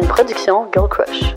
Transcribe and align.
une 0.00 0.08
production 0.08 0.66
Girl 0.72 0.88
Crush. 0.88 1.34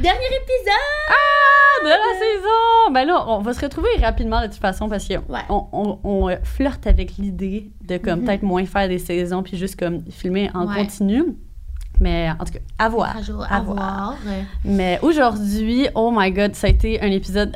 Dernier 0.00 0.26
épisode! 0.26 1.08
Ah, 1.08 1.84
de 1.84 1.88
la 1.88 2.18
saison! 2.18 2.92
Ben 2.92 3.04
là, 3.06 3.24
on 3.28 3.40
va 3.40 3.52
se 3.52 3.60
retrouver 3.60 3.88
rapidement 4.02 4.40
de 4.40 4.46
toute 4.46 4.56
façon 4.56 4.88
parce 4.88 5.06
qu'on 5.06 5.32
Ouais. 5.32 5.40
on, 5.48 5.98
on, 6.04 6.36
flirte 6.42 6.86
avec 6.86 7.16
l'idée 7.18 7.70
de 7.86 7.98
comme 7.98 8.20
Mhm. 8.20 8.26
peut-être 8.26 8.42
moins 8.42 8.64
faire 8.66 8.88
des 8.88 8.98
saisons 8.98 9.42
puis 9.42 9.56
juste 9.56 9.78
comme 9.78 10.02
filmer 10.10 10.50
en 10.54 10.66
Ouais. 10.66 10.76
continu. 10.76 11.24
Mais 12.00 12.30
en 12.38 12.44
tout 12.44 12.52
cas, 12.54 12.58
à 12.78 12.88
voir. 12.88 13.16
À 13.16 13.22
jour, 13.22 13.42
à 13.42 13.56
à 13.56 13.60
voir. 13.60 13.76
voir. 13.76 14.14
Mais 14.64 14.98
aujourd'hui, 15.02 15.88
oh 15.94 16.10
my 16.14 16.30
god, 16.32 16.54
ça 16.54 16.66
a 16.66 16.70
été 16.70 17.00
un 17.02 17.10
épisode 17.10 17.54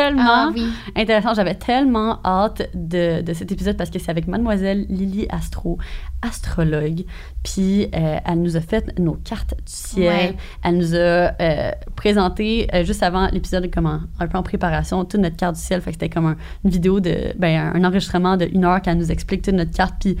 tellement 0.00 0.22
Ah 0.48 0.50
oui. 0.54 0.66
intéressant. 0.96 1.34
J'avais 1.34 1.54
tellement 1.54 2.20
hâte 2.24 2.62
de, 2.74 3.22
de 3.22 3.32
cet 3.32 3.52
épisode 3.52 3.76
parce 3.76 3.90
que 3.90 3.98
c'est 3.98 4.10
avec 4.10 4.26
mademoiselle 4.26 4.86
Lily 4.88 5.26
Astro, 5.30 5.78
astrologue. 6.22 7.04
Puis 7.42 7.84
euh, 7.94 8.16
elle 8.24 8.42
nous 8.42 8.56
a 8.56 8.60
fait 8.60 8.98
nos 8.98 9.14
cartes 9.14 9.54
du 9.56 9.62
ciel. 9.66 10.08
Ouais. 10.30 10.36
Elle 10.64 10.76
nous 10.78 10.94
a 10.94 10.98
euh, 10.98 11.70
présenté 11.96 12.68
euh, 12.74 12.84
juste 12.84 13.02
avant 13.02 13.28
l'épisode 13.32 13.70
comme 13.72 13.86
en- 13.86 14.00
un 14.18 14.26
peu 14.26 14.38
en 14.38 14.42
préparation 14.42 15.04
toute 15.04 15.20
notre 15.20 15.36
carte 15.36 15.54
du 15.56 15.60
ciel. 15.62 15.80
Fait 15.80 15.90
que 15.90 15.94
c'était 15.96 16.08
comme 16.08 16.26
un- 16.26 16.36
une 16.64 16.70
vidéo 16.70 17.00
de 17.00 17.32
ben, 17.38 17.72
un 17.74 17.84
enregistrement 17.84 18.36
de 18.36 18.46
une 18.52 18.64
heure 18.64 18.80
qu'elle 18.82 18.98
nous 18.98 19.10
explique 19.10 19.42
toute 19.42 19.54
notre 19.54 19.72
carte. 19.72 19.94
Puis 20.00 20.16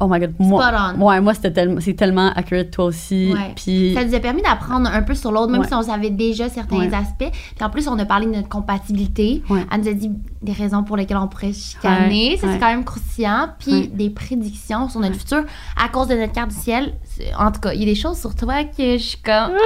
oh 0.00 0.06
my 0.08 0.18
god, 0.20 0.34
moi, 0.38 0.62
Spot 0.62 0.80
on. 0.98 1.02
ouais, 1.06 1.20
moi 1.20 1.34
c'était 1.34 1.52
tellement 1.52 1.80
c'est 1.80 1.94
tellement 1.94 2.32
accurate 2.34 2.70
toi 2.70 2.86
aussi. 2.86 3.32
Ouais. 3.32 3.52
Puis 3.56 3.92
Ça 3.94 4.04
nous 4.04 4.14
a 4.14 4.20
permis 4.20 4.42
d'apprendre 4.42 4.88
un 4.92 5.02
peu 5.02 5.14
sur 5.14 5.32
l'autre, 5.32 5.50
même 5.52 5.60
Ouais. 5.62 5.66
si 5.68 5.74
on 5.74 5.82
savait 5.82 6.10
déjà 6.10 6.48
certains 6.48 6.92
aspects. 6.92 7.30
Puis 7.30 7.64
en 7.64 7.70
plus, 7.70 7.88
on 7.88 7.98
a 7.98 8.04
parlé 8.04 8.26
de 8.26 8.32
notre 8.32 8.48
compatibilité. 8.48 9.42
Elle 9.72 9.80
nous 9.80 9.88
a 9.88 9.92
dit 9.92 10.10
des 10.42 10.52
raisons 10.52 10.82
pour 10.84 10.96
lesquelles 10.96 11.16
on 11.16 11.28
pourrait 11.28 11.52
chicaner. 11.52 12.36
Ça, 12.36 12.48
c'est 12.52 12.58
quand 12.58 12.66
même 12.66 12.84
croustillant. 12.84 13.48
Puis 13.58 13.88
des 13.88 14.10
prédictions 14.10 14.88
sur 14.88 15.00
notre 15.00 15.16
futur 15.16 15.44
à 15.82 15.88
cause 15.88 16.08
de 16.08 16.14
notre 16.14 16.32
carte 16.32 16.50
du 16.50 16.56
ciel. 16.56 16.94
En 17.38 17.50
tout 17.50 17.60
cas, 17.60 17.72
il 17.72 17.80
y 17.80 17.82
a 17.82 17.86
des 17.86 17.94
choses 17.94 18.18
sur 18.18 18.34
toi 18.34 18.64
que 18.64 18.98
je 18.98 19.02
suis 19.02 19.18
comme. 19.22 19.52
Ouais! 19.52 19.58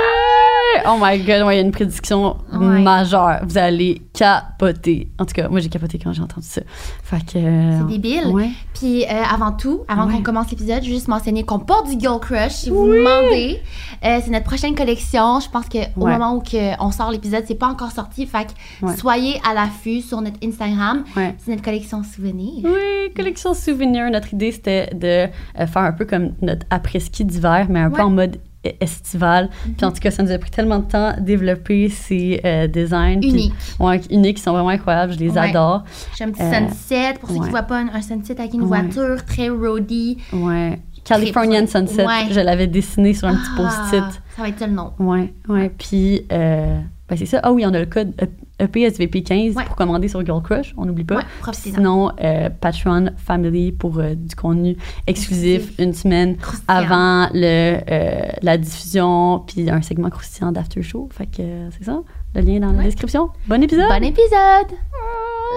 Oh 0.87 0.97
my 1.01 1.19
god, 1.19 1.43
ouais, 1.43 1.55
il 1.55 1.59
y 1.59 1.61
a 1.61 1.65
une 1.65 1.71
prédiction 1.73 2.37
Ouais. 2.53 2.81
majeure. 2.83 3.39
Vous 3.45 3.59
allez 3.59 4.03
capoter. 4.13 5.11
En 5.19 5.25
tout 5.25 5.35
cas, 5.35 5.49
moi 5.49 5.61
j'ai 5.61 5.69
capoté 5.69 5.99
quand 5.99 6.13
j'ai 6.13 6.23
entendu 6.23 6.47
ça. 6.47 6.63
Fait 7.03 7.19
que. 7.25 7.39
euh, 7.39 7.79
C'est 7.81 7.87
débile. 7.89 8.27
Ouais. 8.29 8.51
Puis 8.75 9.05
euh, 9.05 9.09
avant 9.33 9.53
tout, 9.53 9.83
avant 9.89 10.09
qu'on 10.09 10.23
commence 10.23 10.51
l'épisode, 10.51 10.83
juste 10.83 11.09
mentionner 11.09 11.45
qu'on 11.45 11.59
porte 11.59 11.89
du 11.91 11.99
Girl 11.99 12.19
Crush. 12.21 12.53
Si 12.53 12.71
vous 12.71 12.87
me 12.87 12.99
demandez, 12.99 13.61
Euh, 14.05 14.19
c'est 14.25 14.31
notre 14.31 14.47
prochaine 14.47 14.75
collection. 14.75 15.41
Je 15.41 15.51
pense 15.51 15.67
qu'au 15.69 16.07
moment 16.07 16.35
où 16.37 16.41
que 16.41 16.81
on 16.83 16.91
sort 16.91 17.11
l'épisode, 17.11 17.45
c'est 17.47 17.55
pas 17.55 17.69
encore 17.69 17.91
sorti. 17.93 18.27
Fait 18.27 18.47
que 18.47 18.93
soyez 18.97 19.41
à 19.49 19.55
l'affût 19.55 20.01
sur 20.01 20.21
notre 20.21 20.39
Instagram. 20.45 21.05
C'est 21.15 21.49
notre 21.51 21.63
collection 21.63 22.03
souvenir. 22.03 22.65
Oui, 22.65 23.13
collection 23.15 23.55
souvenir. 23.55 24.11
Notre 24.11 24.33
idée, 24.35 24.53
c'était 24.53 24.89
de 24.95 25.29
euh, 25.61 25.67
faire 25.67 25.83
un 25.83 25.93
peu 25.93 26.05
comme 26.05 26.33
notre 26.43 26.67
après-ski 26.71 27.25
d'hiver, 27.25 27.67
mais 27.69 27.81
un 27.81 27.91
peu 27.91 28.03
en 28.03 28.11
mode 28.11 28.39
e- 28.67 28.71
estival. 28.81 29.49
Puis 29.77 29.85
en 29.87 29.91
tout 29.93 30.01
cas, 30.01 30.11
ça 30.11 30.23
nous 30.23 30.31
a 30.31 30.39
pris 30.39 30.51
tellement 30.51 30.79
de 30.81 30.85
temps 30.85 31.07
à 31.09 31.13
développer 31.21 31.89
ces 31.89 32.41
euh, 32.45 32.67
designs. 32.67 33.21
puis- 33.21 33.31
Unique. 33.31 33.55
ouais, 33.79 34.01
uniques, 34.11 34.37
qui 34.39 34.43
sont 34.43 34.53
vraiment 34.53 34.69
incroyables. 34.71 35.13
Je 35.13 35.19
les 35.19 35.31
Ouais. 35.31 35.39
adore. 35.51 35.85
J'ai 36.17 36.25
un 36.25 36.31
petit 36.31 36.43
Euh, 36.43 36.69
sunset. 36.69 37.15
Pour 37.21 37.29
ceux 37.31 37.35
qui 37.37 37.41
ouais. 37.43 37.51
voient 37.51 37.63
pas 37.63 37.79
un, 37.79 37.89
un 37.95 38.03
sunset 38.03 38.39
avec 38.41 38.55
une 38.55 38.63
voiture 38.65 39.25
très 39.25 39.49
roady. 39.49 40.19
Ouais. 40.33 40.79
Californian 41.05 41.65
Très- 41.67 41.87
Sunset. 41.87 42.05
Je 42.31 42.41
l'avais 42.41 42.67
dessiné 42.67 43.15
sur 43.15 43.27
un 43.29 43.35
petit 43.35 43.51
Ah, 43.59 43.63
post-it. 43.91 44.23
Ça 44.37 44.43
va 44.43 44.49
être 44.49 44.61
le 44.61 44.73
nom. 44.73 44.93
Ouais, 44.99 45.33
ouais. 45.49 45.71
Puis, 45.77 46.27
euh, 46.31 46.79
ben 47.09 47.17
c'est 47.17 47.27
ça. 47.27 47.41
Ah 47.43 47.53
oui, 47.53 47.65
on 47.67 47.73
a 47.73 47.79
le 47.81 47.87
code 47.87 48.13
E- 48.61 48.65
EPSVP15 48.67 49.55
Ouais. 49.55 49.65
pour 49.65 49.77
commander 49.77 50.09
sur 50.09 50.25
Girl 50.25 50.43
Crush. 50.43 50.75
On 50.77 50.85
n'oublie 50.87 51.05
pas. 51.05 51.17
Ouais. 51.17 51.53
Sinon, 51.53 52.13
euh, 52.23 52.49
Patreon 52.61 53.11
Family 53.17 53.73
pour 53.73 53.99
euh, 53.99 54.15
du 54.15 54.35
contenu 54.37 54.77
exclusif 55.07 55.57
Exclusif. 55.63 55.79
une 55.79 55.95
semaine 55.95 56.37
Croustillant. 56.37 56.65
avant 56.69 57.29
le, 57.33 57.79
euh, 57.91 58.29
la 58.43 58.59
diffusion, 58.59 59.45
puis 59.47 59.69
un 59.71 59.83
segment 59.83 60.11
croustillant 60.11 60.53
d'after 60.53 60.83
show. 60.83 61.09
Fait 61.13 61.27
que 61.27 61.69
c'est 61.77 61.85
ça. 61.85 62.01
Le 62.35 62.41
lien 62.43 62.55
est 62.55 62.61
dans 62.61 62.73
la 62.73 62.83
description. 62.85 63.31
Bon 63.49 63.61
épisode! 63.63 63.89
Bon 63.89 64.05
épisode! 64.05 64.79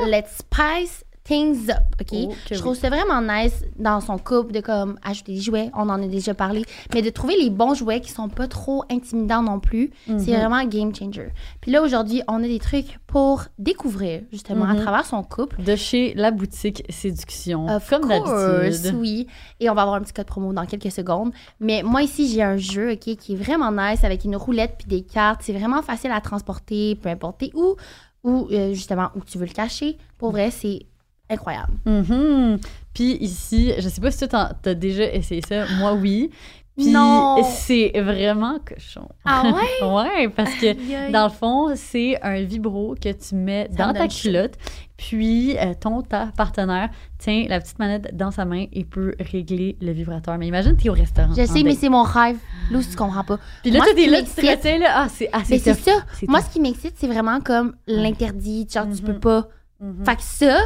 Let's 0.08 0.38
spice 0.40 1.04
things 1.26 1.70
up, 1.70 1.78
OK? 2.02 2.10
Oh, 2.30 2.34
je 2.52 2.56
trouve 2.60 2.76
ça 2.76 2.90
vraiment 2.90 3.22
nice 3.22 3.64
dans 3.78 4.02
son 4.02 4.18
couple 4.18 4.52
de 4.52 4.60
comme 4.60 4.98
ajouter 5.04 5.34
des 5.36 5.42
jouets, 5.42 5.70
on 5.74 5.88
en 5.90 6.02
a 6.04 6.08
déjà 6.08 6.34
parlé, 6.34 6.66
mais 6.94 7.02
de 7.02 7.10
trouver 7.10 7.36
les 7.42 7.50
bons 7.50 7.74
jouets 7.74 8.02
qui 8.02 8.12
sont 8.12 8.28
pas 8.30 8.48
trop 8.48 8.84
intimidants 8.92 9.42
non 9.42 9.60
plus, 9.60 9.92
Mhm. 10.08 10.20
c'est 10.20 10.32
vraiment 10.32 10.56
un 10.58 10.66
game 10.66 10.94
changer. 10.94 11.30
Puis 11.62 11.72
là, 11.72 11.82
aujourd'hui, 11.82 12.22
on 12.28 12.44
a 12.44 12.48
des 12.48 12.60
trucs 12.60 13.00
pour 13.08 13.44
découvrir, 13.58 14.24
justement, 14.32 14.66
à 14.66 14.74
Mhm. 14.74 14.82
travers 14.82 15.06
son 15.06 15.24
couple. 15.24 15.62
De 15.64 15.76
chez 15.76 16.14
la 16.16 16.32
boutique 16.32 16.84
Séduction. 16.90 17.68
Of 17.68 17.90
comme 17.90 18.08
d'habitude. 18.10 18.94
oui. 18.96 19.28
Et 19.60 19.70
on 19.70 19.74
va 19.74 19.84
avoir 19.84 19.96
un 19.98 20.02
petit 20.02 20.14
code 20.14 20.26
promo 20.26 20.52
dans 20.52 20.66
quelques 20.66 20.92
secondes. 20.92 21.32
Mais 21.60 21.84
moi, 21.84 22.02
ici, 22.02 22.28
j'ai 22.28 22.42
un 22.44 22.58
jeu, 22.58 22.92
OK, 22.94 23.16
qui 23.16 23.34
est 23.34 23.36
vraiment 23.36 23.72
nice 23.72 24.04
avec 24.04 24.26
une 24.26 24.36
roulette 24.36 24.76
puis 24.78 24.88
des 24.88 25.02
cartes. 25.04 25.42
C'est 25.44 25.54
vraiment 25.54 25.82
facile 25.82 26.12
à 26.12 26.20
transporter, 26.22 26.96
peu 26.96 27.10
importe 27.10 27.44
où, 27.54 27.76
ou 28.24 28.48
euh, 28.52 28.74
justement 28.74 29.10
où 29.16 29.22
tu 29.22 29.38
veux 29.38 29.46
le 29.46 29.52
cacher. 29.54 29.98
Pour 30.18 30.32
vrai, 30.32 30.50
c'est 30.52 30.86
incroyable. 31.34 31.74
Mhm. 31.86 32.60
Puis 32.94 33.18
ici, 33.22 33.74
je 33.78 33.90
sais 33.90 34.02
pas 34.02 34.12
si 34.12 34.28
tu 34.28 34.36
as 34.36 34.74
déjà 34.76 35.12
essayé 35.12 35.42
ça. 35.48 35.66
Moi, 35.80 35.94
oui. 35.94 36.30
Puis 36.76 36.88
Non. 36.92 37.38
c'est 37.44 37.92
vraiment 38.02 38.58
cochon. 38.66 39.08
Ah 39.26 39.44
ouais? 39.82 39.88
ouais, 39.88 40.30
parce 40.30 40.56
que 40.56 41.12
dans 41.12 41.26
le 41.26 41.32
fond, 41.32 41.72
c'est 41.76 42.20
un 42.24 42.42
vibro 42.42 42.96
que 43.00 43.10
tu 43.12 43.36
mets 43.36 43.68
Ça 43.78 43.86
dans 43.88 43.94
ta 43.94 44.08
culotte. 44.08 44.54
Puis 44.98 45.56
euh, 45.60 45.74
ton 45.80 46.02
ta 46.02 46.32
partenaire 46.36 46.90
tient 47.20 47.46
la 47.48 47.60
petite 47.60 47.78
manette 47.78 48.16
dans 48.18 48.32
sa 48.32 48.46
main 48.46 48.66
et 48.72 48.86
peut 48.86 49.14
régler 49.20 49.78
le 49.82 49.92
vibrateur. 49.92 50.36
Mais 50.40 50.48
imagine, 50.48 50.76
t'es 50.76 50.90
au 50.90 50.94
restaurant. 50.94 51.34
Je 51.38 51.46
sais, 51.46 51.62
mais 51.62 51.76
c'est 51.76 51.90
mon 51.90 52.02
rêve. 52.04 52.38
Lou, 52.72 52.82
tu 52.82 52.96
comprends 52.96 53.24
pas. 53.24 53.38
Puis 53.62 53.70
là, 53.70 53.82
t'es 53.96 54.08
là, 54.08 54.22
tu 54.24 54.30
te 54.30 54.42
retiens 54.48 54.80
là. 54.80 54.88
Ah, 54.96 55.08
c'est 55.10 55.30
ah, 55.32 55.42
Mais 55.50 55.60
c'est 55.60 55.74
ça. 55.76 55.92
Moi, 56.28 56.40
tough. 56.40 56.48
ce 56.48 56.54
qui 56.54 56.60
m'excite, 56.60 56.94
c'est 56.98 57.08
vraiment 57.08 57.40
comme 57.40 57.76
l'interdit. 57.86 58.68
Genre, 58.72 58.86
tu 58.86 59.04
Mhm. 59.04 59.14
peux 59.14 59.20
pas. 59.20 59.48
Mhm. 59.80 60.06
Fait 60.06 60.16
que 60.16 60.22
ça, 60.24 60.58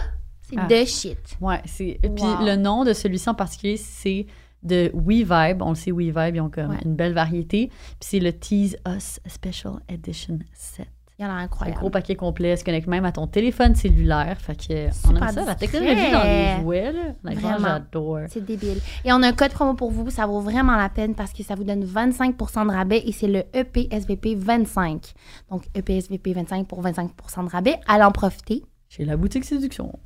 c'est 0.50 0.56
Ah. 0.58 0.68
de 0.68 0.85
shit. 0.85 1.18
Ouais, 1.41 1.62
c'est. 1.66 2.00
Puis 2.02 2.24
le 2.46 2.56
nom 2.56 2.84
de 2.84 2.94
celui-ci 2.94 3.30
en 3.30 3.34
particulier, 3.35 3.78
c'est 3.78 4.25
de 4.63 4.91
WeVibe. 4.94 5.62
On 5.62 5.69
le 5.69 5.75
sait, 5.75 5.91
WeVibe, 5.91 6.35
ils 6.35 6.41
ont 6.41 6.50
comme 6.50 6.72
Ouais. 6.72 6.80
une 6.85 6.96
belle 6.96 7.13
variété. 7.13 7.68
Puis 7.68 7.97
c'est 8.02 8.19
le 8.19 8.34
Tease 8.34 8.75
Us 8.88 9.19
Special 9.28 9.74
Edition 9.88 10.40
Set. 10.53 10.88
Il 11.19 11.24
y 11.24 11.25
en 11.25 11.30
a 11.31 11.34
Un 11.34 11.38
incroyable. 11.46 11.80
gros 11.80 11.90
paquet 11.90 12.16
complet, 12.16 12.56
se 12.57 12.63
connecte 12.63 12.86
même 12.88 13.03
à 13.03 13.12
ton 13.12 13.25
téléphone 13.25 13.74
cellulaire. 13.74 14.38
Fait 14.40 14.56
que 14.56 14.72
euh, 14.72 14.88
on 14.90 15.07
Super 15.07 15.24
aime 15.30 15.34
ça, 15.34 15.46
la 15.46 15.56
technologie 15.56 16.12
dans 16.12 16.24
les 16.24 16.62
jouets, 16.62 16.91
là. 16.91 17.02
Vraiment. 17.24 17.57
j'adore. 17.59 18.19
C'est 18.30 18.46
débile. 18.46 18.78
Et 19.03 19.12
on 19.12 19.24
a 19.24 19.30
un 19.30 19.34
code 19.34 19.52
promo 19.52 19.74
pour 19.74 19.90
vous, 19.90 20.12
ça 20.12 20.28
vaut 20.28 20.41
vraiment 20.41 20.75
la 20.75 20.90
peine 20.90 21.16
parce 21.16 21.34
que 21.34 21.41
ça 21.41 21.56
vous 21.56 21.63
donne 21.63 21.84
25 21.84 22.38
de 22.38 22.72
rabais 22.72 23.02
et 23.03 23.12
c'est 23.13 23.28
le 23.28 23.46
EPSVP 23.52 24.36
25. 24.36 25.13
Donc 25.50 25.63
EPSVP 25.74 26.34
25 26.34 26.68
pour 26.68 26.81
25 26.81 27.07
de 27.46 27.50
rabais. 27.50 27.80
Allez 27.88 28.03
en 28.03 28.12
profiter. 28.12 28.63
Chez 28.88 29.03
la 29.03 29.18
boutique 29.18 29.44
Séduction. 29.44 29.97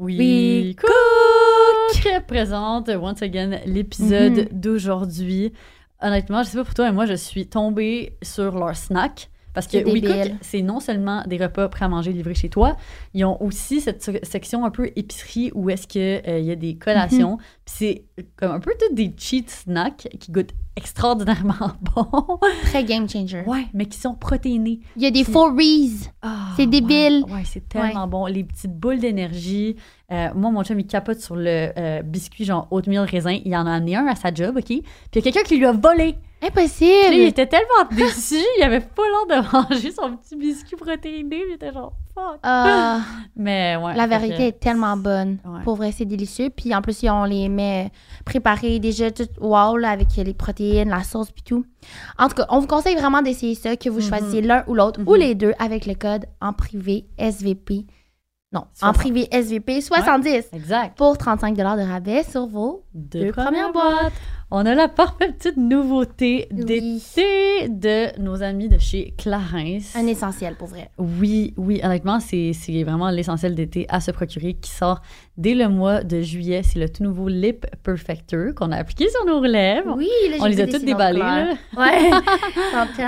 Oui, 0.00 0.16
Oui, 0.18 0.76
Cook 0.76 2.22
présente 2.26 2.88
once 2.88 3.20
again 3.22 3.58
l'épisode 3.66 4.48
Mhm. 4.50 4.60
d'aujourd'hui. 4.60 5.52
Honnêtement, 6.00 6.42
je 6.42 6.48
sais 6.48 6.56
pas 6.58 6.64
pour 6.64 6.72
toi, 6.74 6.86
mais 6.86 6.92
moi 6.92 7.04
je 7.06 7.12
suis 7.14 7.46
tombée 7.46 8.16
sur 8.22 8.58
leur 8.58 8.74
snack. 8.74 9.28
Parce 9.52 9.66
que 9.66 9.72
C'est 9.78 9.84
Oui 9.84 10.00
débile. 10.00 10.30
Cook, 10.30 10.38
c'est 10.42 10.62
non 10.62 10.78
seulement 10.78 11.24
des 11.26 11.36
repas 11.36 11.68
prêts 11.68 11.84
à 11.84 11.88
manger 11.88 12.12
livrés 12.12 12.34
chez 12.36 12.48
toi, 12.48 12.76
ils 13.14 13.24
ont 13.24 13.42
aussi 13.42 13.80
cette 13.80 14.00
se- 14.02 14.12
section 14.24 14.64
un 14.64 14.70
peu 14.70 14.90
épicerie 14.94 15.50
où 15.56 15.68
est-ce 15.70 15.88
qu'il 15.88 16.22
y 16.24 16.50
a 16.52 16.54
des 16.56 16.76
collations. 16.76 17.32
Mhm. 17.32 17.38
Puis 17.66 17.74
c'est 17.74 18.04
comme 18.36 18.52
un 18.52 18.60
peu 18.60 18.70
tous 18.78 18.94
des 18.94 19.12
cheat 19.18 19.50
snacks 19.50 20.08
qui 20.20 20.30
goûtent 20.30 20.54
extraordinairement 20.80 21.72
bon. 21.94 22.38
Très 22.64 22.84
game 22.84 23.08
changer. 23.08 23.42
ouais, 23.46 23.66
mais 23.74 23.86
qui 23.86 23.98
sont 23.98 24.14
protéinés. 24.14 24.80
Il 24.96 25.02
y 25.02 25.06
a 25.06 25.10
des 25.10 25.22
Puis- 25.24 25.32
Fourries. 25.32 26.08
Ah, 26.22 26.48
C'est 26.56 26.66
débile. 26.66 27.24
Ouais, 27.28 27.34
ouais, 27.34 27.42
c'est 27.44 27.68
tellement 27.68 28.06
bon. 28.08 28.26
Les 28.26 28.44
petites 28.44 28.74
boules 28.78 28.98
d'énergie. 28.98 29.76
Euh, 30.10 30.28
moi, 30.34 30.50
mon 30.50 30.64
chum, 30.64 30.78
il 30.80 30.86
capote 30.86 31.20
sur 31.20 31.36
le 31.36 31.70
euh, 31.78 32.02
biscuit 32.02 32.44
genre 32.44 32.66
oatmeal 32.70 33.04
raisin. 33.04 33.38
Il 33.44 33.54
en 33.54 33.66
a 33.66 33.72
amené 33.72 33.96
un 33.96 34.06
à 34.06 34.14
sa 34.16 34.32
job, 34.34 34.56
OK? 34.56 34.64
Puis 34.64 34.82
il 35.12 35.16
y 35.16 35.18
a 35.18 35.22
quelqu'un 35.22 35.42
qui 35.42 35.56
lui 35.56 35.66
a 35.66 35.72
volé. 35.72 36.16
Là, 36.42 36.48
il 36.48 36.58
Impossible. 36.58 37.14
était 37.26 37.46
tellement 37.46 37.84
déçu. 37.90 38.36
il 38.58 38.62
avait 38.62 38.80
pas 38.80 39.02
l'air 39.28 39.42
de 39.42 39.52
manger 39.52 39.90
son 39.92 40.16
petit 40.16 40.36
biscuit 40.36 40.76
protéiné. 40.76 41.42
Il 41.48 41.54
était 41.54 41.70
genre, 41.72 41.92
fuck. 42.14 42.38
Ah, 42.42 43.00
Mais 43.36 43.76
ouais. 43.76 43.94
la 43.94 44.06
vérité 44.06 44.36
que- 44.36 44.42
est 44.44 44.60
tellement 44.60 44.96
bonne. 44.96 45.38
Ouais. 45.44 45.60
Pour 45.64 45.76
vrai, 45.76 45.92
c'est 45.92 46.06
délicieux. 46.06 46.48
Puis 46.54 46.74
en 46.74 46.80
plus, 46.80 47.04
on 47.10 47.24
les 47.24 47.48
met 47.50 47.90
préparés 48.24 48.78
déjà 48.78 49.10
tout 49.10 49.28
wow 49.38 49.76
là, 49.76 49.90
avec 49.90 50.08
les 50.16 50.32
protéines, 50.34 50.88
la 50.88 51.02
sauce 51.02 51.30
puis 51.30 51.42
tout. 51.42 51.64
En 52.18 52.28
tout 52.28 52.36
cas, 52.36 52.46
on 52.48 52.58
vous 52.60 52.66
conseille 52.66 52.96
vraiment 52.96 53.20
d'essayer 53.22 53.54
ça, 53.54 53.76
que 53.76 53.90
vous 53.90 54.00
Mhm. 54.00 54.08
choisissez 54.08 54.40
l'un 54.40 54.64
ou 54.66 54.74
l'autre 54.74 55.00
ou 55.06 55.12
Mhm. 55.14 55.20
les 55.20 55.34
deux 55.34 55.52
avec 55.58 55.84
le 55.86 55.94
code 55.94 56.24
en 56.40 56.52
privé 56.54 57.04
SVP. 57.18 57.84
Non, 58.52 58.64
en 58.82 58.92
privé 58.92 59.28
SVP 59.30 59.80
70 59.80 60.48
Exact. 60.54 60.98
pour 60.98 61.16
35 61.16 61.56
de 61.56 61.62
rabais 61.62 62.24
sur 62.24 62.46
vos 62.48 62.82
Deux, 62.94 63.26
deux 63.26 63.30
premières 63.30 63.70
premières 63.70 63.72
boîtes. 63.72 64.12
on 64.50 64.66
a 64.66 64.74
la 64.74 64.88
parfaite 64.88 65.36
petite 65.38 65.56
nouveauté 65.56 66.48
Oui. 66.50 66.64
d'été 66.64 67.68
de 67.68 68.18
nos 68.20 68.42
amis 68.42 68.68
de 68.68 68.76
chez 68.78 69.14
Clarins. 69.16 69.78
Un 69.94 70.04
essentiel 70.08 70.56
pour 70.56 70.66
vrai. 70.66 70.90
Oui, 70.98 71.54
oui, 71.56 71.80
honnêtement, 71.84 72.18
c'est 72.18 72.50
vraiment 72.82 73.10
l'essentiel 73.10 73.54
d'été 73.54 73.86
à 73.88 74.00
se 74.00 74.10
procurer 74.10 74.54
qui 74.54 74.72
sort 74.72 75.00
dès 75.36 75.54
le 75.54 75.68
mois 75.68 76.02
de 76.02 76.20
juillet. 76.20 76.62
C'est 76.64 76.80
le 76.80 76.88
tout 76.88 77.04
nouveau 77.04 77.28
Lip 77.28 77.66
Perfector 77.84 78.52
qu'on 78.56 78.72
a 78.72 78.78
appliqué 78.78 79.08
sur 79.10 79.24
nos 79.26 79.44
lèvres. 79.44 79.94
Oui, 79.96 80.08
là, 80.28 80.38
On 80.40 80.46
les 80.46 80.60
a 80.60 80.66
toutes 80.66 80.84
déballées, 80.84 81.20
là. 81.20 81.52
Ouais. 81.76 82.10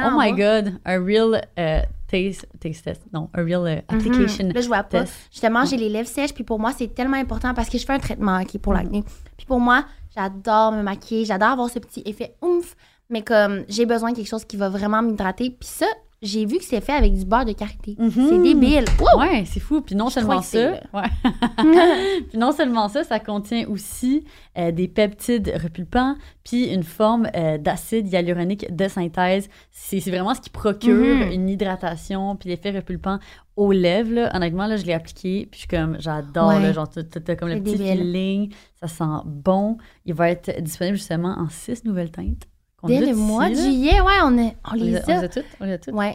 Oh 0.07 0.17
my 0.17 0.31
bon. 0.31 0.37
god, 0.37 0.75
un 0.85 1.05
real 1.05 1.43
euh, 1.59 1.81
taste, 2.13 2.47
taste 2.61 2.85
test. 2.85 3.03
Non, 3.13 3.29
un 3.35 3.43
real 3.45 3.67
euh, 3.67 3.81
application 3.89 4.45
Mhm. 4.45 4.53
Là, 4.53 4.61
je 4.61 4.69
vois 4.69 4.83
pas. 4.85 5.01
test. 5.01 5.13
Justement, 5.33 5.65
j'ai 5.65 5.77
les 5.77 5.89
lèvres 5.89 6.09
sèches, 6.09 6.33
puis 6.33 6.45
pour 6.45 6.61
moi, 6.61 6.73
c'est 6.77 6.95
tellement 6.95 7.17
important 7.17 7.53
parce 7.55 7.69
que 7.69 7.79
je 7.79 7.85
fais 7.85 7.95
un 7.95 7.99
traitement 7.99 8.41
ok, 8.41 8.59
pour 8.59 8.73
l'acné. 8.75 9.03
Puis 9.37 9.47
pour 9.47 9.59
moi, 9.59 9.85
j'adore 10.15 10.71
me 10.73 10.83
maquiller, 10.83 11.25
j'adore 11.25 11.49
avoir 11.49 11.69
ce 11.71 11.79
petit 11.81 12.03
effet 12.07 12.35
oomph, 12.43 12.77
mais 13.11 13.23
comme 13.23 13.65
j'ai 13.69 13.87
besoin 13.87 14.13
de 14.13 14.17
quelque 14.17 14.29
chose 14.29 14.45
qui 14.45 14.57
va 14.57 14.69
vraiment 14.69 15.03
m'hydrater. 15.03 15.51
Puis 15.51 15.69
ça, 15.69 15.87
j'ai 16.23 16.47
vu 16.47 16.59
que 16.59 16.65
c'est 16.65 16.81
fait 16.81 16.93
avec 16.93 17.15
du 17.15 17.25
beurre 17.25 17.45
de 17.45 17.53
karité. 17.53 17.97
Mhm. 17.99 18.11
C'est 18.13 18.43
débile. 18.43 18.85
Wow! 19.01 19.21
Ouais, 19.21 19.45
c'est 19.45 19.61
fou. 19.61 19.81
Puis 19.81 19.95
non 19.97 20.09
Je 20.09 20.15
seulement 20.15 20.41
ça, 20.43 20.71
ouais. 20.95 21.03
puis 22.29 22.39
non 22.39 22.53
seulement 22.53 22.89
ça, 22.89 23.05
ça 23.05 23.19
contient 23.19 23.67
aussi 23.69 24.25
euh, 24.59 24.71
des 24.71 24.89
peptides 24.89 25.53
repulpants, 25.63 26.17
puis 26.45 26.67
une 26.73 26.83
forme 26.83 27.29
euh, 27.35 27.59
d'acide 27.59 28.11
hyaluronique 28.13 28.75
de 28.75 28.89
synthèse. 28.89 29.49
C'est 29.71 29.99
vraiment 30.01 30.35
ce 30.35 30.41
qui 30.41 30.51
procure 30.51 31.17
Mhm. 31.27 31.33
une 31.33 31.49
hydratation, 31.49 32.37
puis 32.37 32.49
l'effet 32.51 32.71
repulpant 32.71 33.19
aux 33.57 33.73
lèvres. 33.73 34.13
Là. 34.15 34.35
Honnêtement, 34.37 34.67
là, 34.67 34.77
je 34.77 34.85
l'ai 34.87 34.93
appliqué, 34.95 35.47
puis 35.51 35.61
je 35.63 35.67
suis 35.67 35.69
comme, 35.69 35.97
j'adore. 36.01 36.49
Ouais. 36.55 36.73
Genre, 36.73 36.89
t'as- 36.89 37.37
comme 37.37 37.49
le 37.49 37.61
petit 37.63 37.77
débile. 37.77 37.99
feeling, 37.99 38.53
ça 38.81 38.89
sent 38.89 39.23
bon. 39.27 39.77
Il 40.07 40.15
va 40.15 40.31
être 40.31 40.61
disponible 40.61 40.97
justement 40.97 41.37
en 41.39 41.49
six 41.49 41.85
nouvelles 41.85 42.11
teintes. 42.11 42.47
Dès 42.85 43.01
le 43.01 43.15
mois 43.15 43.49
de 43.49 43.55
juillet, 43.55 44.01
ouais, 44.01 44.13
on, 44.25 44.37
est, 44.39 44.57
on 44.65 44.73
On 44.73 44.75
les, 44.75 44.97
a, 44.97 45.01
on 45.07 45.11
les 45.21 45.25
a. 45.25 45.29
toutes? 45.29 45.45
On 45.61 45.65
les 45.65 45.73
a 45.73 45.79
toutes? 45.79 45.95
Ouais. 45.95 46.15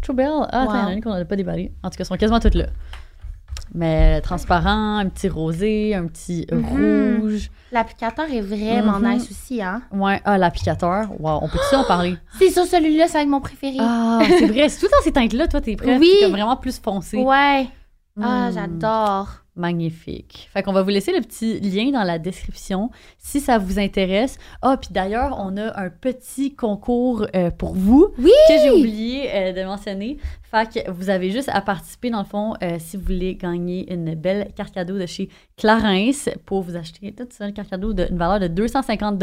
Trop 0.00 0.12
belle. 0.14 0.30
Ah, 0.50 0.62
attends, 0.62 0.74
il 0.74 0.78
y 0.78 0.80
en 0.80 0.84
a 0.84 0.86
Wow. 0.86 0.92
une 0.92 1.02
qu'on 1.02 1.14
n'a 1.14 1.24
pas 1.24 1.36
déballée. 1.36 1.72
En 1.82 1.90
tout 1.90 1.96
cas, 1.96 2.00
elles 2.00 2.06
sont 2.06 2.16
quasiment 2.16 2.40
toutes 2.40 2.54
là. 2.54 2.66
Mais 3.72 4.20
transparent, 4.22 4.98
un 4.98 5.08
petit 5.08 5.28
rosé, 5.28 5.94
un 5.94 6.06
petit 6.06 6.46
Mhm. 6.50 7.20
rouge. 7.20 7.50
L'applicateur 7.70 8.26
est 8.32 8.40
vraiment 8.40 8.98
Mhm. 8.98 9.12
nice 9.14 9.30
aussi, 9.30 9.62
hein. 9.62 9.82
Ouais, 9.92 10.20
ah, 10.24 10.38
l'applicateur. 10.38 11.08
Wow, 11.20 11.38
on 11.42 11.48
peut-tu 11.48 11.76
en 11.76 11.84
parler? 11.84 12.16
C'est 12.38 12.50
ça, 12.50 12.66
celui-là, 12.66 13.06
c'est 13.06 13.18
avec 13.18 13.28
mon 13.28 13.40
préféré. 13.40 13.76
Ah, 13.78 14.18
c'est 14.26 14.46
vrai. 14.46 14.68
C'est 14.68 14.80
tout 14.80 14.90
dans 14.90 15.02
ces 15.04 15.12
teintes-là, 15.12 15.46
toi, 15.46 15.60
t'es 15.60 15.76
prête. 15.76 16.00
Oui. 16.00 16.10
Comme 16.22 16.32
vraiment 16.32 16.56
plus 16.56 16.80
foncé. 16.80 17.18
ouais. 17.18 17.68
Ah, 18.20 18.48
Hmm. 18.50 18.52
j'adore. 18.54 19.28
Magnifique. 19.60 20.48
Fait 20.52 20.62
qu'on 20.62 20.72
va 20.72 20.82
vous 20.82 20.88
laisser 20.88 21.12
le 21.12 21.20
petit 21.20 21.60
lien 21.60 21.90
dans 21.90 22.02
la 22.02 22.18
description 22.18 22.90
si 23.18 23.40
ça 23.40 23.58
vous 23.58 23.78
intéresse. 23.78 24.38
Ah, 24.62 24.76
puis 24.80 24.90
d'ailleurs, 24.90 25.36
on 25.38 25.56
a 25.56 25.78
un 25.80 25.90
petit 25.90 26.54
concours 26.54 27.26
euh, 27.36 27.50
pour 27.50 27.74
vous 27.74 28.08
Oui! 28.18 28.32
que 28.48 28.54
j'ai 28.62 28.70
oublié 28.70 29.30
euh, 29.32 29.52
de 29.52 29.62
mentionner. 29.64 30.18
Fait 30.50 30.68
que 30.84 30.90
vous 30.90 31.10
avez 31.10 31.30
juste 31.30 31.48
à 31.52 31.60
participer, 31.60 32.10
dans 32.10 32.18
le 32.18 32.24
fond, 32.24 32.54
euh, 32.62 32.76
si 32.80 32.96
vous 32.96 33.04
voulez 33.04 33.36
gagner 33.36 33.92
une 33.92 34.14
belle 34.16 34.48
carte 34.56 34.74
cadeau 34.74 34.98
de 34.98 35.06
chez 35.06 35.28
Clarins 35.56 36.10
pour 36.44 36.62
vous 36.62 36.74
acheter 36.76 37.12
toute 37.12 37.32
seule 37.32 37.52
carte 37.52 37.70
cadeau 37.70 37.92
d'une 37.92 38.16
valeur 38.16 38.40
de 38.40 38.48
250 38.48 39.22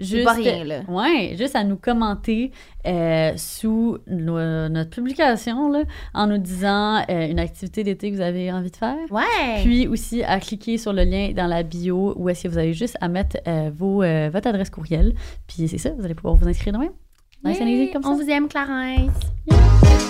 C'est 0.00 0.24
pas 0.24 0.32
rien, 0.32 0.64
là. 0.64 0.80
Ouais, 0.88 1.36
juste 1.38 1.54
à 1.54 1.62
nous 1.62 1.76
commenter 1.76 2.50
euh, 2.86 3.32
sous 3.36 3.98
no- 4.08 4.68
notre 4.68 4.90
publication 4.90 5.70
là, 5.70 5.82
en 6.14 6.26
nous 6.26 6.38
disant 6.38 7.04
euh, 7.08 7.28
une 7.28 7.38
activité 7.38 7.84
d'été 7.84 8.10
que 8.10 8.16
vous 8.16 8.22
avez 8.22 8.50
envie 8.50 8.70
de 8.72 8.76
faire. 8.76 8.96
Ouais. 9.10 9.62
Puis 9.62 9.86
aussi 9.86 10.24
à 10.24 10.40
cliquer 10.40 10.78
sur 10.78 10.92
le 10.92 11.04
lien 11.04 11.30
dans 11.32 11.46
la 11.46 11.62
bio 11.62 12.14
où 12.16 12.28
est-ce 12.28 12.42
que 12.44 12.48
vous 12.48 12.58
avez 12.58 12.72
juste 12.72 12.96
à 13.00 13.08
mettre 13.08 13.36
vos, 13.70 13.98
votre 14.30 14.48
adresse 14.48 14.70
courriel. 14.70 15.14
Puis 15.46 15.68
c'est 15.68 15.78
ça, 15.78 15.90
vous 15.96 16.04
allez 16.04 16.14
pouvoir 16.14 16.34
vous 16.34 16.48
inscrire 16.48 16.72
demain. 16.72 16.88
Nice 17.44 17.58
and 17.60 17.66
Yeah, 17.66 17.84
easy 17.84 17.92
comme 17.92 18.02
ça. 18.02 18.08
On 18.10 18.16
vous 18.16 18.28
aime, 18.28 18.48
Clarence. 18.48 20.09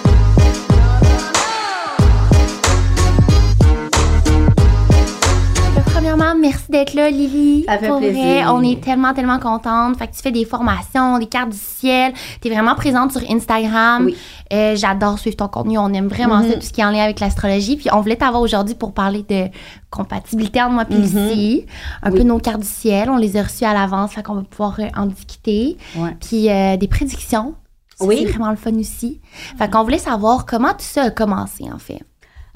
Premièrement, 6.03 6.35
merci 6.35 6.65
d'être 6.71 6.95
là, 6.95 7.11
Lily. 7.11 7.65
Ça 7.69 7.77
fait 7.77 7.89
Pour 7.89 7.99
plaisir. 7.99 8.23
vrai, 8.25 8.45
on 8.47 8.63
est 8.63 8.81
tellement, 8.83 9.13
tellement 9.13 9.39
contente. 9.39 9.99
Fait 9.99 10.07
que 10.09 10.15
tu 10.17 10.23
fais 10.23 10.33
des 10.33 10.47
formations, 10.47 11.19
des 11.19 11.27
cartes 11.27 11.51
du 11.51 11.59
ciel. 11.59 12.15
Tu 12.41 12.49
es 12.49 12.51
vraiment 12.55 12.75
présente 12.75 13.13
sur 13.13 13.21
Instagram. 13.31 14.07
Oui. 14.07 14.17
Euh, 14.51 14.75
J'adore 14.77 15.19
suivre 15.19 15.37
ton 15.37 15.49
contenu. 15.49 15.77
On 15.77 15.93
aime 15.93 16.09
vraiment 16.09 16.39
Mhm. 16.39 16.49
ça, 16.49 16.55
tout 16.55 16.63
ce 16.63 16.73
qui 16.73 16.81
est 16.81 16.85
en 16.87 16.91
lien 16.91 17.03
avec 17.05 17.21
l'astrologie. 17.21 17.77
Puis 17.77 17.89
on 17.93 18.01
voulait 18.01 18.17
t'avoir 18.17 18.41
aujourd'hui 18.41 18.75
pour 18.75 18.95
parler 18.95 19.27
de 19.29 19.49
compatibilité 19.91 20.63
entre 20.63 20.73
moi 20.73 20.85
et 20.89 20.95
Mhm. 20.95 21.03
Lucie. 21.03 21.67
Un 22.03 22.11
Oui. 22.13 22.17
peu 22.21 22.23
nos 22.25 22.39
cartes 22.39 22.61
du 22.61 22.67
ciel. 22.67 23.11
On 23.11 23.19
les 23.19 23.37
a 23.37 23.43
reçues 23.43 23.65
à 23.65 23.75
l'avance. 23.75 24.13
Fait 24.13 24.23
qu'on 24.23 24.37
va 24.37 24.43
pouvoir 24.43 24.77
euh, 24.81 24.89
en 24.97 25.05
discuter. 25.05 25.77
Ouais. 25.97 26.17
Puis 26.19 26.49
euh, 26.49 26.79
des 26.79 26.89
prédictions. 26.89 27.55
Oui. 28.01 28.21
C'est 28.23 28.31
vraiment 28.33 28.49
le 28.51 28.57
fun 28.57 28.73
aussi. 28.79 29.21
Fait 29.59 29.71
qu'on 29.71 29.83
voulait 29.83 29.99
savoir 29.99 30.47
comment 30.47 30.71
tout 30.71 30.77
ça 30.81 31.03
a 31.03 31.11
commencé, 31.11 31.65
en 31.71 31.79
fait. 31.79 32.01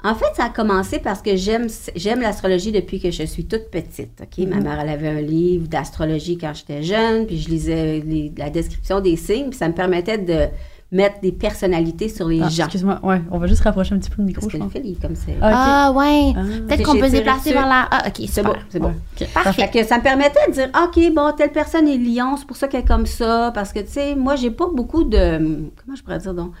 En 0.05 0.15
fait, 0.15 0.27
ça 0.35 0.45
a 0.45 0.49
commencé 0.49 0.99
parce 0.99 1.21
que 1.21 1.35
j'aime 1.35 1.67
j'aime 1.95 2.21
l'astrologie 2.21 2.71
depuis 2.71 2.99
que 2.99 3.09
je 3.11 3.23
suis 3.23 3.45
toute 3.45 3.69
petite. 3.71 4.21
Ok, 4.21 4.45
ma 4.47 4.57
mère 4.61 4.79
elle 4.81 4.89
avait 4.89 5.07
un 5.09 5.21
livre 5.21 5.67
d'astrologie 5.67 6.37
quand 6.37 6.53
j'étais 6.53 6.83
jeune, 6.83 7.25
puis 7.25 7.39
je 7.39 7.49
lisais 7.49 8.03
les- 8.05 8.31
la 8.37 8.49
description 8.49 8.99
des 9.01 9.15
signes, 9.15 9.49
puis 9.49 9.57
ça 9.57 9.67
me 9.67 9.73
permettait 9.73 10.17
de 10.19 10.45
mettre 10.91 11.19
des 11.19 11.31
personnalités 11.31 12.07
sur 12.07 12.27
les 12.27 12.39
Ah, 12.41 12.47
gens. 12.47 12.65
Excuse-moi, 12.65 12.99
ouais, 13.03 13.19
on 13.31 13.39
va 13.39 13.47
juste 13.47 13.63
rapprocher 13.63 13.95
un 13.95 13.97
petit 13.97 14.11
peu 14.11 14.17
le 14.21 14.25
micro, 14.27 14.41
Parce 14.41 14.51
je 14.53 14.57
que 14.57 14.63
le 14.63 14.69
pense. 14.69 14.81
fil, 14.81 14.91
est 14.91 15.01
comme 15.01 15.15
ça. 15.15 15.23
Ah. 15.41 15.87
Ah, 15.87 15.91
ouais. 15.91 16.33
Ah. 16.37 16.41
Peut-être 16.67 16.83
qu'on 16.83 16.99
peut 16.99 17.07
se 17.07 17.11
déplacer 17.11 17.51
vers 17.53 17.65
la. 17.67 17.87
Ah, 17.89 18.03
OK, 18.07 18.25
C'est 18.29 18.43
bon, 18.43 18.53
c'est 18.69 18.79
bon. 18.79 18.93
Parfait. 19.33 19.63
Fait 19.67 19.79
que 19.81 19.85
ça 19.87 19.97
me 19.97 20.03
permettait 20.03 20.47
de 20.47 20.53
dire, 20.53 20.69
OK, 20.83 21.13
bon, 21.13 21.33
telle 21.35 21.51
personne 21.51 21.87
est 21.87 21.97
lion, 21.97 22.37
c'est 22.37 22.45
pour 22.45 22.55
ça 22.57 22.67
qu'elle 22.67 22.81
est 22.81 22.87
comme 22.87 23.07
ça. 23.07 23.51
Parce 23.55 23.73
que, 23.73 23.79
tu 23.79 23.87
sais, 23.89 24.15
moi, 24.15 24.35
j'ai 24.35 24.51
pas 24.51 24.67
beaucoup 24.71 25.03
de. 25.03 25.37
Comment 25.83 25.95
je 25.95 26.03
pourrais 26.03 26.19
dire 26.19 26.33
donc? 26.35 26.51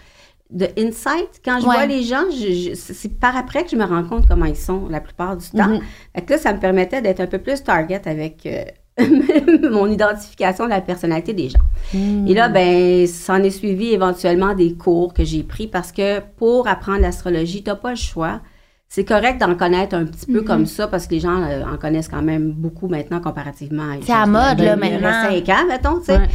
De 0.55 0.67
insight. 0.77 1.41
Quand 1.43 1.59
je 1.59 1.67
Ouais. 1.67 1.75
vois 1.75 1.85
les 1.85 2.01
gens, 2.03 2.23
je- 2.31 2.69
je- 2.69 2.75
c'est 2.75 3.19
par 3.19 3.35
après 3.35 3.63
que 3.65 3.69
je 3.71 3.75
me 3.75 3.83
rends 3.83 4.03
compte 4.05 4.25
comment 4.27 4.45
ils 4.45 4.55
sont 4.55 4.87
la 4.89 5.01
plupart 5.01 5.35
du 5.35 5.47
temps. 5.49 5.67
Mhm. 5.67 5.81
Fait 6.15 6.21
que 6.23 6.31
là, 6.33 6.39
ça 6.39 6.53
me 6.53 6.59
permettait 6.59 7.01
d'être 7.01 7.19
un 7.19 7.27
peu 7.27 7.39
plus 7.39 7.61
target 7.61 8.01
avec 8.05 8.45
euh, 8.45 8.63
mon 9.71 9.87
identification 9.91 10.63
de 10.65 10.69
la 10.69 10.79
personnalité 10.81 11.33
des 11.33 11.49
gens. 11.49 11.59
Hmm. 11.93 12.25
Et 12.27 12.33
là, 12.33 12.47
ben, 12.47 13.05
s'en 13.05 13.43
est 13.43 13.49
suivi 13.49 13.91
éventuellement 13.91 14.53
des 14.55 14.73
cours 14.75 15.13
que 15.13 15.25
j'ai 15.25 15.43
pris 15.43 15.67
parce 15.67 15.91
que 15.91 16.21
pour 16.37 16.67
apprendre 16.69 16.99
l'astrologie, 17.01 17.61
tu 17.61 17.69
n'as 17.69 17.75
pas 17.75 17.89
le 17.91 17.95
choix. 17.97 18.39
C'est 18.87 19.03
correct 19.03 19.41
d'en 19.41 19.55
connaître 19.55 19.95
un 19.95 20.05
petit 20.05 20.27
peu 20.27 20.39
Mhm. 20.39 20.45
comme 20.45 20.65
ça 20.67 20.87
parce 20.87 21.07
que 21.07 21.15
les 21.15 21.19
gens 21.19 21.41
euh, 21.43 21.63
en 21.65 21.75
connaissent 21.77 22.07
quand 22.07 22.21
même 22.21 22.51
beaucoup 22.51 22.87
maintenant 22.87 23.19
comparativement 23.19 23.83
à 23.91 23.95
C'est 24.01 24.13
à 24.13 24.25
mode, 24.25 24.59
là, 24.59 24.77
maintenant. 24.77 25.11
cinq 25.23 25.49
ans, 25.49 25.65
mettons, 25.67 25.99
tu 25.99 26.05
sais. 26.05 26.17
Ouais. 26.17 26.27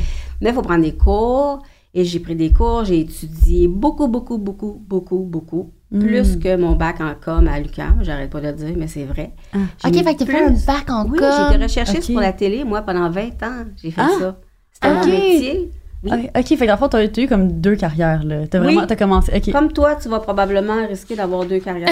Mais 0.42 0.50
il 0.50 0.54
faut 0.54 0.60
prendre 0.60 0.82
des 0.82 0.94
cours. 0.96 1.62
Et 1.92 2.04
j'ai 2.04 2.20
pris 2.20 2.36
des 2.36 2.52
cours, 2.52 2.84
j'ai 2.84 3.00
étudié 3.00 3.66
beaucoup, 3.66 4.06
beaucoup, 4.06 4.38
beaucoup, 4.38 4.80
beaucoup, 4.86 5.18
beaucoup. 5.18 5.72
Mm. 5.90 5.98
Plus 5.98 6.36
que 6.38 6.56
mon 6.56 6.76
bac 6.76 7.00
en 7.00 7.14
com 7.20 7.48
à 7.48 7.58
l'UQAM. 7.58 7.98
J'arrête 8.02 8.30
pas 8.30 8.40
de 8.40 8.46
le 8.46 8.52
dire, 8.52 8.74
mais 8.76 8.86
c'est 8.86 9.04
vrai. 9.04 9.32
Ah. 9.52 9.58
OK, 9.88 9.94
fait 10.04 10.14
que 10.14 10.24
fait 10.24 10.44
un 10.44 10.50
bac 10.52 10.88
en 10.88 11.08
Oui, 11.08 11.18
com. 11.18 11.28
j'ai 11.36 11.54
été 11.56 11.62
recherchiste 11.64 12.12
pour 12.12 12.20
la 12.20 12.32
télé, 12.32 12.62
moi, 12.62 12.82
pendant 12.82 13.10
20 13.10 13.42
ans. 13.42 13.64
J'ai 13.82 13.90
fait 13.90 14.00
Ah. 14.00 14.08
ça. 14.20 14.40
C'était 14.72 14.94
mon 14.94 15.00
Ok. 15.00 15.06
métier. 15.06 15.70
Oui. 16.02 16.10
Ok, 16.12 16.30
ok, 16.34 16.46
fait 16.46 16.56
que 16.56 16.64
dans 16.64 16.72
le 16.72 16.78
fond, 16.78 16.88
t'as 16.88 17.06
t'as 17.08 17.22
eu 17.22 17.28
comme 17.28 17.60
deux 17.60 17.76
carrières, 17.76 18.22
là. 18.24 18.46
T'as 18.50 18.58
Oui. 18.58 18.64
vraiment, 18.74 18.86
t'as 18.86 18.96
commencé, 18.96 19.30
ok. 19.36 19.52
Comme 19.52 19.70
toi, 19.72 19.96
tu 19.96 20.08
vas 20.08 20.20
probablement 20.20 20.86
risquer 20.88 21.14
d'avoir 21.14 21.44
deux 21.44 21.58
carrières. 21.58 21.88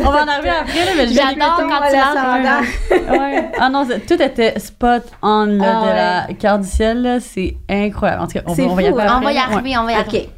On 0.00 0.10
va 0.10 0.24
en 0.24 0.28
arriver 0.28 0.48
après, 0.50 0.84
là, 0.84 0.90
mais 0.96 1.06
je 1.08 1.12
J'adore 1.14 1.56
vais- 1.56 1.64
quand 1.68 1.88
tu 1.90 1.96
lances 1.96 3.18
Ouais. 3.18 3.50
Ah 3.60 3.68
non, 3.68 3.86
c'est- 3.88 4.00
tout 4.06 4.20
était 4.22 4.58
spot 4.58 5.02
on 5.22 5.44
là, 5.46 5.82
Ah 5.82 6.26
de 6.26 6.30
la 6.30 6.34
carte 6.38 6.62
du 6.62 6.68
ciel, 6.68 7.02
là. 7.02 7.20
C'est 7.20 7.56
incroyable. 7.68 8.22
En 8.22 8.26
tout 8.26 8.32
cas, 8.34 8.42
on, 8.46 8.50
va- 8.50 8.56
C'est 8.56 8.64
on 8.64 8.74
va 8.74 8.82
y 8.82 8.86
arriver 8.86 9.02
hein? 9.02 9.18
On 9.20 9.24
va 9.24 9.32
y 9.32 9.38
arriver, 9.38 9.76
on 9.78 9.84
va 9.84 9.92
y 9.92 9.94
arriver. 9.94 10.30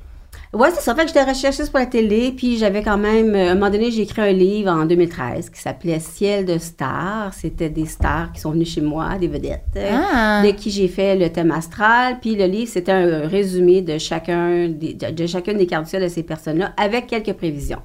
Ouais, 0.53 0.69
c'est 0.75 0.81
ça. 0.81 0.95
Fait 0.95 1.03
que 1.03 1.09
j'étais 1.09 1.25
recherchiste 1.25 1.71
pour 1.71 1.81
la 1.81 1.87
télé, 1.87 2.33
puis 2.33 2.57
j'avais 2.57 2.83
quand 2.83 2.97
même, 2.97 3.35
euh, 3.35 3.49
à 3.49 3.51
un 3.51 3.55
moment 3.55 3.71
donné, 3.71 3.91
j'ai 3.91 4.03
écrit 4.03 4.23
un 4.23 4.33
livre 4.33 4.71
en 4.71 4.87
2013 4.87 5.51
qui 5.51 5.61
s'appelait 5.61 6.01
Ciel 6.01 6.45
de 6.45 6.57
stars. 6.59 7.35
C'était 7.35 7.69
des 7.69 7.85
stars 7.87 8.33
qui 8.33 8.41
sont 8.41 8.53
venues 8.53 8.65
chez 8.65 8.81
moi, 8.81 9.17
des 9.19 9.29
vedettes, 9.29 9.65
euh, 9.77 9.91
Ah. 10.15 10.43
de 10.45 10.51
qui 10.53 10.71
j'ai 10.71 10.89
fait 10.89 11.17
le 11.17 11.31
thème 11.31 11.51
astral. 11.51 12.19
Puis 12.21 12.37
le 12.37 12.47
livre, 12.47 12.71
c'était 12.71 12.93
un 12.93 13.27
résumé 13.29 13.83
de 13.83 13.99
chacun 13.99 14.69
des, 14.69 14.95
de, 14.95 15.11
de 15.11 15.27
chacune 15.27 15.59
des 15.59 15.67
cartes 15.67 15.85
du 15.85 15.91
ciel 15.91 16.03
de 16.03 16.09
ces 16.09 16.23
personnes-là, 16.23 16.73
avec 16.77 17.07
quelques 17.09 17.35
prévisions. 17.35 17.83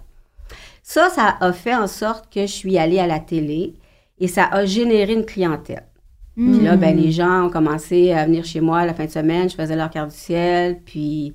Ça, 0.84 1.10
ça 1.10 1.36
a 1.39 1.53
fait 1.53 1.75
en 1.75 1.88
sorte 1.88 2.32
que 2.34 2.41
je 2.41 2.51
suis 2.51 2.77
allée 2.77 3.00
à 3.00 3.08
la 3.08 3.20
télé 3.20 3.74
et 4.20 4.27
ça 4.27 4.46
a 4.51 4.65
généré 4.65 5.13
une 5.13 5.25
clientèle. 5.25 5.84
Hmm. 6.38 6.58
Puis 6.58 6.65
là, 6.65 6.75
ben, 6.77 6.96
les 6.96 7.12
gens 7.12 7.48
ont 7.48 7.50
commencé 7.50 8.12
à 8.13 8.25
venir 8.25 8.46
chez 8.46 8.62
moi 8.62 8.80
à 8.80 8.86
la 8.86 8.94
fin 8.94 9.06
de 9.06 9.10
semaine. 9.12 9.50
Je 9.50 9.56
faisais 9.56 9.75
leur 9.75 9.89
carte 9.89 10.12
du 10.12 10.15
ciel. 10.18 10.80
Puis, 10.86 11.34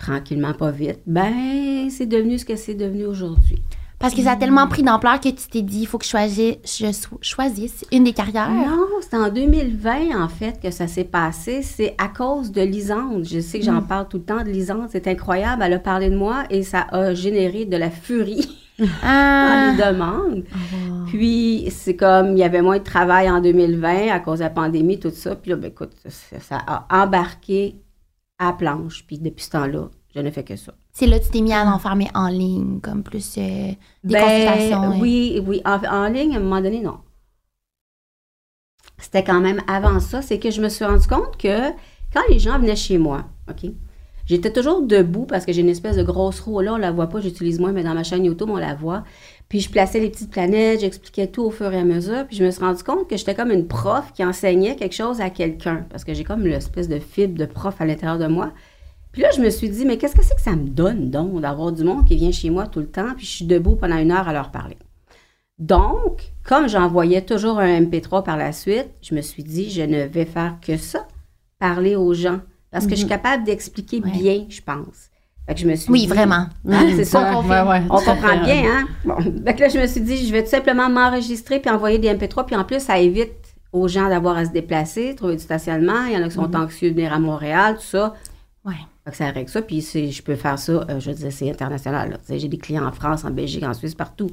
tranquillement, 0.00 0.52
pas 0.54 0.70
vite, 0.72 1.00
ben, 1.06 1.88
c'est 1.90 2.06
devenu 2.06 2.38
ce 2.38 2.44
que 2.44 2.56
c'est 2.56 2.74
devenu 2.74 3.04
aujourd'hui. 3.06 3.62
Parce 4.00 4.14
que 4.14 4.22
ça 4.22 4.30
a 4.32 4.36
tellement 4.36 4.66
pris 4.66 4.82
d'ampleur 4.82 5.20
que 5.20 5.28
tu 5.28 5.46
t'es 5.50 5.60
dit, 5.60 5.80
il 5.82 5.86
faut 5.86 5.98
que 5.98 6.06
je 6.06 6.10
choisisse, 6.10 6.56
je 6.64 6.90
so- 6.90 7.18
choisisse 7.20 7.84
une 7.92 8.04
des 8.04 8.14
carrières. 8.14 8.48
Non, 8.48 8.86
c'est 9.02 9.14
en 9.14 9.28
2020, 9.28 10.18
en 10.18 10.28
fait, 10.28 10.58
que 10.58 10.70
ça 10.70 10.86
s'est 10.86 11.04
passé. 11.04 11.60
C'est 11.60 11.94
à 11.98 12.08
cause 12.08 12.50
de 12.50 12.62
Lisande. 12.62 13.26
Je 13.26 13.40
sais 13.40 13.58
que 13.58 13.64
j'en 13.66 13.82
parle 13.82 14.08
tout 14.08 14.16
le 14.16 14.22
temps 14.22 14.42
de 14.42 14.48
Lisande. 14.48 14.88
C'est 14.90 15.06
incroyable. 15.06 15.62
Elle 15.66 15.74
a 15.74 15.78
parlé 15.78 16.08
de 16.08 16.16
moi 16.16 16.44
et 16.48 16.62
ça 16.62 16.86
a 16.90 17.12
généré 17.12 17.66
de 17.66 17.76
la 17.76 17.90
furie 17.90 18.48
Ah, 19.02 19.72
lui 19.72 19.76
demande. 19.76 20.44
Puis, 21.08 21.66
c'est 21.70 21.94
comme, 21.94 22.32
il 22.32 22.38
y 22.38 22.42
avait 22.42 22.62
moins 22.62 22.78
de 22.78 22.82
travail 22.84 23.30
en 23.30 23.42
2020 23.42 24.08
à 24.10 24.18
cause 24.20 24.38
de 24.38 24.44
la 24.44 24.50
pandémie, 24.50 24.98
tout 24.98 25.10
ça. 25.10 25.36
Puis 25.36 25.50
là, 25.50 25.56
ben, 25.58 25.68
écoute, 25.68 25.90
ça, 26.08 26.38
ça 26.40 26.58
a 26.66 26.86
embarqué 27.02 27.76
à 28.40 28.46
la 28.46 28.52
planche. 28.54 29.04
Puis 29.06 29.18
depuis 29.18 29.44
ce 29.44 29.50
temps-là, 29.50 29.88
je 30.14 30.20
ne 30.20 30.30
fais 30.30 30.42
que 30.42 30.56
ça. 30.56 30.72
c'est 30.92 31.06
là 31.06 31.20
que 31.20 31.24
tu 31.24 31.30
t'es 31.30 31.40
mis 31.40 31.52
à 31.52 31.64
mais 31.94 32.08
en 32.14 32.28
ligne, 32.28 32.80
comme 32.80 33.04
plus 33.04 33.36
euh, 33.38 33.72
des 34.02 34.14
Ben, 34.14 34.20
consultations. 34.22 35.00
Oui, 35.00 35.40
oui. 35.46 35.62
En, 35.64 35.78
en 35.84 36.08
ligne, 36.08 36.34
à 36.34 36.38
un 36.38 36.42
moment 36.42 36.60
donné, 36.60 36.80
non. 36.80 36.98
C'était 38.98 39.22
quand 39.22 39.40
même 39.40 39.62
avant 39.68 40.00
ça. 40.00 40.20
C'est 40.20 40.38
que 40.40 40.50
je 40.50 40.60
me 40.60 40.68
suis 40.68 40.84
rendu 40.84 41.06
compte 41.06 41.36
que 41.38 41.70
quand 42.12 42.22
les 42.28 42.38
gens 42.40 42.58
venaient 42.58 42.76
chez 42.76 42.98
moi, 42.98 43.24
OK, 43.48 43.70
j'étais 44.26 44.52
toujours 44.52 44.82
debout 44.82 45.26
parce 45.26 45.46
que 45.46 45.52
j'ai 45.52 45.60
une 45.60 45.68
espèce 45.68 45.96
de 45.96 46.02
grosse 46.02 46.40
roue. 46.40 46.60
Là, 46.60 46.74
on 46.74 46.76
la 46.76 46.90
voit 46.90 47.06
pas, 47.08 47.20
j'utilise 47.20 47.60
moins, 47.60 47.72
mais 47.72 47.84
dans 47.84 47.94
ma 47.94 48.02
chaîne 48.02 48.24
YouTube, 48.24 48.50
on 48.50 48.56
la 48.56 48.74
voit. 48.74 49.04
Puis 49.50 49.60
je 49.60 49.68
plaçais 49.68 49.98
les 49.98 50.08
petites 50.08 50.30
planètes, 50.30 50.80
j'expliquais 50.80 51.26
tout 51.26 51.42
au 51.42 51.50
fur 51.50 51.72
et 51.72 51.76
à 51.78 51.84
mesure. 51.84 52.24
Puis 52.28 52.36
je 52.36 52.44
me 52.44 52.50
suis 52.52 52.62
rendu 52.62 52.82
compte 52.84 53.10
que 53.10 53.16
j'étais 53.16 53.34
comme 53.34 53.50
une 53.50 53.66
prof 53.66 54.12
qui 54.14 54.24
enseignait 54.24 54.76
quelque 54.76 54.94
chose 54.94 55.20
à 55.20 55.28
quelqu'un. 55.28 55.86
Parce 55.90 56.04
que 56.04 56.14
j'ai 56.14 56.22
comme 56.22 56.46
l'espèce 56.46 56.88
de 56.88 57.00
fibre 57.00 57.36
de 57.36 57.46
prof 57.46 57.74
à 57.80 57.84
l'intérieur 57.84 58.18
de 58.18 58.28
moi. 58.28 58.52
Puis 59.10 59.22
là, 59.22 59.28
je 59.36 59.40
me 59.40 59.50
suis 59.50 59.68
dit, 59.68 59.84
mais 59.84 59.98
qu'est-ce 59.98 60.14
que 60.14 60.22
c'est 60.22 60.36
que 60.36 60.40
ça 60.40 60.54
me 60.54 60.68
donne 60.68 61.10
donc 61.10 61.40
d'avoir 61.40 61.72
du 61.72 61.82
monde 61.82 62.06
qui 62.06 62.14
vient 62.14 62.30
chez 62.30 62.48
moi 62.48 62.68
tout 62.68 62.78
le 62.78 62.86
temps, 62.86 63.12
puis 63.16 63.26
je 63.26 63.30
suis 63.32 63.44
debout 63.44 63.74
pendant 63.74 63.98
une 63.98 64.12
heure 64.12 64.28
à 64.28 64.32
leur 64.32 64.52
parler? 64.52 64.78
Donc, 65.58 66.30
comme 66.44 66.68
j'envoyais 66.68 67.22
toujours 67.22 67.58
un 67.58 67.80
MP3 67.80 68.22
par 68.22 68.36
la 68.36 68.52
suite, 68.52 68.88
je 69.02 69.16
me 69.16 69.20
suis 69.20 69.42
dit, 69.42 69.68
je 69.68 69.82
ne 69.82 70.04
vais 70.04 70.26
faire 70.26 70.58
que 70.62 70.76
ça, 70.76 71.08
parler 71.58 71.96
aux 71.96 72.14
gens. 72.14 72.38
Parce 72.70 72.84
que 72.86 72.92
je 72.92 73.00
suis 73.00 73.08
capable 73.08 73.42
d'expliquer 73.42 74.00
Ouais. 74.00 74.10
bien, 74.12 74.46
je 74.48 74.60
pense. 74.60 75.10
Fait 75.50 75.54
que 75.56 75.60
je 75.62 75.66
me 75.66 75.74
suis 75.74 75.90
Oui, 75.90 76.00
dit- 76.02 76.06
vraiment. 76.06 76.46
Hein, 76.68 76.86
c'est 76.94 77.04
ça. 77.04 77.32
On 77.36 77.42
Ouais, 77.42 77.60
ouais, 77.62 77.82
On 77.90 77.96
comprend 77.96 78.14
fait. 78.14 78.40
bien, 78.44 78.62
hein? 78.70 78.84
Bon. 79.04 79.16
Fait 79.44 79.54
que 79.56 79.60
là, 79.62 79.68
je 79.68 79.78
me 79.80 79.86
suis 79.88 80.00
dit, 80.00 80.24
je 80.24 80.32
vais 80.32 80.44
tout 80.44 80.50
simplement 80.50 80.88
m'enregistrer 80.88 81.58
puis 81.58 81.68
envoyer 81.68 81.98
des 81.98 82.08
MP3. 82.14 82.46
Puis 82.46 82.54
en 82.54 82.62
plus, 82.62 82.78
ça 82.80 82.98
évite 83.00 83.32
aux 83.72 83.88
gens 83.88 84.08
d'avoir 84.08 84.36
à 84.36 84.44
se 84.44 84.50
déplacer, 84.50 85.12
trouver 85.16 85.34
du 85.34 85.42
stationnement. 85.42 86.04
Il 86.06 86.12
y 86.12 86.16
en 86.16 86.22
a 86.22 86.28
qui 86.28 86.34
sont 86.36 86.54
anxieux 86.54 86.90
de 86.90 86.94
venir 86.94 87.12
à 87.12 87.18
Montréal, 87.18 87.74
tout 87.80 87.82
ça. 87.86 88.14
Fait 89.04 89.10
que 89.10 89.16
ça 89.16 89.30
règle 89.30 89.48
ça. 89.50 89.62
Puis 89.62 89.80
je 89.80 90.22
peux 90.22 90.36
faire 90.36 90.56
ça, 90.58 90.72
euh, 90.72 91.00
je 91.00 91.10
veux 91.10 91.16
dire, 91.16 91.32
c'est 91.32 91.50
international. 91.50 92.18
J'ai 92.28 92.46
des 92.48 92.58
clients 92.58 92.86
en 92.86 92.92
France, 92.92 93.24
en 93.24 93.30
Belgique, 93.30 93.64
en 93.64 93.74
Suisse, 93.74 93.94
partout. 93.96 94.30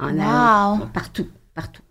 En 0.00 0.08
Wow. 0.14 0.86
Partout, 0.88 0.88
partout, 0.92 1.26
partout. 1.54 1.82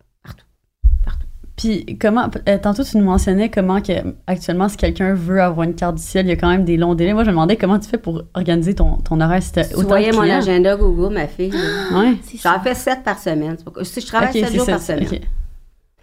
Puis 1.58 1.98
comment, 2.02 2.30
euh, 2.50 2.58
tantôt 2.58 2.84
tu 2.84 2.98
nous 2.98 3.06
mentionnais 3.06 3.50
comment 3.50 3.80
que 3.82 3.94
actuellement 4.28 4.68
si 4.68 4.76
quelqu'un 4.76 5.14
veut 5.14 5.42
avoir 5.42 5.64
une 5.66 5.74
carte 5.76 5.96
du 5.96 6.02
ciel, 6.04 6.26
il 6.26 6.30
y 6.30 6.32
a 6.34 6.36
quand 6.36 6.50
même 6.50 6.66
des 6.66 6.76
longs 6.76 6.96
délais. 6.96 7.14
Moi 7.14 7.24
je 7.24 7.30
me 7.30 7.34
demandais 7.34 7.56
comment 7.56 7.80
tu 7.80 7.88
fais 7.88 7.98
pour 7.98 8.24
organiser 8.34 8.76
ton, 8.76 8.98
ton 8.98 9.22
horaire 9.22 9.42
si 9.42 9.52
Tu 9.54 9.62
voyais 9.84 10.12
mon 10.12 10.22
agenda 10.22 10.76
Google, 10.76 11.14
ma 11.14 11.28
fille. 11.28 11.52
là. 11.52 11.98
Ouais. 12.00 12.18
C'est 12.24 12.38
ça. 12.38 12.56
J'en 12.58 12.62
fais 12.64 12.76
sept 12.76 13.04
par 13.04 13.18
semaine. 13.20 13.56
Si 13.84 14.02
je 14.02 14.06
travaille 14.08 14.30
Ok, 14.30 14.46
sept 14.46 14.54
jours 14.56 14.66
ça, 14.66 14.72
par 14.74 14.82
semaine. 14.82 15.04
ok. 15.06 15.22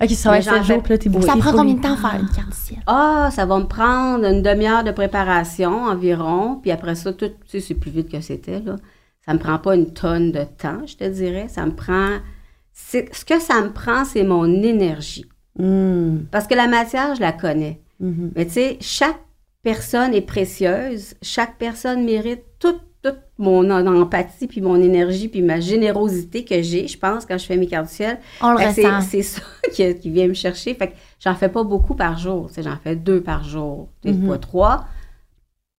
Travailles 0.01 0.41
Mais 0.41 0.43
j'en 0.43 0.51
7 0.57 0.63
fais- 0.65 0.73
jours, 0.75 0.83
puis 0.83 0.93
là 0.95 0.99
t'es 0.99 1.11
Oui. 1.11 1.23
Ça 1.23 1.37
prend 1.37 1.53
combien 1.53 1.75
de 1.75 1.81
temps 1.81 1.97
faire 1.97 2.19
une 2.21 2.29
carte 2.35 2.49
du 2.51 2.57
ciel? 2.57 2.81
Ah, 2.89 3.29
ça 3.31 3.47
va 3.47 3.59
me 3.59 3.67
prendre 3.67 4.25
une 4.25 4.43
demi-heure 4.43 4.83
de 4.83 4.91
préparation 4.91 5.85
environ. 5.85 6.59
Puis 6.61 6.73
après 6.73 6.95
ça, 6.97 7.13
tout, 7.13 7.29
tu 7.29 7.35
sais, 7.47 7.61
c'est 7.61 7.75
plus 7.75 7.91
vite 7.93 8.11
que 8.11 8.21
c'était, 8.21 8.59
là. 8.61 8.77
Ça 9.25 9.33
me 9.35 9.39
prend 9.39 9.59
pas 9.59 9.77
une 9.77 9.93
tonne 9.93 10.33
de 10.33 10.43
temps, 10.43 10.79
je 10.87 10.97
te 10.97 11.05
dirais. 11.09 11.47
Ça 11.49 11.65
me 11.67 11.73
prend... 11.73 12.09
Ce 12.73 13.25
que 13.25 13.39
ça 13.39 13.61
me 13.63 13.71
prend, 13.71 14.05
c'est 14.05 14.25
mon 14.25 14.47
énergie. 14.47 15.25
Hmm. 15.59 16.25
Parce 16.31 16.47
que 16.47 16.55
la 16.55 16.67
matière, 16.67 17.15
je 17.15 17.21
la 17.21 17.33
connais. 17.33 17.81
Mhm. 18.01 18.33
Mais 18.35 18.47
tu 18.47 18.53
sais, 18.53 18.79
chaque 18.81 19.21
personne 19.63 20.13
est 20.15 20.23
précieuse. 20.23 21.15
Chaque 21.23 21.57
personne 21.57 22.05
mérite 22.05 22.43
toute, 22.59 22.81
toute 23.03 23.21
mon 23.39 23.71
empathie, 23.71 24.47
puis 24.47 24.61
mon 24.61 24.77
énergie, 24.77 25.29
puis 25.29 25.43
ma 25.43 25.61
générosité 25.61 26.45
que 26.45 26.61
j'ai, 26.63 26.89
je 26.89 26.99
pense, 26.99 27.27
quand 27.27 27.39
je 27.39 27.47
fais 27.47 27.57
mes 27.57 27.67
cartes 27.67 27.89
du 27.89 27.95
ciel. 27.95 28.19
On 28.41 28.53
le 28.53 28.67
ressent. 28.67 29.01
C'est 29.03 29.23
ça 29.23 29.43
qui, 29.73 29.95
qui 29.97 30.11
vient 30.11 30.29
me 30.29 30.35
chercher. 30.35 30.75
Fait 30.75 30.89
que 30.89 30.95
j'en 31.21 31.35
fais 31.35 31.49
pas 31.49 31.65
beaucoup 31.65 31.95
par 31.95 32.19
jour. 32.19 32.49
Tu 32.49 32.55
sais, 32.55 32.63
J'en 32.63 32.77
fais 32.83 32.97
deux 32.97 33.21
par 33.21 33.45
jour. 33.45 33.89
Des 34.03 34.13
fois 34.15 34.39
trois. 34.39 34.87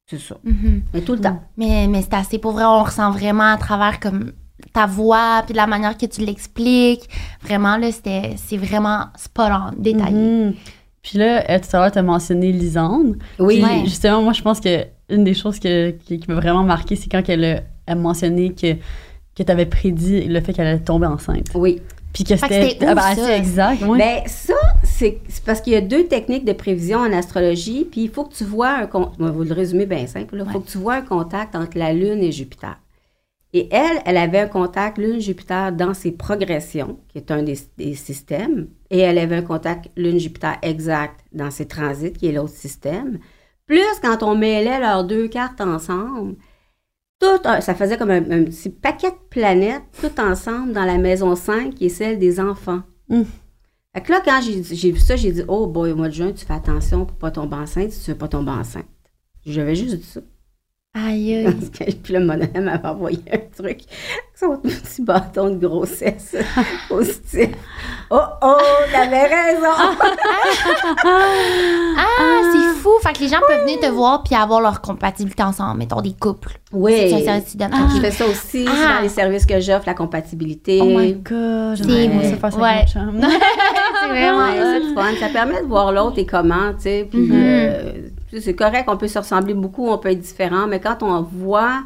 C'est 0.05 0.19
ça. 0.19 0.37
Mhm. 0.43 0.83
Mais 0.93 1.01
tout 1.01 1.13
le 1.13 1.21
temps. 1.21 1.41
Mais, 1.57 1.87
mais 1.87 2.01
c'est 2.01 2.13
assez 2.13 2.37
pour 2.37 2.51
vrai, 2.51 2.65
on 2.65 2.83
ressent 2.83 3.11
vraiment 3.11 3.51
à 3.51 3.57
travers 3.57 3.99
comme 3.99 4.33
ta 4.73 4.85
voix, 4.87 5.41
puis 5.45 5.53
de 5.53 5.57
la 5.57 5.67
manière 5.67 5.95
que 5.97 6.05
tu 6.05 6.21
l'expliques. 6.21 7.07
Vraiment, 7.43 7.77
là, 7.77 7.91
c'était, 7.91 8.31
c'est 8.37 8.57
vraiment 8.57 9.05
spot 9.17 9.49
on, 9.51 9.81
détaillé. 9.81 10.11
Mhm. 10.45 10.53
Puis 11.01 11.17
là, 11.19 11.43
euh, 11.49 11.59
tout 11.59 11.75
à 11.75 11.79
l'heure, 11.81 11.91
tu 11.91 11.99
as 11.99 12.03
mentionné 12.03 12.51
Lisande. 12.51 13.17
Oui. 13.39 13.61
Puis, 13.61 13.63
Ouais. 13.63 13.81
justement, 13.85 14.21
moi, 14.21 14.33
je 14.33 14.41
pense 14.41 14.59
que 14.59 14.85
une 15.09 15.23
des 15.25 15.33
choses 15.33 15.59
que- 15.59 15.91
qui, 15.91 16.19
qui 16.19 16.31
m'a 16.31 16.35
vraiment 16.35 16.63
marqué, 16.63 16.95
c'est 16.95 17.09
quand 17.09 17.21
elle 17.27 17.45
a, 17.45 17.91
a 17.91 17.95
mentionné 17.95 18.53
que, 18.53 18.73
que 19.35 19.43
tu 19.43 19.51
avais 19.51 19.65
prédit 19.65 20.21
le 20.21 20.39
fait 20.41 20.53
qu'elle 20.53 20.67
allait 20.67 20.79
tomber 20.79 21.07
enceinte. 21.07 21.47
Oui. 21.53 21.81
Puis 22.13 22.23
que 22.23 22.35
c'était 22.37 22.77
ah, 22.85 22.93
ben, 22.95 23.01
ça? 23.01 23.07
assez 23.09 23.31
exact. 23.31 23.81
ouais. 23.81 23.97
Ben, 23.97 24.21
ça, 24.27 24.53
c'est 24.83 25.19
c'est 25.27 25.43
parce 25.43 25.61
qu'il 25.61 25.73
y 25.73 25.75
a 25.75 25.81
deux 25.81 26.05
techniques 26.05 26.45
de 26.45 26.53
prévision 26.53 26.99
en 26.99 27.11
astrologie. 27.11 27.85
Puis 27.91 28.01
il 28.03 28.09
faut 28.09 28.23
que 28.25 28.33
tu 28.35 28.43
vois 28.43 28.69
un. 28.69 28.85
con- 28.85 29.09
On 29.19 29.23
va 29.25 29.31
vous 29.31 29.43
le 29.43 29.53
résumer 29.53 29.85
bien 29.87 30.05
simple. 30.07 30.41
Il 30.45 30.51
faut 30.51 30.59
que 30.59 30.69
tu 30.69 30.77
vois 30.77 30.93
un 30.95 31.01
contact 31.01 31.55
entre 31.55 31.75
la 31.77 31.91
Lune 31.91 32.21
et 32.21 32.31
Jupiter. 32.31 32.77
Et 33.55 33.69
elle, 33.71 34.01
elle 34.05 34.17
avait 34.17 34.39
un 34.39 34.47
contact 34.47 34.97
Lune-Jupiter 34.97 35.71
dans 35.71 35.93
ses 35.93 36.11
progressions, 36.11 36.99
qui 37.07 37.19
est 37.19 37.29
un 37.29 37.43
des, 37.43 37.57
des 37.77 37.93
systèmes. 37.93 38.67
Et 38.89 38.97
elle 38.99 39.19
avait 39.19 39.35
un 39.35 39.41
contact 39.43 39.89
Lune-Jupiter 39.95 40.57
exact 40.63 41.23
dans 41.31 41.51
ses 41.51 41.67
transits, 41.67 42.13
qui 42.13 42.27
est 42.27 42.31
l'autre 42.31 42.49
système. 42.49 43.19
Plus 43.67 43.85
quand 44.01 44.23
on 44.23 44.35
mêlait 44.35 44.79
leurs 44.79 45.03
deux 45.03 45.27
cartes 45.27 45.61
ensemble, 45.61 46.35
tout, 47.19 47.41
ça 47.43 47.75
faisait 47.75 47.97
comme 47.97 48.09
un, 48.09 48.31
un 48.31 48.43
petit 48.43 48.71
paquet 48.71 49.11
de 49.11 49.29
planètes, 49.29 49.83
tout 50.01 50.19
ensemble 50.19 50.73
dans 50.73 50.85
la 50.85 50.97
maison 50.97 51.35
5, 51.35 51.75
qui 51.75 51.85
est 51.85 51.89
celle 51.89 52.17
des 52.17 52.39
enfants. 52.39 52.81
Mm. 53.07 53.21
Fait 53.95 54.01
que 54.01 54.11
là, 54.11 54.21
quand 54.25 54.41
j'ai 54.41 54.63
j'ai 54.63 54.91
vu 54.91 54.99
ça, 54.99 55.15
j'ai 55.15 55.31
dit, 55.31 55.43
oh 55.47 55.67
boy, 55.67 55.91
au 55.91 55.95
mois 55.95 56.09
de 56.09 56.13
juin, 56.13 56.31
tu 56.31 56.43
fais 56.43 56.53
attention 56.53 57.05
pour 57.05 57.17
pas 57.17 57.29
tomber 57.29 57.55
enceinte 57.55 57.91
si 57.91 58.03
tu 58.03 58.11
veux 58.11 58.17
pas 58.17 58.27
tomber 58.27 58.51
enceinte. 58.51 58.87
J'avais 59.45 59.75
juste 59.75 59.97
dit 59.97 60.03
ça. 60.03 60.21
Aïe, 60.95 61.47
puis 62.03 62.13
là, 62.13 62.19
mon 62.19 62.29
ami 62.39 62.47
m'avait 62.59 62.87
envoyé 62.87 63.17
un 63.31 63.39
truc, 63.57 63.79
son 64.39 64.57
petit 64.57 65.01
bâton 65.01 65.49
de 65.49 65.65
grossesse 65.67 66.35
positif. 66.87 67.49
Oh 68.11 68.19
oh, 68.43 68.55
t'avais 68.91 69.23
raison! 69.23 69.73
Ah, 71.97 72.41
c'est 72.51 72.79
fou. 72.79 72.91
Fait 73.01 73.11
que 73.13 73.21
les 73.21 73.27
gens 73.27 73.39
peuvent 73.47 73.61
venir 73.63 73.79
te 73.79 73.87
voir 73.87 74.21
puis 74.21 74.35
avoir 74.35 74.61
leur 74.61 74.81
compatibilité 74.81 75.41
ensemble, 75.41 75.79
mettons 75.79 76.01
des 76.01 76.13
couples. 76.13 76.59
Oui. 76.71 76.93
C'est 77.09 77.13
un 77.15 77.21
service 77.23 77.57
donnes. 77.57 77.71
Je 77.95 77.99
fais 77.99 78.11
ça 78.11 78.25
aussi 78.27 78.65
c'est 78.65 78.65
Ah. 78.67 78.97
dans 78.97 79.01
les 79.01 79.09
services 79.09 79.47
que 79.47 79.59
j'offre, 79.59 79.87
la 79.87 79.95
compatibilité. 79.95 80.77
Oh 80.79 80.85
my 80.85 81.13
god, 81.13 81.77
C'est- 81.77 82.29
ça 82.29 82.35
faire 82.37 82.53
ça 82.53 82.59
ouais. 82.59 82.85
C'est 82.87 84.09
vraiment 84.09 84.45
Ouais, 84.45 84.59
c'est 84.59 84.79
le 84.79 84.93
fun. 84.93 85.11
Ça 85.19 85.29
permet 85.29 85.59
de 85.63 85.67
voir 85.67 85.91
l'autre 85.91 86.19
et 86.19 86.25
comment, 86.27 86.71
tu 86.75 86.81
sais. 86.83 87.07
Puis, 87.09 87.19
Mhm. 87.19 87.31
euh, 87.33 87.81
tu 87.93 87.99
sais, 87.99 88.13
c'est 88.39 88.55
correct, 88.55 88.85
on 88.87 88.97
peut 88.97 89.07
se 89.07 89.19
ressembler 89.19 89.53
beaucoup, 89.53 89.87
on 89.87 89.97
peut 89.97 90.09
être 90.09 90.19
différent, 90.19 90.67
mais 90.67 90.79
quand 90.79 91.03
on 91.03 91.21
voit, 91.21 91.83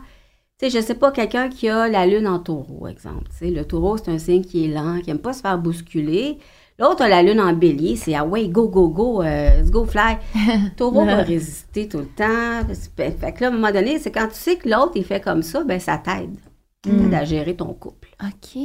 tu 0.59 0.69
sais, 0.69 0.79
je 0.79 0.85
sais 0.85 0.95
pas, 0.95 1.11
quelqu'un 1.11 1.49
qui 1.49 1.69
a 1.69 1.87
la 1.87 2.05
lune 2.05 2.27
en 2.27 2.39
taureau, 2.39 2.87
exemple. 2.87 3.25
Tu 3.31 3.37
sais, 3.37 3.51
le 3.51 3.65
taureau, 3.65 3.97
c'est 3.97 4.09
un 4.09 4.17
signe 4.17 4.43
qui 4.43 4.65
est 4.65 4.67
lent, 4.67 5.01
qui 5.01 5.11
aime 5.11 5.19
pas 5.19 5.33
se 5.33 5.41
faire 5.41 5.57
bousculer. 5.57 6.37
L'autre 6.79 7.01
a 7.01 7.07
la 7.07 7.23
lune 7.23 7.39
en 7.39 7.53
bélier, 7.53 7.95
c'est 7.95 8.13
ah 8.13 8.23
ouais, 8.23 8.47
go, 8.47 8.67
go, 8.67 8.87
go, 8.89 9.23
euh, 9.23 9.59
let's 9.59 9.71
go 9.71 9.83
fly. 9.85 10.17
Taureau 10.77 11.05
va 11.05 11.17
résister 11.23 11.87
tout 11.87 11.99
le 11.99 12.05
temps. 12.05 12.73
Fait 12.95 13.31
que 13.33 13.41
là, 13.41 13.47
à 13.47 13.49
un 13.49 13.53
moment 13.53 13.71
donné, 13.71 13.97
c'est 13.97 14.11
quand 14.11 14.27
tu 14.27 14.35
sais 14.35 14.57
que 14.57 14.69
l'autre, 14.69 14.91
il 14.95 15.03
fait 15.03 15.19
comme 15.19 15.41
ça, 15.41 15.63
ben 15.63 15.79
ça 15.79 15.97
t'aide. 15.97 16.37
Ça 16.85 16.91
t'aide 16.91 17.13
à 17.15 17.25
gérer 17.25 17.55
ton 17.55 17.73
couple. 17.73 18.06
OK, 18.23 18.55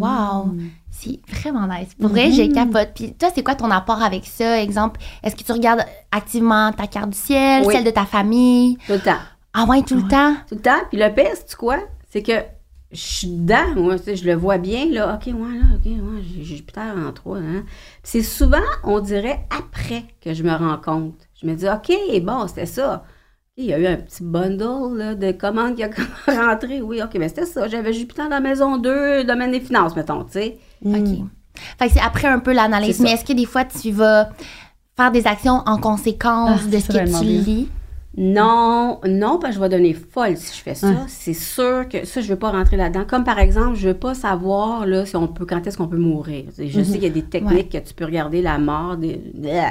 wow. 0.00 0.52
C'est 0.90 1.20
vraiment 1.28 1.66
nice. 1.68 1.94
Pour 1.94 2.08
vrai, 2.10 2.32
j'ai 2.32 2.50
capote. 2.50 2.90
Puis 2.94 3.14
toi, 3.14 3.28
c'est 3.34 3.42
quoi 3.44 3.54
ton 3.54 3.70
apport 3.70 4.02
avec 4.02 4.26
ça? 4.26 4.60
Exemple, 4.60 5.00
est-ce 5.22 5.36
que 5.36 5.44
tu 5.44 5.52
regardes 5.52 5.84
activement 6.10 6.72
ta 6.72 6.86
carte 6.86 7.10
du 7.10 7.18
ciel, 7.18 7.64
Oui. 7.66 7.74
celle 7.74 7.84
de 7.84 7.90
ta 7.90 8.04
famille? 8.04 8.76
Tout 8.86 8.94
le 8.94 9.00
temps. 9.00 9.18
Ah 9.54 9.64
ouais, 9.68 9.82
tout 9.82 9.94
le 9.96 10.08
temps? 10.08 10.34
Tout 10.48 10.56
le 10.56 10.60
temps. 10.60 10.80
Puis 10.90 10.98
le 10.98 11.08
pire, 11.14 11.30
c'est 11.34 11.56
quoi? 11.56 11.78
C'est 12.10 12.22
que 12.22 12.32
je 12.92 13.00
suis 13.00 13.28
dedans, 13.28 13.74
moi, 13.76 13.98
tu 13.98 14.04
sais, 14.06 14.16
je 14.16 14.24
le 14.26 14.34
vois 14.34 14.58
bien, 14.58 14.86
là. 14.86 15.14
OK, 15.14 15.26
ouais, 15.26 15.32
là, 15.58 15.64
OK, 15.76 15.84
ouais, 15.86 16.22
j'ai 16.34 16.42
Jupiter 16.44 16.94
en 16.96 17.12
trois, 17.12 17.38
hein. 17.38 17.62
Puis 18.02 18.02
c'est 18.04 18.22
souvent, 18.22 18.58
on 18.84 19.00
dirait, 19.00 19.46
après 19.56 20.04
que 20.20 20.34
je 20.34 20.42
me 20.42 20.52
rends 20.54 20.78
compte. 20.78 21.28
Je 21.40 21.46
me 21.46 21.54
dis, 21.54 21.66
OK, 21.68 21.92
bon, 22.22 22.46
c'était 22.48 22.66
ça. 22.66 23.04
Il 23.58 23.64
y 23.64 23.72
a 23.72 23.78
eu 23.78 23.86
un 23.86 23.96
petit 23.96 24.22
bundle 24.22 24.98
là, 24.98 25.14
de 25.14 25.32
commandes 25.32 25.76
qui 25.76 25.82
a 25.84 25.88
rentré. 26.28 26.82
Oui, 26.82 27.00
OK, 27.02 27.14
mais 27.18 27.28
c'était 27.28 27.46
ça. 27.46 27.68
J'avais 27.68 27.92
Jupiter 27.92 28.24
dans 28.28 28.34
la 28.34 28.40
maison 28.40 28.76
2, 28.76 29.24
domaine 29.24 29.50
des 29.50 29.60
finances, 29.60 29.96
mettons, 29.96 30.24
tu 30.24 30.32
sais. 30.32 30.58
OK. 30.84 30.94
Fait 31.78 31.86
que 31.88 31.92
c'est 31.94 32.00
après 32.00 32.28
un 32.28 32.38
peu 32.38 32.52
l'analyse. 32.52 33.00
Mais 33.00 33.12
est-ce 33.12 33.24
que 33.24 33.32
des 33.32 33.46
fois, 33.46 33.64
tu 33.64 33.90
vas 33.92 34.28
faire 34.94 35.10
des 35.10 35.26
actions 35.26 35.62
en 35.64 35.78
conséquence 35.78 36.60
Ah, 36.64 36.70
de 36.70 36.78
ce 36.78 36.88
que 36.88 36.98
tu 36.98 37.04
demander. 37.04 37.26
lis? 37.26 37.68
Non, 38.18 38.98
non, 39.06 39.38
parce 39.38 39.54
que 39.54 39.56
je 39.56 39.60
vais 39.60 39.68
donner 39.68 39.92
folle 39.92 40.36
si 40.36 40.56
je 40.56 40.62
fais 40.62 40.74
ça. 40.74 40.88
C'est 41.06 41.34
sûr 41.34 41.86
que 41.88 42.06
ça, 42.06 42.20
je 42.20 42.26
ne 42.26 42.30
veux 42.32 42.38
pas 42.38 42.50
rentrer 42.50 42.76
là-dedans. 42.76 43.04
Comme 43.06 43.24
par 43.24 43.38
exemple, 43.38 43.76
je 43.76 43.88
ne 43.88 43.92
veux 43.92 43.98
pas 43.98 44.14
savoir 44.14 44.86
là, 44.86 45.04
si 45.04 45.16
on 45.16 45.28
peut, 45.28 45.44
quand 45.44 45.66
est-ce 45.66 45.76
qu'on 45.76 45.86
peut 45.88 45.98
mourir. 45.98 46.44
Je 46.58 46.82
sais 46.82 46.92
qu'il 46.94 47.02
y 47.02 47.06
a 47.06 47.10
des 47.10 47.22
techniques 47.22 47.70
que 47.70 47.78
tu 47.78 47.92
peux 47.94 48.04
regarder 48.06 48.40
la 48.40 48.58
mort. 48.58 48.96
Des... 48.96 49.20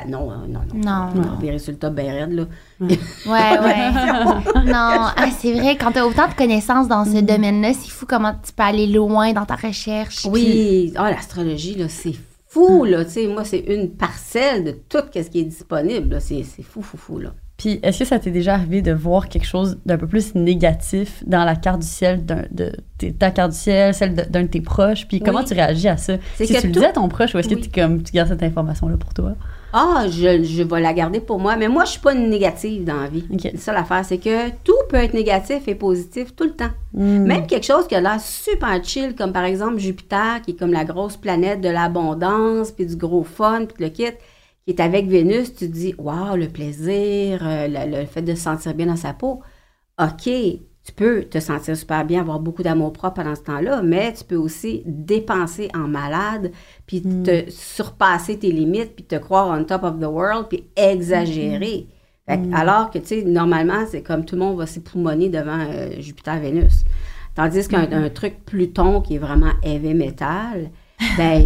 Non, 0.08 0.32
euh, 0.32 0.36
non, 0.48 0.60
non. 0.74 0.76
Non. 0.76 1.10
On 1.16 1.38
a 1.38 1.42
des 1.42 1.52
résultats 1.52 1.90
bien 1.90 2.12
raides, 2.14 2.34
là. 2.34 2.44
Ouais, 2.82 2.88
ouais. 3.28 3.92
non, 4.66 4.74
ah, 5.18 5.28
c'est 5.38 5.54
vrai, 5.54 5.76
quand 5.76 5.92
tu 5.92 6.00
as 6.00 6.06
autant 6.08 6.28
de 6.28 6.34
connaissances 6.36 6.88
dans 6.88 7.04
ce 7.06 7.20
domaine-là, 7.22 7.74
c'est 7.74 7.90
fou 7.90 8.06
comment 8.08 8.34
tu 8.46 8.54
peux 8.54 8.64
aller 8.64 8.88
loin 8.88 9.34
dans 9.34 9.46
ta 9.46 9.56
recherche. 9.56 10.22
puis- 10.22 10.30
Oui, 10.32 10.94
ah, 10.98 11.10
l'astrologie, 11.10 11.76
là, 11.76 11.86
c'est 11.90 12.14
fou, 12.48 12.84
là. 12.86 13.04
Moi, 13.30 13.44
c'est 13.44 13.60
une 13.60 13.92
parcelle 13.92 14.64
de 14.64 14.72
tout 14.88 15.00
ce 15.14 15.22
qui 15.30 15.40
est 15.40 15.44
disponible. 15.46 16.18
c'est 16.22 16.44
fou, 16.62 16.82
fou, 16.82 16.98
fou, 16.98 17.20
là. 17.20 17.32
Puis, 17.58 17.80
est-ce 17.84 18.00
que 18.00 18.06
ça 18.06 18.20
t'est 18.20 18.32
déjà 18.32 18.56
arrivé 18.56 18.82
de 18.82 18.92
voir 18.92 19.30
quelque 19.30 19.46
chose 19.48 19.78
d'un 19.86 19.98
peu 19.98 20.08
plus 20.08 20.36
négatif 20.36 21.24
dans 21.26 21.46
la 21.46 21.56
carte 21.56 21.80
du 21.80 21.88
ciel, 21.88 22.26
de, 22.26 22.72
ta 23.18 23.32
carte 23.32 23.52
du 23.52 23.58
ciel, 23.58 23.94
celle 23.94 24.14
d'un 24.14 24.44
de 24.44 24.48
tes 24.48 24.60
proches? 24.60 25.08
Puis, 25.08 25.22
comment 25.22 25.40
Oui. 25.40 25.46
tu 25.46 25.54
réagis 25.54 25.88
à 25.88 25.96
ça? 25.96 26.16
Est-ce 26.16 26.52
que, 26.52 26.54
que 26.58 26.62
tu 26.62 26.68
le 26.68 26.74
tout- 26.74 26.80
dis 26.82 26.86
à 26.86 26.92
ton 26.92 27.08
proche 27.08 27.34
ou 27.34 27.38
est-ce 27.40 27.48
que 27.48 27.56
tu, 27.56 27.70
comme, 27.70 28.04
tu 28.04 28.12
gardes 28.12 28.28
cette 28.28 28.44
information-là 28.44 28.98
pour 28.98 29.14
toi? 29.14 29.36
Ah, 29.72 30.06
je, 30.10 30.44
je 30.44 30.64
vais 30.64 30.82
la 30.82 30.92
garder 30.94 31.22
pour 31.22 31.40
moi. 31.40 31.56
Mais 31.56 31.70
moi, 31.70 31.86
je 31.86 31.92
suis 31.92 32.00
pas 32.02 32.14
une 32.14 32.30
négative 32.30 32.84
dans 32.84 33.00
la 33.02 33.08
vie. 33.08 33.26
C'est 33.42 33.58
ça 33.58 33.72
l'affaire, 33.74 34.04
c'est 34.04 34.18
que 34.18 34.50
tout 34.66 34.74
peut 34.90 34.98
être 34.98 35.14
négatif 35.14 35.68
et 35.68 35.76
positif 35.76 36.36
tout 36.36 36.44
le 36.46 36.52
temps. 36.52 36.72
Hmm. 36.94 37.24
Même 37.24 37.48
quelque 37.48 37.66
chose 37.66 37.88
qui 37.88 37.96
a 37.96 38.02
l'air 38.02 38.20
super 38.20 38.84
chill, 38.84 39.16
comme 39.16 39.32
par 39.32 39.44
exemple 39.46 39.78
Jupiter, 39.80 40.42
qui 40.44 40.52
est 40.52 40.56
comme 40.56 40.74
la 40.74 40.84
grosse 40.86 41.16
planète 41.18 41.62
de 41.62 41.70
l'abondance, 41.70 42.72
puis 42.72 42.86
du 42.86 42.96
gros 42.98 43.24
fun, 43.24 43.66
puis 43.66 43.84
le 43.84 43.90
kit, 43.90 44.06
qui 44.66 44.72
est 44.72 44.82
avec 44.82 45.08
Vénus, 45.08 45.54
tu 45.54 45.68
te 45.68 45.74
dis, 45.74 45.94
waouh, 45.98 46.36
le 46.36 46.48
plaisir, 46.48 47.46
euh, 47.46 47.68
le, 47.68 48.00
le 48.00 48.06
fait 48.06 48.22
de 48.24 48.34
se 48.34 48.42
sentir 48.42 48.74
bien 48.74 48.88
dans 48.88 48.96
sa 48.96 49.14
peau. 49.14 49.42
OK, 50.02 50.30
tu 50.86 50.92
peux 50.96 51.24
te 51.24 51.40
sentir 51.40 51.76
super 51.76 52.06
bien, 52.06 52.22
avoir 52.22 52.40
beaucoup 52.40 52.62
d'amour 52.62 52.94
propre 52.94 53.16
pendant 53.16 53.36
ce 53.36 53.42
temps-là, 53.42 53.82
mais 53.82 54.14
tu 54.14 54.24
peux 54.24 54.36
aussi 54.36 54.84
dépenser 54.86 55.70
en 55.74 55.88
malade, 55.88 56.52
puis 56.86 57.02
te 57.02 57.50
surpasser 57.50 58.38
tes 58.38 58.52
limites, 58.52 58.96
puis 58.96 59.04
te 59.04 59.16
croire 59.16 59.48
on 59.48 59.64
top 59.64 59.84
of 59.84 60.00
the 60.00 60.06
world, 60.06 60.48
puis 60.48 60.66
exagérer. 60.76 61.88
Fait 62.28 62.40
que, 62.40 62.56
Alors 62.56 62.92
que, 62.92 63.00
tu 63.00 63.08
sais, 63.08 63.24
normalement, 63.24 63.86
c'est 63.90 64.02
comme 64.02 64.26
tout 64.26 64.36
le 64.36 64.42
monde 64.42 64.58
va 64.58 64.66
s'époumoner 64.66 65.30
devant 65.30 65.60
euh, 65.60 66.00
Jupiter-Vénus. 66.00 66.84
Tandis 67.36 67.68
qu'un 67.68 67.92
un 67.92 68.10
truc 68.10 68.46
Pluton 68.46 69.02
qui 69.02 69.16
est 69.16 69.20
vraiment 69.20 69.52
heavy 69.64 69.94
metal, 69.94 70.72
ben 71.18 71.42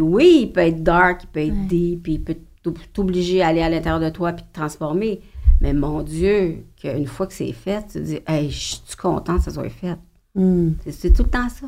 oui, 0.00 0.40
il 0.42 0.52
peut 0.52 0.60
être 0.60 0.82
dark, 0.82 1.22
il 1.24 1.26
peut 1.28 1.40
être 1.40 1.66
deep, 1.66 2.02
puis 2.02 2.12
il 2.14 2.20
peut 2.22 2.36
t'ob- 2.62 2.78
t'obliger 2.92 3.42
à 3.42 3.48
aller 3.48 3.62
à 3.62 3.68
l'intérieur 3.68 4.00
de 4.00 4.10
toi 4.10 4.32
puis 4.32 4.44
te 4.44 4.52
transformer. 4.58 5.20
Mais 5.60 5.72
mon 5.72 6.02
Dieu, 6.02 6.64
qu'une 6.76 7.06
fois 7.06 7.26
que 7.26 7.32
c'est 7.32 7.52
fait, 7.52 7.82
tu 7.86 7.94
te 7.94 7.98
dis, 7.98 8.18
hey, 8.26 8.50
je 8.50 8.56
suis 8.58 8.80
contente 9.00 9.38
que 9.38 9.44
ça 9.44 9.50
soit 9.50 9.68
fait. 9.70 9.96
Hmm. 10.34 10.72
C'est- 10.88 11.12
tout 11.14 11.22
le 11.22 11.30
temps 11.30 11.48
ça. 11.48 11.66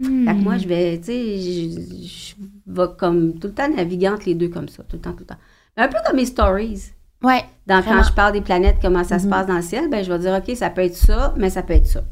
Hmm. 0.00 0.26
Fait 0.26 0.32
que 0.34 0.38
moi, 0.40 0.56
je 0.58 0.66
vais, 0.68 0.98
tu 0.98 1.04
sais, 1.06 1.38
je, 2.06 2.34
vais 2.66 2.86
comme 2.98 3.34
tout 3.38 3.48
le 3.48 3.52
temps 3.54 3.68
naviguer 3.68 4.08
entre 4.08 4.26
les 4.26 4.34
deux 4.34 4.48
comme 4.48 4.68
ça, 4.68 4.82
tout 4.84 4.96
le 4.96 5.02
temps, 5.02 5.12
tout 5.12 5.20
le 5.20 5.26
temps. 5.26 5.36
Mais 5.76 5.82
un 5.84 5.88
peu 5.88 5.98
comme 6.06 6.16
mes 6.16 6.24
stories. 6.26 6.92
Ouais. 7.22 7.44
Dans, 7.66 7.80
Vraiment. 7.80 8.00
quand 8.02 8.08
je 8.08 8.12
parle 8.12 8.32
des 8.32 8.40
planètes, 8.40 8.76
comment 8.80 9.04
ça 9.04 9.18
se 9.18 9.26
passe 9.26 9.46
dans 9.46 9.56
le 9.56 9.62
ciel, 9.62 9.88
ben, 9.90 10.02
je 10.04 10.10
vais 10.12 10.18
dire, 10.18 10.34
OK, 10.34 10.54
ça 10.56 10.70
peut 10.70 10.82
être 10.82 10.94
ça, 10.96 11.34
mais 11.36 11.50
ça 11.50 11.62
peut 11.62 11.72
être 11.74 11.86
ça. 11.86 12.04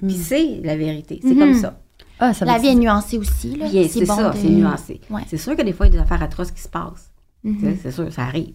Puis 0.00 0.14
c'est 0.14 0.60
la 0.62 0.76
vérité. 0.76 1.18
C'est 1.22 1.30
Mhm. 1.34 1.38
comme 1.38 1.54
ça. 1.54 1.80
Ah, 2.20 2.34
ça 2.34 2.44
La 2.44 2.58
vie 2.58 2.68
est 2.68 2.74
nuancée 2.74 3.18
aussi. 3.18 3.56
Là. 3.56 3.68
Bien, 3.68 3.86
c'est 3.88 4.04
bon 4.04 4.16
ça, 4.16 4.30
de- 4.30 4.36
c'est 4.36 4.48
nuancé. 4.48 5.00
Ouais. 5.10 5.22
C'est 5.28 5.36
sûr 5.36 5.54
que 5.56 5.62
des 5.62 5.72
fois, 5.72 5.86
il 5.86 5.94
y 5.94 5.96
a 5.96 6.00
des 6.00 6.04
affaires 6.04 6.22
atroces 6.22 6.50
qui 6.50 6.60
se 6.62 6.68
passent. 6.68 7.10
Mhm. 7.44 7.60
Sais, 7.60 7.78
C'est 7.82 7.90
sûr, 7.92 8.12
ça 8.12 8.22
arrive. 8.22 8.54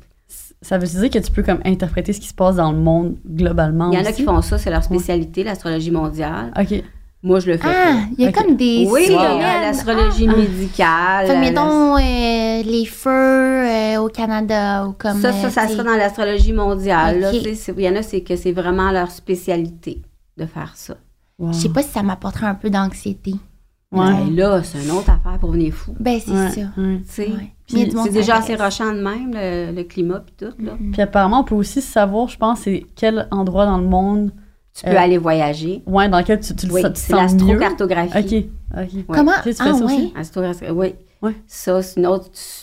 Ça 0.61 0.77
veut 0.77 0.87
dire 0.87 1.09
que 1.09 1.19
tu 1.19 1.31
peux 1.31 1.43
comme 1.43 1.59
interpréter 1.65 2.13
ce 2.13 2.19
qui 2.19 2.27
se 2.27 2.33
passe 2.33 2.55
dans 2.55 2.71
le 2.71 2.77
monde 2.77 3.17
globalement 3.27 3.91
Il 3.91 3.99
y 3.99 4.01
en 4.01 4.05
a 4.05 4.11
qui 4.11 4.23
font 4.23 4.41
ça, 4.41 4.57
c'est 4.57 4.69
leur 4.71 4.83
spécialité, 4.83 5.43
l'astrologie 5.43 5.91
mondiale. 5.91 6.51
OK. 6.59 6.83
Moi, 7.25 7.39
je 7.39 7.51
le 7.51 7.57
fais 7.57 7.67
Ah, 7.69 7.99
il 8.17 8.23
y 8.25 8.27
a 8.27 8.31
comme 8.33 8.57
des 8.57 8.85
Oui, 8.89 9.03
il 9.07 9.13
y 9.13 9.15
a 9.15 9.29
domaines. 9.29 9.61
l'astrologie 9.61 10.27
Ah. 10.29 10.35
médicale. 10.35 11.27
La- 11.27 11.39
mettons, 11.39 11.95
euh, 11.97 12.63
les 12.63 12.85
feux 12.85 13.09
euh, 13.65 13.97
au 14.01 14.09
Canada 14.09 14.85
ou 14.87 14.91
comme. 14.93 15.21
ça, 15.21 15.29
euh, 15.29 15.31
ça, 15.43 15.49
ça 15.49 15.61
tu 15.63 15.67
sais. 15.69 15.73
serait 15.75 15.85
dans 15.85 15.95
l'astrologie 15.95 16.51
mondiale. 16.51 17.19
là. 17.21 17.29
Ok. 17.29 17.37
Tu 17.37 17.43
sais, 17.43 17.55
c'est- 17.55 17.73
Il 17.77 17.83
y 17.83 17.87
en 17.89 17.95
a, 17.95 18.01
c'est 18.01 18.21
que 18.21 18.35
c'est 18.35 18.51
vraiment 18.51 18.91
leur 18.91 19.09
spécialité 19.11 20.01
de 20.37 20.45
faire 20.45 20.73
ça. 20.75 20.95
Wow. 21.39 21.53
Je 21.53 21.57
sais 21.59 21.69
pas 21.69 21.81
si 21.81 21.89
ça 21.91 22.03
m'apporterait 22.03 22.47
un 22.47 22.55
peu 22.55 22.69
d'anxiété. 22.69 23.35
Ouais. 23.93 24.05
Ben 24.27 24.35
là, 24.35 24.63
c'est 24.63 24.83
une 24.83 24.91
autre 24.91 25.09
affaire 25.09 25.37
pour 25.39 25.51
venir 25.51 25.73
fou. 25.73 25.95
Ben, 25.99 26.19
c'est 26.19 26.31
Ouais, 26.31 26.49
ça. 26.49 26.61
Ouais. 26.77 27.51
C'est 27.67 28.11
déjà 28.11 28.37
assez 28.37 28.55
rochant 28.55 28.91
de 28.93 29.01
même, 29.01 29.31
le, 29.33 29.71
le 29.75 29.83
climat 29.83 30.19
puis 30.19 30.35
tout. 30.37 30.53
Là. 30.63 30.71
Puis 30.91 31.01
apparemment, 31.01 31.39
on 31.41 31.43
peut 31.43 31.55
aussi 31.55 31.81
savoir, 31.81 32.27
je 32.27 32.37
pense, 32.37 32.59
c'est 32.61 32.85
quel 32.95 33.27
endroit 33.31 33.65
dans 33.65 33.77
le 33.77 33.87
monde, 33.87 34.31
Tu 34.75 34.85
peux 34.85 34.91
Euh, 34.91 34.99
aller 34.99 35.19
voyager. 35.19 35.83
ouais, 35.85 36.09
dans 36.09 36.17
lequel 36.17 36.39
tu, 36.39 36.55
tu, 36.55 36.65
le 36.65 36.73
Oui, 36.73 36.81
sens- 36.81 36.93
tu 36.93 36.99
c'est 37.01 37.15
l'astrocartographie. 37.15 38.49
OK. 38.75 39.05
Comment? 39.07 39.31
Tu 39.43 39.53
fais 39.53 39.55
ah, 39.59 39.73
ça 39.73 39.73
ouais? 39.75 39.83
aussi? 39.83 40.13
Oui. 40.71 40.95
Ouais. 41.21 41.35
Ça, 41.47 41.81
c'est 41.81 41.99
une 42.01 42.09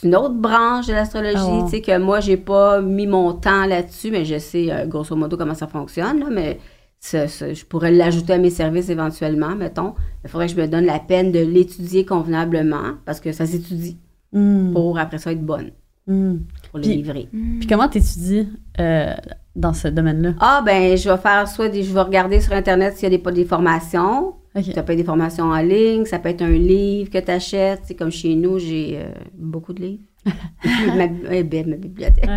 une 0.03 0.17
autre 0.17 0.35
branche 0.35 0.87
de 0.89 0.93
l'astrologie, 0.93 1.37
Ah 1.39 1.63
tu 1.65 1.71
sais, 1.71 1.81
que 1.81 1.97
moi, 1.99 2.21
j'ai 2.21 2.37
pas 2.37 2.81
mis 2.83 3.07
mon 3.07 3.33
temps 3.33 3.65
là-dessus, 3.65 4.11
mais 4.11 4.25
je 4.27 4.39
sais 4.39 4.71
euh, 4.71 4.87
grosso 4.87 5.17
modo 5.17 5.37
comment 5.39 5.55
ça 5.55 5.67
fonctionne, 5.67 6.19
là, 6.19 6.27
mais 6.31 6.59
ça- 7.01 7.27
ça, 7.29 7.53
je 7.53 7.65
pourrais 7.65 7.91
l'ajouter 7.91 8.35
à 8.35 8.39
mes 8.39 8.51
services 8.51 8.89
éventuellement, 8.91 9.57
mettons. 9.57 9.95
Il 10.25 10.31
faudrait 10.31 10.47
que 10.47 10.53
je 10.55 10.61
me 10.61 10.67
donne 10.69 10.85
la 10.85 10.99
peine 11.01 11.33
de 11.33 11.39
l'étudier 11.41 12.05
convenablement, 12.05 12.95
parce 13.05 13.21
que 13.21 13.33
ça 13.33 13.47
s'étudie 13.47 13.97
Hmm, 14.33 14.73
pour 14.73 14.97
après 14.97 15.19
ça 15.19 15.33
être 15.33 15.45
bonne, 15.45 15.73
hmm. 16.07 16.37
pour 16.71 16.79
le 16.79 16.83
Puis- 16.83 16.95
livrer. 16.97 17.29
Puis 17.33 17.67
comment 17.69 17.89
t'étudies 17.89 18.47
euh, 18.79 19.13
dans 19.57 19.73
ce 19.73 19.89
domaine-là? 19.89 20.35
Ah, 20.39 20.63
ben, 20.65 20.97
je 20.97 21.11
vais 21.11 21.17
faire 21.17 21.49
soit 21.49 21.69
des, 21.69 21.83
je 21.83 21.93
vais 21.93 22.01
regarder 22.03 22.41
sur 22.41 22.53
Internet 22.53 22.95
s'il 22.97 23.11
y 23.13 23.15
a 23.15 23.19
des, 23.19 23.33
des 23.33 23.45
formations. 23.45 24.35
OK. 24.55 24.65
Ça 24.75 24.83
peut 24.85 24.93
être 24.93 24.99
des 24.99 25.05
formations 25.05 25.45
en 25.47 25.61
ligne, 25.63 26.05
ça 26.05 26.19
peut 26.21 26.29
être 26.29 26.43
un 26.43 26.51
livre 26.51 27.11
que 27.11 27.19
tu 27.19 27.31
achètes. 27.31 27.81
C'est 27.85 27.95
comme 27.97 28.11
chez 28.13 28.35
nous, 28.37 28.59
j'ai 28.61 28.99
euh, 28.99 29.09
beaucoup 29.37 29.73
de 29.73 29.81
livres. 29.83 30.03
Et 30.27 30.87
ma, 30.97 31.05
eh 31.31 31.43
ma 31.65 31.77
bibliothèque. 31.77 32.29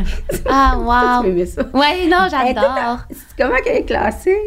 Ah, 0.46 0.78
wow. 1.24 1.30
Ouais, 1.30 2.08
non, 2.10 2.28
j'adore. 2.32 3.00
Comment 3.38 3.56
qu'elle 3.64 3.78
est 3.78 3.86
classée? 3.86 4.38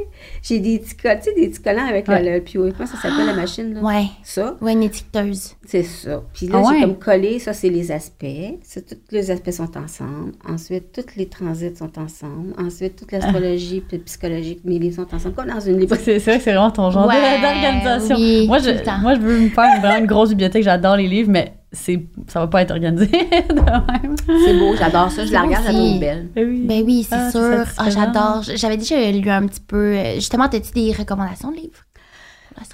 J'ai 0.42 0.58
des 0.60 0.78
petits 0.78 0.96
collants, 0.96 1.18
tu 1.22 1.24
sais, 1.30 1.34
des 1.34 1.48
petits 1.48 1.62
collants 1.62 1.86
avec 1.86 2.08
Ouais. 2.08 2.22
le, 2.22 2.34
le 2.36 2.40
puis 2.40 2.54
comment 2.54 2.86
ça 2.86 2.96
s'appelle 2.96 3.26
la 3.26 3.34
machine? 3.34 3.74
Là? 3.74 3.80
Ouais. 3.82 4.04
Ça, 4.22 4.56
Ouais, 4.62 4.72
une 4.72 4.84
étiqueteuse. 4.84 5.54
c'est 5.66 5.82
ça. 5.82 6.22
Puis 6.32 6.46
là, 6.46 6.62
Ah 6.64 6.68
ouais? 6.70 6.80
comme 6.80 6.98
collé, 6.98 7.38
ça, 7.38 7.52
c'est 7.52 7.68
les 7.68 7.92
aspects. 7.92 8.24
Ça, 8.62 8.80
tous 8.80 8.96
les 9.10 9.30
aspects 9.30 9.50
sont 9.50 9.76
ensemble. 9.76 10.32
Ensuite, 10.48 10.92
tous 10.92 11.16
les 11.16 11.28
transits 11.28 11.76
sont 11.76 11.98
ensemble. 11.98 12.54
Ensuite, 12.58 12.96
toute 12.96 13.12
l'astrologie 13.12 13.82
puis 13.86 13.98
le 13.98 14.04
psychologique, 14.04 14.60
mes 14.64 14.78
livres 14.78 14.96
sont 15.04 15.14
ensemble, 15.14 15.34
comme 15.34 15.48
dans 15.48 15.60
une 15.60 15.78
librairie. 15.78 16.02
C'est 16.04 16.18
vrai 16.18 16.38
que 16.38 16.44
c'est 16.44 16.52
vraiment 16.52 16.70
ton 16.70 16.90
genre 16.90 17.06
Ouais, 17.06 17.40
d'organisation. 17.42 18.16
oui, 18.16 18.46
moi, 18.46 18.58
je, 18.60 18.70
moi, 19.02 19.14
je 19.14 19.20
veux 19.20 19.40
me 19.40 19.48
faire 19.50 19.64
une, 19.74 19.80
vraiment 19.82 19.98
une 19.98 20.06
grosse 20.06 20.30
bibliothèque. 20.30 20.62
J'adore 20.62 20.96
les 20.96 21.08
livres, 21.08 21.30
mais 21.30 21.52
c'est, 21.72 22.06
ça 22.28 22.40
va 22.40 22.46
pas 22.46 22.62
être 22.62 22.70
organisé 22.70 23.06
de 23.10 24.02
même. 24.02 24.16
C'est 24.26 24.58
beau, 24.58 24.74
j'adore 24.76 25.10
ça. 25.10 25.24
Je 25.26 25.32
la 25.32 25.42
regarde, 25.42 25.64
aussi. 25.66 25.74
trouve 25.74 26.00
belle. 26.00 26.28
Ben 26.34 26.48
oui. 26.48 26.60
Ben 26.66 26.82
oui, 26.84 27.02
c'est 27.08 27.14
Ah, 27.16 27.30
sûr. 27.30 27.40
Ah, 27.42 27.64
satisfaisant. 27.66 27.90
j'adore. 28.00 28.42
J'avais 28.54 28.76
déjà 28.76 29.10
lu 29.10 29.28
un 29.30 29.46
petit 29.46 29.60
peu. 29.60 29.76
euh, 29.96 30.14
Justement, 30.14 30.44
as-tu 30.44 30.72
des 30.72 30.92
recommandations 30.92 31.50
de 31.50 31.56
livres? 31.56 31.82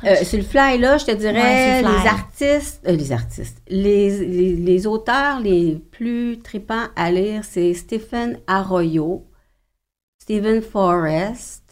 Euh, 0.04 0.14
sur 0.22 0.38
le 0.38 0.44
fly, 0.44 0.78
là, 0.78 0.96
je 0.96 1.06
te 1.06 1.10
dirais 1.10 1.32
Ouais, 1.42 1.82
le 1.82 1.88
les 1.88 2.06
artistes, 2.08 2.80
euh, 2.86 2.92
les 2.92 3.10
artistes, 3.10 3.60
les, 3.68 4.24
les, 4.26 4.54
les 4.54 4.86
auteurs 4.86 5.40
les 5.40 5.74
plus 5.90 6.38
tripants 6.38 6.86
à 6.94 7.10
lire, 7.10 7.42
c'est 7.42 7.74
Stephen 7.74 8.38
Arroyo, 8.46 9.24
Stephen 10.22 10.62
Forrest, 10.62 11.64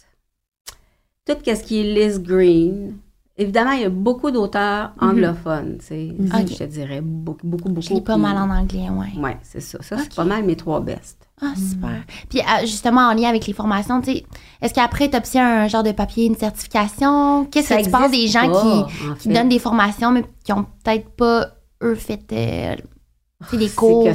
tout 1.25 1.37
ce 1.45 1.63
qui 1.63 1.79
est 1.79 1.93
Liz 1.93 2.19
Green. 2.21 2.97
Évidemment, 3.37 3.71
il 3.71 3.81
y 3.81 3.85
a 3.85 3.89
beaucoup 3.89 4.29
d'auteurs 4.29 4.91
anglophones, 4.99 5.77
c'est 5.79 6.09
Ok. 6.19 6.49
je 6.49 6.55
te 6.57 6.63
dirais, 6.65 7.01
beaucoup, 7.01 7.47
beaucoup, 7.47 7.69
beaucoup. 7.69 7.81
Je 7.87 7.93
lis 7.93 8.01
pas 8.01 8.17
mal 8.17 8.37
en 8.37 8.49
anglais, 8.49 8.89
ouais. 8.89 9.19
Ouais, 9.19 9.37
c'est 9.41 9.61
ça. 9.61 9.81
Ça, 9.81 9.97
c'est 9.97 10.13
pas 10.13 10.25
mal 10.25 10.43
mes 10.43 10.55
trois 10.55 10.81
bestes. 10.81 11.27
Ah, 11.41 11.53
super. 11.55 12.03
Puis 12.29 12.39
euh, 12.39 12.61
justement, 12.61 13.01
en 13.09 13.13
lien 13.13 13.29
avec 13.29 13.47
les 13.47 13.53
formations, 13.53 13.99
tu 14.01 14.11
sais, 14.11 14.25
est-ce 14.61 14.73
qu'après, 14.75 15.09
tu 15.09 15.17
obtiens 15.17 15.63
un 15.63 15.67
genre 15.67 15.81
de 15.81 15.91
papier, 15.91 16.25
une 16.27 16.35
certification? 16.35 17.45
Qu'est-ce 17.45 17.69
que 17.73 17.83
tu 17.83 17.89
penses 17.89 18.11
des 18.11 18.27
gens 18.27 18.51
pas, 18.51 18.61
qui, 18.61 18.67
en 19.07 19.15
qui 19.15 19.29
fait. 19.29 19.33
donnent 19.33 19.49
des 19.49 19.59
formations, 19.59 20.11
mais 20.11 20.23
qui 20.43 20.53
ont 20.53 20.65
peut-être 20.83 21.09
pas, 21.15 21.47
eux, 21.81 21.95
fait 21.95 22.21
euh, 22.33 22.75
tu 23.45 23.49
sais, 23.51 23.57
des 23.57 23.69
cours? 23.69 24.07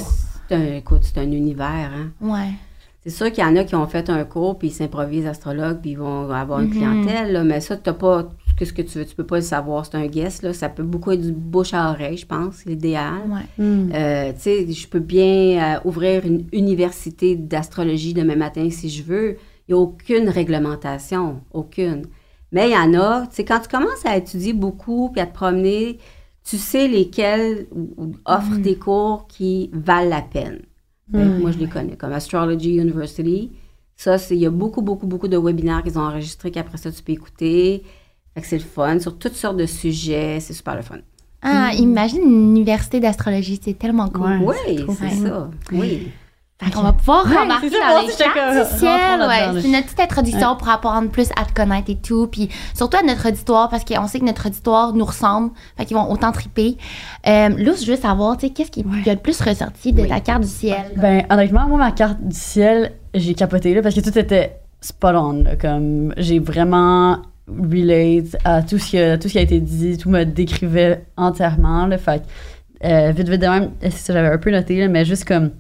c'est 0.49 0.55
un, 0.55 0.77
écoute, 0.77 1.01
c'est 1.03 1.19
un 1.19 1.33
univers, 1.33 1.91
hein. 1.93 2.11
Ouais. 2.21 2.53
C'est 3.07 3.13
sûr 3.13 3.31
qu'il 3.31 3.45
y 3.45 3.47
en 3.47 3.55
a 3.55 3.63
qui 3.63 3.77
ont 3.77 3.87
fait 3.87 4.11
un 4.11 4.25
cours, 4.25 4.59
puis 4.59 4.69
ils 4.69 4.73
s'improvisent 4.73 5.27
astrologues, 5.27 5.81
puis 5.81 5.93
ils 5.93 5.99
vont 5.99 6.29
avoir 6.29 6.59
une 6.59 6.67
Mhm. 6.71 6.73
clientèle, 6.73 7.33
là, 7.33 7.45
mais 7.45 7.61
ça, 7.61 7.77
tu 7.77 7.93
pas 7.93 8.29
qu'est-ce 8.59 8.73
que 8.73 8.83
tu 8.83 8.99
veux, 8.99 9.05
tu 9.05 9.15
peux 9.15 9.25
pas 9.27 9.37
le 9.37 9.43
savoir, 9.43 9.87
c'est 9.87 9.97
un 9.97 10.07
guess, 10.07 10.43
là, 10.43 10.53
ça 10.53 10.69
peut 10.69 10.83
beaucoup 10.83 11.13
être 11.13 11.21
du 11.21 11.31
bouche 11.31 11.73
à 11.73 11.91
oreille, 11.91 12.17
je 12.17 12.27
pense, 12.27 12.57
c'est 12.57 12.71
l'idéal. 12.71 13.13
Ouais. 13.29 13.65
Hmm. 13.65 13.91
Euh, 13.95 14.33
tu 14.33 14.41
sais, 14.41 14.73
je 14.73 14.89
peux 14.89 14.99
bien 14.99 15.77
euh, 15.77 15.79
ouvrir 15.85 16.27
une 16.27 16.47
université 16.53 17.37
d'astrologie 17.37 18.13
demain 18.15 18.35
matin 18.37 18.69
si 18.71 18.89
je 18.89 19.03
veux. 19.05 19.37
Il 19.69 19.75
n'y 19.75 19.79
a 19.79 19.83
aucune 19.83 20.29
réglementation, 20.29 21.43
aucune. 21.53 22.07
Mais 22.51 22.71
il 22.71 22.73
y 22.73 22.77
en 22.77 22.95
a, 23.01 23.27
tu 23.27 23.37
sais, 23.37 23.45
quand 23.45 23.61
tu 23.61 23.69
commences 23.69 24.05
à 24.05 24.17
étudier 24.17 24.53
beaucoup 24.53 25.11
puis 25.11 25.21
à 25.21 25.27
te 25.27 25.35
promener, 25.35 25.99
tu 26.43 26.57
sais 26.57 26.89
lesquels 26.89 27.67
offrent 28.25 28.59
des 28.59 28.77
cours 28.77 29.27
qui 29.29 29.71
valent 29.73 30.09
la 30.11 30.23
peine. 30.23 30.61
Mm. 31.11 31.41
Moi, 31.41 31.51
je 31.53 31.59
les 31.59 31.69
connais, 31.69 31.97
comme 31.97 32.13
Astrology 32.13 32.77
University. 32.77 33.53
Ça, 33.97 34.17
il 34.31 34.37
y 34.39 34.47
a 34.47 34.51
beaucoup, 34.51 34.83
beaucoup, 34.83 35.07
beaucoup 35.07 35.29
de 35.29 35.39
webinaires 35.39 35.83
qu'ils 35.83 35.99
ont 35.99 36.03
enregistrés 36.03 36.51
qu'après 36.51 36.77
ça, 36.77 36.91
tu 36.93 37.03
peux 37.03 37.13
écouter. 37.13 37.83
C'est 38.43 38.59
le 38.59 38.65
fun 38.65 38.99
sur 38.99 39.17
toutes 39.17 39.35
sortes 39.35 39.57
de 39.57 39.67
sujets. 39.67 40.41
C'est 40.41 40.53
super 40.53 40.77
le 40.77 40.83
fun. 40.83 40.99
Ah, 41.43 41.73
imagine 41.75 42.23
une 42.23 42.51
université 42.51 43.01
d'astrologie, 43.01 43.61
c'est 43.63 43.79
tellement 43.79 44.09
cool. 44.09 44.41
Ouais. 44.43 44.55
Oui, 44.69 44.87
c'est 44.99 45.11
ça. 45.11 45.51
Oui. 45.73 46.09
Fait 46.59 46.71
qu'on 46.71 46.81
va 46.81 46.95
pouvoir 46.95 47.27
Ouais, 47.27 47.37
remarquer 47.37 47.69
c'est 47.69 47.77
ça, 47.77 47.93
dans 47.93 48.01
les 48.07 48.65
ciel. 48.65 49.55
Ouais, 49.55 49.61
c'est 49.61 49.69
notre 49.69 49.85
petite 49.85 50.01
introduction 50.01 50.57
pour 50.57 50.69
apprendre 50.71 51.11
plus 51.11 51.29
à 51.37 51.45
te 51.45 51.53
connaître 51.53 51.91
et 51.91 51.97
tout. 51.97 52.29
Puis 52.29 52.49
surtout 52.75 52.97
à 52.97 53.03
notre 53.03 53.29
auditoire, 53.29 53.69
parce 53.69 53.85
qu'on 53.85 54.07
sait 54.07 54.21
que 54.21 54.25
notre 54.25 54.47
auditoire 54.47 54.95
nous 54.95 55.05
ressemble. 55.05 55.51
Fait 55.77 55.85
qu'ils 55.85 55.97
vont 55.99 56.11
autant 56.11 56.33
triper. 56.33 56.79
Euh, 57.27 57.51
là, 57.51 57.73
je 57.79 57.91
veux 57.91 57.97
savoir, 57.99 58.39
tu 58.39 58.47
sais, 58.47 58.53
qu'est-ce 58.55 58.71
qui 58.71 58.81
a 59.07 59.13
le 59.13 59.21
plus 59.21 59.39
ressorti 59.43 59.93
de 59.93 60.03
Oui. 60.03 60.09
ta 60.09 60.21
carte 60.21 60.43
du 60.45 60.49
ciel? 60.49 60.93
Ben, 60.97 61.27
honnêtement, 61.29 61.69
moi, 61.69 61.77
ma 61.77 61.93
carte 61.93 62.21
du 62.23 62.35
ciel, 62.35 62.93
j'ai 63.13 63.35
capoté 63.35 63.75
là 63.75 63.83
parce 63.83 63.95
que 63.95 64.01
tout 64.01 64.19
était 64.19 64.59
spot 64.81 65.15
on. 65.15 65.43
là, 65.43 65.57
comme, 65.57 66.15
j'ai 66.17 66.39
vraiment 66.39 67.19
relate 67.49 68.35
à 68.47 68.63
tout 68.63 68.79
ce, 68.79 68.89
qui 68.91 68.99
a, 68.99 69.19
tout 69.19 69.29
ce 69.29 69.33
qui 69.35 69.39
a 69.39 69.43
été 69.43 69.61
dit, 69.61 69.99
tout 69.99 70.09
me 70.09 70.25
décrivait 70.25 71.05
entièrement. 71.19 71.87
Là, 71.87 71.99
fait 71.99 72.23
que, 72.23 72.87
euh, 72.89 73.11
vite, 73.15 73.29
vite 73.29 73.43
de 73.43 73.47
même, 73.47 73.71
c'est 73.83 73.91
ça, 73.93 74.13
j'avais 74.15 74.29
un 74.29 74.39
peu 74.39 74.51
noté, 74.51 74.81
là, 74.81 74.89
mais 74.89 75.05
juste 75.05 75.27
comme, 75.27 75.51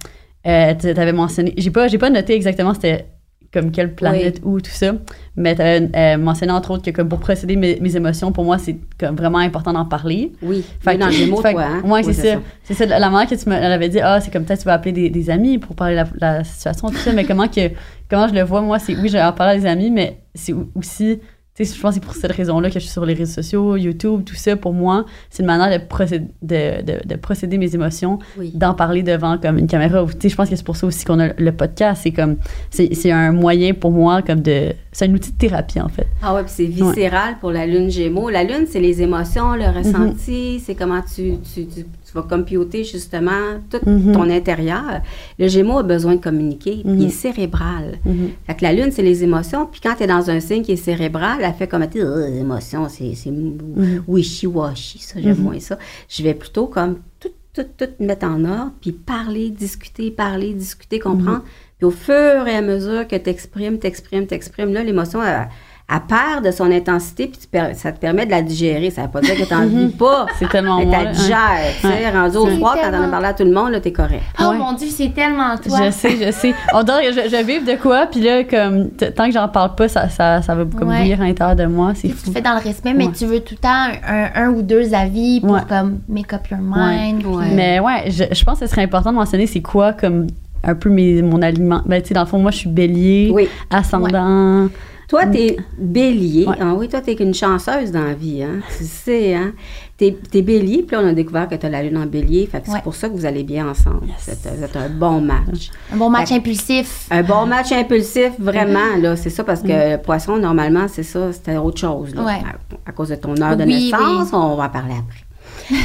euh, 0.47 0.75
tu 0.75 0.89
avais 0.89 1.13
mentionné, 1.13 1.53
j'ai 1.57 1.71
pas, 1.71 1.89
j'ai 1.89 1.99
pas 1.99 2.11
noté 2.11 2.35
exactement 2.35 2.75
c'était 2.75 3.07
comme 3.53 3.71
quelle 3.71 3.95
planète 3.95 4.41
ou 4.45 4.61
tout 4.61 4.71
ça, 4.71 4.93
mais 5.37 5.55
tu 5.55 5.63
avais 5.63 6.17
mentionné 6.19 6.53
entre 6.53 6.73
autres 6.73 6.83
que 6.85 6.91
comme 6.91 7.09
pour 7.09 7.21
procéder 7.21 7.57
mes, 7.57 7.79
mes 7.81 7.97
émotions, 7.97 8.31
pour 8.31 8.45
moi, 8.45 8.59
c'est 8.59 8.77
comme 8.99 9.17
vraiment 9.17 9.39
important 9.39 9.73
d'en 9.73 9.87
parler. 9.87 10.33
Oui. 10.43 10.63
Fait 10.81 10.99
dans 10.99 11.07
que- 11.09 11.13
les 11.15 11.27
mots, 11.27 11.41
fait 11.41 11.53
toi, 11.53 11.63
que- 11.63 11.69
hein? 11.69 11.83
Ouais, 11.85 12.03
Oui, 12.05 12.13
c'est 12.13 12.35
ça. 12.35 12.41
C'est 12.65 12.75
ça. 12.75 12.85
La 12.87 13.09
manière 13.09 13.29
que 13.31 13.35
tu 13.35 13.49
me 13.49 13.55
elle 13.55 13.73
avait 13.73 13.89
dit, 13.89 14.01
ah, 14.01 14.21
c'est 14.21 14.31
comme 14.31 14.45
peut-être 14.45 14.59
tu 14.61 14.67
vas 14.67 14.75
appeler 14.75 14.93
des, 14.93 15.09
des 15.11 15.31
amis 15.31 15.57
pour 15.59 15.75
parler 15.75 15.95
de 15.95 16.01
la, 16.21 16.37
la 16.39 16.45
situation, 16.45 16.89
tout 16.91 16.97
ça, 16.97 17.13
mais 17.13 17.25
comment 17.25 17.49
que 17.49 17.71
comment 18.11 18.29
je 18.29 18.35
le 18.35 18.43
vois, 18.43 18.61
moi, 18.61 18.79
c'est 18.79 18.95
oui, 18.95 19.09
je 19.09 19.15
vais 19.15 19.23
en 19.23 19.33
parler 19.33 19.55
à 19.57 19.61
des 19.61 19.67
amis, 19.67 19.91
mais 19.91 20.19
c'est 20.35 20.53
au- 20.53 20.69
aussi, 20.75 21.21
je 21.65 21.81
pense 21.81 21.91
que 21.91 21.95
c'est 21.95 22.05
pour 22.07 22.15
cette 22.15 22.33
raison-là 22.33 22.69
que 22.69 22.75
je 22.75 22.81
suis 22.81 22.91
sur 22.91 23.07
les 23.07 23.15
réseaux 23.15 23.33
sociaux, 23.33 23.77
YouTube, 23.77 24.23
tout 24.25 24.35
ça. 24.35 24.57
Pour 24.57 24.73
moi, 24.75 25.07
c'est 25.31 25.43
une 25.43 25.47
manière 25.47 25.71
de 25.81 25.85
procéder, 25.85 26.27
de, 26.43 26.83
de, 26.83 26.99
de 27.09 27.15
procéder 27.17 27.57
mes 27.59 27.75
émotions, 27.75 28.19
Oui. 28.39 28.53
d'en 28.55 28.75
parler 28.75 29.03
devant 29.03 29.39
comme 29.39 29.59
une 29.59 29.67
caméra. 29.67 30.05
je 30.07 30.35
pense 30.35 30.51
que 30.51 30.57
c'est 30.57 30.65
pour 30.65 30.77
ça 30.77 30.87
aussi 30.87 31.05
qu'on 31.05 31.19
a 31.21 31.29
le 31.39 31.53
podcast. 31.53 32.03
C'est 32.05 32.13
comme, 32.13 32.37
c'est 32.71 33.11
un 33.11 33.33
moyen 33.33 33.73
pour 33.75 33.91
moi 33.91 34.23
comme 34.23 34.41
de, 34.41 34.73
c'est 34.97 35.05
un 35.05 35.13
outil 35.13 35.31
de 35.33 35.37
thérapie 35.37 35.79
en 35.79 35.91
fait. 35.91 36.07
Ah 36.23 36.35
ouais, 36.35 36.43
puis 36.43 36.53
c'est 36.57 36.65
viscéral 36.65 37.37
pour 37.39 37.51
la 37.51 37.67
lune 37.67 37.91
Gémeaux. 37.91 38.31
La 38.31 38.45
lune, 38.45 38.67
c'est 38.67 38.81
les 38.81 39.03
émotions, 39.03 39.55
le 39.55 39.67
ressenti, 39.67 40.59
c'est 40.65 40.75
comment 40.75 41.03
tu, 41.03 41.35
tu, 41.53 41.67
tu, 41.67 41.83
tu 41.85 42.13
vas 42.15 42.23
computer 42.23 42.83
justement 42.83 43.61
tout 43.71 43.79
Mhm. 43.87 44.13
ton 44.15 44.31
intérieur. 44.31 45.03
Le 45.39 45.49
Gémeaux 45.49 45.79
a 45.81 45.83
besoin 45.83 46.15
de 46.17 46.21
communiquer, 46.23 46.81
puis 46.83 46.93
il 46.95 47.05
est 47.09 47.11
cérébral. 47.11 47.99
Mhm. 48.07 48.31
Fait 48.47 48.55
que 48.55 48.63
la 48.65 48.73
lune, 48.73 48.91
c'est 48.91 49.03
les 49.03 49.23
émotions, 49.23 49.67
puis 49.67 49.83
quand 49.83 49.95
tu 49.97 50.05
es 50.05 50.07
dans 50.07 50.31
un 50.31 50.41
signe 50.41 50.63
qui 50.63 50.73
est 50.73 50.77
cérébral, 50.77 51.41
elle 51.43 51.53
fait 51.53 51.69
comme, 51.69 51.83
émotions, 51.83 52.89
c'est 52.89 53.15
c'est 53.15 53.31
wishy-washy, 54.09 54.99
ça, 55.01 55.21
j'aime 55.21 55.43
moins 55.43 55.61
ça. 55.61 55.79
Je 56.09 56.23
vais 56.23 56.33
plutôt 56.35 56.69
comme 56.69 56.97
tout, 57.21 57.29
tout, 57.53 57.67
tout 57.77 57.91
mettre 58.01 58.27
en 58.27 58.43
ordre, 58.45 58.73
puis 58.81 58.93
parler, 58.93 59.51
discuter, 59.51 60.11
parler, 60.11 60.55
discuter, 60.55 60.99
comprendre. 60.99 61.43
Puis 61.79 61.87
au 61.87 61.91
fur 61.91 62.47
et 62.47 62.57
à 62.57 62.63
mesure 62.63 63.07
que 63.07 63.17
tu 63.17 63.29
exprimes, 63.31 63.79
t'exprimes, 63.79 64.27
t'exprimes, 64.27 64.73
là, 64.73 64.83
l'émotion, 64.83 65.23
elle, 65.23 65.49
elle 65.93 66.01
perd 66.09 66.45
de 66.45 66.51
son 66.51 66.73
intensité, 66.73 67.27
puis 67.29 67.39
tu 67.43 67.47
per- 67.47 67.75
ça 67.75 67.93
te 67.93 68.01
permet 68.01 68.25
de 68.27 68.31
la 68.33 68.41
digérer. 68.43 68.91
Ça 68.91 69.03
veut 69.03 69.09
pas 69.09 69.21
dire 69.21 69.37
que 69.37 69.45
tu 69.47 69.55
n'en 69.55 69.67
vis 69.67 69.93
pas. 69.93 70.27
C'est 70.39 70.49
tellement 70.49 70.79
Mais 70.79 70.87
tu 70.87 70.91
là, 70.91 71.05
digères, 71.13 71.39
tu 71.81 71.87
sais, 71.87 71.89
Ouais. 71.89 72.11
rendu 72.11 72.37
au 72.39 72.47
froid, 72.47 72.73
quand 72.75 72.81
t'en 72.81 72.87
as 72.89 72.91
tellement- 72.93 73.11
parlé 73.11 73.27
à 73.29 73.35
tout 73.35 73.45
le 73.45 73.53
monde, 73.53 73.71
là, 73.73 73.79
t'es 73.81 73.93
correct. 73.93 74.23
Oh 74.41 74.45
Ouais. 74.49 74.57
mon 74.57 74.73
Dieu, 74.73 74.89
c'est 74.91 75.15
tellement 75.15 75.55
toi. 75.59 75.79
Je 75.85 75.91
sais, 75.93 76.17
je 76.17 76.31
sais. 76.33 76.55
On 76.75 76.83
dirait 76.83 77.09
que 77.09 77.13
je, 77.13 77.29
je 77.37 77.45
vive 77.45 77.65
de 77.67 77.77
quoi, 77.81 78.07
puis 78.07 78.21
là, 78.21 78.43
comme, 78.45 78.89
tant 79.15 79.27
que 79.27 79.33
j'en 79.33 79.47
parle 79.49 79.75
pas, 79.77 79.87
ça, 79.89 80.09
ça, 80.09 80.41
ça 80.43 80.55
va 80.57 80.65
comme 80.65 80.89
Ouais. 80.89 80.97
bouillir 81.01 81.21
à 81.21 81.25
l'intérieur 81.25 81.55
de 81.57 81.67
moi. 81.67 81.93
C'est 81.95 82.09
Tu 82.09 82.15
le 82.15 82.19
fou. 82.21 82.33
fais 82.33 82.41
dans 82.41 82.55
le 82.55 82.63
respect, 82.63 82.95
mais 82.95 83.07
Ouais. 83.09 83.13
tu 83.13 83.27
veux 83.27 83.41
tout 83.41 83.55
le 83.55 83.61
temps 83.61 83.87
un, 84.09 84.31
un 84.35 84.49
ou 84.49 84.63
deux 84.63 84.93
avis 84.95 85.41
pour 85.43 85.51
Ouais. 85.53 85.61
comme 85.69 86.01
make 86.09 86.33
up 86.33 86.49
your 86.51 86.59
mind. 86.61 87.19
puis-. 87.23 87.55
Mais 87.55 87.79
ouais, 87.81 88.11
je, 88.11 88.25
je 88.35 88.45
pense 88.45 88.59
que 88.59 88.67
ce 88.67 88.71
serait 88.73 88.83
important 88.83 89.11
de 89.11 89.17
mentionner 89.17 89.47
c'est 89.47 89.63
quoi 89.63 89.93
comme 89.93 90.27
un 90.67 90.75
peu 90.75 90.91
mes, 90.91 91.23
mon 91.23 91.41
aliment. 91.43 91.81
Ben, 91.87 92.03
tu 92.03 92.09
sais, 92.09 92.15
dans 92.15 92.23
le 92.23 92.27
fond, 92.27 92.39
moi, 92.39 92.51
je 92.51 92.59
suis 92.59 92.69
bélier, 92.69 93.31
Oui. 93.33 93.49
ascendant. 93.71 94.69
Toi, 95.09 95.25
t'es 95.27 95.57
bélier. 95.79 96.47
Ouais. 96.47 96.57
Ah 96.61 96.75
oui, 96.77 96.89
toi, 96.89 97.01
t'es 97.01 97.15
qu'une 97.15 97.33
chanceuse 97.33 97.93
dans 97.93 98.03
la 98.03 98.15
vie, 98.15 98.43
hein. 98.43 98.59
Tu 98.77 98.85
sais, 98.85 99.35
hein. 99.37 99.53
T'es, 99.97 100.17
t'es 100.33 100.43
bélier, 100.43 100.83
puis 100.83 100.97
là, 100.97 101.03
on 101.05 101.09
a 101.09 101.13
découvert 101.13 101.49
que 101.49 101.55
t'as 101.55 101.69
la 101.69 101.85
lune 101.85 101.97
en 101.97 102.07
bélier. 102.07 102.47
Fait 102.51 102.61
que 102.61 102.67
Ouais. 102.67 102.73
c'est 102.75 102.83
pour 102.83 102.97
ça 102.97 103.09
que 103.09 103.15
vous 103.15 103.25
allez 103.25 103.45
bien 103.45 103.69
ensemble. 103.71 104.01
Vous, 104.03 104.31
êtes, 104.33 104.49
vous 104.59 104.65
êtes 104.65 104.77
un 104.77 104.89
bon 104.89 105.21
match. 105.21 105.71
Un 105.95 105.97
bon 105.97 106.11
match 106.11 106.31
Fait- 106.31 106.35
impulsif. 106.35 107.07
Un 107.13 107.23
bon 107.23 107.47
match 107.47 107.71
impulsif, 107.71 108.33
vraiment, 108.41 108.97
là. 109.01 109.15
C'est 109.15 109.31
ça, 109.31 109.45
parce 109.45 109.63
que 109.63 109.69
le 109.93 109.99
poisson, 110.03 110.39
normalement, 110.39 110.87
c'est 110.89 111.05
ça, 111.05 111.33
c'était 111.33 111.57
autre 111.57 111.79
chose, 111.81 112.13
là. 112.13 112.25
Ouais. 112.25 112.33
À, 112.85 112.91
à 112.91 112.93
cause 112.93 113.11
de 113.11 113.15
ton 113.15 113.41
heure 113.41 113.57
de 113.57 113.63
Oui, 113.65 113.91
naissance, 113.93 114.31
on 114.33 114.57
va 114.57 114.65
en 114.65 114.69
parler 114.69 114.95
après. 114.99 115.21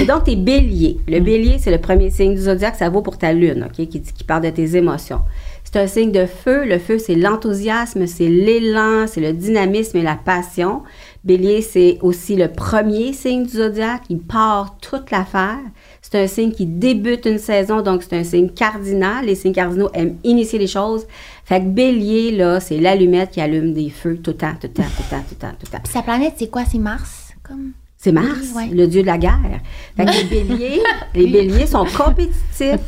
Et 0.02 0.06
donc, 0.06 0.26
t'es 0.26 0.36
bélier. 0.36 0.98
Le 1.08 1.20
bélier, 1.20 1.58
c'est 1.60 1.72
le 1.72 1.80
premier 1.80 2.10
signe 2.10 2.36
du 2.36 2.42
zodiaque. 2.42 2.76
Ça 2.76 2.90
vaut 2.90 3.02
pour 3.02 3.18
ta 3.18 3.34
lune, 3.34 3.66
OK, 3.68 3.88
qui, 3.88 4.02
qui 4.02 4.24
parle 4.24 4.44
de 4.44 4.50
tes 4.50 4.76
émotions. 4.76 5.22
C'est 5.64 5.80
un 5.80 5.88
signe 5.88 6.12
de 6.12 6.26
feu. 6.26 6.66
Le 6.66 6.80
feu, 6.80 6.98
c'est 7.00 7.16
l'enthousiasme, 7.16 8.06
c'est 8.06 8.28
l'élan, 8.28 9.06
c'est 9.08 9.22
le 9.22 9.32
dynamisme 9.34 9.98
et 9.98 10.02
la 10.02 10.16
passion. 10.16 10.82
Bélier, 11.24 11.62
c'est 11.62 11.98
aussi 12.02 12.36
le 12.36 12.48
premier 12.50 13.14
signe 13.14 13.44
du 13.46 13.52
zodiaque. 13.58 14.02
Il 14.10 14.20
part 14.20 14.78
toute 14.82 15.12
l'affaire. 15.12 15.60
C'est 16.02 16.22
un 16.22 16.28
signe 16.28 16.52
qui 16.52 16.66
débute 16.66 17.26
une 17.26 17.38
saison, 17.38 17.82
donc 17.82 18.04
c'est 18.04 18.18
un 18.18 18.24
signe 18.24 18.50
cardinal. 18.50 19.26
Les 19.26 19.36
signes 19.36 19.54
cardinaux 19.54 19.90
aiment 19.94 20.18
initier 20.24 20.60
les 20.60 20.68
choses. 20.68 21.06
Fait 21.46 21.60
que 21.62 21.66
bélier, 21.68 22.32
là, 22.32 22.60
c'est 22.60 22.78
l'allumette 22.80 23.32
qui 23.32 23.40
allume 23.40 23.74
des 23.74 23.90
feux 23.90 24.18
tout 24.18 24.32
le 24.32 24.38
temps, 24.38 24.54
tout 24.60 24.68
le 24.68 24.74
temps, 24.74 24.84
tout 24.84 25.04
le 25.04 25.10
temps, 25.10 25.24
tout 25.24 25.36
le 25.36 25.36
temps, 25.38 25.48
tout 25.60 25.66
le 25.68 25.72
temps. 25.72 25.80
Puis 25.84 25.94
sa 25.94 26.02
planète, 26.02 26.34
c'est 26.38 26.50
quoi? 26.50 26.64
C'est 26.70 26.80
Mars? 26.80 27.30
Comme... 27.44 27.72
C'est 27.98 28.12
Mars, 28.12 28.54
Ouais. 28.56 28.68
le 28.74 28.88
dieu 28.88 29.02
de 29.04 29.08
la 29.08 29.18
guerre. 29.20 29.51
Fait 29.98 30.06
que 30.06 30.12
les 30.12 30.24
béliers, 30.24 30.82
les 31.16 31.28
béliers 31.28 31.68
sont 31.68 31.86
compétitifs. 31.86 32.80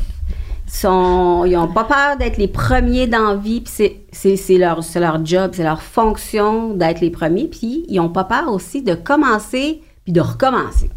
Sont, 0.66 1.44
ils 1.44 1.52
n'ont 1.52 1.68
pas 1.68 1.84
peur 1.84 2.16
d'être 2.18 2.36
les 2.38 2.48
premiers 2.48 3.06
dans 3.06 3.28
la 3.28 3.36
vie, 3.36 3.60
puis 3.60 3.72
c'est- 4.12 4.58
leur, 4.58 4.82
c'est 4.82 4.98
leur 4.98 5.24
job, 5.24 5.52
c'est 5.54 5.62
leur 5.62 5.82
fonction 5.82 6.74
d'être 6.74 7.00
les 7.00 7.10
premiers, 7.10 7.46
puis 7.46 7.84
ils 7.88 7.96
n'ont 7.96 8.08
pas 8.08 8.24
peur 8.24 8.50
aussi 8.50 8.82
de 8.82 8.94
commencer 8.94 9.82
puis 10.04 10.12
de 10.12 10.20
recommencer. 10.20 10.90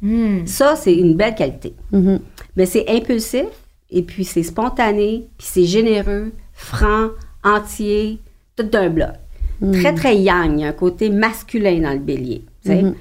Hmm. 0.00 0.44
Ça, 0.46 0.74
c'est 0.76 0.94
une 0.94 1.14
belle 1.14 1.34
qualité. 1.34 1.74
Mhm. 1.92 2.18
Mais 2.56 2.66
c'est 2.66 2.84
impulsif, 2.88 3.46
et 3.90 4.02
puis 4.02 4.24
c'est 4.24 4.42
spontané, 4.42 5.28
puis 5.38 5.46
c'est 5.48 5.64
généreux, 5.64 6.32
franc, 6.52 7.08
entier, 7.44 8.18
tout 8.56 8.64
d'un 8.64 8.88
bloc. 8.90 9.10
Très, 9.72 9.94
très 9.94 10.16
yang. 10.16 10.54
Il 10.58 10.62
y 10.62 10.64
a 10.64 10.68
un 10.68 10.72
côté 10.72 11.08
masculin 11.08 11.78
dans 11.80 11.92
le 11.92 12.00
bélier. 12.00 12.44
Mhm. 12.66 12.94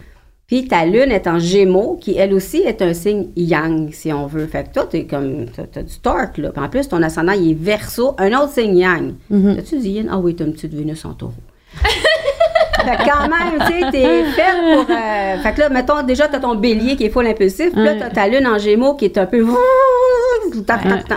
Puis 0.52 0.68
ta 0.68 0.84
lune 0.86 1.12
est 1.12 1.28
en 1.28 1.40
gémeaux, 1.40 1.98
qui 2.02 2.18
elle 2.18 2.34
aussi 2.34 2.58
est 2.58 2.82
un 2.82 2.94
signe 2.94 3.30
yang, 3.38 3.90
si 3.94 4.12
on 4.12 4.28
veut. 4.28 4.46
Fait 4.48 4.66
que 4.66 4.74
toi, 4.74 4.84
t'es 4.86 5.06
comme, 5.06 5.46
t'as, 5.46 5.82
du 5.82 5.98
torque, 6.00 6.40
là. 6.40 6.50
Puis 6.50 6.62
en 6.62 6.68
plus, 6.68 6.90
ton 6.90 7.02
ascendant, 7.02 7.32
il 7.32 7.52
est 7.52 7.58
verso, 7.58 8.16
un 8.18 8.38
autre 8.38 8.52
signe 8.52 8.76
yang. 8.76 9.14
Mhm. 9.30 9.56
T'as-tu 9.56 9.80
dit 9.80 9.92
yin? 9.92 10.10
Ah 10.12 10.18
oui, 10.18 10.36
t'as 10.36 10.44
une 10.44 10.52
petite 10.52 10.74
Vénus 10.74 11.06
en 11.06 11.14
taureau. 11.14 11.32
fait 11.74 12.98
que 12.98 13.10
quand 13.10 13.30
même, 13.30 13.66
tu 13.66 13.80
sais, 13.80 13.92
t'es 13.92 14.24
faite 14.26 14.56
pour... 14.74 14.94
euh, 14.94 15.38
fait 15.42 15.54
que 15.54 15.60
là, 15.62 15.70
mettons, 15.70 16.04
déjà, 16.04 16.28
t'as 16.28 16.42
ton 16.42 16.56
bélier 16.56 16.98
qui 16.98 17.06
est 17.06 17.10
full 17.10 17.28
impulsif. 17.28 17.72
Puis 17.72 17.86
là, 17.86 17.96
t'as 17.96 18.10
ta 18.10 18.28
lune 18.28 18.46
en 18.46 18.58
gémeaux 18.58 18.96
qui 18.96 19.06
est 19.06 19.18
un 19.18 19.28
peu... 19.28 19.46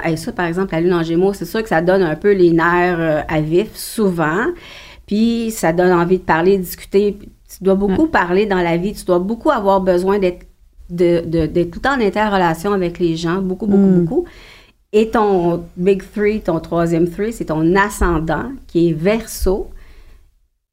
Hey, 0.05 0.17
ça, 0.17 0.31
par 0.31 0.47
exemple, 0.47 0.69
la 0.71 0.81
lune 0.81 0.95
en 0.95 1.03
gémeaux, 1.03 1.33
c'est 1.33 1.45
sûr 1.45 1.61
que 1.61 1.69
ça 1.69 1.81
donne 1.81 2.05
un 2.05 2.15
peu 2.15 2.31
les 2.31 2.53
nerfs 2.53 3.01
euh, 3.01 3.21
à 3.27 3.41
vif, 3.41 3.75
souvent. 3.75 4.47
Puis 5.09 5.51
ça 5.51 5.73
donne 5.73 5.91
envie 5.93 6.19
de 6.19 6.23
parler, 6.23 6.57
de 6.57 6.63
discuter. 6.63 7.19
Tu 7.59 7.65
dois 7.65 7.75
beaucoup 7.75 8.07
parler 8.07 8.47
dans 8.47 8.61
la 8.63 8.77
vie. 8.77 8.93
Tu 8.95 9.05
dois 9.05 9.19
beaucoup 9.19 9.51
avoir 9.51 9.81
besoin 9.81 10.19
d'être 10.19 10.47
de, 10.91 11.21
tout 11.65 11.79
le 11.79 11.81
temps 11.81 11.95
en 11.97 12.01
interrelation 12.01 12.73
avec 12.73 12.99
les 12.99 13.17
gens. 13.17 13.41
Beaucoup, 13.41 13.67
beaucoup, 13.67 13.83
Mm. 13.83 14.05
beaucoup. 14.05 14.25
Et 14.93 15.11
ton 15.11 15.65
big 15.77 16.03
three, 16.15 16.41
ton 16.41 16.61
troisième 16.61 17.09
three, 17.11 17.33
c'est 17.33 17.47
ton 17.47 17.75
ascendant 17.75 18.53
qui 18.67 18.91
est 18.91 18.93
verso. 18.93 19.71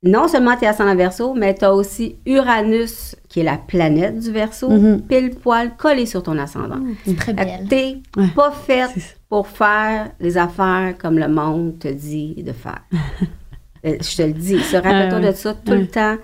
Non 0.03 0.27
seulement 0.27 0.55
tu 0.57 0.63
es 0.65 0.67
ascendant 0.67 0.95
verso, 0.95 1.33
mais 1.35 1.53
tu 1.53 1.63
as 1.63 1.73
aussi 1.73 2.15
Uranus, 2.25 3.15
qui 3.29 3.39
est 3.41 3.43
la 3.43 3.57
planète 3.57 4.17
du 4.19 4.31
verso, 4.31 4.69
Mhm. 4.69 5.01
pile 5.01 5.29
poil 5.35 5.71
collé 5.77 6.05
sur 6.07 6.23
ton 6.23 6.37
ascendant. 6.39 6.79
C'est 7.05 7.15
très 7.15 7.33
belle. 7.33 7.67
T'es 7.69 7.97
Ouais. 8.17 8.27
pas 8.35 8.51
faite 8.51 9.17
pour 9.29 9.47
faire 9.47 10.09
les 10.19 10.37
affaires 10.37 10.95
comme 10.99 11.19
le 11.19 11.27
monde 11.27 11.77
te 11.79 11.87
dit 11.87 12.41
de 12.43 12.51
faire. 12.51 12.81
Euh, 13.83 13.95
je 13.99 14.15
te 14.15 14.21
le 14.21 14.33
dis, 14.33 14.59
ça, 14.59 14.79
rappelle-toi 14.79 15.19
de 15.21 15.31
ça 15.31 15.55
tout 15.55 15.71
le 15.71 15.87
temps. 15.87 16.15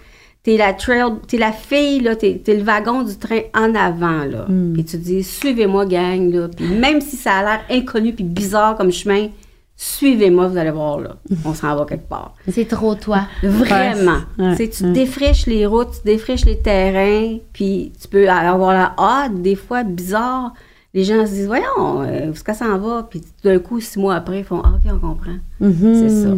T'es 0.48 0.56
la 0.56 0.72
trail, 0.72 1.04
t'es 1.28 1.38
la 1.38 1.52
fille, 1.52 2.00
là, 2.00 2.16
t'es, 2.16 2.42
t'es 2.42 2.56
le 2.56 2.64
wagon 2.64 3.04
du 3.04 3.18
train 3.18 3.42
en 3.54 3.76
avant, 3.76 4.24
là. 4.24 4.46
Mm. 4.48 4.72
Puis 4.76 4.86
tu 4.86 4.98
dis, 4.98 5.22
suivez-moi, 5.22 5.86
gang, 5.86 6.32
là. 6.32 6.48
Puis 6.48 6.66
même 6.70 7.02
si 7.02 7.18
ça 7.18 7.34
a 7.34 7.44
l'air 7.44 7.60
inconnu 7.70 8.14
puis 8.14 8.24
bizarre 8.24 8.78
comme 8.78 8.90
chemin, 8.90 9.28
suivez-moi, 9.76 10.48
vous 10.48 10.56
allez 10.58 10.72
voir, 10.72 11.02
là. 11.02 11.18
On 11.44 11.54
s'en 11.54 11.76
va 11.76 11.84
quelque 11.84 12.08
part. 12.08 12.34
C'est 12.48 12.64
trop 12.64 12.96
toi. 12.96 13.24
Vraiment. 13.44 14.20
Ouais, 14.40 14.56
Tu 14.56 14.64
sais, 14.64 14.70
tu 14.70 14.84
ouais. 14.86 14.92
défriches 14.94 15.48
les 15.48 15.66
routes, 15.66 15.92
tu 16.02 16.06
défriches 16.06 16.46
les 16.46 16.60
terrains, 16.60 17.40
puis 17.52 17.92
tu 18.02 18.08
peux 18.08 18.30
avoir 18.30 18.72
la 18.72 18.96
hâte, 18.98 19.42
des 19.42 19.56
fois 19.56 19.84
bizarre. 19.84 20.54
Les 20.94 21.04
gens 21.04 21.26
se 21.26 21.32
disent, 21.32 21.48
voyons, 21.48 22.04
euh, 22.04 22.30
où 22.30 22.32
est-ce 22.32 22.44
que 22.46 22.54
ça 22.56 22.68
en 22.68 22.78
va? 22.78 23.06
Puis 23.10 23.22
d'un 23.44 23.60
coup, 23.60 23.82
six 23.82 24.00
mois 24.00 24.16
après, 24.16 24.40
ils 24.40 24.46
font, 24.46 24.62
ah, 24.64 24.72
OK, 24.76 24.90
on 24.96 24.98
comprend. 25.00 25.36
Mhm. 25.60 25.76
C'est 25.94 26.24
ça. 26.24 26.30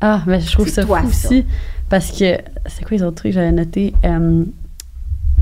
Ah, 0.00 0.22
mais 0.26 0.40
je 0.40 0.52
trouve 0.52 0.68
ça 0.68 0.84
toi, 0.84 1.00
fou 1.02 1.10
ça. 1.12 1.28
aussi. 1.28 1.44
Parce 1.88 2.10
que, 2.10 2.36
c'est 2.66 2.84
quoi 2.84 2.96
les 2.96 3.02
autres 3.02 3.16
trucs 3.16 3.30
que 3.32 3.34
j'avais 3.36 3.52
notés? 3.52 3.94
Euh, 4.04 4.44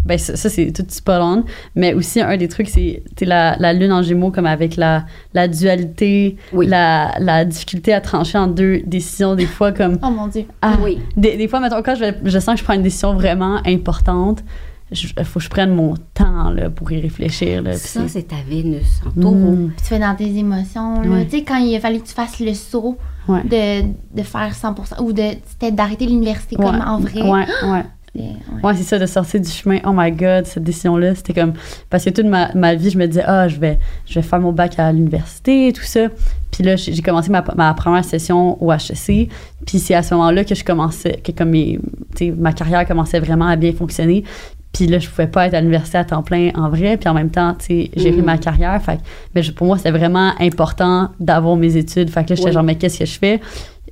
ben, 0.04 0.18
ça, 0.18 0.36
ça, 0.36 0.50
c'est 0.50 0.70
tout 0.70 0.84
spot 0.88 1.18
on. 1.22 1.44
Mais 1.74 1.94
aussi, 1.94 2.20
un 2.20 2.36
des 2.36 2.46
trucs, 2.48 2.68
c'est 2.68 3.02
la, 3.22 3.56
la 3.58 3.72
lune 3.72 3.90
en 3.92 4.02
gémeaux, 4.02 4.30
comme 4.30 4.44
avec 4.46 4.76
la, 4.76 5.06
la 5.32 5.48
dualité, 5.48 6.36
Oui. 6.52 6.66
la, 6.66 7.14
la 7.18 7.44
difficulté 7.46 7.94
à 7.94 8.00
trancher 8.02 8.36
en 8.36 8.46
deux 8.46 8.82
décisions, 8.84 9.34
des 9.34 9.46
fois, 9.46 9.72
comme. 9.72 9.98
Oh 10.02 10.10
mon 10.10 10.26
Dieu. 10.26 10.44
Ah, 10.60 10.74
Oui. 10.82 10.98
Des, 11.16 11.36
des 11.38 11.48
fois, 11.48 11.60
mettons, 11.60 11.82
quand 11.82 11.94
je, 11.94 12.04
je 12.22 12.38
sens 12.38 12.54
que 12.54 12.58
je 12.60 12.64
prends 12.64 12.74
une 12.74 12.82
décision 12.82 13.14
vraiment 13.14 13.60
importante, 13.66 14.44
il 14.90 15.24
faut 15.24 15.38
que 15.38 15.44
je 15.44 15.50
prenne 15.50 15.74
mon 15.74 15.94
temps 16.14 16.50
là, 16.50 16.70
pour 16.70 16.90
y 16.92 17.00
réfléchir. 17.00 17.62
Là, 17.62 17.74
Ça, 17.74 18.06
c'est- 18.08 18.22
ta 18.28 18.36
Vénus 18.48 19.00
en 19.06 19.20
taureau. 19.20 19.34
Mm. 19.52 19.68
Puis 19.68 19.76
tu 19.82 19.84
fais 19.84 19.98
dans 19.98 20.14
tes 20.14 20.36
émotions. 20.36 21.00
Ouais. 21.02 21.24
Tu 21.24 21.38
sais, 21.38 21.42
quand 21.44 21.56
il 21.56 21.74
a 21.76 21.80
fallu 21.80 22.00
que 22.00 22.06
tu 22.06 22.14
fasses 22.14 22.38
le 22.40 22.54
saut 22.54 22.96
Ouais. 23.26 23.42
de, 23.44 23.88
de 24.18 24.22
faire 24.22 24.54
100% 24.54 25.00
ou 25.02 25.12
de 25.14 25.22
d'arrêter 25.70 26.04
l'université 26.06 26.56
comme 26.56 26.82
en 26.86 26.98
vrai. 27.00 27.22
Ouais, 27.22 27.46
ouais. 27.64 27.82
Ouais. 28.62 28.74
C'est 28.76 28.84
ça, 28.84 28.98
de 29.00 29.06
sortir 29.06 29.40
du 29.40 29.48
chemin. 29.50 29.78
Oh 29.84 29.90
my 29.92 30.12
God, 30.12 30.46
cette 30.46 30.62
décision-là, 30.62 31.16
c'était 31.16 31.32
comme. 31.34 31.54
Parce 31.90 32.04
que 32.04 32.10
toute 32.10 32.26
ma, 32.26 32.54
ma 32.54 32.76
vie, 32.76 32.90
je 32.90 32.96
me 32.98 33.06
disais, 33.06 33.24
ah, 33.26 33.48
je 33.48 33.58
vais, 33.58 33.78
je 34.06 34.14
vais 34.14 34.22
faire 34.22 34.38
mon 34.38 34.52
bac 34.52 34.78
à 34.78 34.92
l'université, 34.92 35.72
tout 35.74 35.82
ça. 35.82 36.06
Puis 36.52 36.62
là, 36.62 36.76
j'ai 36.76 37.02
commencé 37.02 37.30
ma, 37.30 37.42
ma 37.56 37.74
première 37.74 38.04
session 38.04 38.62
au 38.62 38.70
HEC. 38.72 39.28
Puis 39.66 39.80
c'est 39.80 39.94
à 39.94 40.04
ce 40.04 40.14
moment-là 40.14 40.44
que 40.44 40.54
je 40.54 40.62
commençais, 40.62 41.20
que 41.24 41.32
comme 41.32 41.50
mes- 41.50 41.80
tu 42.14 42.26
sais, 42.26 42.30
ma 42.30 42.52
carrière 42.52 42.86
commençait 42.86 43.18
vraiment 43.18 43.48
à 43.48 43.56
bien 43.56 43.72
fonctionner. 43.72 44.22
Puis 44.74 44.87
là, 44.88 44.98
je 44.98 45.08
pouvais 45.08 45.28
pas 45.28 45.46
être 45.46 45.54
à 45.54 45.60
l'université 45.60 45.96
à 45.98 46.04
temps 46.04 46.22
plein 46.22 46.50
en 46.56 46.68
vrai. 46.68 46.96
Puis 46.98 47.08
en 47.08 47.14
même 47.14 47.30
temps, 47.30 47.54
tu 47.58 47.66
sais, 47.66 47.90
gérer 47.96 48.20
Mm. 48.20 48.24
ma 48.24 48.37
carrière. 48.38 48.82
Fait 48.82 48.96
que, 48.96 49.02
mais 49.34 49.42
je- 49.42 49.52
pour 49.52 49.66
moi, 49.68 49.78
c'était 49.78 49.92
vraiment 49.92 50.32
important 50.40 51.08
d'avoir 51.20 51.56
mes 51.56 51.76
études. 51.76 52.10
Fait 52.10 52.24
que 52.24 52.30
là, 52.30 52.34
j'étais 52.37 52.48
Oui. 52.48 52.52
genre, 52.52 52.62
mais 52.64 52.74
qu'est-ce 52.74 52.98
que 52.98 53.04
je 53.06 53.18
fais? 53.18 53.40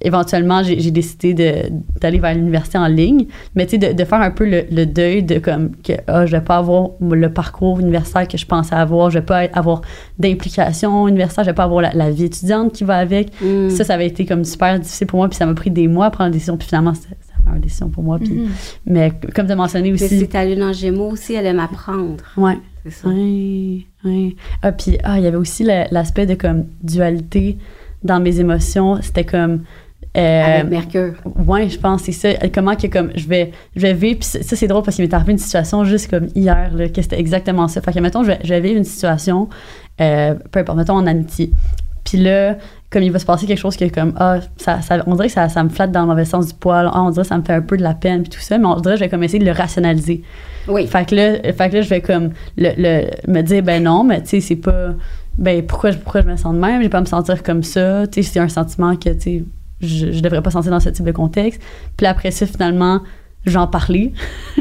Éventuellement, 0.04 0.64
j'ai 0.64 0.80
j'ai 0.80 0.90
décidé 0.90 1.32
de- 1.34 1.70
d'aller 2.00 2.18
vers 2.18 2.34
l'université 2.34 2.76
en 2.78 2.88
ligne. 2.88 3.26
Mais 3.54 3.66
tu 3.66 3.72
sais, 3.72 3.78
de, 3.78 3.92
de 3.92 4.04
faire 4.04 4.20
un 4.20 4.32
peu 4.32 4.44
le, 4.48 4.64
le 4.72 4.84
deuil 4.84 5.22
de 5.22 5.38
comme 5.38 5.76
que 5.76 5.92
ah, 6.08 6.26
je 6.26 6.32
vais 6.32 6.40
pas 6.42 6.56
avoir 6.56 6.88
le 7.00 7.28
parcours 7.32 7.78
universitaire 7.78 8.26
que 8.26 8.36
je 8.36 8.44
pensais 8.46 8.74
avoir. 8.74 9.10
Je 9.10 9.20
vais 9.20 9.24
pas 9.24 9.42
avoir 9.52 9.82
d'implication 10.18 11.06
universitaire. 11.06 11.44
Je 11.44 11.50
vais 11.50 11.54
pas 11.54 11.64
avoir 11.64 11.82
la, 11.82 11.92
la 11.92 12.10
vie 12.10 12.24
étudiante 12.24 12.72
qui 12.72 12.82
va 12.84 12.96
avec. 12.96 13.28
Mm. 13.40 13.70
Ça, 13.70 13.84
ça 13.84 13.94
avait 13.94 14.06
été 14.06 14.24
comme 14.26 14.44
super 14.44 14.78
difficile 14.80 15.06
pour 15.06 15.18
moi. 15.18 15.28
Puis 15.28 15.36
ça 15.36 15.46
m'a 15.46 15.54
pris 15.54 15.70
des 15.70 15.86
mois 15.86 16.06
à 16.06 16.10
prendre 16.10 16.30
la 16.30 16.32
décision. 16.32 16.56
Puis 16.56 16.66
finalement, 16.68 16.94
c'était 16.94 17.14
c'était 17.42 17.46
la 17.46 17.50
meilleure 17.52 17.62
décision 17.62 17.88
pour 17.88 18.02
moi. 18.04 18.18
Puis, 18.18 18.30
Mhm. 18.32 18.48
Mais 18.86 19.12
comme 19.34 19.46
tu 19.46 19.52
as 19.52 19.56
mentionné 19.56 19.92
aussi. 19.92 20.26
c'est 20.30 20.44
lune 20.46 20.62
en 20.62 20.72
gémeaux 20.72 21.10
aussi, 21.10 21.34
elle 21.34 21.46
aime 21.46 21.60
apprendre. 21.60 22.24
Ouais. 22.36 22.58
C'est 22.84 22.90
ça. 22.92 23.08
Oui, 23.08 23.86
oui. 24.04 24.36
Ah, 24.62 24.72
puis 24.72 24.98
ah, 25.04 25.18
il 25.18 25.24
y 25.24 25.26
avait 25.26 25.36
aussi 25.36 25.62
l'aspect 25.64 26.26
de 26.26 26.34
comme 26.34 26.64
dualité 26.82 27.56
dans 28.02 28.18
mes 28.20 28.40
émotions. 28.40 28.98
C'était 29.02 29.24
comme. 29.24 29.62
euh, 30.16 30.42
Avec 30.58 30.70
Mercure. 30.70 31.14
Ouais, 31.46 31.68
je 31.68 31.78
pense, 31.78 32.02
c'est 32.02 32.12
ça. 32.12 32.30
Comment 32.52 32.74
que 32.74 32.88
comme 32.88 33.12
je 33.14 33.28
vais, 33.28 33.52
je 33.76 33.82
vais 33.82 33.94
vivre. 33.94 34.18
Puis 34.18 34.28
ça, 34.28 34.42
ça, 34.42 34.56
c'est 34.56 34.66
drôle 34.66 34.82
parce 34.82 34.96
qu'il 34.96 35.04
m'est 35.06 35.14
arrivé 35.14 35.30
une 35.32 35.38
situation 35.38 35.84
juste 35.84 36.10
comme 36.10 36.26
hier, 36.34 36.72
là, 36.74 36.88
que 36.88 37.00
c'était 37.00 37.20
exactement 37.20 37.68
ça. 37.68 37.80
Fait 37.80 37.92
que, 37.92 38.00
mettons, 38.00 38.24
je 38.24 38.28
vais, 38.32 38.38
je 38.42 38.48
vais 38.48 38.60
vivre 38.60 38.78
une 38.78 38.84
situation, 38.84 39.48
euh, 40.00 40.34
peu 40.50 40.58
importe, 40.60 40.78
mettons 40.78 40.94
en 40.96 41.06
amitié. 41.06 41.50
Puis 42.12 42.22
là, 42.22 42.56
comme 42.90 43.02
il 43.02 43.10
va 43.10 43.18
se 43.18 43.24
passer 43.24 43.46
quelque 43.46 43.58
chose 43.58 43.74
qui 43.74 43.84
est 43.84 43.90
comme, 43.90 44.12
ah, 44.18 44.36
ça, 44.58 44.82
ça- 44.82 45.02
on 45.06 45.14
dirait 45.14 45.28
que 45.28 45.32
ça, 45.32 45.48
ça 45.48 45.64
me 45.64 45.70
flatte 45.70 45.92
dans 45.92 46.02
le 46.02 46.08
mauvais 46.08 46.26
sens 46.26 46.48
du 46.48 46.52
poil. 46.54 46.90
Ah, 46.92 47.02
on 47.02 47.08
dirait 47.10 47.22
que 47.22 47.28
ça 47.28 47.38
me 47.38 47.42
fait 47.42 47.54
un 47.54 47.62
peu 47.62 47.78
de 47.78 47.82
la 47.82 47.94
peine, 47.94 48.20
puis 48.22 48.28
tout 48.30 48.40
ça. 48.40 48.58
Mais 48.58 48.66
on 48.66 48.78
dirait 48.80 48.94
que 48.96 48.98
je 48.98 49.04
vais 49.04 49.08
comme 49.08 49.22
essayer 49.22 49.38
de 49.38 49.46
le 49.46 49.52
rationaliser. 49.52 50.22
Oui. 50.68 50.86
Fait 50.86 51.06
que 51.08 51.14
là, 51.14 51.32
fait 51.54 51.70
que 51.70 51.76
là 51.76 51.80
je 51.80 51.88
vais 51.88 52.02
comme 52.02 52.32
le, 52.58 52.70
le- 52.76 53.32
me 53.32 53.40
dire, 53.40 53.62
ben 53.62 53.82
non, 53.82 54.04
mais 54.04 54.20
tu 54.22 54.28
sais, 54.28 54.40
c'est 54.40 54.56
pas. 54.56 54.90
Ben 55.38 55.64
pourquoi, 55.66 55.90
je- 55.92 55.96
pourquoi 55.98 56.20
je 56.20 56.26
me 56.26 56.36
sens 56.36 56.54
de 56.54 56.60
même? 56.60 56.76
Je 56.80 56.82
vais 56.82 56.88
pas 56.90 57.00
me 57.00 57.06
sentir 57.06 57.42
comme 57.42 57.62
ça. 57.62 58.06
Tu 58.08 58.22
sais, 58.22 58.30
c'est 58.34 58.40
un 58.40 58.48
sentiment 58.50 58.94
que, 58.96 59.08
tu 59.08 59.20
sais, 59.20 59.44
je, 59.80 60.12
je 60.12 60.20
devrais 60.20 60.42
pas 60.42 60.50
sentir 60.50 60.70
dans 60.70 60.80
ce 60.80 60.90
type 60.90 61.06
de 61.06 61.12
contexte. 61.12 61.62
Puis 61.96 62.06
après 62.06 62.30
ça, 62.30 62.44
finalement, 62.44 63.00
j'en 63.46 63.66
parler. 63.68 64.12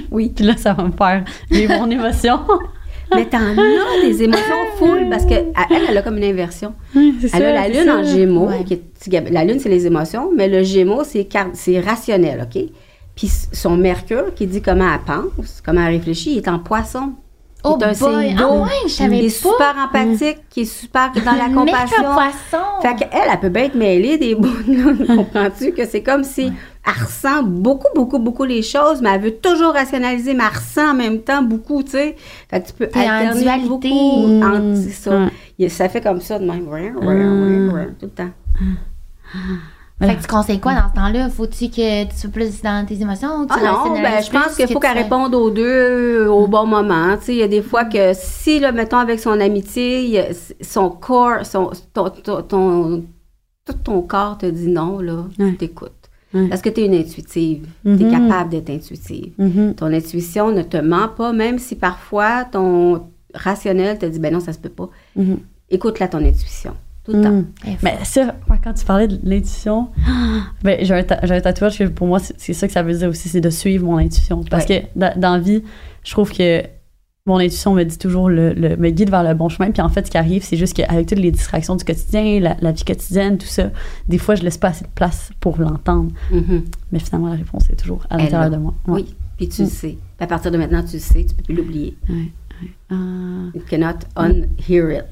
Oui. 0.10 0.30
Puis 0.36 0.46
là, 0.46 0.54
ça 0.56 0.72
va 0.74 0.84
me 0.86 0.92
faire 0.94 1.26
vivre 1.50 1.74
mon 1.78 1.92
émotion. 1.92 2.40
Mais 3.16 3.26
t'en 3.26 3.40
as 3.40 4.02
des 4.02 4.24
émotions 4.24 4.56
full 4.78 5.10
parce 5.10 5.26
que 5.26 5.34
elle, 5.34 5.82
elle 5.90 5.98
a 5.98 6.02
comme 6.02 6.18
une 6.18 6.24
inversion. 6.24 6.74
Elle 6.96 7.30
ça, 7.30 7.38
a 7.38 7.40
la 7.54 7.68
lune 7.68 7.86
ça. 7.86 7.98
en 7.98 8.04
gémeaux. 8.04 8.48
Ouais. 8.48 8.64
qui 8.66 8.74
est- 8.76 9.30
la 9.32 9.44
lune, 9.44 9.60
c'est 9.60 9.70
les 9.70 9.86
émotions, 9.86 10.32
mais 10.36 10.48
le 10.48 10.64
gémeaux, 10.64 11.04
c'est 11.04 11.28
c'est 11.54 11.80
rationnel, 11.80 12.48
OK? 12.50 12.64
Puis 13.16 13.28
son 13.52 13.76
mercure, 13.76 14.34
qui 14.36 14.48
dit 14.48 14.62
comment 14.62 14.88
elle 14.94 15.02
pense, 15.06 15.62
comment 15.66 15.82
elle 15.86 15.96
réfléchit, 15.96 16.32
il 16.34 16.38
est 16.38 16.48
en 16.48 16.60
poisson. 16.60 17.14
Oh 17.64 17.78
est 17.80 17.84
un 17.84 17.92
boy! 17.94 18.36
Ah 18.40 18.52
ouais, 18.54 18.70
je 18.86 18.90
savais 18.90 19.18
Il 19.20 19.26
est 19.26 19.44
pas. 19.44 19.50
super 19.50 19.76
empathique, 19.88 20.38
qui 20.50 20.62
est 20.62 20.66
super 20.66 21.12
dans 21.14 21.32
la 21.34 21.50
compassion. 21.54 22.04
poisson. 22.14 22.66
Fait 22.82 22.96
qu'elle, 22.96 23.22
elle 23.32 23.40
peut 23.40 23.50
bien 23.50 23.64
être 23.66 23.76
mêlée 23.76 24.18
des 24.18 24.34
bouts, 24.36 24.50
comprends-tu? 25.08 25.72
Que 25.72 25.86
c'est 25.86 26.02
comme 26.02 26.24
si 26.24 26.52
elle 26.84 27.04
ressent 27.04 27.44
beaucoup, 27.44 27.88
beaucoup, 27.94 28.18
beaucoup 28.18 28.44
les 28.44 28.64
choses, 28.64 29.02
mais 29.02 29.10
elle 29.14 29.22
veut 29.22 29.36
toujours 29.36 29.74
rationaliser, 29.74 30.34
mais 30.34 30.44
elle 30.50 30.58
ressent 30.58 30.92
en 30.92 30.96
même 30.96 31.20
temps 31.22 31.44
beaucoup, 31.44 31.84
tu 31.84 31.92
sais. 31.92 32.16
Fait 32.50 32.62
que 32.62 32.68
tu 32.68 32.74
peux 32.74 32.90
en 32.96 33.00
alterner 33.00 33.42
dualité. 33.44 33.68
beaucoup. 33.90 34.76
C'est 34.76 34.90
ça. 34.92 35.30
Ça 35.70 35.90
fait 35.90 36.02
comme 36.02 36.22
ça 36.22 36.40
de 36.40 36.46
même, 36.46 36.68
ouin, 36.68 37.86
tout 38.00 38.06
le 38.06 38.10
temps. 38.10 38.30
Fait 40.02 40.16
que 40.16 40.22
tu 40.22 40.28
conseilles 40.28 40.60
quoi 40.60 40.74
dans 40.74 40.90
ce 40.90 40.96
temps-là? 40.96 41.30
Faut-tu 41.30 41.70
que 41.70 42.04
tu 42.06 42.16
sois 42.18 42.30
plus 42.32 42.62
dans 42.62 42.86
tes 42.86 43.00
émotions 43.02 43.42
ou 43.42 43.46
tu 43.46 43.54
Ah 43.56 43.60
non, 43.86 43.94
ben, 43.94 44.22
je 44.24 44.32
pense 44.32 44.56
qu'il 44.56 44.68
faut 44.68 44.80
qu'elle 44.80 44.98
réponde 44.98 45.36
aux 45.36 45.50
deux 45.52 45.64
euh, 46.26 46.28
au 46.32 46.48
bon 46.48 46.66
moment. 46.66 47.16
Tu 47.20 47.26
sais, 47.26 47.34
il 47.34 47.38
y 47.40 47.44
a 47.44 47.48
des 47.48 47.62
fois 47.62 47.86
que 47.86 48.12
si, 48.14 48.60
là, 48.60 48.72
mettons, 48.72 48.98
avec 48.98 49.20
son 49.20 49.40
amitié, 49.40 50.30
son 50.62 50.90
corps, 50.90 51.46
son, 51.46 51.72
ton, 51.94 52.10
ton, 52.10 52.42
ton- 52.42 53.04
tout 53.66 53.74
ton 53.84 54.02
corps 54.02 54.38
te 54.40 54.48
dit 54.48 54.68
non, 54.70 55.00
là, 55.00 55.26
Ouais. 55.38 55.54
t'écoutes. 55.54 55.92
Ouais. 56.34 56.48
Parce 56.48 56.62
que 56.62 56.70
tu 56.70 56.82
es 56.82 56.86
une 56.86 56.96
intuitive. 56.96 57.68
Tu 57.84 57.92
es 57.92 57.96
Mhm. 58.06 58.12
capable 58.28 58.50
d'être 58.52 58.70
intuitive. 58.72 59.34
Mhm. 59.38 59.76
Ton 59.76 59.88
intuition 59.94 60.52
ne 60.52 60.62
te 60.64 60.78
ment 60.78 61.10
pas, 61.10 61.32
même 61.34 61.60
si 61.60 61.76
parfois 61.76 62.46
ton 62.46 63.04
rationnel 63.36 64.00
te 64.00 64.06
dit, 64.06 64.18
ben 64.20 64.34
non, 64.34 64.40
ça 64.40 64.54
se 64.54 64.58
peut 64.60 64.70
pas. 64.70 64.90
Mhm. 65.16 65.40
Écoute-la, 65.70 66.08
ton 66.08 66.20
intuition. 66.26 66.74
Tout 67.04 67.14
le 67.14 67.22
temps. 67.22 67.32
Mm. 67.32 67.46
Mais 67.84 67.98
ça, 68.04 68.36
quand 68.64 68.74
tu 68.74 68.86
parlais 68.86 69.08
de 69.08 69.20
l'intuition, 69.24 69.90
ben, 70.64 70.78
j'ai 70.86 70.94
un, 70.94 71.04
ta- 71.04 71.20
j'ai 71.26 71.34
un 71.36 71.42
tatouage 71.42 71.80
que 71.80 71.86
pour 71.86 72.08
moi, 72.08 72.20
c'est 72.20 72.36
c'est 72.40 72.54
ça 72.54 72.68
que 72.68 72.74
ça 72.74 72.84
veut 72.84 72.94
dire 72.94 73.10
aussi, 73.10 73.28
c'est 73.30 73.42
de 73.42 73.50
suivre 73.50 73.86
mon 73.86 73.98
intuition. 73.98 74.44
Parce 74.50 74.66
que 74.66 74.74
dans, 74.96 75.12
dans 75.20 75.34
la 75.34 75.40
vie, 75.40 75.64
je 76.04 76.12
trouve 76.12 76.32
que 76.32 76.62
mon 77.28 77.38
intuition 77.38 77.74
me 77.74 77.84
dit 77.84 77.98
toujours, 78.00 78.30
le, 78.30 78.54
le- 78.54 78.78
me 78.78 78.90
guide 78.90 79.10
vers 79.10 79.24
le 79.24 79.34
bon 79.34 79.48
chemin. 79.50 79.72
Puis 79.72 79.82
en 79.82 79.90
fait, 79.90 80.06
ce 80.06 80.12
qui 80.12 80.18
arrive, 80.18 80.44
c'est 80.44 80.58
juste 80.58 80.76
qu'avec 80.76 81.08
toutes 81.08 81.20
les 81.20 81.32
distractions 81.32 81.76
du 81.76 81.84
quotidien, 81.84 82.40
la, 82.40 82.56
la 82.62 82.72
vie 82.72 82.84
quotidienne, 82.84 83.38
tout 83.38 83.46
ça, 83.48 83.72
des 84.08 84.18
fois, 84.18 84.36
je 84.36 84.44
laisse 84.44 84.58
pas 84.58 84.70
assez 84.70 84.84
de 84.86 84.90
place 84.94 85.32
pour 85.40 85.60
l'entendre. 85.60 86.12
Mhm. 86.32 86.64
Mais 86.92 87.00
finalement, 87.00 87.30
la 87.30 87.36
réponse 87.36 87.70
est 87.70 87.76
toujours 87.76 88.06
à 88.10 88.18
l'intérieur 88.18 88.50
de 88.50 88.58
moi. 88.58 88.74
Ouais. 88.88 89.02
Oui, 89.04 89.16
puis 89.38 89.50
tu 89.50 89.62
le 89.62 89.68
Mm. 89.68 89.72
sais. 89.72 89.88
Puis 90.18 90.24
à 90.24 90.28
partir 90.28 90.52
de 90.52 90.58
maintenant, 90.58 90.84
tu 90.84 90.94
le 90.98 91.00
sais, 91.02 91.24
tu 91.26 91.34
peux 91.36 91.44
plus 91.44 91.56
l'oublier. 91.56 91.96
You 92.90 93.62
cannot 93.70 94.00
unhear 94.18 94.92
it. 94.92 95.06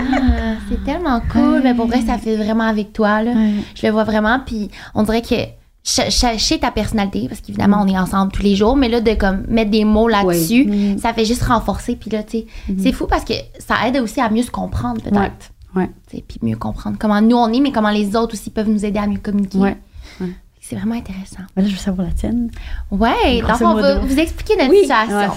Ah, 0.00 0.54
c'est 0.68 0.82
tellement 0.84 1.20
cool. 1.32 1.60
Mais 1.62 1.74
pour 1.74 1.86
vrai, 1.86 2.00
ça 2.02 2.18
fait 2.18 2.36
vraiment 2.36 2.64
avec 2.64 2.92
toi. 2.92 3.22
Là. 3.22 3.32
Ouais. 3.32 3.52
Je 3.74 3.86
le 3.86 3.92
vois 3.92 4.04
vraiment. 4.04 4.40
Puis 4.44 4.70
on 4.94 5.02
dirait 5.02 5.22
que 5.22 5.34
sais 5.82 6.58
ta 6.58 6.70
personnalité, 6.70 7.26
parce 7.28 7.40
qu'évidemment, 7.40 7.82
on 7.82 7.88
est 7.88 7.98
ensemble 7.98 8.30
tous 8.32 8.42
les 8.42 8.56
jours, 8.56 8.76
mais 8.76 8.88
là, 8.88 9.00
de 9.00 9.14
comme 9.14 9.44
mettre 9.48 9.70
des 9.70 9.84
mots 9.84 10.08
là-dessus, 10.08 10.64
Mm. 10.66 10.98
ça 10.98 11.12
fait 11.14 11.24
juste 11.24 11.42
renforcer. 11.44 11.96
Puis 11.96 12.10
là, 12.10 12.22
tu 12.22 12.38
sais, 12.38 12.46
c'est 12.78 12.92
fou 12.92 13.06
parce 13.06 13.24
que 13.24 13.34
ça 13.58 13.74
aide 13.86 13.96
aussi 13.98 14.20
à 14.20 14.28
mieux 14.30 14.42
se 14.42 14.50
comprendre, 14.50 15.00
peut-être. 15.02 15.50
Ouais. 15.74 15.88
Puis 16.10 16.38
mieux 16.42 16.56
comprendre 16.56 16.96
comment 16.98 17.20
nous 17.20 17.36
on 17.36 17.52
est, 17.52 17.60
mais 17.60 17.72
comment 17.72 17.90
les 17.90 18.16
autres 18.16 18.34
aussi 18.34 18.50
peuvent 18.50 18.68
nous 18.68 18.84
aider 18.84 18.98
à 18.98 19.06
mieux 19.06 19.18
communiquer. 19.18 19.58
Ouais. 19.58 19.76
Ouais. 20.20 20.28
C'est 20.60 20.76
vraiment 20.76 20.96
intéressant. 20.96 21.40
Mais 21.56 21.62
là, 21.62 21.68
je 21.68 21.72
veux 21.74 21.78
savoir 21.80 22.06
la 22.06 22.12
tienne. 22.12 22.50
Ouais, 22.90 23.40
fond, 23.56 23.68
on 23.68 23.74
va 23.74 23.98
vous 24.00 24.18
expliquer 24.18 24.56
notre 24.56 24.70
Oui, 24.70 24.80
situation. 24.80 25.16
ouais. 25.16 25.28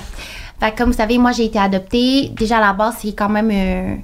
Fait 0.61 0.71
que 0.71 0.77
comme 0.77 0.91
vous 0.91 0.97
savez, 0.97 1.17
moi, 1.17 1.31
j'ai 1.33 1.45
été 1.45 1.59
adoptée. 1.59 2.29
Déjà, 2.37 2.59
à 2.59 2.61
la 2.61 2.73
base, 2.73 2.95
c'est 3.01 3.11
quand 3.13 3.27
même... 3.29 3.49
euh, 3.51 3.95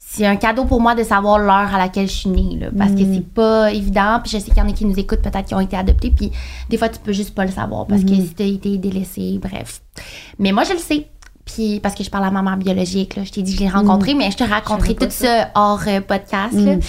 c'est 0.00 0.24
un 0.26 0.36
cadeau 0.36 0.64
pour 0.64 0.80
moi 0.80 0.94
de 0.94 1.02
savoir 1.02 1.38
l'heure 1.38 1.74
à 1.74 1.76
laquelle 1.78 2.08
je 2.08 2.14
suis 2.14 2.30
née, 2.30 2.56
là, 2.58 2.68
parce 2.76 2.92
que 2.92 3.02
Mm. 3.02 3.14
c'est 3.14 3.28
pas 3.34 3.70
évident. 3.72 4.20
Puis 4.24 4.32
je 4.32 4.38
sais 4.38 4.50
qu'il 4.50 4.56
y 4.56 4.62
en 4.62 4.68
a 4.68 4.72
qui 4.72 4.86
nous 4.86 4.98
écoutent, 4.98 5.20
peut-être 5.20 5.44
qui 5.44 5.54
ont 5.54 5.60
été 5.60 5.76
adoptés. 5.76 6.10
Puis 6.10 6.32
des 6.70 6.78
fois, 6.78 6.88
tu 6.88 6.98
peux 6.98 7.12
juste 7.12 7.34
pas 7.34 7.44
le 7.44 7.50
savoir 7.50 7.86
parce 7.86 8.02
que 8.02 8.08
Mm-hmm. 8.08 8.26
si 8.28 8.34
t'as 8.34 8.44
été 8.44 8.78
délaissé, 8.78 9.38
bref. 9.42 9.82
Mais 10.38 10.50
moi, 10.52 10.64
je 10.64 10.72
le 10.72 10.78
sais. 10.78 11.08
Puis 11.44 11.80
parce 11.80 11.94
que 11.94 12.04
je 12.04 12.10
parle 12.10 12.24
à 12.24 12.30
ma 12.30 12.40
mère 12.42 12.56
biologique, 12.56 13.16
là, 13.16 13.24
je 13.24 13.32
t'ai 13.32 13.42
dit 13.42 13.52
que 13.52 13.58
je 13.58 13.64
l'ai 13.64 13.70
rencontrée, 13.70 14.14
mais 14.14 14.30
je 14.30 14.36
te 14.38 14.44
raconterai 14.44 14.94
Mm. 14.94 14.96
tout 14.96 15.10
ça 15.10 15.48
hors 15.54 15.82
euh, 15.86 16.00
podcast. 16.00 16.54
là. 16.54 16.76
Mm. 16.76 16.80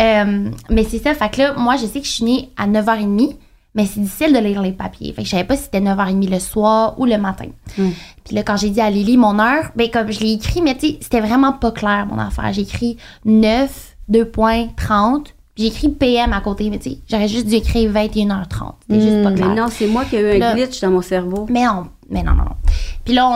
Euh, 0.00 0.50
mais 0.70 0.84
c'est 0.84 0.98
ça, 1.00 1.12
fait 1.14 1.28
que 1.30 1.38
là, 1.42 1.54
moi, 1.58 1.76
je 1.76 1.84
sais 1.86 2.00
que 2.00 2.06
je 2.06 2.12
suis 2.12 2.24
née 2.24 2.50
à 2.56 2.66
9h30, 2.66 3.36
mais 3.74 3.86
c'est 3.86 4.00
difficile 4.00 4.32
de 4.32 4.38
lire 4.38 4.62
les 4.62 4.72
papiers. 4.72 5.12
Fait 5.12 5.22
que 5.22 5.26
je 5.26 5.30
savais 5.32 5.44
pas 5.44 5.56
si 5.56 5.64
c'était 5.64 5.80
9h30 5.80 6.30
le 6.30 6.38
soir 6.38 6.94
ou 6.98 7.04
le 7.06 7.18
matin. 7.18 7.46
Mm. 7.76 7.88
Puis 8.24 8.34
là, 8.36 8.42
quand 8.42 8.56
j'ai 8.56 8.70
dit 8.70 8.80
à 8.80 8.90
Lily 8.90 9.16
mon 9.16 9.38
heure, 9.38 9.70
ben 9.76 9.88
comme 9.90 10.10
je 10.12 10.20
l'ai 10.20 10.32
écrit, 10.32 10.62
mais 10.62 10.74
tu 10.76 10.88
sais, 10.88 10.98
c'était 11.00 11.20
vraiment 11.20 11.52
pas 11.52 11.72
clair, 11.72 12.06
mon 12.10 12.18
affaire. 12.18 12.52
J'ai 12.52 12.62
écrit 12.62 12.96
9, 13.24 13.96
2.30. 14.10 15.26
J'ai 15.56 15.66
écrit 15.66 15.88
PM 15.88 16.32
à 16.32 16.40
côté, 16.40 16.68
mais 16.68 16.78
tu 16.78 16.90
sais, 16.90 16.98
j'aurais 17.08 17.28
juste 17.28 17.46
dû 17.46 17.54
écrire 17.54 17.90
21h30. 17.92 18.72
C'était 18.88 19.00
juste 19.00 19.22
pas 19.22 19.30
Mm. 19.30 19.34
clair. 19.36 19.48
Mais 19.50 19.54
non, 19.54 19.68
c'est 19.70 19.86
moi 19.86 20.04
qui 20.04 20.16
ai 20.16 20.20
eu 20.20 20.34
un 20.34 20.38
Là- 20.38 20.54
glitch 20.54 20.80
dans 20.80 20.90
mon 20.90 21.00
cerveau. 21.02 21.46
Mais 21.48 21.64
non, 21.64 21.86
mais 22.10 22.22
non, 22.24 22.32
non, 22.32 22.42
non. 22.44 22.56
Puis 23.04 23.14
là, 23.14 23.28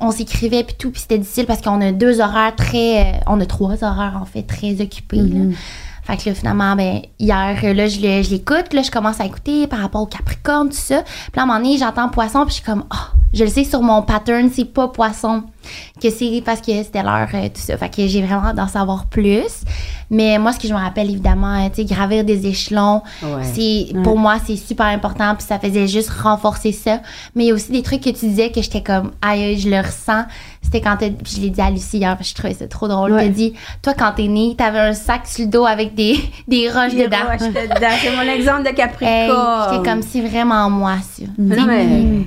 on, 0.00 0.06
on 0.06 0.10
s'écrivait 0.12 0.62
puis 0.62 0.76
tout, 0.78 0.90
puis 0.92 1.00
c'était 1.00 1.18
difficile 1.18 1.46
parce 1.46 1.60
qu'on 1.62 1.80
a 1.80 1.90
deux 1.90 2.20
horaires 2.20 2.54
très... 2.54 3.00
euh, 3.00 3.18
on 3.26 3.40
a 3.40 3.46
trois 3.46 3.82
horaires, 3.82 4.18
en 4.20 4.24
fait, 4.24 4.42
très 4.44 4.80
occupés. 4.80 5.16
là. 5.16 5.50
Fait 6.04 6.16
que 6.16 6.28
là, 6.28 6.34
finalement, 6.34 6.76
ben, 6.76 7.00
hier, 7.18 7.74
là, 7.74 7.88
je 7.88 8.30
l'écoute, 8.30 8.72
là, 8.72 8.82
je 8.82 8.90
commence 8.90 9.20
à 9.20 9.24
écouter 9.24 9.66
par 9.66 9.80
rapport 9.80 10.02
au 10.02 10.06
Capricorne, 10.06 10.68
tout 10.68 10.76
ça. 10.76 11.02
Puis 11.02 11.32
là, 11.36 11.42
à 11.42 11.44
un 11.44 11.46
moment 11.46 11.58
donné, 11.58 11.78
j'entends 11.78 12.08
poisson, 12.08 12.40
puis 12.44 12.50
je 12.50 12.54
suis 12.54 12.64
comme, 12.64 12.84
oh, 12.92 13.18
je 13.32 13.44
le 13.44 13.50
sais 13.50 13.64
sur 13.64 13.82
mon 13.82 14.02
pattern, 14.02 14.50
c'est 14.52 14.66
pas 14.66 14.88
poisson, 14.88 15.44
que 16.00 16.10
c'est 16.10 16.42
parce 16.44 16.60
que 16.60 16.72
c'était 16.82 17.02
l'heure, 17.02 17.28
euh, 17.34 17.48
tout 17.48 17.60
ça. 17.60 17.76
Fait 17.76 17.88
que 17.88 18.06
j'ai 18.06 18.22
vraiment 18.22 18.44
hâte 18.46 18.56
d'en 18.56 18.68
savoir 18.68 19.06
plus. 19.06 19.62
Mais 20.10 20.38
moi, 20.38 20.52
ce 20.52 20.58
que 20.58 20.68
je 20.68 20.74
me 20.74 20.78
rappelle, 20.78 21.10
évidemment, 21.10 21.54
euh, 21.64 21.68
tu 21.68 21.76
sais, 21.76 21.84
gravir 21.84 22.24
des 22.24 22.46
échelons, 22.46 23.02
Ouais. 23.22 23.42
c'est, 23.54 24.02
pour 24.02 24.18
moi, 24.18 24.36
c'est 24.46 24.56
super 24.56 24.86
important, 24.86 25.34
puis 25.34 25.46
ça 25.46 25.58
faisait 25.58 25.88
juste 25.88 26.10
renforcer 26.10 26.72
ça. 26.72 27.00
Mais 27.34 27.44
il 27.44 27.46
y 27.48 27.50
a 27.50 27.54
aussi 27.54 27.72
des 27.72 27.82
trucs 27.82 28.02
que 28.02 28.10
tu 28.10 28.26
disais 28.26 28.50
que 28.50 28.60
j'étais 28.62 28.82
comme, 28.82 29.12
aïe, 29.22 29.58
je 29.58 29.68
le 29.70 29.78
ressens. 29.78 30.24
C'était 30.62 30.80
quand 30.80 30.96
puis 30.98 31.10
je 31.36 31.40
l'ai 31.40 31.50
dit 31.50 31.60
à 31.60 31.70
Lucie 31.70 31.98
hier, 31.98 32.16
je 32.20 32.34
trouvais 32.34 32.54
ça 32.54 32.66
trop 32.68 32.88
drôle. 32.88 33.12
Ouais. 33.12 33.24
T'as 33.26 33.28
dit, 33.32 33.52
toi, 33.82 33.92
quand 33.94 34.12
t'es 34.16 34.28
née, 34.28 34.54
t'avais 34.56 34.78
un 34.78 34.92
sac 34.94 35.26
sur 35.26 35.44
le 35.44 35.50
dos 35.50 35.66
avec 35.66 35.94
des, 35.94 36.16
des 36.48 36.70
roches 36.70 36.94
Des 36.94 37.04
dedans. 37.04 37.16
roches 37.30 37.40
dedans. 37.52 37.88
C'est 38.00 38.14
mon 38.16 38.22
exemple 38.22 38.62
de 38.62 38.68
Hey, 38.68 38.74
Capricorne. 38.74 39.72
j'étais 39.72 39.90
comme, 39.90 40.02
c'est 40.02 40.20
vraiment 40.20 40.68
moi, 40.70 40.96
ça. 41.02 41.24
Non, 41.38 41.66
mais. 41.66 42.24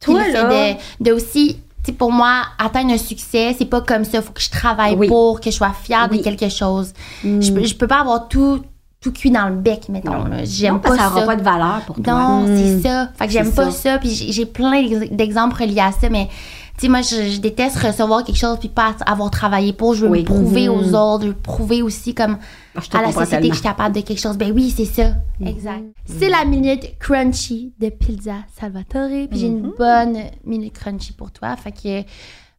Toi, 0.00 0.26
là? 0.28 0.74
de, 0.98 1.04
de 1.04 1.12
aussi, 1.12 1.58
pour 1.90 2.12
moi, 2.12 2.42
atteindre 2.64 2.92
un 2.92 2.98
succès, 2.98 3.56
c'est 3.58 3.64
pas 3.64 3.80
comme 3.80 4.04
ça. 4.04 4.22
Faut 4.22 4.32
que 4.32 4.40
je 4.40 4.50
travaille 4.50 4.94
Oui. 4.94 5.08
pour, 5.08 5.40
que 5.40 5.50
je 5.50 5.56
sois 5.56 5.72
fière 5.82 6.06
Oui. 6.12 6.18
de 6.18 6.22
quelque 6.22 6.48
chose. 6.48 6.92
Je, 7.24 7.50
peux, 7.50 7.64
je 7.64 7.74
peux 7.74 7.88
pas 7.88 8.00
avoir 8.02 8.28
tout, 8.28 8.62
tout 9.00 9.10
cuit 9.10 9.32
dans 9.32 9.48
le 9.48 9.56
bec, 9.56 9.88
mettons. 9.88 10.24
J'aime 10.44 10.78
pas 10.80 10.90
parce 10.90 11.00
ça 11.00 11.08
ça. 11.08 11.10
n'aura 11.14 11.26
pas 11.26 11.36
de 11.36 11.42
valeur 11.42 11.80
pour 11.86 11.96
toi. 12.00 12.12
Non, 12.14 12.42
Mm. 12.42 12.56
c'est 12.56 12.82
ça. 12.88 13.08
Fait 13.18 13.26
que 13.26 13.32
j'aime 13.32 13.50
pas 13.52 13.72
ça. 13.72 13.98
Puis 13.98 14.10
j'ai 14.30 14.46
plein 14.46 14.80
d'ex- 14.80 15.10
d'exemples 15.10 15.60
reliés 15.60 15.80
à 15.80 15.90
ça, 15.90 16.08
mais 16.08 16.28
tu 16.78 16.80
sais, 16.82 16.88
moi, 16.88 17.02
je, 17.02 17.30
je 17.30 17.38
déteste 17.40 17.76
recevoir 17.78 18.24
quelque 18.24 18.38
chose 18.38 18.58
puis 18.58 18.68
pas 18.68 18.94
avoir 19.06 19.30
travaillé 19.30 19.72
pour. 19.72 19.94
Je 19.94 20.04
veux 20.06 20.10
Oui. 20.10 20.20
me 20.20 20.24
prouver 20.24 20.68
Mhm. 20.68 20.74
aux 20.74 20.94
autres, 20.94 21.22
je 21.24 21.28
veux 21.28 21.34
prouver 21.34 21.82
aussi 21.82 22.14
comme 22.14 22.38
Ah, 22.74 22.80
à 22.98 23.02
la 23.02 23.12
société 23.12 23.42
que 23.48 23.54
je 23.54 23.60
suis 23.60 23.62
capable 23.68 23.94
de 23.94 24.00
quelque 24.00 24.20
chose. 24.20 24.36
Ben 24.38 24.50
oui, 24.52 24.70
c'est 24.74 24.86
ça. 24.86 25.12
Exact. 25.44 25.82
C'est 26.06 26.30
la 26.30 26.44
minute 26.44 26.98
crunchy 26.98 27.72
de 27.78 27.90
Pizza 27.90 28.36
Salvatore. 28.58 29.28
Puis 29.30 29.38
j'ai 29.40 29.46
une 29.48 29.72
bonne 29.76 30.18
minute 30.44 30.72
crunchy 30.72 31.12
pour 31.12 31.30
toi. 31.30 31.54
Fait 31.56 31.72
que, 31.72 32.02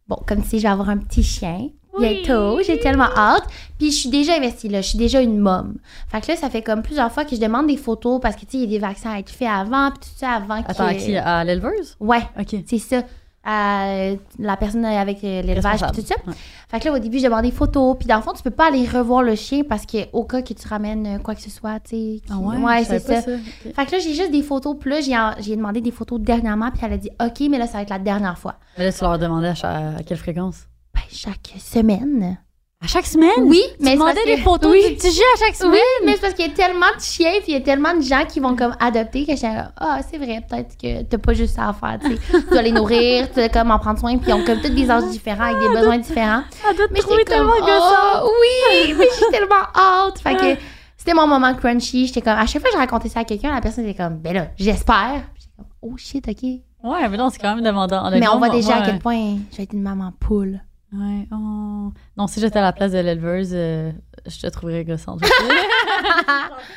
bon, 0.07 0.17
comme 0.27 0.43
si 0.43 0.57
je 0.59 0.63
vais 0.63 0.69
avoir 0.69 0.89
un 0.89 0.97
petit 0.97 1.23
chien 1.23 1.69
bientôt. 1.99 2.59
J'ai 2.65 2.79
tellement 2.79 3.09
hâte. 3.15 3.43
Puis 3.77 3.91
je 3.91 3.95
suis 3.97 4.09
déjà 4.09 4.35
investie 4.35 4.67
là. 4.69 4.81
Je 4.81 4.89
suis 4.89 4.97
déjà 4.97 5.21
une 5.21 5.37
mom. 5.39 5.75
Fait 6.09 6.21
que 6.21 6.27
là, 6.31 6.35
ça 6.37 6.49
fait 6.49 6.61
comme 6.63 6.81
plusieurs 6.81 7.11
fois 7.11 7.23
que 7.25 7.35
je 7.35 7.41
demande 7.41 7.67
des 7.67 7.77
photos 7.77 8.19
parce 8.21 8.35
que, 8.35 8.41
tu 8.41 8.51
sais, 8.51 8.57
il 8.57 8.61
y 8.61 8.63
a 8.63 8.67
des 8.67 8.79
vaccins 8.79 9.11
à 9.11 9.19
être 9.19 9.29
faits 9.29 9.47
avant. 9.47 9.89
Puis 9.91 9.99
tout 10.01 10.17
ça 10.17 10.31
avant 10.31 10.63
Attends, 10.67 10.89
que... 10.89 10.93
qui? 11.05 11.15
À 11.17 11.43
l'éleveuse? 11.43 11.95
Ouais. 11.99 12.21
OK. 12.39 12.55
C'est 12.67 12.77
ça. 12.79 13.03
Euh, 13.45 14.15
la 14.39 14.55
personne 14.55 14.85
avec 14.85 15.21
euh, 15.23 15.41
l'élevage 15.41 15.81
et 15.81 15.85
Responsable. 15.85 15.95
tout 15.97 16.05
ça. 16.07 16.15
Ouais. 16.25 16.33
Fait 16.69 16.79
que 16.79 16.85
là, 16.85 16.93
au 16.93 16.99
début, 16.99 17.19
je 17.19 17.25
demandais 17.25 17.49
des 17.49 17.53
photos. 17.55 17.97
Puis 17.99 18.07
dans 18.07 18.15
le 18.15 18.21
fond, 18.21 18.31
tu 18.31 18.41
peux 18.41 18.51
pas 18.51 18.67
aller 18.69 18.87
revoir 18.87 19.21
le 19.21 19.35
chien 19.35 19.63
parce 19.67 19.85
que 19.85 19.97
au 20.13 20.23
cas 20.23 20.41
que 20.41 20.53
tu 20.53 20.65
ramènes 20.65 21.05
euh, 21.05 21.19
quoi 21.19 21.35
que 21.35 21.41
ce 21.41 21.49
soit, 21.49 21.79
tu 21.81 21.89
sais. 21.89 21.95
qui- 21.95 22.23
Ah 22.29 22.37
ouais? 22.37 22.83
c'est 22.85 22.99
ça. 22.99 23.21
Fait 23.21 23.85
que 23.85 23.91
là, 23.91 23.99
j'ai 23.99 24.13
juste 24.13 24.31
des 24.31 24.43
photos. 24.43 24.77
Puis 24.79 24.89
là, 24.89 25.01
j'ai, 25.41 25.55
demandé 25.57 25.81
des 25.81 25.91
photos 25.91 26.21
dernièrement. 26.21 26.71
Puis 26.71 26.81
elle 26.85 26.93
a 26.93 26.97
dit, 26.97 27.09
OK, 27.21 27.41
mais 27.49 27.57
là, 27.57 27.67
ça 27.67 27.73
va 27.73 27.81
être 27.81 27.89
la 27.89 27.99
dernière 27.99 28.37
fois. 28.37 28.55
Mais 28.77 28.85
là, 28.85 28.93
tu 28.93 29.01
leur 29.03 29.19
demandais 29.19 29.53
à, 29.61 29.97
à 29.97 30.03
quelle 30.03 30.17
fréquence? 30.17 30.67
Ben, 30.93 31.01
chaque 31.09 31.53
semaine. 31.59 32.37
À 32.83 32.87
chaque 32.87 33.05
semaine? 33.05 33.29
Oui, 33.43 33.61
Tu 33.79 33.85
mais 33.85 33.91
c'est 33.91 33.97
parce 33.97 34.15
des 34.25 34.35
que- 34.35 34.41
photos 34.41 34.71
oui. 34.71 34.89
du 34.89 34.95
petit 34.95 35.07
à 35.07 35.45
chaque 35.45 35.55
semaine? 35.55 35.71
Oui, 35.73 36.05
mais 36.05 36.13
c'est 36.15 36.21
parce 36.21 36.33
qu'il 36.33 36.45
y 36.47 36.49
a 36.49 36.53
tellement 36.53 36.87
de 36.97 37.01
chiens, 37.01 37.31
puis 37.41 37.51
il 37.51 37.53
y 37.53 37.57
a 37.57 37.61
tellement 37.61 37.95
de 37.95 38.01
gens 38.01 38.25
qui 38.27 38.41
vont 38.41 38.55
comme 38.57 38.75
adopter 38.79 39.25
que 39.25 39.31
je 39.31 39.37
suis 39.37 39.47
là, 39.47 39.71
ah, 39.77 39.99
c'est 40.09 40.17
vrai, 40.17 40.41
peut-être 40.49 40.75
que 40.77 41.03
t'as 41.03 41.17
pas 41.17 41.33
juste 41.33 41.55
ça 41.55 41.69
à 41.69 41.73
faire, 41.73 41.97
tu 42.03 42.15
sais. 42.15 42.21
tu 42.41 42.49
dois 42.49 42.61
les 42.61 42.71
nourrir, 42.73 43.29
tu 43.29 43.35
dois 43.35 43.47
comme 43.49 43.71
en 43.71 43.79
prendre 43.79 43.99
soin, 43.99 44.17
puis 44.17 44.29
ils 44.29 44.33
ont 44.33 44.43
comme 44.43 44.59
tous 44.59 44.69
des 44.69 44.91
âges 44.91 45.05
différents, 45.05 45.45
avec 45.45 45.59
des 45.59 45.69
besoins 45.73 45.97
différents. 45.97 46.41
Te 46.61 46.81
Mais 46.91 46.99
j'étais 46.99 47.07
comme, 47.07 47.23
tellement 47.25 47.53
oh, 47.61 48.29
oui, 48.41 48.93
mais 48.97 49.05
j'ai 49.17 49.37
tellement 49.37 49.63
hâte. 49.75 50.19
Fait 50.19 50.35
que 50.35 50.61
c'était 50.97 51.13
mon 51.13 51.25
moment 51.27 51.53
crunchy. 51.53 52.07
J'étais 52.07 52.21
comme, 52.21 52.37
à 52.37 52.45
chaque 52.45 52.61
fois 52.61 52.69
que 52.69 52.75
je 52.75 52.79
racontais 52.81 53.07
ça 53.09 53.21
à 53.21 53.23
quelqu'un, 53.23 53.53
la 53.53 53.61
personne 53.61 53.85
était 53.85 54.01
comme, 54.03 54.17
ben 54.17 54.33
là, 54.33 54.47
j'espère. 54.57 55.23
J'étais 55.39 55.51
comme, 55.55 55.65
oh 55.81 55.93
shit, 55.97 56.27
ok. 56.27 56.43
Ouais, 56.83 57.07
mais 57.09 57.15
non, 57.15 57.29
c'est 57.29 57.39
quand 57.39 57.55
même 57.55 57.63
demandant. 57.63 58.09
Mais 58.11 58.27
on 58.27 58.39
voit 58.39 58.49
déjà 58.49 58.77
à 58.77 58.81
quel 58.81 58.99
point 58.99 59.37
je 59.51 59.57
vais 59.57 59.63
être 59.63 59.73
une 59.73 59.83
maman 59.83 60.11
poule. 60.19 60.59
Ouais, 60.93 61.27
oh. 61.31 61.91
Non, 62.17 62.27
si 62.27 62.39
j'étais 62.39 62.59
à 62.59 62.61
la 62.61 62.73
place 62.73 62.91
de 62.91 62.99
l'éleveuse, 62.99 63.51
euh, 63.53 63.91
je 64.27 64.39
te 64.39 64.47
trouverais 64.47 64.85
gossante. 64.85 65.21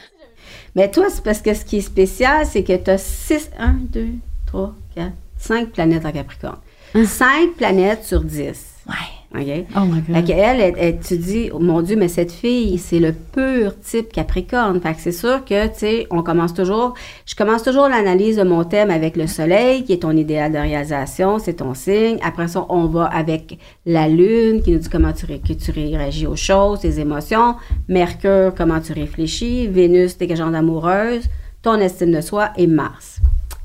Mais 0.74 0.90
toi, 0.90 1.06
c'est 1.10 1.22
parce 1.22 1.40
que 1.40 1.54
ce 1.54 1.64
qui 1.64 1.78
est 1.78 1.82
spécial, 1.82 2.46
c'est 2.46 2.64
que 2.64 2.76
tu 2.76 2.90
as 2.90 2.98
6, 2.98 3.50
1, 3.58 3.72
2, 3.92 4.08
3, 4.46 4.74
4, 4.94 5.12
5 5.38 5.70
planètes 5.70 6.04
en 6.04 6.12
Capricorne. 6.12 6.58
5 6.94 7.54
planètes 7.56 8.04
sur 8.04 8.22
10. 8.22 8.74
Ouais. 8.86 8.94
OK? 9.34 9.42
oh 9.76 9.80
my 9.80 10.00
Fait 10.02 10.12
god. 10.12 10.24
qu'elle, 10.26 10.60
elle, 10.60 10.74
elle- 10.78 10.98
tu 11.00 11.18
dis, 11.18 11.50
oh 11.52 11.58
mon 11.58 11.82
Dieu, 11.82 11.96
mais 11.96 12.08
cette 12.08 12.32
fille, 12.32 12.78
c'est 12.78 13.00
le 13.00 13.12
pur 13.12 13.78
type 13.80 14.10
Capricorne. 14.12 14.80
Fait 14.80 14.94
que 14.94 15.00
c'est 15.00 15.12
sûr 15.12 15.44
que, 15.44 15.66
tu 15.66 15.72
sais, 15.78 16.06
on 16.10 16.22
commence 16.22 16.54
toujours, 16.54 16.94
je 17.26 17.34
commence 17.34 17.62
toujours 17.62 17.88
l'analyse 17.88 18.36
de 18.36 18.44
mon 18.44 18.64
thème 18.64 18.90
avec 18.90 19.16
le 19.16 19.26
soleil, 19.26 19.84
qui 19.84 19.92
est 19.94 20.02
ton 20.02 20.12
idéal 20.16 20.52
de 20.52 20.58
réalisation, 20.58 21.38
c'est 21.38 21.54
ton 21.54 21.74
signe. 21.74 22.18
Après 22.22 22.48
ça, 22.48 22.64
on 22.68 22.86
va 22.86 23.04
avec 23.06 23.58
la 23.84 24.08
lune, 24.08 24.62
qui 24.62 24.70
nous 24.72 24.78
dit 24.78 24.88
comment 24.88 25.12
tu, 25.12 25.26
ré- 25.26 25.40
que 25.46 25.52
tu 25.52 25.70
réagis 25.70 26.26
aux 26.26 26.36
choses, 26.36 26.80
tes 26.80 26.98
émotions. 27.00 27.56
Mercure, 27.88 28.52
comment 28.56 28.80
tu 28.80 28.92
réfléchis. 28.92 29.66
Vénus, 29.66 30.16
tes 30.16 30.34
genre 30.34 30.54
amoureuse. 30.54 31.24
Ton 31.62 31.74
estime 31.80 32.12
de 32.12 32.20
soi. 32.20 32.50
Et 32.56 32.66
Mars, 32.68 33.18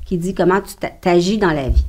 qui 0.04 0.18
dit 0.18 0.34
comment 0.34 0.60
tu 0.60 0.74
t'a- 0.74 0.88
t'agis 0.88 1.38
dans 1.38 1.52
la 1.52 1.68
vie. 1.68 1.84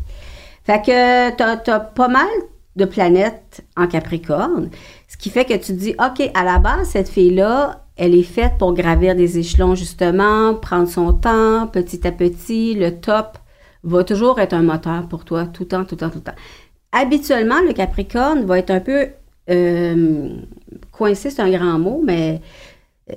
Fait 0.63 0.81
que 0.81 1.31
t'as 1.35 1.57
as 1.73 1.79
pas 1.79 2.07
mal 2.07 2.27
de 2.75 2.85
planètes 2.85 3.63
en 3.77 3.87
Capricorne, 3.87 4.69
ce 5.07 5.17
qui 5.17 5.29
fait 5.29 5.45
que 5.45 5.53
tu 5.53 5.59
te 5.59 5.71
dis, 5.73 5.95
OK, 5.99 6.29
à 6.33 6.43
la 6.43 6.59
base, 6.59 6.89
cette 6.89 7.09
fille-là, 7.09 7.85
elle 7.95 8.15
est 8.15 8.23
faite 8.23 8.53
pour 8.57 8.73
gravir 8.73 9.15
des 9.15 9.37
échelons, 9.37 9.75
justement, 9.75 10.55
prendre 10.55 10.87
son 10.87 11.13
temps, 11.13 11.67
petit 11.67 12.05
à 12.07 12.11
petit, 12.11 12.73
le 12.73 12.99
top 12.99 13.37
va 13.83 14.03
toujours 14.03 14.39
être 14.39 14.53
un 14.53 14.63
moteur 14.63 15.07
pour 15.07 15.25
toi, 15.25 15.45
tout 15.45 15.63
le 15.63 15.67
temps, 15.69 15.85
tout 15.85 15.95
le 15.95 15.99
temps, 15.99 16.09
tout 16.09 16.19
le 16.19 16.23
temps. 16.23 16.39
Habituellement, 16.91 17.61
le 17.65 17.73
Capricorne 17.73 18.45
va 18.45 18.59
être 18.59 18.71
un 18.71 18.79
peu 18.79 19.07
euh, 19.49 20.29
coincé, 20.91 21.29
c'est 21.29 21.41
un 21.41 21.51
grand 21.51 21.77
mot, 21.79 22.01
mais 22.03 22.41
euh, 23.11 23.13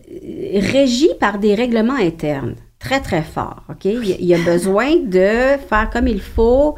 régi 0.60 1.08
par 1.20 1.38
des 1.38 1.54
règlements 1.54 1.94
internes 1.94 2.56
très, 2.78 3.00
très 3.00 3.22
forts. 3.22 3.62
OK? 3.70 3.84
Il 3.84 4.24
y 4.24 4.34
a 4.34 4.38
besoin 4.38 4.96
de 4.96 5.58
faire 5.68 5.90
comme 5.92 6.08
il 6.08 6.20
faut. 6.20 6.74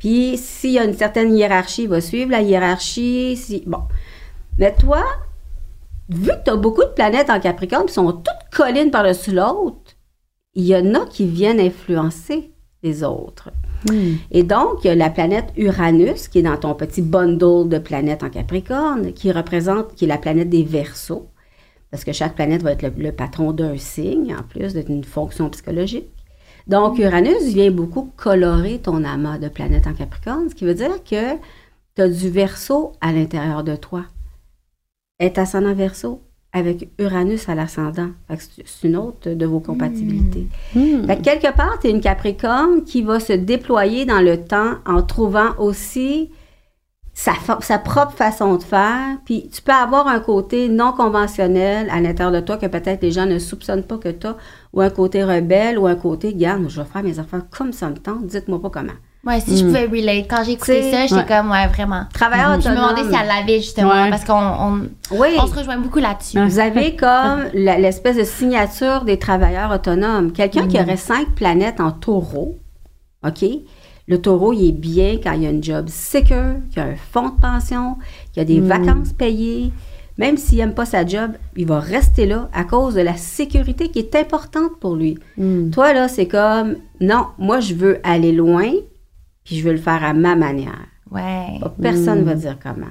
Puis, 0.00 0.38
s'il 0.38 0.72
y 0.72 0.78
a 0.78 0.84
une 0.84 0.94
certaine 0.94 1.36
hiérarchie, 1.36 1.82
il 1.82 1.88
va 1.88 2.00
suivre 2.00 2.30
la 2.30 2.40
hiérarchie. 2.40 3.36
Si, 3.36 3.62
bon. 3.66 3.82
Mais 4.58 4.74
toi, 4.74 5.04
vu 6.08 6.30
que 6.30 6.44
tu 6.44 6.50
as 6.50 6.56
beaucoup 6.56 6.82
de 6.82 6.88
planètes 6.88 7.28
en 7.28 7.38
Capricorne, 7.38 7.86
qui 7.86 7.92
sont 7.92 8.12
toutes 8.12 8.50
collines 8.50 8.90
par-dessus 8.90 9.32
l'autre, 9.32 9.96
il 10.54 10.64
y 10.64 10.74
en 10.74 10.94
a 10.94 11.06
qui 11.06 11.26
viennent 11.26 11.60
influencer 11.60 12.50
les 12.82 13.04
autres. 13.04 13.50
Hmm. 13.90 14.14
Et 14.30 14.42
donc, 14.42 14.82
il 14.82 14.88
y 14.88 14.90
a 14.90 14.94
la 14.94 15.10
planète 15.10 15.52
Uranus, 15.58 16.28
qui 16.28 16.38
est 16.38 16.42
dans 16.42 16.56
ton 16.56 16.74
petit 16.74 17.02
bundle 17.02 17.68
de 17.68 17.78
planètes 17.78 18.22
en 18.22 18.30
Capricorne, 18.30 19.12
qui 19.12 19.30
représente, 19.30 19.94
qui 19.94 20.06
est 20.06 20.08
la 20.08 20.18
planète 20.18 20.48
des 20.48 20.64
Verseaux, 20.64 21.28
parce 21.90 22.04
que 22.04 22.12
chaque 22.12 22.36
planète 22.36 22.62
va 22.62 22.72
être 22.72 22.82
le, 22.82 22.92
le 22.96 23.12
patron 23.12 23.52
d'un 23.52 23.76
signe, 23.76 24.34
en 24.34 24.42
plus 24.44 24.72
d'une 24.72 25.04
fonction 25.04 25.50
psychologique. 25.50 26.08
Donc, 26.70 27.00
Uranus 27.00 27.42
vient 27.42 27.72
beaucoup 27.72 28.12
colorer 28.16 28.78
ton 28.78 29.02
amas 29.02 29.38
de 29.38 29.48
planètes 29.48 29.88
en 29.88 29.92
Capricorne, 29.92 30.48
ce 30.50 30.54
qui 30.54 30.64
veut 30.64 30.74
dire 30.74 31.02
que 31.02 31.34
tu 31.96 32.02
as 32.02 32.08
du 32.08 32.30
Verseau 32.30 32.92
à 33.00 33.10
l'intérieur 33.10 33.64
de 33.64 33.74
toi. 33.74 34.04
Est 35.18 35.36
ascendant 35.36 35.74
Verseau 35.74 36.22
avec 36.52 36.88
Uranus 37.00 37.48
à 37.48 37.56
l'ascendant. 37.56 38.10
C'est 38.38 38.86
une 38.86 38.96
autre 38.96 39.30
de 39.30 39.46
vos 39.46 39.58
compatibilités. 39.58 40.46
Fait 40.72 41.16
que 41.16 41.22
quelque 41.22 41.52
part, 41.56 41.80
tu 41.80 41.88
es 41.88 41.90
une 41.90 42.00
Capricorne 42.00 42.84
qui 42.84 43.02
va 43.02 43.18
se 43.18 43.32
déployer 43.32 44.04
dans 44.04 44.20
le 44.20 44.36
temps 44.36 44.74
en 44.86 45.02
trouvant 45.02 45.56
aussi 45.58 46.30
sa, 47.14 47.32
sa 47.60 47.78
propre 47.78 48.12
façon 48.12 48.56
de 48.56 48.62
faire. 48.62 49.16
Puis 49.24 49.48
tu 49.52 49.60
peux 49.62 49.72
avoir 49.72 50.06
un 50.06 50.20
côté 50.20 50.68
non 50.68 50.92
conventionnel 50.92 51.88
à 51.90 52.00
l'intérieur 52.00 52.32
de 52.32 52.40
toi 52.40 52.56
que 52.56 52.66
peut-être 52.66 53.02
les 53.02 53.10
gens 53.12 53.26
ne 53.26 53.38
soupçonnent 53.38 53.82
pas 53.84 53.98
que 53.98 54.08
tu 54.08 54.26
as, 54.26 54.36
ou 54.72 54.80
un 54.80 54.90
côté 54.90 55.24
rebelle, 55.24 55.78
ou 55.78 55.86
un 55.86 55.96
côté, 55.96 56.32
garde, 56.34 56.68
je 56.68 56.80
vais 56.80 56.86
faire 56.86 57.02
mes 57.02 57.18
affaires 57.18 57.42
comme 57.50 57.72
ça 57.72 57.88
me 57.88 57.96
tente, 57.96 58.26
dites-moi 58.26 58.60
pas 58.62 58.70
comment. 58.70 58.92
Ouais, 59.22 59.38
si 59.38 59.58
je 59.58 59.66
pouvais 59.66 59.84
relate. 59.84 60.28
Quand 60.30 60.42
j'ai 60.44 60.52
écouté 60.52 60.90
ça, 60.90 61.02
j'étais 61.02 61.14
ouais. 61.16 61.26
comme, 61.26 61.50
ouais, 61.50 61.66
vraiment. 61.66 62.04
Travailleur 62.14 62.58
Je 62.58 62.70
me 62.70 62.74
demandais 62.74 63.02
si 63.02 63.14
elle 63.20 63.26
l'avait 63.28 63.58
justement, 63.60 63.90
Ouais. 63.90 64.08
parce 64.08 64.24
qu'on 64.24 64.32
on, 64.34 64.88
Oui. 65.18 65.28
on 65.38 65.46
se 65.46 65.54
rejoint 65.58 65.76
beaucoup 65.76 65.98
là-dessus. 65.98 66.40
Vous 66.42 66.58
avez 66.58 66.96
comme 66.96 67.44
l'espèce 67.52 68.16
de 68.16 68.24
signature 68.24 69.04
des 69.04 69.18
travailleurs 69.18 69.70
autonomes. 69.72 70.32
Quelqu'un 70.32 70.66
qui 70.66 70.80
aurait 70.80 70.96
cinq 70.96 71.34
planètes 71.34 71.82
en 71.82 71.90
taureau, 71.90 72.56
OK? 73.26 73.44
Le 74.10 74.20
taureau, 74.20 74.52
il 74.52 74.68
est 74.68 74.72
bien 74.72 75.18
quand 75.22 75.32
il 75.32 75.44
y 75.44 75.46
a 75.46 75.50
une 75.50 75.62
job 75.62 75.88
secure, 75.88 76.56
qu'il 76.70 76.82
y 76.82 76.84
a 76.84 76.88
un 76.88 76.96
fonds 76.96 77.28
de 77.28 77.40
pension, 77.40 77.96
qu'il 78.32 78.40
y 78.40 78.40
a 78.40 78.44
des 78.44 78.60
vacances 78.60 79.12
payées. 79.12 79.72
Même 80.18 80.36
s'il 80.36 80.58
n'aime 80.58 80.74
pas 80.74 80.84
sa 80.84 81.06
job, 81.06 81.30
il 81.56 81.66
va 81.66 81.78
rester 81.78 82.26
là 82.26 82.50
à 82.52 82.64
cause 82.64 82.94
de 82.94 83.02
la 83.02 83.16
sécurité 83.16 83.88
qui 83.88 84.00
est 84.00 84.14
importante 84.16 84.80
pour 84.80 84.96
lui. 84.96 85.16
Hmm. 85.36 85.70
Toi, 85.70 85.92
là, 85.94 86.08
c'est 86.08 86.26
comme, 86.26 86.74
non, 87.00 87.28
moi, 87.38 87.60
je 87.60 87.74
veux 87.74 88.00
aller 88.02 88.32
loin, 88.32 88.68
puis 89.44 89.56
je 89.56 89.64
veux 89.64 89.72
le 89.72 89.78
faire 89.78 90.04
à 90.04 90.12
ma 90.12 90.34
manière. 90.34 90.86
Ouais, 91.10 91.60
Pas 91.60 91.72
Personne 91.80 92.20
ne 92.20 92.24
va 92.24 92.34
dire 92.34 92.58
comment. 92.60 92.90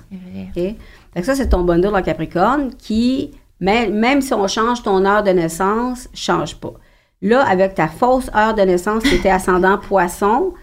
que 0.56 1.24
ça, 1.24 1.36
c'est 1.36 1.50
ton 1.50 1.64
bundle 1.64 1.96
en 1.96 2.02
Capricorne 2.02 2.72
qui 2.78 3.32
même 3.60 4.22
si 4.22 4.34
on 4.34 4.48
change 4.48 4.84
ton 4.84 5.06
heure 5.06 5.24
de 5.24 5.32
naissance, 5.32 6.08
change 6.14 6.56
pas. 6.56 6.74
Là, 7.22 7.46
avec 7.46 7.76
ta 7.76 7.88
fausse 7.88 8.32
heure 8.34 8.54
de 8.54 8.62
naissance, 8.62 9.04
tu 9.04 9.16
étais 9.16 9.30
ascendant 9.30 9.78
poisson, 9.88 10.54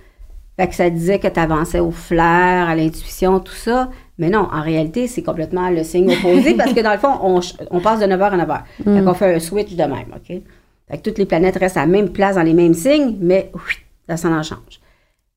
fait 0.59 0.69
que 0.69 0.75
ça 0.75 0.89
disait 0.89 1.19
que 1.19 1.29
tu 1.29 1.39
avançais 1.39 1.81
au 1.81 1.91
flair, 1.91 2.69
à 2.69 2.75
l'intuition, 2.75 3.41
tout 3.41 3.55
ça. 3.55 3.91
Mais 4.19 4.31
non, 4.31 4.49
en 4.51 4.63
réalité, 4.63 5.07
c'est 5.07 5.23
complètement 5.23 5.69
le 5.69 5.85
signe 5.85 6.11
opposé 6.11 6.55
parce 6.55 6.73
que 6.73 6.81
dans 6.81 6.93
le 6.93 6.99
fond, 6.99 7.19
on, 7.23 7.41
on 7.71 7.81
passe 7.81 8.01
de 8.01 8.07
9h 8.07 8.31
à 8.31 8.47
9h. 8.47 8.63
Fait 8.85 9.05
qu'on 9.05 9.15
fait 9.15 9.35
un 9.35 9.39
switch 9.39 9.75
de 9.75 9.83
même, 9.83 10.15
OK? 10.15 10.43
Fait 10.89 10.99
que 10.99 11.03
toutes 11.03 11.19
les 11.19 11.27
planètes 11.27 11.57
restent 11.57 11.77
à 11.77 11.81
la 11.81 11.87
même 11.87 12.11
place 12.11 12.37
dans 12.37 12.43
les 12.43 12.55
mêmes 12.55 12.75
signes, 12.75 13.17
mais 13.21 13.51
oui, 13.55 13.75
l'ascendant 14.09 14.43
change. 14.43 14.81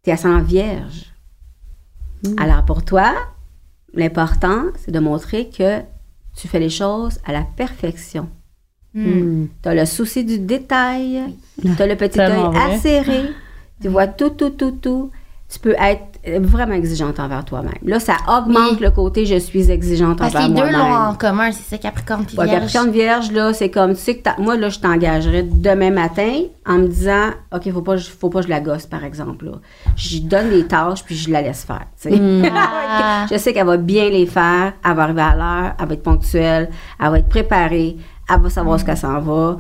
Tu 0.04 0.10
es 0.10 0.14
ascendant 0.14 0.42
vierge. 0.42 1.12
Alors 2.38 2.64
pour 2.66 2.84
toi, 2.86 3.14
l'important, 3.94 4.66
c'est 4.78 4.92
de 4.92 5.00
montrer 5.00 5.50
que 5.50 5.80
tu 6.36 6.48
fais 6.48 6.60
les 6.60 6.70
choses 6.70 7.20
à 7.26 7.34
la 7.34 7.44
perfection. 7.44 8.30
Hmm. 8.94 9.46
Tu 9.62 9.70
as 9.70 9.76
le 9.76 9.86
souci 9.86 10.24
du 10.24 10.40
détail, 10.40 11.22
tu 11.62 11.82
as 11.82 11.88
le 11.88 11.96
petit 11.96 12.20
œil 12.20 12.42
acéré, 12.56 13.30
tu 13.82 13.88
vois 13.88 14.08
tout, 14.08 14.30
tout, 14.32 14.50
tout, 14.52 14.72
tout. 14.72 15.12
Tu 15.52 15.58
peux 15.58 15.74
être 15.80 16.06
vraiment 16.46 16.74
exigeante 16.76 17.20
envers 17.20 17.44
toi-même. 17.44 17.74
Là, 17.84 18.00
ça 18.00 18.18
augmente 18.28 18.74
Oui. 18.74 18.78
le 18.82 18.92
côté 18.92 19.26
je 19.26 19.38
suis 19.38 19.72
exigeante 19.72 20.20
Parce 20.20 20.32
que 20.34 20.38
envers 20.38 20.48
les 20.66 20.72
deux 20.72 20.78
l'ont 20.78 20.84
en 20.84 20.90
moi-même. 20.90 21.18
commun, 21.18 21.52
c'est 21.52 21.64
ça, 21.64 21.78
Capricorne 21.80 22.22
Ouais, 22.38 22.46
Vierge. 22.46 22.52
Capricorne 22.52 22.92
Vierge, 22.92 23.32
là, 23.32 23.52
c'est 23.54 23.72
comme, 23.72 23.96
tu 23.96 24.00
sais 24.00 24.18
que 24.18 24.30
moi, 24.40 24.58
là, 24.58 24.70
je 24.70 24.78
t'engagerais 24.80 25.42
demain 25.42 25.90
matin 25.90 26.42
en 26.68 26.78
me 26.78 26.88
disant, 26.88 27.30
OK, 27.52 27.72
faut 27.72 27.82
pas, 27.82 27.98
faut 27.98 28.30
pas 28.30 28.42
que 28.42 28.46
je 28.46 28.50
la 28.50 28.60
gosse, 28.60 28.86
par 28.86 29.04
exemple, 29.04 29.46
là. 29.46 29.54
Je 29.96 30.10
lui 30.12 30.22
donne 30.22 30.52
des 30.52 30.68
tâches, 30.68 31.04
puis 31.04 31.16
je 31.16 31.32
la 31.32 31.42
laisse 31.42 31.64
faire, 31.64 31.86
tu 32.00 32.10
sais. 32.12 32.22
Ah. 32.54 33.26
je 33.32 33.38
sais 33.38 33.52
qu'elle 33.52 33.66
va 33.66 33.78
bien 33.78 34.08
les 34.10 34.28
faire, 34.28 34.74
elle 34.86 34.94
va 34.96 35.02
arriver 35.04 35.22
à 35.22 35.36
l'heure, 35.36 35.74
elle 35.80 35.88
va 35.88 35.94
être 35.96 36.04
ponctuelle, 36.04 36.70
elle 37.00 37.10
va 37.10 37.18
être 37.18 37.30
préparée, 37.30 37.98
elle 38.32 38.40
va 38.42 38.50
savoir 38.52 38.80
ce 38.80 38.86
qu'elle 38.86 38.98
s'en 38.98 39.20
va. 39.20 39.58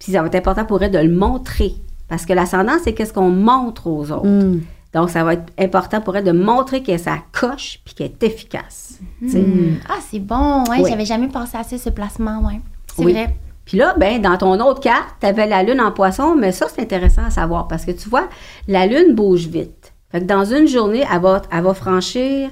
Puis 0.00 0.12
ça 0.12 0.20
va 0.20 0.26
être 0.26 0.34
important 0.34 0.64
pour 0.64 0.82
elle 0.82 0.90
de 0.90 0.98
le 0.98 1.14
montrer. 1.14 1.74
Parce 2.08 2.24
que 2.26 2.32
l'ascendant, 2.32 2.76
c'est 2.82 2.94
qu'est-ce 2.94 3.12
qu'on 3.12 3.30
montre 3.30 3.86
aux 3.86 4.10
autres. 4.10 4.26
Hmm. 4.26 4.60
Donc, 4.94 5.10
ça 5.10 5.22
va 5.22 5.34
être 5.34 5.52
important 5.58 6.00
pour 6.00 6.16
elle 6.16 6.24
de 6.24 6.32
montrer 6.32 6.82
que 6.82 6.96
ça 6.96 7.18
coche 7.32 7.80
puis 7.84 7.94
qu'elle 7.94 8.06
est 8.06 8.22
efficace. 8.22 8.98
tu 9.20 9.28
sais. 9.30 9.44
Ah, 9.88 9.98
c'est 10.10 10.18
bon. 10.18 10.64
Ouais, 10.70 10.78
Oui. 10.82 10.88
j'avais 10.90 11.04
jamais 11.04 11.28
pensé 11.28 11.56
à 11.58 11.62
ça, 11.62 11.76
ce 11.76 11.90
placement, 11.90 12.40
ouais. 12.46 12.60
C'est 12.96 13.04
Oui. 13.04 13.12
vrai. 13.12 13.36
Puis 13.66 13.76
là, 13.76 13.94
ben, 13.98 14.22
dans 14.22 14.38
ton 14.38 14.58
autre 14.60 14.80
carte, 14.80 15.16
tu 15.20 15.26
avais 15.26 15.46
la 15.46 15.62
lune 15.62 15.80
en 15.82 15.92
poisson, 15.92 16.34
mais 16.34 16.52
ça, 16.52 16.66
c'est 16.74 16.80
intéressant 16.80 17.24
à 17.26 17.30
savoir 17.30 17.68
parce 17.68 17.84
que 17.84 17.90
tu 17.90 18.08
vois, 18.08 18.28
la 18.66 18.86
lune 18.86 19.14
bouge 19.14 19.46
vite. 19.46 19.92
Fait 20.10 20.20
que 20.20 20.24
dans 20.24 20.46
une 20.46 20.66
journée, 20.66 21.04
elle 21.12 21.20
va, 21.20 21.42
elle 21.52 21.62
va 21.64 21.74
franchir 21.74 22.48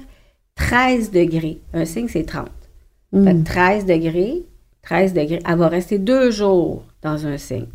13 0.55 1.09
degrés. 1.11 1.59
Un 1.73 1.85
signe, 1.85 2.07
c'est 2.07 2.23
30. 2.23 2.47
Fait 3.13 3.33
que 3.33 3.43
13 3.43 3.85
degrés, 3.87 4.43
13 4.83 5.13
degrés, 5.13 5.39
elle 5.43 5.57
va 5.57 5.67
rester 5.69 5.97
deux 5.97 6.29
jours 6.29 6.83
dans 7.01 7.25
un 7.25 7.37
signe. 7.37 7.65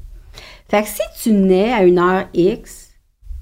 Fait 0.72 0.84
que 0.84 0.88
si 0.88 1.02
tu 1.22 1.32
nais 1.34 1.70
à 1.70 1.84
une 1.84 1.98
heure 1.98 2.24
X, 2.32 2.92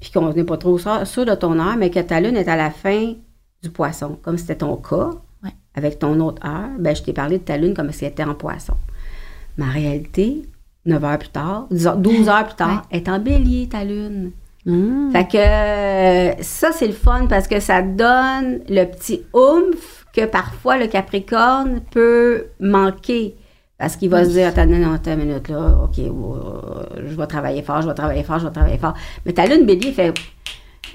puis 0.01 0.11
qu'on 0.11 0.33
n'est 0.33 0.43
pas 0.43 0.57
trop 0.57 0.77
sûr, 0.77 1.25
de 1.25 1.33
ton 1.33 1.57
heure, 1.59 1.77
mais 1.77 1.89
que 1.89 2.01
ta 2.01 2.19
lune 2.19 2.35
est 2.35 2.49
à 2.49 2.57
la 2.57 2.71
fin 2.71 3.13
du 3.63 3.69
poisson, 3.69 4.19
comme 4.21 4.37
c'était 4.37 4.57
ton 4.57 4.75
cas, 4.75 5.11
Ouais. 5.41 5.51
avec 5.73 5.97
ton 5.97 6.19
autre 6.19 6.45
heure, 6.45 6.71
ben, 6.77 6.93
je 6.93 7.01
t'ai 7.03 7.13
parlé 7.13 7.37
de 7.37 7.43
ta 7.43 7.55
lune 7.55 7.73
comme 7.73 7.89
si 7.93 8.03
elle 8.03 8.11
était 8.11 8.25
en 8.25 8.33
poisson. 8.35 8.73
Mais 9.57 9.63
en 9.63 9.71
réalité, 9.71 10.41
9 10.85 11.01
heures 11.05 11.19
plus 11.19 11.29
tard, 11.29 11.67
disons 11.71 11.95
12 11.95 12.27
heures 12.27 12.47
plus 12.47 12.55
tard, 12.57 12.81
elle 12.89 12.99
est 12.99 13.09
en 13.09 13.19
bélier, 13.19 13.69
ta 13.69 13.85
lune. 13.85 14.33
Hmm. 14.65 15.09
Fait 15.13 15.25
que 16.37 16.43
ça, 16.43 16.73
c'est 16.73 16.87
le 16.87 16.91
fun 16.93 17.27
parce 17.27 17.47
que 17.47 17.61
ça 17.61 17.81
donne 17.81 18.59
le 18.67 18.83
petit 18.83 19.23
oomph 19.33 20.05
que 20.13 20.25
parfois 20.25 20.77
le 20.77 20.87
Capricorne 20.87 21.79
peut 21.91 22.47
manquer. 22.59 23.37
Parce 23.81 23.95
qu'il 23.95 24.11
va 24.11 24.23
se 24.23 24.29
dire, 24.29 24.45
attends, 24.45 24.67
non, 24.67 24.77
non, 24.77 24.93
attends 24.93 25.13
une 25.13 25.25
minute, 25.25 25.49
là, 25.49 25.75
OK, 25.85 25.97
euh, 25.97 27.01
je 27.03 27.15
vais 27.15 27.25
travailler 27.25 27.63
fort, 27.63 27.81
je 27.81 27.87
vais 27.87 27.95
travailler 27.95 28.21
fort, 28.21 28.37
je 28.37 28.45
vais 28.45 28.53
travailler 28.53 28.77
fort. 28.77 28.93
Mais 29.25 29.33
ta 29.33 29.47
lune 29.47 29.65
bélier 29.65 29.91
fait, 29.91 30.13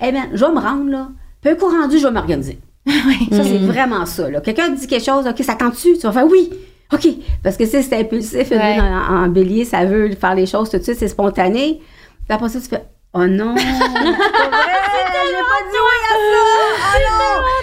eh 0.00 0.12
bien, 0.12 0.28
je 0.32 0.44
vais 0.44 0.52
me 0.52 0.60
rendre, 0.60 0.88
là. 0.88 1.08
Puis 1.42 1.50
un 1.50 1.56
coup 1.56 1.66
rendu, 1.66 1.98
je 1.98 2.06
vais 2.06 2.12
m'organiser. 2.12 2.60
Ça, 2.86 3.42
c'est 3.42 3.58
vraiment 3.58 4.06
ça, 4.06 4.30
là. 4.30 4.40
Quelqu'un 4.40 4.68
dit 4.68 4.86
quelque 4.86 5.04
chose, 5.04 5.26
OK, 5.26 5.42
ça 5.42 5.56
tente-tu? 5.56 5.94
Tu 5.98 6.02
vas 6.02 6.12
faire 6.12 6.28
oui. 6.28 6.48
OK. 6.92 7.08
Parce 7.42 7.56
que 7.56 7.66
sais, 7.66 7.82
c'est 7.82 7.98
impulsif. 7.98 8.52
Ouais. 8.52 8.78
En, 8.80 9.24
en 9.24 9.28
bélier, 9.30 9.64
ça 9.64 9.84
veut 9.84 10.12
faire 10.12 10.36
les 10.36 10.46
choses 10.46 10.70
tout 10.70 10.78
de 10.78 10.82
suite, 10.84 10.96
c'est 10.96 11.08
spontané. 11.08 11.80
Puis 11.80 12.36
après 12.36 12.48
ça, 12.48 12.60
tu 12.60 12.68
fais, 12.68 12.84
oh 13.14 13.26
non. 13.26 13.56
c'est 13.56 13.64
pas 13.64 14.06
dit 14.06 15.80
oui 15.82 15.98
à 16.04 16.14
ça. 16.14 16.38
Oh 16.78 16.98
non. 17.18 17.55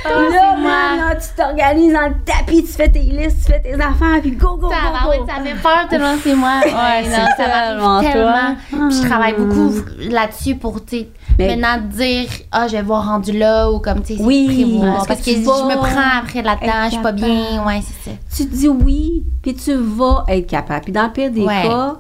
Tu 1.29 1.35
t'organises 1.41 1.93
dans 1.93 2.07
le 2.07 2.15
tapis, 2.25 2.63
tu 2.63 2.71
fais 2.71 2.89
tes 2.89 2.99
listes, 2.99 3.45
tu 3.45 3.51
fais 3.51 3.59
tes 3.61 3.73
affaires, 3.73 4.19
puis 4.21 4.31
go, 4.31 4.55
go, 4.57 4.67
go, 4.67 4.69
go. 4.69 5.25
ça 5.27 5.41
fait 5.43 5.55
peur 5.61 5.87
tellement 5.89 6.15
c'est 6.23 6.35
moi. 6.35 6.59
Ouais, 6.63 7.03
c'est 7.03 7.09
non, 7.09 7.25
ça 7.37 7.43
tellement 7.45 8.01
toi. 8.01 8.11
tellement. 8.11 8.87
Puis 8.89 8.97
je 9.01 9.07
travaille 9.07 9.33
beaucoup 9.37 9.71
là-dessus 10.09 10.55
pour, 10.55 10.83
tu 10.85 11.05
Mais- 11.39 11.55
maintenant 11.55 11.83
dire, 11.89 12.29
ah, 12.51 12.67
je 12.67 12.73
vais 12.73 12.81
voir 12.81 13.05
rendu 13.07 13.31
là 13.37 13.71
ou 13.71 13.79
comme, 13.79 14.01
tu 14.03 14.15
sais, 14.15 14.21
Oui, 14.23 14.45
prévoir. 14.69 14.95
parce 14.95 15.07
Parce 15.07 15.19
que 15.21 15.25
que, 15.25 15.29
tu 15.31 15.41
je 15.43 15.47
me 15.47 15.75
prends 15.77 16.19
après 16.21 16.41
là-dedans, 16.41 16.85
je 16.85 16.89
suis 16.91 17.01
pas 17.01 17.11
bien. 17.11 17.65
Ouais, 17.65 17.81
c'est 17.81 18.09
ça. 18.11 18.15
Tu 18.35 18.47
te 18.49 18.55
dis 18.55 18.67
oui, 18.67 19.23
puis 19.41 19.55
tu 19.55 19.73
vas 19.75 20.23
être 20.27 20.47
capable. 20.47 20.81
Puis 20.85 20.93
dans 20.93 21.03
le 21.03 21.11
pire 21.11 21.31
des 21.31 21.41
Ouais. 21.43 21.63
cas, 21.63 21.95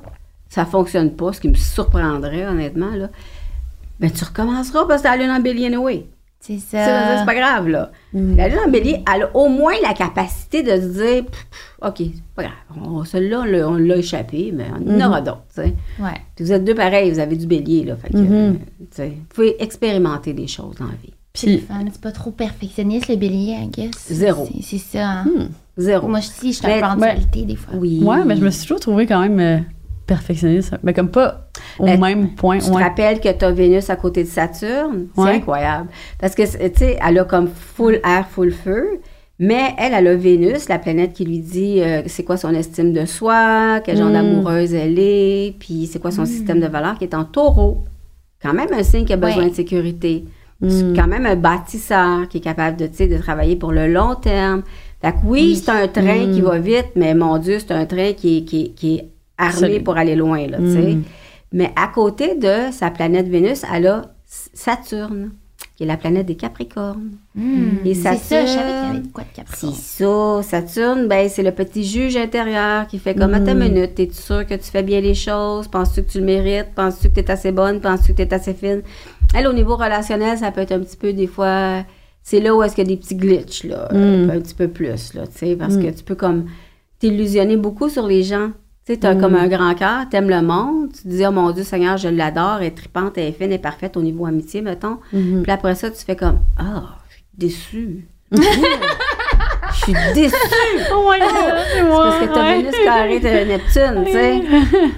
ça 0.49 0.65
fonctionne 0.65 1.11
pas, 1.11 1.33
ce 1.33 1.39
qui 1.41 1.47
me 1.49 1.55
surprendrait, 1.55 2.45
honnêtement, 2.45 2.91
là. 2.95 3.07
Ben, 3.99 4.11
tu 4.11 4.23
recommenceras 4.23 4.85
parce 4.87 5.01
que 5.01 5.07
t'as 5.07 5.15
lune 5.15 5.31
en 5.31 5.39
bélier 5.39 5.67
anyway. 5.67 6.07
C'est 6.45 6.59
ça. 6.59 7.19
C'est 7.19 7.25
pas 7.25 7.35
grave, 7.35 7.69
là. 7.69 7.89
La 8.13 8.49
lune 8.49 8.59
en 8.67 8.69
bélier, 8.69 9.01
elle 9.15 9.23
a 9.23 9.33
au 9.35 9.47
moins 9.47 9.75
la 9.81 9.93
capacité 9.93 10.61
de 10.61 10.71
se 10.71 10.87
dire, 10.87 11.23
Pff, 11.25 11.47
pff, 11.49 11.77
OK, 11.81 11.95
c'est 11.99 12.23
pas 12.35 12.43
grave. 12.43 12.53
On- 12.85 13.05
Celui-là, 13.05 13.45
on 13.69 13.75
l'a- 13.75 13.95
échappé, 13.97 14.51
mais 14.53 14.65
on 14.85 15.01
en 15.01 15.07
aura 15.07 15.21
d'autres, 15.21 15.45
tu 15.55 15.61
sais. 15.61 15.73
Ouais. 16.01 16.19
Puis 16.35 16.43
vous 16.43 16.51
êtes 16.51 16.65
deux 16.65 16.75
pareils, 16.75 17.09
vous 17.11 17.19
avez 17.19 17.37
du 17.37 17.47
bélier, 17.47 17.85
là. 17.85 17.95
Fait 17.95 18.09
que, 18.09 18.17
euh, 18.17 18.51
tu 18.79 18.85
sais, 18.91 19.07
vous 19.07 19.25
pouvez 19.33 19.63
expérimenter 19.63 20.33
des 20.33 20.47
choses 20.47 20.75
dans 20.77 20.85
la 20.87 20.91
vie. 21.01 21.13
Puis. 21.31 21.63
C'est 21.91 22.01
pas 22.01 22.11
trop 22.11 22.31
perfectionniste, 22.31 23.07
le 23.07 23.15
bélier, 23.15 23.53
I 23.63 23.67
guess. 23.69 23.91
Zéro. 24.11 24.45
C'est- 24.61 24.77
ça. 24.79 25.09
hein. 25.21 25.25
Zéro. 25.77 26.07
Moi, 26.09 26.19
je 26.19 26.27
si, 26.27 26.51
je 26.51 26.57
suis 26.57 26.67
Mais- 26.67 26.83
un 26.83 26.95
peu 26.97 27.05
en 27.05 27.45
des 27.45 27.55
fois. 27.55 27.73
oui. 27.77 28.01
ouais, 28.03 28.25
mais 28.25 28.35
je 28.35 28.43
me 28.43 28.49
suis 28.51 28.63
toujours 28.63 28.79
trouvée 28.81 29.07
quand 29.07 29.21
même 29.21 29.39
euh, 29.39 29.59
perfectionniste. 30.05 30.73
Mais 30.83 30.93
comme 30.93 31.09
pas 31.09 31.49
au 31.79 31.85
Ben, 31.85 31.99
même 31.99 32.29
point. 32.35 32.59
Tu 32.59 32.65
te 32.67 32.71
ouais. 32.75 32.83
rappelles 32.83 33.19
que 33.19 33.31
tu 33.31 33.45
as 33.45 33.51
Vénus 33.51 33.89
à 33.89 33.95
côté 33.95 34.23
de 34.23 34.27
Saturne? 34.29 35.07
C'est 35.15 35.21
Ouais. 35.21 35.35
incroyable. 35.35 35.89
Parce 36.19 36.35
que, 36.35 36.43
tu 36.43 36.77
sais, 36.79 36.97
elle 37.05 37.19
a 37.19 37.23
comme 37.25 37.47
full 37.47 37.99
air, 38.05 38.27
full 38.29 38.51
feu. 38.51 38.99
Mais 39.39 39.73
elle, 39.79 39.93
elle 39.93 40.07
a 40.07 40.15
Vénus, 40.15 40.69
la 40.69 40.77
planète 40.77 41.13
qui 41.13 41.25
lui 41.25 41.39
dit 41.39 41.81
euh, 41.81 42.03
c'est 42.05 42.23
quoi 42.23 42.37
son 42.37 42.53
estime 42.53 42.93
de 42.93 43.05
soi, 43.05 43.79
quel 43.83 43.97
genre 43.97 44.09
Mm. 44.09 44.13
d'amoureuse 44.13 44.73
elle 44.75 44.99
est, 44.99 45.55
puis 45.59 45.87
c'est 45.91 45.99
quoi 45.99 46.11
son 46.11 46.25
système 46.25 46.59
de 46.59 46.67
valeurs 46.67 46.97
qui 46.97 47.05
est 47.05 47.15
en 47.15 47.25
taureau. 47.25 47.83
Quand 48.41 48.53
même 48.53 48.69
un 48.71 48.83
signe 48.83 49.05
qui 49.05 49.13
a 49.13 49.17
besoin 49.17 49.43
Ouais. 49.45 49.49
de 49.49 49.55
sécurité. 49.55 50.25
Mm. 50.61 50.69
C'est 50.69 50.95
Quand 50.95 51.07
même 51.07 51.25
un 51.25 51.35
bâtisseur 51.35 52.27
qui 52.29 52.37
est 52.37 52.41
capable 52.41 52.77
de, 52.77 52.85
de 52.87 53.17
travailler 53.17 53.55
pour 53.55 53.71
le 53.71 53.87
long 53.91 54.15
terme. 54.15 54.61
Fait 55.01 55.11
que 55.11 55.17
oui, 55.25 55.41
Oui. 55.47 55.55
c'est 55.55 55.71
un 55.71 55.87
train 55.87 56.31
qui 56.31 56.39
va 56.41 56.59
vite, 56.59 56.91
mais 56.95 57.13
mon 57.15 57.37
Dieu, 57.39 57.57
c'est 57.59 57.71
un 57.73 57.85
train 57.85 58.13
qui 58.13 58.45
qui 58.45 58.71
qui 58.73 58.95
est 58.97 59.09
armé 59.37 59.59
Solide. 59.59 59.83
pour 59.83 59.97
aller 59.97 60.15
loin, 60.15 60.45
là, 60.47 60.57
tu 60.57 60.71
sais. 60.71 60.93
Mm. 60.95 61.03
Mais 61.53 61.71
à 61.75 61.87
côté 61.87 62.35
de 62.35 62.71
sa 62.71 62.89
planète 62.89 63.27
Vénus, 63.27 63.63
elle 63.71 63.87
a 63.87 64.01
Saturne, 64.53 65.31
qui 65.75 65.83
est 65.83 65.85
la 65.87 65.97
planète 65.97 66.25
des 66.25 66.35
Capricornes. 66.35 67.11
Hmm. 67.35 67.77
Et 67.85 67.93
C'est 67.93 68.15
ça, 68.15 68.15
je 68.15 68.17
savais 68.17 68.43
qu'il 68.45 68.47
y 68.47 68.47
Saturne, 68.47 68.89
avait 68.89 68.99
de 68.99 69.07
quoi 69.07 69.23
de 69.23 69.43
C'est 69.55 69.73
ça, 69.73 70.41
Saturne, 70.43 71.07
ben, 71.07 71.29
c'est 71.29 71.43
le 71.43 71.51
petit 71.51 71.83
juge 71.83 72.15
intérieur 72.17 72.87
qui 72.87 72.99
fait 72.99 73.15
comme 73.15 73.33
à 73.33 73.39
ta 73.39 73.53
minute, 73.53 73.99
es-tu 73.99 74.13
sûr 74.13 74.45
que 74.45 74.53
tu 74.55 74.63
fais 74.71 74.83
bien 74.83 75.01
les 75.01 75.13
choses? 75.15 75.67
Penses-tu 75.67 76.03
que 76.03 76.11
tu 76.11 76.19
le 76.19 76.25
mérites? 76.25 76.73
Penses-tu 76.75 77.09
que 77.09 77.13
tu 77.15 77.19
es 77.21 77.31
assez 77.31 77.51
bonne? 77.51 77.79
Penses-tu 77.81 78.13
que 78.13 78.17
tu 78.17 78.23
es 78.23 78.33
assez 78.33 78.53
fine? 78.53 78.81
Elle, 79.35 79.47
au 79.47 79.53
niveau 79.53 79.75
relationnel, 79.75 80.37
ça 80.37 80.51
peut 80.51 80.61
être 80.61 80.71
un 80.73 80.79
petit 80.79 80.97
peu 80.97 81.13
des 81.13 81.27
fois. 81.27 81.83
C'est 82.23 82.39
là 82.39 82.55
où 82.55 82.63
est-ce 82.63 82.75
qu'il 82.75 82.87
y 82.87 82.91
a 82.91 82.95
des 82.95 82.99
petits 83.01 83.15
glitches, 83.15 83.63
là, 83.65 83.89
Mm. 83.91 84.29
un 84.31 84.39
petit 84.39 84.55
peu 84.55 84.67
plus, 84.69 85.13
là, 85.13 85.27
tu 85.27 85.37
sais, 85.39 85.55
parce 85.55 85.77
que 85.77 85.89
tu 85.89 86.03
peux 86.03 86.15
comme 86.15 86.45
t'illusionner 86.99 87.57
beaucoup 87.57 87.89
sur 87.89 88.07
les 88.07 88.23
gens. 88.23 88.51
Tu 88.85 88.91
sais, 88.93 88.99
t'as 88.99 89.15
comme 89.15 89.35
un 89.35 89.47
grand 89.47 89.73
cœur, 89.75 90.09
t'aimes 90.09 90.29
le 90.29 90.41
monde, 90.41 90.89
tu 90.93 91.03
te 91.03 91.07
dis, 91.07 91.25
oh 91.25 91.31
mon 91.31 91.51
Dieu 91.51 91.63
Seigneur, 91.63 91.95
je 91.95 92.09
l'adore, 92.09 92.57
elle 92.59 92.65
est 92.67 92.71
tripante, 92.71 93.17
elle 93.17 93.29
est 93.29 93.31
fine, 93.31 93.45
elle 93.47 93.53
est 93.53 93.57
parfaite 93.57 93.95
au 93.95 94.01
niveau 94.01 94.25
amitié, 94.25 94.61
mettons. 94.61 94.97
Puis 95.11 95.51
après 95.51 95.75
ça, 95.75 95.89
tu 95.89 96.03
fais 96.03 96.17
comme, 96.17 96.39
ah, 96.59 96.97
je 97.09 97.15
suis 97.15 97.23
déçue. 97.37 98.05
Je 99.75 99.79
suis 99.85 99.93
déçue. 100.13 100.35
Oh 100.93 101.09
my 101.11 101.17
god, 101.19 101.29
c'est 101.73 101.81
moi. 101.83 102.03
Parce 102.03 102.19
que 102.19 102.25
t'as 102.33 102.43
ouais. 102.43 102.57
Vénus 102.57 102.75
carré, 102.85 103.19
t'as 103.19 103.43
Neptune, 103.45 104.03
tu 104.05 104.11
sais. 104.11 104.41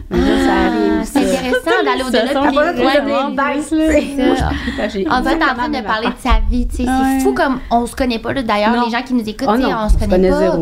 Mais 0.09 0.19
là, 0.19 0.45
ça 0.45 0.51
arrive. 0.51 0.99
Ah, 0.99 1.05
C'est 1.05 1.23
ça. 1.23 1.37
intéressant 1.37 1.83
d'aller 1.85 2.03
au-delà. 2.03 2.27
C'est 2.27 2.33
Moi, 2.33 2.43
ça. 4.35 4.49
je- 4.87 4.89
j'ai 4.89 5.07
En 5.09 5.23
fait, 5.23 5.33
t'es 5.37 5.37
en 5.45 5.49
exactement 5.53 5.55
train 5.55 5.69
de 5.69 5.81
parler 5.85 6.07
de 6.07 6.13
sa 6.21 6.39
vie, 6.49 6.67
tu 6.67 6.75
sais. 6.77 6.83
Ouais. 6.83 6.89
C'est 7.17 7.23
fou 7.23 7.33
comme 7.33 7.59
on 7.71 7.85
se 7.85 7.95
connaît 7.95 8.19
pas, 8.19 8.33
là. 8.33 8.41
D'ailleurs, 8.43 8.75
Non. 8.75 8.83
les 8.85 8.91
gens 8.91 9.01
qui 9.03 9.13
nous 9.13 9.27
écoutent, 9.29 9.47
Oh 9.49 9.53
on 9.55 9.89
se 9.89 9.97
connaît 9.97 10.29
pas. 10.29 10.57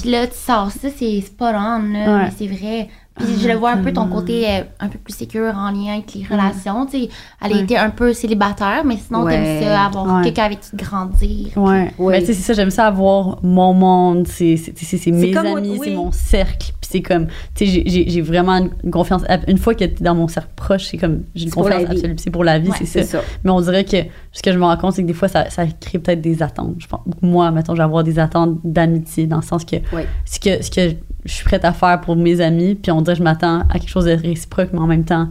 Puis 0.00 0.10
là, 0.10 0.26
tu 0.26 0.34
sors 0.36 0.70
ça, 0.70 0.88
c'est 0.96 1.20
spot 1.20 1.54
on, 1.54 1.92
là. 1.92 2.16
Ouais. 2.18 2.24
Mais 2.24 2.32
c'est 2.36 2.46
vrai. 2.46 2.88
Puis 3.18 3.28
je 3.42 3.48
le 3.48 3.54
vois 3.54 3.70
un 3.70 3.78
peu 3.78 3.94
ton 3.94 4.08
côté 4.08 4.46
euh, 4.46 4.60
un 4.78 4.88
peu 4.88 4.98
plus 4.98 5.14
sécure 5.16 5.54
en 5.56 5.70
lien 5.70 5.94
avec 5.94 6.12
les 6.14 6.24
relations. 6.30 6.84
Tu 6.84 7.04
sais, 7.04 7.08
elle 7.42 7.52
a 7.52 7.56
Ouais. 7.56 7.62
été 7.62 7.78
un 7.78 7.88
peu 7.88 8.12
célibataire, 8.12 8.82
mais 8.84 8.98
sinon, 8.98 9.22
Ouais. 9.22 9.32
t'aimes 9.32 9.62
ça, 9.64 9.84
avoir 9.86 10.16
Ouais. 10.18 10.24
quelqu'un 10.24 10.44
avec 10.44 10.60
qui 10.60 10.76
grandir. 10.76 11.46
Ouais. 11.56 11.94
Oui. 11.98 12.12
Mais 12.12 12.20
tu 12.20 12.26
sais, 12.26 12.34
c'est 12.34 12.42
ça, 12.42 12.52
j'aime 12.52 12.68
ça 12.70 12.86
avoir 12.88 13.38
mon 13.42 13.72
monde, 13.72 14.28
c'est 14.28 14.58
c'est- 14.58 14.74
c'est- 14.76 14.98
c'est 14.98 15.10
mes 15.12 15.30
comme- 15.30 15.46
amis, 15.46 15.78
oui. 15.78 15.80
c'est 15.84 15.94
mon 15.94 16.12
cercle. 16.12 16.72
Puis 16.88 17.00
c'est 17.00 17.02
comme, 17.02 17.26
tu 17.54 17.66
sais, 17.66 17.82
j'ai- 17.86 18.20
vraiment 18.22 18.68
une 18.84 18.90
confiance. 18.90 19.22
Une 19.48 19.58
fois 19.58 19.74
que 19.74 19.84
t'es 19.84 20.04
dans 20.04 20.14
mon 20.14 20.28
cercle 20.28 20.50
proche, 20.56 20.84
c'est 20.84 20.96
comme, 20.98 21.22
j'ai 21.34 21.44
une 21.46 21.50
confiance 21.50 21.84
absolue. 21.90 22.14
C'est 22.18 22.30
pour 22.30 22.44
la 22.44 22.58
vie, 22.58 22.68
Ouais, 22.70 22.76
c'est 22.84 23.02
ça. 23.02 23.18
ça. 23.18 23.24
Mais 23.44 23.50
on 23.50 23.60
dirait 23.60 23.84
que 23.84 23.96
ce 24.32 24.42
que 24.42 24.52
je 24.52 24.58
me 24.58 24.64
rends 24.64 24.76
compte, 24.76 24.92
c'est 24.94 25.02
que 25.02 25.06
des 25.08 25.12
fois, 25.14 25.28
ça, 25.28 25.50
ça 25.50 25.64
crée 25.80 25.98
peut-être 25.98 26.20
des 26.20 26.42
attentes. 26.42 26.74
Je 26.78 26.86
pense, 26.86 27.00
moi, 27.22 27.50
mettons, 27.50 27.74
je 27.74 27.78
vais 27.78 27.84
avoir 27.84 28.04
des 28.04 28.18
attentes 28.18 28.58
d'amitié, 28.64 29.26
dans 29.26 29.36
le 29.36 29.42
sens 29.42 29.64
que 29.64 29.76
ce 30.24 30.38
que, 30.40 30.62
ce 30.62 30.70
que 30.70 30.96
je 31.24 31.32
suis 31.32 31.44
prête 31.44 31.64
à 31.64 31.72
faire 31.72 32.00
pour 32.00 32.14
mes 32.16 32.40
amis, 32.40 32.74
puis 32.76 32.92
on 32.92 33.02
dirait 33.02 33.14
que 33.14 33.18
je 33.18 33.24
m'attends 33.24 33.60
à 33.68 33.78
quelque 33.78 33.88
chose 33.88 34.04
de 34.04 34.12
réciproque, 34.12 34.68
mais 34.72 34.78
en 34.78 34.86
même 34.86 35.04
temps, 35.04 35.28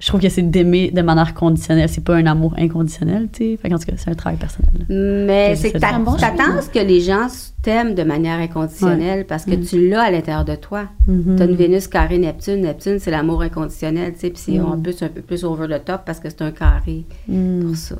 je 0.00 0.06
trouve 0.06 0.20
que 0.20 0.28
c'est 0.28 0.42
d'aimer 0.42 0.90
de 0.92 1.02
manière 1.02 1.34
conditionnelle. 1.34 1.88
C'est 1.88 2.04
pas 2.04 2.14
un 2.14 2.26
amour 2.26 2.54
inconditionnel, 2.56 3.28
tu 3.32 3.44
sais. 3.44 3.56
Fait 3.56 3.68
qu'en 3.68 3.78
tout 3.78 3.86
cas, 3.86 3.94
c'est 3.96 4.10
un 4.10 4.14
travail 4.14 4.38
personnel. 4.38 4.86
Mais 4.88 5.56
c'est 5.56 5.72
que 5.72 5.78
bon 6.04 6.16
ce 6.16 6.70
que 6.70 6.78
les 6.78 7.00
gens 7.00 7.26
t'aiment 7.62 7.94
de 7.94 8.04
manière 8.04 8.38
inconditionnelle 8.38 9.26
parce 9.26 9.44
que 9.44 9.54
tu 9.54 9.88
l'as 9.88 10.02
à 10.02 10.10
l'intérieur 10.10 10.44
de 10.44 10.54
toi. 10.54 10.84
T'as 11.06 11.46
une 11.46 11.56
Vénus 11.56 11.88
carré 11.88 12.18
Neptune. 12.18 12.60
Neptune, 12.60 12.98
c'est 12.98 13.10
l'amour 13.10 13.42
inconditionnel, 13.42 14.12
tu 14.12 14.20
sais, 14.20 14.30
puis 14.30 14.42
c'est 14.44 14.60
en 14.60 14.78
plus 14.78 15.02
un 15.02 15.08
peu 15.08 15.20
plus 15.20 15.44
over 15.44 15.66
the 15.66 15.84
top 15.84 16.02
parce 16.04 16.20
que 16.20 16.28
c'est 16.30 16.42
un 16.42 16.52
carré 16.52 17.04
pour 17.26 17.76
ça. 17.76 17.96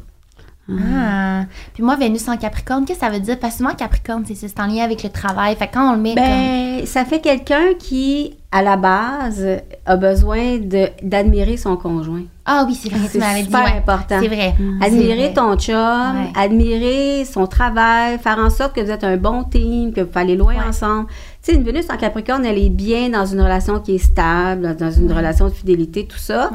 Ah. 0.71 1.45
Puis 1.75 1.83
moi, 1.83 1.97
Vénus 1.97 2.29
en 2.29 2.37
Capricorne, 2.37 2.85
qu'est-ce 2.85 2.99
que 3.01 3.07
ça 3.07 3.11
veut 3.11 3.21
dire? 3.21 3.39
Parce 3.39 3.55
que 3.55 3.59
souvent, 3.59 3.75
Capricorne, 3.75 4.25
c'est 4.27 4.35
c'est 4.35 4.61
en 4.61 4.67
lien 4.67 4.85
avec 4.85 5.03
le 5.03 5.09
travail. 5.11 5.57
Fait 5.57 5.67
que 5.69 5.75
quand 5.75 5.91
on 5.91 5.95
le 5.95 6.01
met 6.03 6.15
comme... 6.15 6.25
Ben, 6.25 6.87
ça 6.87 7.05
fait 7.05 7.21
quelqu'un 7.21 7.75
qui, 7.79 8.35
à 8.53 8.63
la 8.63 8.77
base, 8.77 9.45
a 9.87 9.97
besoin 9.97 10.59
de- 10.59 10.89
d'admirer 11.03 11.57
son 11.57 11.77
conjoint. 11.77 12.23
Ah 12.45 12.65
oui, 12.67 12.75
c'est 12.75 12.89
vrai, 12.89 13.01
tu 13.11 13.19
C'est 13.19 13.35
dit. 13.35 13.45
super 13.45 13.65
ouais. 13.65 13.79
important. 13.79 14.19
C'est 14.21 14.29
vrai. 14.29 14.55
Admirer 14.83 15.09
C'est 15.09 15.17
vrai. 15.17 15.33
ton 15.35 15.57
chum, 15.57 15.75
Ouais. 15.75 16.33
admirer 16.35 17.25
son 17.25 17.47
travail, 17.47 18.19
faire 18.19 18.39
en 18.39 18.51
sorte 18.51 18.75
que 18.75 18.81
vous 18.81 18.91
êtes 18.91 19.05
un 19.05 19.17
bon 19.17 19.45
team, 19.45 19.93
que 19.93 20.01
vous 20.03 20.11
allez 20.15 20.37
loin 20.37 20.55
Ouais. 20.55 20.65
ensemble. 20.69 21.07
Tu 21.43 21.53
sais, 21.53 21.55
une 21.59 21.63
Vénus 21.63 21.87
en 21.91 21.97
Capricorne, 21.97 22.45
elle 22.45 22.59
est 22.59 22.69
bien 22.71 23.11
dans 23.11 23.25
une 23.27 23.41
relation 23.41 23.81
qui 23.81 23.95
est 23.97 23.99
stable, 23.99 24.77
dans 24.77 24.91
une 24.91 25.13
relation 25.13 25.47
de 25.47 25.53
fidélité, 25.53 26.07
tout 26.07 26.19
ça. 26.19 26.51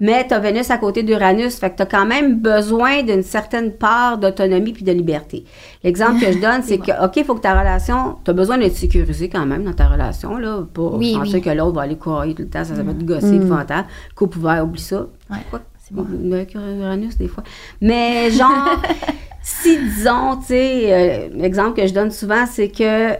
Mais 0.00 0.26
tu 0.26 0.34
as 0.34 0.38
Vénus 0.40 0.70
à 0.70 0.78
côté 0.78 1.02
d'Uranus, 1.04 1.56
fait 1.58 1.70
que 1.70 1.76
tu 1.76 1.82
as 1.82 1.86
quand 1.86 2.04
même 2.06 2.40
besoin 2.40 3.02
d'une 3.02 3.22
certaine 3.22 3.72
part 3.72 4.18
d'autonomie 4.18 4.72
puis 4.72 4.82
de 4.84 4.90
liberté. 4.92 5.44
L'exemple 5.84 6.20
que 6.20 6.32
je 6.32 6.38
donne, 6.40 6.62
c'est 6.62 6.78
que, 6.78 7.04
OK, 7.04 7.16
il 7.16 7.24
faut 7.24 7.34
que 7.36 7.40
ta 7.40 7.58
relation, 7.58 8.16
tu 8.24 8.30
as 8.30 8.34
besoin 8.34 8.58
d'être 8.58 8.74
sécurisé 8.76 9.28
quand 9.28 9.46
même 9.46 9.62
dans 9.64 9.72
ta 9.74 9.86
relation, 9.88 10.36
là, 10.38 10.64
pas 10.74 10.82
Oui, 10.82 11.14
penser 11.14 11.34
oui. 11.34 11.40
que 11.42 11.50
l'autre 11.50 11.76
va 11.76 11.82
aller 11.82 11.96
courir 11.96 12.34
tout 12.34 12.42
le 12.42 12.48
temps, 12.48 12.64
ça, 12.64 12.74
ça 12.74 12.82
va 12.82 12.90
être 12.90 13.04
gossé, 13.04 13.36
épouvantable. 13.36 13.86
Coupe 14.16 14.36
ouvert, 14.36 14.64
oublie 14.64 14.80
ça. 14.80 15.06
Ouais, 15.30 15.38
Quoi? 15.50 15.60
c'est 15.78 15.94
bon. 15.94 16.04
Mercure, 16.08 16.60
Uranus, 16.60 17.16
des 17.16 17.28
fois. 17.28 17.44
Mais 17.80 18.30
genre, 18.30 18.82
si 19.42 19.78
disons, 19.78 20.36
tu 20.40 20.46
sais, 20.46 20.92
euh, 20.92 21.28
l'exemple 21.36 21.80
que 21.80 21.86
je 21.86 21.94
donne 21.94 22.10
souvent, 22.10 22.44
c'est 22.46 22.68
que 22.68 23.14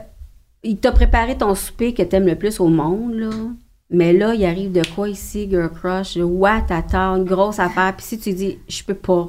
il 0.65 0.77
t'a 0.79 0.93
préparé 0.93 1.37
ton 1.37 1.55
souper 1.57 1.93
que 1.93 2.03
t'aimes 2.03 2.27
le 2.27 2.37
plus 2.37 2.61
au 2.61 2.69
monde, 2.69 3.15
là. 3.15 3.31
Mais 3.93 4.15
là, 4.15 4.35
il 4.35 4.45
arrive 4.45 4.73
de 4.73 4.83
quoi 4.95 5.09
ici, 5.11 5.49
girl 5.49 5.71
crush? 5.71 6.17
What 6.17 6.63
t'attends? 6.69 7.17
Une 7.17 7.25
grosse 7.25 7.59
affaire. 7.59 7.95
Puis 7.95 8.07
si 8.07 8.19
tu 8.19 8.33
dis, 8.33 8.59
je 8.67 8.83
peux 8.83 8.95
pas. 8.95 9.29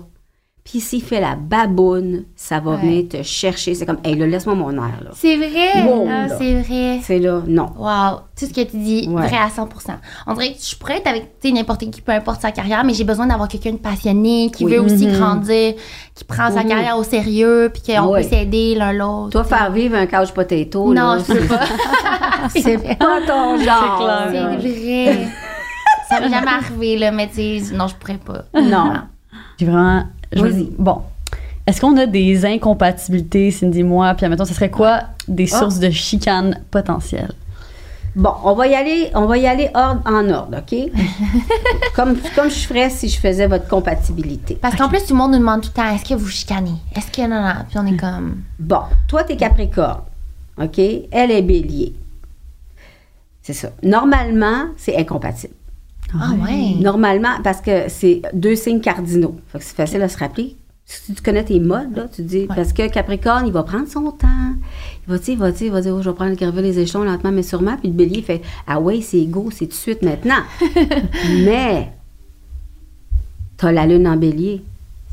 Puis 0.65 0.79
s'il 0.79 1.03
fait 1.03 1.19
la 1.19 1.35
baboune, 1.35 2.23
ça 2.37 2.61
va 2.61 2.71
Ouais. 2.71 2.77
venir 2.77 3.09
te 3.09 3.21
chercher. 3.21 3.75
C'est 3.75 3.85
comme, 3.85 3.97
hey, 4.05 4.15
là, 4.15 4.25
laisse-moi 4.25 4.55
mon 4.55 4.71
air, 4.71 5.01
là. 5.03 5.09
C'est 5.13 5.35
vrai. 5.35 5.83
Wow, 5.85 6.07
Ah, 6.09 6.27
là. 6.27 6.37
c'est 6.37 6.61
vrai. 6.61 6.99
C'est 7.03 7.19
là, 7.19 7.41
non. 7.45 7.69
Wow, 7.77 8.19
tout 8.39 8.45
ce 8.45 8.53
que 8.53 8.61
tu 8.61 8.77
dis, 8.77 9.05
Ouais. 9.09 9.27
vrai 9.27 9.35
à 9.37 9.49
100% 9.49 9.95
On 10.25 10.33
dirait 10.33 10.53
que 10.53 10.59
je 10.63 10.73
pourrais 10.77 10.99
être 10.99 11.07
avec 11.07 11.37
tu 11.41 11.49
sais, 11.49 11.53
n'importe 11.53 11.81
qui, 11.91 11.99
peu 11.99 12.13
importe 12.13 12.39
sa 12.41 12.51
carrière, 12.53 12.85
mais 12.85 12.93
j'ai 12.93 13.03
besoin 13.03 13.27
d'avoir 13.27 13.49
quelqu'un 13.49 13.73
de 13.73 13.77
passionné, 13.77 14.49
qui 14.55 14.63
Oui. 14.63 14.71
veut 14.75 14.79
aussi 14.81 15.05
Mhm. 15.07 15.13
grandir, 15.19 15.73
qui 16.15 16.23
prend 16.23 16.49
sa 16.49 16.63
Mhm. 16.63 16.69
carrière 16.69 16.97
au 16.97 17.03
sérieux, 17.03 17.69
puis 17.73 17.83
qu'on 17.93 18.13
Oui. 18.13 18.23
peut 18.23 18.29
s'aider 18.29 18.75
l'un 18.75 18.93
l'autre. 18.93 19.31
Toi, 19.31 19.43
faire 19.43 19.69
vivre 19.69 19.97
un 19.97 20.05
couch 20.07 20.31
potato, 20.31 20.93
Non, 20.93 21.15
là, 21.15 21.17
je 21.27 21.33
peux 21.33 21.45
pas. 21.45 21.59
c'est 22.55 22.77
pas 22.77 23.19
ton 23.27 23.57
genre. 23.57 24.27
C'est 24.31 24.39
vrai. 24.39 25.27
Ça 26.09 26.19
m'est 26.21 26.29
jamais 26.29 26.47
arrivé, 26.51 26.97
là, 26.97 27.11
mais 27.11 27.27
tu 27.27 27.59
sais, 27.59 27.73
non, 27.75 27.87
je 27.87 27.95
pourrais 27.95 28.17
pas. 28.17 28.43
Non. 28.61 28.93
J'ai 29.59 29.65
vraiment. 29.65 30.03
Je- 30.35 30.41
Vas-y. 30.41 30.69
Bon. 30.77 31.01
Est-ce 31.65 31.79
qu'on 31.79 31.95
a 31.97 32.05
des 32.05 32.45
incompatibilités, 32.45 33.49
Cindy 33.51 33.79
et 33.79 33.83
moi? 33.83 34.13
Puis, 34.15 34.25
admettons, 34.25 34.43
ce 34.45 34.53
serait 34.53 34.69
quoi 34.71 35.01
des 35.27 35.47
Ah. 35.53 35.59
sources 35.59 35.79
de 35.79 35.89
chicane 35.89 36.59
potentielles? 36.71 37.31
Bon, 38.15 38.31
on 38.43 38.53
va 38.53 38.67
y 38.67 38.75
aller, 38.75 39.09
on 39.15 39.25
va 39.25 39.37
y 39.39 39.47
aller 39.47 39.69
ordre 39.73 40.01
en 40.05 40.29
ordre, 40.29 40.57
OK? 40.59 40.77
comme, 41.95 42.15
comme 42.35 42.49
je 42.49 42.59
ferais 42.67 42.89
si 42.91 43.09
je 43.09 43.17
faisais 43.19 43.47
votre 43.47 43.67
compatibilité. 43.67 44.55
Parce 44.61 44.75
qu'en 44.75 44.87
plus, 44.89 44.99
tout 45.05 45.13
le 45.13 45.17
monde 45.17 45.31
nous 45.31 45.39
demande 45.39 45.61
tout 45.61 45.69
le 45.69 45.81
temps, 45.81 45.89
est-ce 45.95 46.05
que 46.07 46.13
vous 46.13 46.27
chicanez? 46.27 46.75
Est-ce 46.95 47.09
que 47.09 47.21
non, 47.27 47.41
non? 47.41 47.53
Puis 47.69 47.79
on 47.79 47.85
est 47.87 47.97
comme, 47.97 48.41
Bon, 48.59 48.81
toi, 49.07 49.23
t'es 49.23 49.35
Capricorne, 49.37 50.01
OK? 50.61 50.77
Elle 50.77 51.31
est 51.31 51.41
Bélier. 51.41 51.95
C'est 53.41 53.53
ça. 53.53 53.69
Normalement, 53.81 54.65
c'est 54.77 54.95
incompatible. 54.97 55.53
Ah 56.19 56.31
ouais. 56.43 56.75
Normalement, 56.79 57.41
parce 57.43 57.61
que 57.61 57.89
c'est 57.89 58.21
deux 58.33 58.55
signes 58.55 58.81
cardinaux. 58.81 59.35
Fait 59.47 59.59
que 59.59 59.63
c'est 59.63 59.75
facile 59.75 60.01
à 60.01 60.09
se 60.09 60.17
rappeler. 60.17 60.55
Si 60.85 61.13
tu 61.13 61.21
connais 61.21 61.43
tes 61.43 61.59
modes, 61.59 61.95
là, 61.95 62.07
tu 62.13 62.23
dis, 62.23 62.45
parce 62.45 62.73
que 62.73 62.87
Capricorne, 62.89 63.47
il 63.47 63.53
va 63.53 63.63
prendre 63.63 63.87
son 63.87 64.11
temps. 64.11 64.27
Il 65.07 65.13
va, 65.13 65.17
tu 65.17 65.31
il 65.31 65.37
va, 65.37 65.51
tu 65.51 65.65
il 65.65 65.71
va 65.71 65.81
dire, 65.81 65.95
oh, 65.95 66.01
je 66.01 66.09
vais 66.09 66.15
prendre 66.15 66.35
graver 66.35 66.61
les 66.61 66.79
échelons 66.79 67.03
lentement, 67.03 67.31
mais 67.31 67.41
sûrement. 67.41 67.77
Puis 67.77 67.87
le 67.87 67.93
bélier 67.93 68.21
fait, 68.21 68.41
ah 68.67 68.79
ouais, 68.79 69.01
c'est 69.01 69.23
go, 69.25 69.49
c'est 69.49 69.65
tout 69.65 69.71
de 69.71 69.75
suite 69.75 70.01
maintenant. 70.01 70.41
mais, 71.45 71.89
t'as 73.57 73.71
la 73.71 73.85
lune 73.87 74.07
en 74.07 74.17
bélier. 74.17 74.61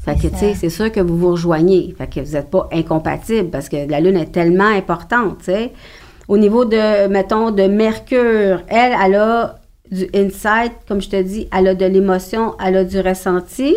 Fait 0.04 0.16
que, 0.16 0.26
tu 0.28 0.36
sais, 0.36 0.54
c'est 0.54 0.70
sûr 0.70 0.90
que 0.90 1.00
vous 1.00 1.16
vous 1.16 1.30
rejoignez. 1.32 1.94
Fait 1.96 2.08
que 2.08 2.20
vous 2.20 2.32
n'êtes 2.32 2.50
pas 2.50 2.68
incompatibles 2.72 3.50
parce 3.50 3.68
que 3.68 3.88
la 3.88 4.00
lune 4.00 4.16
est 4.16 4.32
tellement 4.32 4.68
importante, 4.68 5.38
tu 5.38 5.44
sais. 5.46 5.72
Au 6.26 6.38
niveau 6.38 6.64
de, 6.64 7.06
mettons, 7.08 7.50
de 7.50 7.64
Mercure, 7.64 8.62
elle, 8.68 8.94
elle 9.04 9.14
a 9.14 9.59
du 9.90 10.08
insight, 10.14 10.72
comme 10.86 11.00
je 11.00 11.08
te 11.08 11.20
dis, 11.20 11.48
elle 11.56 11.68
a 11.68 11.74
de 11.74 11.86
l'émotion, 11.86 12.54
elle 12.64 12.76
a 12.76 12.84
du 12.84 13.00
ressenti. 13.00 13.74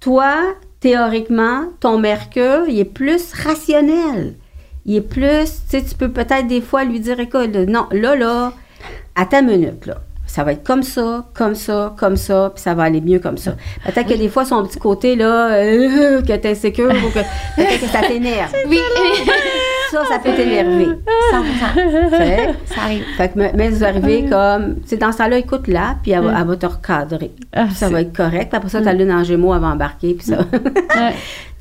Toi, 0.00 0.34
théoriquement, 0.80 1.64
ton 1.80 1.98
Mercure, 1.98 2.64
il 2.68 2.78
est 2.78 2.84
plus 2.84 3.32
rationnel. 3.32 4.34
Il 4.86 4.96
est 4.96 5.00
plus, 5.00 5.62
tu 5.68 5.78
sais, 5.78 5.84
tu 5.84 5.94
peux 5.94 6.10
peut-être 6.10 6.46
des 6.46 6.60
fois 6.60 6.84
lui 6.84 7.00
dire, 7.00 7.20
écoute, 7.20 7.54
non, 7.54 7.86
là, 7.92 8.16
là, 8.16 8.52
à 9.14 9.26
ta 9.26 9.42
minute, 9.42 9.86
là. 9.86 9.98
Ça 10.26 10.44
va 10.44 10.52
être 10.52 10.62
comme 10.62 10.84
ça, 10.84 11.26
comme 11.34 11.56
ça, 11.56 11.94
comme 11.98 12.16
ça, 12.16 12.52
puis 12.54 12.62
ça 12.62 12.72
va 12.72 12.84
aller 12.84 13.00
mieux 13.00 13.18
comme 13.18 13.36
ça. 13.36 13.56
Peut-être 13.84 14.08
que 14.08 14.14
des 14.14 14.28
fois, 14.28 14.44
son 14.44 14.64
petit 14.64 14.78
côté, 14.78 15.16
là, 15.16 15.54
euh, 15.54 16.22
que 16.26 16.36
t'es 16.36 16.50
insécure 16.50 16.90
ou 16.90 17.08
que 17.08 17.20
peut-être 17.56 17.80
que 17.80 17.86
ça 17.88 18.00
t'énerve. 18.06 18.52
Oui, 18.68 18.78
Ça, 19.90 20.04
ça 20.08 20.18
peut 20.22 20.32
t'énerver. 20.34 20.86
100%. 21.32 22.10
Fait, 22.16 22.54
Ça 22.66 22.80
arrive. 22.82 23.04
fait 23.16 23.28
que, 23.28 23.38
mais- 23.56 23.68
vous 23.70 23.84
arrivez 23.84 24.24
comme, 24.28 24.76
c'est 24.86 24.96
dans 24.98 25.12
ce 25.12 25.18
temps-là, 25.18 25.38
écoute-la, 25.38 25.96
puis 26.02 26.12
elle, 26.12 26.24
va- 26.24 26.32
Mm. 26.32 26.36
elle 26.40 26.46
va 26.46 26.56
te 26.56 26.66
recadrer. 26.66 27.30
Ah, 27.52 27.68
ça 27.74 27.88
va 27.88 28.00
être 28.02 28.16
correct. 28.16 28.48
Puis 28.50 28.56
après 28.56 28.68
ça, 28.68 28.80
ta 28.80 28.92
lune 28.92 29.10
en 29.12 29.24
gémeaux, 29.24 29.58
va 29.58 29.66
embarquer, 29.68 30.14
puis 30.14 30.26
ça. 30.26 30.38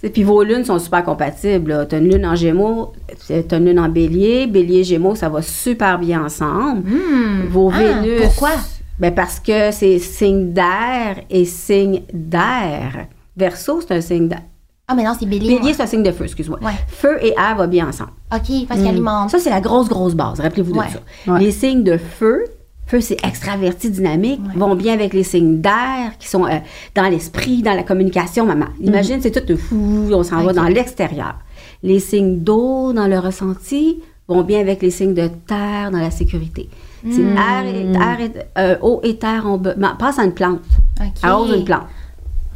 Ouais. 0.02 0.10
Puis 0.12 0.24
vos 0.24 0.44
lunes 0.44 0.64
sont 0.64 0.80
super 0.80 1.04
compatibles. 1.04 1.86
Tu 1.90 1.96
as 1.96 1.98
une 2.00 2.10
lune 2.14 2.26
en 2.26 2.36
gémeaux, 2.36 2.94
tu 3.28 3.34
as 3.34 3.58
une 3.58 3.66
lune 3.66 3.80
en 3.80 3.90
bélier. 3.90 4.48
Bélier, 4.48 4.84
gémeaux, 4.86 5.14
ça 5.16 5.28
va 5.28 5.42
super 5.42 6.00
bien 6.00 6.24
ensemble. 6.24 6.84
Hmm. 6.90 7.48
Vos 7.50 7.70
Ah, 7.74 7.80
Vénus. 7.80 8.22
Pourquoi? 8.22 8.52
Ben 8.98 9.14
parce 9.14 9.40
que 9.40 9.72
c'est 9.72 9.98
signe 10.00 10.52
d'air 10.54 11.18
et 11.30 11.44
signe 11.46 12.02
d'air. 12.14 13.08
Verseau, 13.36 13.80
c'est 13.82 13.94
un 13.96 14.02
signe 14.02 14.28
d'air. 14.28 14.42
Ah, 14.92 14.96
mais 14.96 15.04
non, 15.04 15.14
c'est 15.18 15.28
bélier. 15.28 15.58
Bélier, 15.60 15.74
c'est 15.74 15.84
un 15.84 15.86
signe 15.86 16.02
de 16.04 16.12
feu, 16.12 16.24
excuse-moi. 16.26 16.60
Ouais. 16.64 16.72
Feu 16.88 17.18
et 17.22 17.34
air 17.38 17.56
va 17.56 17.68
bien 17.68 17.88
ensemble. 17.88 18.10
OK, 18.34 18.66
parce 18.68 18.80
qu'il 18.80 18.90
alimente. 18.90 19.30
Ça, 19.30 19.38
c'est 19.40 19.52
la 19.52 19.62
grosse, 19.62 19.88
grosse 19.88 20.16
base. 20.16 20.40
Rappelez-vous 20.40 20.74
Ouais. 20.74 20.88
de 20.88 20.92
ça. 20.92 21.32
Ouais. 21.34 21.40
Les 21.40 21.52
signes 21.52 21.84
de 21.84 21.98
feu, 21.98 22.44
feu, 22.88 23.00
c'est 23.00 23.24
extraverti, 23.24 23.92
dynamique, 23.92 24.42
Ouais. 24.48 24.60
vont 24.60 24.74
bien 24.76 24.94
avec 24.96 25.14
les 25.14 25.24
signes 25.24 25.62
d'air, 25.62 26.18
qui 26.18 26.28
sont 26.28 26.46
euh, 26.46 26.58
dans 26.96 27.08
l'esprit, 27.08 27.62
dans 27.62 27.76
la 27.76 27.84
communication, 27.84 28.46
maman. 28.48 28.66
Imagine, 28.82 29.22
c'est 29.22 29.30
tout 29.32 29.46
de 29.46 29.56
fou, 29.56 30.10
on 30.12 30.24
s'en 30.24 30.42
va 30.42 30.54
dans 30.54 30.64
l'extérieur. 30.64 31.36
Les 31.84 32.00
signes 32.00 32.40
d'eau, 32.40 32.92
dans 32.92 33.06
le 33.08 33.20
ressenti, 33.20 34.00
vont 34.28 34.42
bien 34.44 34.60
avec 34.60 34.82
les 34.82 34.92
signes 34.92 35.14
de 35.14 35.28
terre, 35.48 35.92
dans 35.92 36.00
la 36.00 36.12
sécurité. 36.12 36.68
C'est 37.10 37.22
Hmm. 37.22 37.38
air 37.38 37.66
et, 37.66 37.92
air 37.94 38.20
et- 38.20 38.60
euh, 38.60 38.76
eau 38.82 39.00
et 39.04 39.18
terre, 39.18 39.46
on 39.48 39.58
passe 39.98 40.20
à 40.20 40.24
une 40.24 40.34
plante, 40.34 40.60
OK. 41.00 41.06
arrose 41.24 41.52
une 41.56 41.64
plante, 41.64 41.84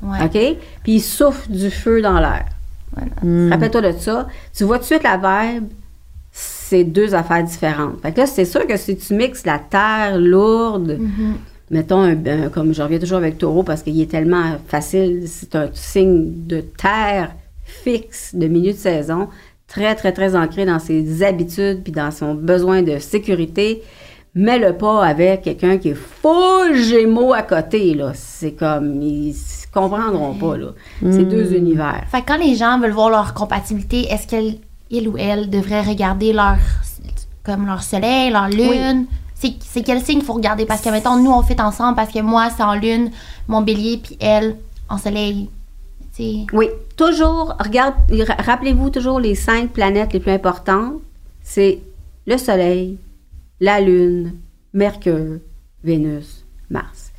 Ouais. 0.04 0.26
OK? 0.26 0.58
Puis 0.84 0.92
il 0.96 1.02
souffle 1.02 1.50
du 1.52 1.70
feu 1.72 2.02
dans 2.02 2.20
l'air. 2.20 2.46
Voilà. 2.96 3.12
Hmm. 3.24 3.52
Rappelle-toi 3.52 3.82
de 3.82 3.92
ça. 3.98 4.28
Tu 4.56 4.64
vois 4.66 4.78
tout 4.78 4.82
de 4.84 4.88
suite 4.88 5.04
la 5.04 5.18
vibe, 5.18 5.66
c'est 6.32 6.84
deux 6.84 7.14
affaires 7.16 7.44
différentes. 7.44 8.02
Fait 8.02 8.12
que 8.12 8.20
là, 8.22 8.26
c'est 8.26 8.46
sûr 8.46 8.66
que 8.68 8.78
si 8.78 8.98
tu 8.98 9.14
mixes 9.14 9.46
la 9.46 9.60
terre 9.60 10.18
lourde, 10.18 10.98
Mhm. 11.00 11.36
mettons, 11.72 12.02
un- 12.02 12.26
un- 12.26 12.50
comme 12.50 12.74
je 12.74 12.82
reviens 12.82 13.00
toujours 13.00 13.18
avec 13.18 13.38
taureau 13.38 13.64
parce 13.64 13.82
qu'il 13.84 14.00
est 14.02 14.10
tellement 14.12 14.58
facile, 14.68 15.24
c'est 15.28 15.56
un 15.56 15.70
signe 15.74 16.46
de 16.48 16.62
terre 16.62 17.32
fixe 17.64 18.36
de 18.36 18.48
milieu 18.48 18.74
de 18.74 18.78
saison, 18.78 19.30
très, 19.68 19.96
très, 19.96 20.12
très 20.12 20.36
ancré 20.36 20.66
dans 20.66 20.80
ses 20.80 21.24
habitudes 21.24 21.82
puis 21.84 21.92
dans 21.94 22.12
son 22.12 22.36
besoin 22.36 22.82
de 22.82 23.00
sécurité. 23.00 23.82
Mets-le 24.36 24.74
pas 24.74 25.06
avec 25.06 25.44
quelqu'un 25.44 25.78
qui 25.78 25.90
est 25.90 25.94
full 25.96 26.76
gémeaux 26.76 27.34
à 27.34 27.44
côté, 27.44 27.94
là. 27.94 28.12
C'est 28.16 28.52
comme, 28.54 29.00
se 29.32 29.63
comprendront 29.74 30.34
pas, 30.36 30.58
là. 30.58 30.68
C'est 31.02 31.26
deux 31.26 31.54
univers. 31.54 32.04
Fait 32.10 32.22
que 32.22 32.28
quand 32.28 32.38
les 32.38 32.56
gens 32.56 32.80
veulent 32.80 32.92
voir 32.92 33.10
leur 33.10 33.34
compatibilité, 33.34 34.08
est-ce 34.12 34.28
qu'ils 34.28 35.08
ou 35.08 35.18
elles 35.18 35.50
devraient 35.50 35.82
regarder 35.82 36.34
leur 36.34 36.58
comme 37.44 37.66
leur 37.66 37.84
soleil, 37.84 38.32
leur 38.32 38.48
lune? 38.48 39.06
c'est 39.36 39.56
c'est 39.60 39.82
quel 39.84 40.02
signe 40.02 40.20
il 40.20 40.24
faut 40.26 40.34
regarder? 40.34 40.66
Parce 40.66 40.82
que, 40.82 40.90
mettons, 40.90 41.18
nous, 41.18 41.32
on 41.32 41.42
fait 41.44 41.60
ensemble 41.60 41.96
parce 41.96 42.12
que 42.14 42.20
moi, 42.20 42.50
c'est 42.56 42.64
en 42.64 42.76
lune, 42.76 43.12
mon 43.48 43.62
bélier, 43.62 43.98
puis 43.98 44.16
elle, 44.22 44.56
en 44.88 44.98
soleil. 44.98 45.50
Tu 46.16 46.24
sais. 46.24 46.46
Oui, 46.54 46.68
toujours, 46.96 47.56
regarde, 47.60 47.96
ra- 48.28 48.38
rappelez-vous 48.44 48.92
toujours 48.92 49.20
les 49.20 49.36
cinq 49.36 49.72
planètes 49.72 50.14
les 50.14 50.20
plus 50.20 50.32
importantes. 50.32 50.94
C'est 51.42 51.80
le 52.26 52.38
Soleil, 52.38 52.98
la 53.60 53.82
Lune, 53.82 54.36
Mercure, 54.74 55.40
Vénus, 55.84 56.46
Mars. 56.70 57.12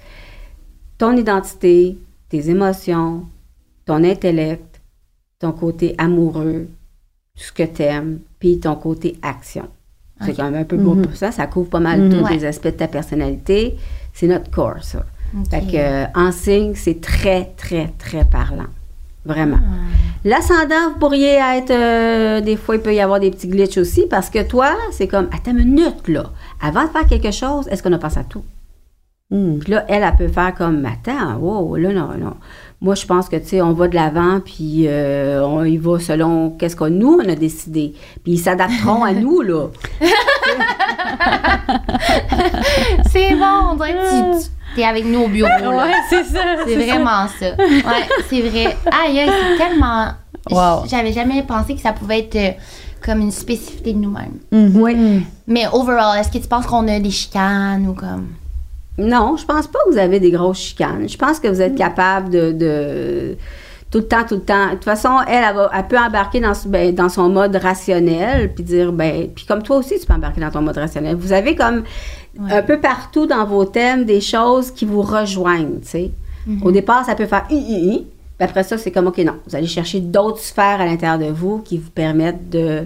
Ton 0.97 1.17
identité, 1.17 1.99
tes 2.35 2.51
émotions, 2.51 3.23
ton 3.87 4.03
intellect, 4.03 4.81
ton 5.39 5.53
côté 5.53 5.95
amoureux, 5.99 6.67
tout 7.37 7.45
ce 7.45 7.53
que 7.53 7.63
t'aimes, 7.63 8.19
puis 8.41 8.59
ton 8.59 8.75
côté 8.75 9.17
action. 9.23 9.67
C'est 10.25 10.35
quand 10.35 10.45
même 10.51 10.61
un 10.63 10.65
peu 10.65 10.77
beau 10.77 10.95
pour 10.97 11.15
ça. 11.15 11.31
Ça 11.33 11.47
couvre 11.47 11.69
pas 11.69 11.81
mal 11.81 12.01
Mhm. 12.01 12.11
tous 12.13 12.25
Ouais. 12.25 12.33
les 12.37 12.45
aspects 12.45 12.67
de 12.67 12.71
ta 12.71 12.89
personnalité. 12.89 13.77
C'est 14.13 14.27
notre 14.27 14.51
corps, 14.51 14.83
ça. 14.83 15.05
Fait 15.51 15.61
que, 15.61 15.77
euh, 15.77 16.07
en 16.15 16.33
signe, 16.33 16.73
c'est 16.75 17.01
très, 17.01 17.53
très, 17.57 17.93
très 17.99 18.25
parlant. 18.25 18.71
Vraiment. 19.25 19.59
L'ascendant, 20.25 20.91
vous 20.93 20.99
pourriez 20.99 21.35
être. 21.59 21.71
euh, 21.71 22.41
des 22.41 22.57
fois, 22.57 22.77
il 22.77 22.83
peut 22.83 22.95
y 22.95 23.01
avoir 23.01 23.21
des 23.21 23.31
petits 23.31 23.49
glitches 23.49 23.79
aussi 23.79 24.07
parce 24.11 24.29
que 24.31 24.43
toi, 24.43 24.75
c'est 24.93 25.09
comme, 25.09 25.29
à 25.33 25.39
ta 25.39 25.53
minute, 25.53 26.09
là. 26.09 26.25
Avant 26.61 26.85
de 26.85 26.91
faire 26.91 27.07
quelque 27.07 27.31
chose, 27.33 27.67
est-ce 27.69 27.83
qu'on 27.83 27.93
a 27.93 27.99
pensé 27.99 28.19
à 28.19 28.25
tout? 28.25 28.45
Hmm. 29.31 29.59
Puis 29.59 29.73
là, 29.73 29.85
elle, 29.89 30.03
elle 30.03 30.17
peut 30.17 30.29
faire 30.33 30.55
comme, 30.55 30.85
attends, 30.87 31.37
wow, 31.39 31.77
là, 31.77 31.93
non, 31.93 32.09
non. 32.19 32.35
Moi, 32.81 32.95
je 32.95 33.07
pense 33.07 33.29
que, 33.29 33.37
tu 33.37 33.47
sais, 33.47 33.63
on 33.63 33.73
va 33.73 33.89
de 33.89 33.95
l'avant, 33.95 34.41
puis 34.45 34.85
euh, 34.87 35.43
on 35.45 35.65
y 35.65 35.79
va 35.79 35.99
selon 35.99 36.51
qu'est-ce 36.51 36.77
que 36.77 36.85
nous, 36.85 37.19
on 37.25 37.29
a 37.29 37.35
décidé. 37.35 37.95
Puis 38.23 38.33
ils 38.35 38.39
s'adapteront 38.39 39.03
à 39.03 39.13
nous, 39.13 39.41
là. 39.41 39.69
C'est 43.11 43.35
bon, 43.35 43.71
on 43.71 43.75
dirait 43.77 43.95
que 43.95 44.39
tu, 44.39 44.49
tu 44.75 44.81
es 44.81 44.85
avec 44.85 45.07
nous 45.07 45.21
au 45.21 45.29
bureau. 45.29 45.49
là. 45.49 45.71
Ouais, 45.71 45.93
c'est 46.11 46.25
ça. 46.25 46.41
C'est 46.67 46.75
ça. 46.75 46.87
vraiment 46.87 47.27
ça. 47.29 47.47
Ouais, 47.59 48.09
c'est 48.29 48.41
vrai. 48.43 48.77
Aïe, 48.93 49.21
aïe, 49.21 49.31
c'est 49.31 49.57
tellement. 49.65 50.09
Wow. 50.51 50.87
J'avais 50.87 51.13
jamais 51.13 51.43
pensé 51.43 51.75
que 51.75 51.81
ça 51.81 51.93
pouvait 51.93 52.19
être 52.21 52.37
euh, 52.37 52.51
comme 53.03 53.21
une 53.21 53.31
spécificité 53.31 53.93
de 53.95 53.99
nous-mêmes. 53.99 54.39
Mhm. 54.53 54.77
Oui. 54.77 55.23
Mais 55.47 55.67
overall, 55.73 56.19
est-ce 56.19 56.31
que 56.31 56.39
tu 56.39 56.49
penses 56.49 56.67
qu'on 56.67 56.87
a 56.89 56.99
des 57.01 57.11
chicanes 57.11 57.87
ou 57.89 57.95
comme. 57.95 58.29
Non, 58.99 59.37
je 59.37 59.45
pense 59.45 59.67
pas 59.67 59.79
que 59.87 59.93
vous 59.93 59.99
avez 59.99 60.21
des 60.21 60.31
grosses 60.31 60.59
chicanes. 60.61 61.09
Je 61.09 61.17
pense 61.19 61.41
que 61.41 61.49
vous 61.49 61.61
êtes 61.61 61.75
capable 61.77 62.31
de, 62.31 62.53
de- 62.53 63.37
tout 63.91 63.99
le 63.99 64.07
temps, 64.07 64.25
tout 64.29 64.37
le 64.37 64.41
temps. 64.43 64.67
De 64.69 64.75
toute 64.75 64.85
façon, 64.85 65.11
elle, 65.29 65.45
elle, 65.49 65.55
va- 65.57 65.71
elle 65.77 65.87
peut 65.89 65.99
embarquer 65.99 66.41
dans, 66.41 66.53
ben, 66.67 66.95
dans 66.95 67.09
son 67.09 67.29
mode 67.29 67.55
rationnel, 67.57 68.53
puis 68.55 68.63
dire, 68.65 68.93
ben, 68.93 69.29
puis 69.35 69.45
comme 69.47 69.63
toi 69.63 69.77
aussi, 69.79 69.99
tu 69.99 70.07
peux 70.07 70.15
embarquer 70.15 70.41
dans 70.41 70.51
ton 70.51 70.63
mode 70.63 70.79
rationnel. 70.79 71.17
Vous 71.17 71.33
avez 71.33 71.55
comme 71.57 71.83
Ouais. 72.39 72.53
un 72.53 72.63
peu 72.63 72.81
partout 72.81 73.27
dans 73.27 73.45
vos 73.47 73.65
thèmes 73.65 74.05
des 74.05 74.21
choses 74.21 74.73
qui 74.73 74.85
vous 74.85 75.03
rejoignent, 75.03 75.79
tu 75.83 75.89
sais. 75.89 76.11
Au 76.63 76.73
départ, 76.73 77.05
ça 77.07 77.15
peut 77.15 77.27
faire 77.27 77.45
hi, 77.49 77.55
hi. 77.57 78.07
Puis 78.39 78.45
après 78.49 78.65
ça, 78.65 78.77
c'est 78.77 78.91
comme, 78.91 79.07
OK, 79.07 79.19
non, 79.19 79.35
vous 79.47 79.55
allez 79.57 79.69
chercher 79.69 80.01
d'autres 80.01 80.41
sphères 80.41 80.81
à 80.81 80.85
l'intérieur 80.87 81.19
de 81.19 81.33
vous 81.33 81.59
qui 81.59 81.79
vous 81.79 81.91
permettent 81.91 82.51
de 82.51 82.83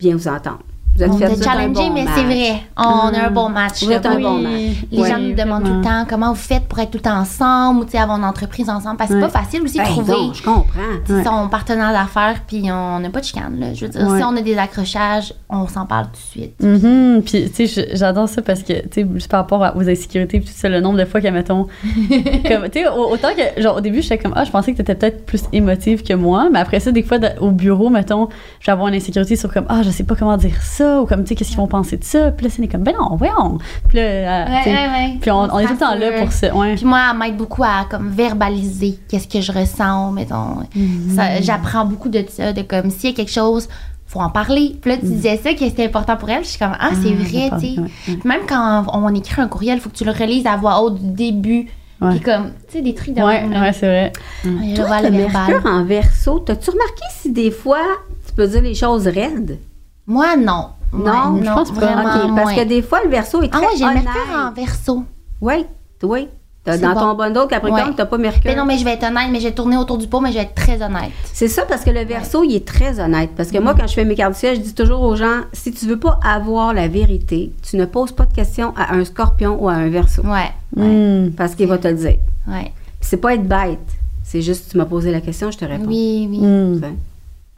bien 0.00 0.16
vous 0.16 0.26
entendre. 0.28 0.60
Vous 0.96 1.02
êtes 1.02 1.10
On 1.10 1.18
t'a 1.18 1.26
challengé, 1.42 1.72
bon 1.74 1.90
mais 1.92 2.04
match. 2.04 2.14
c'est 2.16 2.24
vrai. 2.24 2.52
On 2.76 2.82
a 3.14 3.26
un 3.26 3.30
bon 3.30 3.48
match. 3.48 3.82
Vous 3.82 3.90
là. 3.90 3.96
êtes 3.96 4.06
un 4.06 4.16
Oui. 4.16 4.22
bon 4.22 4.38
match. 4.38 4.52
Les 4.90 5.06
gens 5.06 5.18
nous 5.18 5.34
demandent 5.34 5.64
tout 5.64 5.72
le 5.72 5.80
vraiment. 5.82 6.02
temps 6.02 6.06
comment 6.08 6.28
vous 6.30 6.34
faites 6.40 6.64
pour 6.64 6.78
être 6.78 6.90
tout 6.90 6.98
le 6.98 7.02
temps 7.02 7.18
ensemble 7.18 7.80
ou 7.92 7.96
avoir 7.96 8.18
une 8.18 8.24
entreprise 8.24 8.68
ensemble. 8.68 8.96
Parce 8.96 9.10
que 9.10 9.16
c'est 9.16 9.20
pas 9.26 9.28
facile 9.40 9.62
aussi 9.62 9.74
de 9.78 9.82
Ben 9.82 9.88
trouver 9.88 10.14
je 10.34 10.42
comprends. 10.42 11.24
son 11.42 11.48
partenaire 11.48 11.92
d'affaires 11.92 12.40
puis 12.46 12.70
on 12.72 13.00
n'a 13.00 13.10
pas 13.10 13.20
de 13.20 13.24
chicane. 13.24 13.58
Là. 13.60 13.74
Je 13.74 13.84
veux 13.86 13.90
dire, 13.90 14.00
si 14.16 14.22
on 14.24 14.36
a 14.36 14.40
des 14.40 14.56
accrochages, 14.58 15.32
on 15.48 15.66
s'en 15.68 15.86
parle 15.86 16.06
tout 16.06 16.12
de 16.12 16.42
suite. 16.42 16.54
Mhm. 16.62 17.22
Puis, 17.24 17.50
tu 17.50 17.66
sais, 17.66 17.88
j'adore 17.94 18.28
ça 18.28 18.42
parce 18.42 18.62
que, 18.62 18.72
tu 18.88 19.06
sais, 19.18 19.28
par 19.28 19.40
rapport 19.40 19.62
à- 19.64 19.76
aux 19.76 19.88
insécurités, 19.88 20.40
puis 20.40 20.48
tout 20.48 20.54
ça, 20.58 20.68
le 20.68 20.80
nombre 20.80 20.98
de 20.98 21.04
fois 21.04 21.20
que, 21.20 21.28
mettons, 21.28 21.66
comme, 22.48 22.68
tu 22.70 22.80
sais, 22.80 22.88
au- 22.88 23.10
autant 23.12 23.28
que, 23.36 23.60
genre, 23.60 23.76
au 23.76 23.80
début, 23.80 24.02
j'étais 24.02 24.18
comme, 24.18 24.32
ah, 24.36 24.44
je 24.44 24.50
pensais 24.50 24.72
que 24.72 24.78
t'étais 24.78 24.94
peut-être 24.94 25.26
plus 25.26 25.42
émotive 25.52 26.02
que 26.02 26.14
moi, 26.14 26.48
mais 26.52 26.58
après 26.58 26.80
ça, 26.80 26.90
des 26.92 27.02
fois, 27.02 27.18
au 27.40 27.50
bureau, 27.50 27.90
mettons, 27.90 28.28
je 28.60 28.66
vais 28.66 28.72
avoir 28.72 28.88
une 28.88 28.94
insécurité 28.94 29.36
sur 29.36 29.52
comme, 29.52 29.66
ah, 29.68 29.82
je 29.82 29.90
sais 29.90 30.04
pas 30.04 30.14
comment 30.16 30.36
dire 30.36 30.60
ça, 30.62 30.85
ou 31.00 31.06
comme, 31.06 31.22
tu 31.22 31.28
sais, 31.28 31.34
qu'est-ce 31.34 31.50
qu'ils 31.50 31.58
vont 31.58 31.66
penser 31.66 31.96
de 31.96 32.04
ça, 32.04 32.30
puis 32.32 32.46
là, 32.46 32.52
c'est 32.54 32.66
comme, 32.68 32.82
ben 32.82 32.94
non, 32.98 33.16
voyons. 33.16 33.58
Puis 33.88 33.98
là, 33.98 34.02
euh, 34.04 34.44
Ouais, 34.46 35.18
puis 35.20 35.30
on, 35.30 35.38
on 35.52 35.58
est 35.58 35.66
tout 35.66 35.72
le 35.74 35.78
temps 35.78 35.94
là 35.94 36.12
pour 36.20 36.32
ça, 36.32 36.54
ouais. 36.54 36.74
Puis 36.74 36.84
moi, 36.84 37.00
elle 37.12 37.18
m'aide 37.18 37.36
beaucoup 37.36 37.62
à 37.64 37.86
comme 37.90 38.08
verbaliser 38.10 38.98
qu'est-ce 39.08 39.28
que 39.28 39.40
je 39.40 39.52
ressens, 39.52 40.12
mettons. 40.12 40.56
Mhm. 40.74 41.14
Ça- 41.16 41.40
J'apprends 41.40 41.84
beaucoup 41.84 42.08
de 42.08 42.24
ça, 42.28 42.52
de 42.52 42.62
comme 42.62 42.90
s'il 42.90 43.10
y 43.10 43.12
a 43.12 43.16
quelque 43.16 43.30
chose, 43.32 43.68
faut 44.06 44.20
en 44.20 44.30
parler. 44.30 44.76
Puis 44.80 44.90
là, 44.92 44.96
tu 44.98 45.06
disais 45.06 45.36
ça, 45.42 45.52
que 45.52 45.60
c'était 45.60 45.86
important 45.86 46.16
pour 46.16 46.30
elle. 46.30 46.44
Je 46.44 46.50
suis 46.50 46.58
comme, 46.58 46.76
ah, 46.78 46.90
c'est. 46.92 47.10
Ah, 47.10 47.24
vrai, 47.24 47.50
tu 47.60 47.74
sais. 47.74 47.80
ouais, 47.80 48.18
Même 48.24 48.40
quand 48.48 48.84
on 48.92 49.12
écrit 49.14 49.40
un 49.42 49.48
courriel, 49.48 49.78
il 49.78 49.80
faut 49.80 49.90
que 49.90 49.96
tu 49.96 50.04
le 50.04 50.12
relises 50.12 50.46
à 50.46 50.56
voix 50.56 50.80
haute 50.80 50.94
du 51.02 51.10
début. 51.10 51.66
Ouais. 52.00 52.10
Puis 52.10 52.20
comme, 52.20 52.50
tu 52.68 52.74
sais, 52.74 52.82
des 52.82 52.94
trucs 52.94 53.14
de 53.14 53.22
Ouais, 53.22 53.42
même, 53.46 53.60
ouais, 53.60 53.72
c'est 53.72 53.86
vrai. 53.86 54.12
Le 54.44 54.76
Toi, 54.76 55.00
le 55.02 55.10
mercure 55.10 55.62
en 55.64 55.82
verso, 55.84 56.38
t'as-tu 56.40 56.70
remarqué 56.70 57.02
si 57.20 57.32
des 57.32 57.50
fois, 57.50 57.80
tu 58.26 58.32
peux 58.34 58.46
dire 58.46 58.60
les 58.62 58.74
choses 58.74 59.06
raides? 59.08 59.58
Moi, 60.06 60.36
non. 60.36 60.68
Non, 60.92 61.40
je 61.42 61.50
pense 61.52 61.70
pas. 61.72 61.86
Parce 62.34 62.54
que 62.54 62.64
des 62.64 62.82
fois, 62.82 63.00
le 63.04 63.10
verso 63.10 63.42
est 63.42 63.50
Ah 63.52 63.58
très 63.58 63.66
ouais, 63.66 63.72
j'ai 63.76 63.84
le 63.84 63.90
honnête. 63.90 64.04
mercure 64.04 64.36
en 64.36 64.52
verso. 64.52 65.04
Oui, 65.40 65.64
oui. 66.02 66.28
Dans 66.66 66.94
bon. 66.94 67.00
ton 67.00 67.14
bundle 67.14 67.46
Capricorne, 67.48 67.90
Ouais. 67.90 67.94
t'as 67.96 68.06
pas 68.06 68.18
mercure. 68.18 68.42
Mais 68.44 68.56
non, 68.56 68.64
mais 68.64 68.76
je 68.76 68.84
vais 68.84 68.94
être 68.94 69.04
honnête, 69.04 69.28
mais 69.30 69.38
je 69.38 69.44
vais 69.46 69.54
tourner 69.54 69.76
autour 69.76 69.98
du 69.98 70.08
pot, 70.08 70.18
mais 70.20 70.30
je 70.30 70.38
vais 70.38 70.42
être 70.42 70.54
très 70.56 70.82
honnête. 70.82 71.12
C'est 71.32 71.46
ça 71.46 71.62
parce 71.64 71.84
que 71.84 71.90
le 71.90 72.04
verso, 72.04 72.42
il 72.42 72.56
est 72.56 72.66
très 72.66 72.98
honnête. 72.98 73.30
Parce 73.36 73.52
que 73.52 73.58
moi, 73.58 73.72
quand 73.78 73.86
je 73.86 73.94
fais 73.94 74.04
mes 74.04 74.16
cartes 74.16 74.32
du 74.32 74.38
ciel, 74.40 74.56
je 74.56 74.62
dis 74.62 74.74
toujours 74.74 75.02
aux 75.02 75.14
gens, 75.14 75.42
si 75.52 75.70
tu 75.72 75.86
veux 75.86 75.98
pas 76.00 76.18
avoir 76.24 76.74
la 76.74 76.88
vérité, 76.88 77.52
tu 77.62 77.76
ne 77.76 77.84
poses 77.84 78.10
pas 78.10 78.24
de 78.26 78.32
questions 78.34 78.74
à 78.76 78.94
un 78.96 79.04
scorpion 79.04 79.56
ou 79.62 79.68
à 79.68 79.74
un 79.74 79.88
verso. 79.90 80.22
Ouais. 80.22 80.50
Hmm. 80.74 81.30
Parce 81.36 81.54
qu'il 81.54 81.68
va 81.68 81.78
te 81.78 81.86
le 81.86 81.94
dire. 81.94 82.16
Ouais. 82.48 82.72
Puis 82.98 83.08
c'est 83.10 83.18
pas 83.18 83.34
être 83.34 83.46
bête. 83.46 83.78
C'est 84.24 84.42
juste, 84.42 84.72
tu 84.72 84.76
m'as 84.76 84.86
posé 84.86 85.12
la 85.12 85.20
question, 85.20 85.52
je 85.52 85.58
te 85.58 85.64
réponds. 85.64 85.84
Oui, 85.86 86.26
oui. 86.28 86.80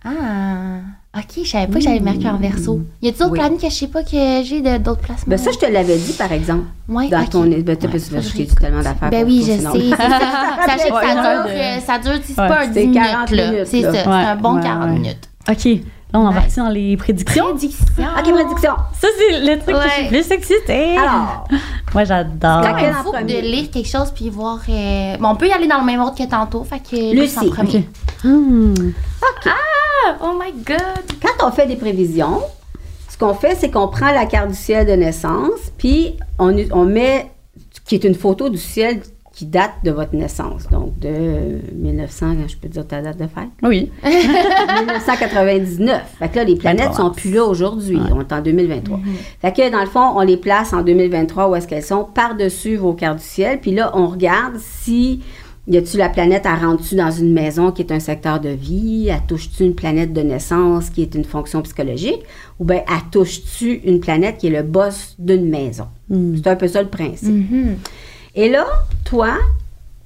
Ah. 0.04 0.80
Ok, 1.16 1.42
je 1.42 1.48
savais 1.48 1.66
pas 1.66 1.74
que 1.78 1.80
j'avais 1.80 2.00
mercure 2.00 2.30
en 2.34 2.36
verso. 2.36 2.80
Y 3.02 3.08
a-t-il 3.08 3.18
d'autres 3.18 3.32
Oui. 3.32 3.38
planètes 3.38 3.60
que 3.60 3.68
je 3.70 3.74
sais 3.74 3.86
pas 3.88 4.02
que 4.02 4.42
j'ai 4.44 4.60
de- 4.60 4.76
d'autres 4.78 5.00
placements? 5.00 5.24
Ben 5.26 5.38
ça, 5.38 5.50
je 5.52 5.58
te 5.58 5.66
l'avais 5.66 5.96
dit, 5.96 6.12
par 6.12 6.30
exemple. 6.32 6.64
Ouais, 6.86 7.08
Dans 7.08 7.22
ok. 7.22 7.30
ton... 7.30 7.40
Ben, 7.44 7.64
t'as 7.76 7.88
Ouais, 7.88 7.98
j'écoute. 7.98 8.54
tellement 8.60 8.82
d'affaires 8.82 9.10
Ben 9.10 9.24
oui, 9.26 9.40
je 9.40 9.52
sais. 9.52 9.58
Sachez 9.62 10.88
que 10.90 10.94
Ouais, 10.94 11.02
ça 11.06 11.14
dure, 11.14 11.46
euh, 11.48 11.80
ça 11.80 11.98
dure, 11.98 12.20
c'est 12.22 12.36
pas 12.36 12.60
un 12.62 12.66
10 12.68 12.74
C'est 12.74 12.80
minutes, 12.86 12.94
40 13.02 13.30
là. 13.30 13.50
minutes, 13.50 13.66
C'est 13.66 13.82
ça, 13.82 13.92
c'est 13.92 13.98
un 14.06 14.36
bon 14.36 14.56
ouais, 14.56 14.62
40 14.62 14.84
ouais. 14.84 14.92
minutes. 14.92 15.28
OK, 15.48 15.68
là, 16.12 16.20
on 16.20 16.24
est 16.24 16.28
Ouais. 16.28 16.34
parti 16.40 16.56
dans 16.56 16.68
les 16.68 16.96
prédictions. 16.96 17.44
Prédiction. 17.50 17.84
OK, 18.18 18.32
prédiction. 18.32 18.72
Ça, 19.00 19.08
c'est 19.18 19.40
le 19.40 19.58
truc 19.60 19.76
que 19.76 19.82
je 19.82 19.88
suis 19.94 20.08
plus 20.08 20.30
excitée. 20.30 20.96
Alors, 20.96 21.44
Moi, 21.94 22.04
j'adore. 22.04 22.30
C'est 22.62 22.68
quand 22.68 22.74
Laquelle 22.74 22.92
même 22.92 23.06
en 23.06 23.20
de 23.22 23.40
lire 23.40 23.70
quelque 23.70 23.88
chose 23.88 24.10
puis 24.14 24.28
voir. 24.30 24.58
euh, 24.68 25.16
Bon, 25.18 25.28
on 25.30 25.36
peut 25.36 25.48
y 25.48 25.52
aller 25.52 25.66
dans 25.66 25.78
le 25.78 25.84
même 25.86 26.00
ordre 26.00 26.16
que 26.16 26.28
tantôt. 26.28 26.64
Fait 26.64 26.80
que 26.80 26.96
lui, 27.14 27.28
c'est 27.28 27.38
en 27.38 27.42
Lucie, 27.42 27.54
premier. 27.54 27.78
OK. 27.78 28.24
Hmm. 28.24 28.74
Ah, 29.46 30.16
oh 30.22 30.32
my 30.38 30.52
god. 30.64 31.04
quand 31.22 31.46
on 31.48 31.50
fait 31.50 31.66
des 31.66 31.76
prévisions, 31.76 32.40
ce 33.08 33.16
qu'on 33.18 33.34
fait, 33.34 33.56
c'est 33.58 33.70
qu'on 33.70 33.88
prend 33.88 34.10
la 34.12 34.26
carte 34.26 34.48
du 34.48 34.54
ciel 34.54 34.86
de 34.86 34.92
naissance, 34.92 35.72
puis 35.76 36.16
on, 36.38 36.54
on 36.72 36.84
met, 36.84 37.30
qui 37.84 37.94
est 37.96 38.04
une 38.04 38.14
photo 38.14 38.48
du 38.48 38.58
ciel 38.58 39.00
qui 39.38 39.46
date 39.46 39.70
de 39.84 39.92
votre 39.92 40.16
naissance, 40.16 40.68
donc 40.68 40.98
de 40.98 41.60
1900, 41.72 42.48
je 42.48 42.56
peux 42.56 42.66
dire 42.66 42.84
ta 42.84 43.00
date 43.00 43.18
de 43.18 43.28
fête? 43.28 43.46
Oui. 43.62 43.92
1999. 44.02 46.02
Fait 46.18 46.28
que 46.28 46.36
là, 46.38 46.44
les 46.44 46.56
planètes 46.56 46.88
23 46.88 47.04
sont 47.04 47.12
plus 47.12 47.30
là 47.30 47.44
aujourd'hui. 47.44 47.98
Ouais. 47.98 48.10
On 48.12 48.20
est 48.20 48.32
en 48.32 48.42
2023. 48.42 48.98
Fait 49.40 49.52
que 49.52 49.70
dans 49.70 49.78
le 49.78 49.86
fond, 49.86 50.14
on 50.16 50.22
les 50.22 50.38
place 50.38 50.72
en 50.72 50.82
2023 50.82 51.50
où 51.50 51.54
est-ce 51.54 51.68
qu'elles 51.68 51.84
sont 51.84 52.02
par-dessus 52.02 52.74
vos 52.74 52.94
cartes 52.94 53.18
du 53.18 53.24
ciel. 53.24 53.60
Puis 53.60 53.70
là, 53.70 53.92
on 53.94 54.08
regarde 54.08 54.56
si 54.58 55.20
y 55.68 55.76
a-tu 55.76 55.98
la 55.98 56.08
planète, 56.08 56.42
elle 56.44 56.66
rentre-tu 56.66 56.96
dans 56.96 57.12
une 57.12 57.32
maison 57.32 57.70
qui 57.70 57.82
est 57.82 57.92
un 57.92 58.00
secteur 58.00 58.40
de 58.40 58.48
vie? 58.48 59.06
Elle 59.08 59.22
touche-tu 59.28 59.62
une 59.62 59.76
planète 59.76 60.12
de 60.12 60.22
naissance 60.22 60.90
qui 60.90 61.02
est 61.02 61.14
une 61.14 61.24
fonction 61.24 61.62
psychologique? 61.62 62.24
Ou 62.58 62.64
bien, 62.64 62.82
elle 62.88 63.08
touche-tu 63.12 63.82
une 63.84 64.00
planète 64.00 64.38
qui 64.38 64.48
est 64.48 64.50
le 64.50 64.64
boss 64.64 65.14
d'une 65.16 65.48
maison? 65.48 65.86
Hmm. 66.08 66.34
C'est 66.34 66.48
un 66.48 66.56
peu 66.56 66.66
ça 66.66 66.82
le 66.82 66.88
principe. 66.88 67.28
Mhm. 67.28 67.76
Et 68.40 68.48
là, 68.48 68.66
toi, 69.04 69.30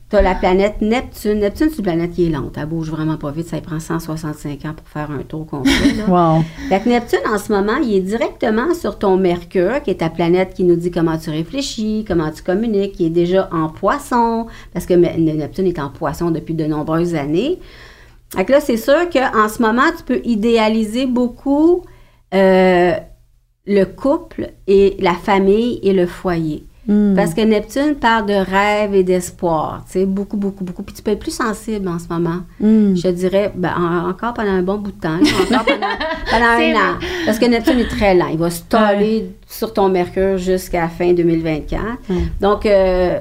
tu 0.08 0.16
as 0.16 0.22
la 0.22 0.34
planète 0.34 0.80
Neptune. 0.80 1.40
Neptune, 1.40 1.68
c'est 1.68 1.76
une 1.76 1.82
planète 1.82 2.12
qui 2.12 2.24
est 2.24 2.30
lente. 2.30 2.56
Elle 2.56 2.64
bouge 2.64 2.88
vraiment 2.90 3.18
pas 3.18 3.30
vite. 3.30 3.46
Ça 3.46 3.60
prend 3.60 3.78
165 3.78 4.64
ans 4.64 4.72
pour 4.74 4.88
faire 4.88 5.10
un 5.10 5.22
tour 5.22 5.46
complet. 5.46 5.70
là. 5.98 6.04
Wow. 6.08 6.42
Fait 6.70 6.80
que 6.80 6.88
Neptune, 6.88 7.18
en 7.30 7.36
ce 7.36 7.52
moment, 7.52 7.76
il 7.76 7.94
est 7.94 8.00
directement 8.00 8.72
sur 8.72 8.98
ton 8.98 9.18
Mercure, 9.18 9.82
qui 9.82 9.90
est 9.90 9.96
ta 9.96 10.08
planète 10.08 10.54
qui 10.54 10.64
nous 10.64 10.76
dit 10.76 10.90
comment 10.90 11.18
tu 11.18 11.28
réfléchis, 11.28 12.06
comment 12.08 12.30
tu 12.30 12.42
communiques, 12.42 12.92
qui 12.92 13.04
est 13.04 13.10
déjà 13.10 13.50
en 13.52 13.68
poisson, 13.68 14.46
parce 14.72 14.86
que 14.86 14.94
Neptune 14.94 15.66
est 15.66 15.78
en 15.78 15.90
poisson 15.90 16.30
depuis 16.30 16.54
de 16.54 16.64
nombreuses 16.64 17.14
années. 17.14 17.58
Fait 18.34 18.46
que 18.46 18.52
là, 18.52 18.60
c'est 18.60 18.78
sûr 18.78 19.10
qu'en 19.12 19.46
ce 19.50 19.60
moment, 19.60 19.90
tu 19.94 20.04
peux 20.04 20.22
idéaliser 20.24 21.04
beaucoup 21.04 21.84
euh, 22.32 22.92
le 23.66 23.84
couple 23.84 24.52
et 24.66 24.96
la 25.00 25.12
famille 25.12 25.80
et 25.82 25.92
le 25.92 26.06
foyer. 26.06 26.64
Hmm. 26.88 27.14
Parce 27.14 27.32
que 27.32 27.40
Neptune 27.42 27.94
parle 27.94 28.26
de 28.26 28.32
rêve 28.34 28.92
et 28.94 29.04
d'espoir, 29.04 29.84
tu 29.86 29.92
sais, 30.00 30.06
beaucoup, 30.06 30.36
beaucoup, 30.36 30.64
beaucoup. 30.64 30.82
Puis 30.82 30.96
tu 30.96 31.02
peux 31.02 31.12
être 31.12 31.20
plus 31.20 31.30
sensible 31.34 31.86
en 31.86 31.98
ce 32.00 32.08
moment. 32.08 32.40
Hmm. 32.58 32.96
Je 32.96 33.02
te 33.02 33.08
dirais, 33.08 33.52
ben, 33.54 33.72
en- 33.78 34.08
encore 34.10 34.34
pendant 34.34 34.50
un 34.50 34.62
bon 34.62 34.78
bout 34.78 34.90
de 34.90 35.00
temps, 35.00 35.14
encore 35.20 35.64
pendant, 35.64 35.86
un 36.32 36.74
an. 36.74 36.98
Parce 37.24 37.38
que 37.38 37.46
Neptune 37.46 37.78
est 37.78 37.88
très 37.88 38.14
lent. 38.16 38.26
Il 38.32 38.38
va 38.38 38.50
se 38.50 38.62
toller 38.62 39.30
sur 39.46 39.72
ton 39.72 39.88
Mercure 39.90 40.38
jusqu'à 40.38 40.88
fin 40.88 41.12
2024. 41.12 41.82
Ouais. 42.10 42.16
Donc, 42.40 42.66
euh, 42.66 43.20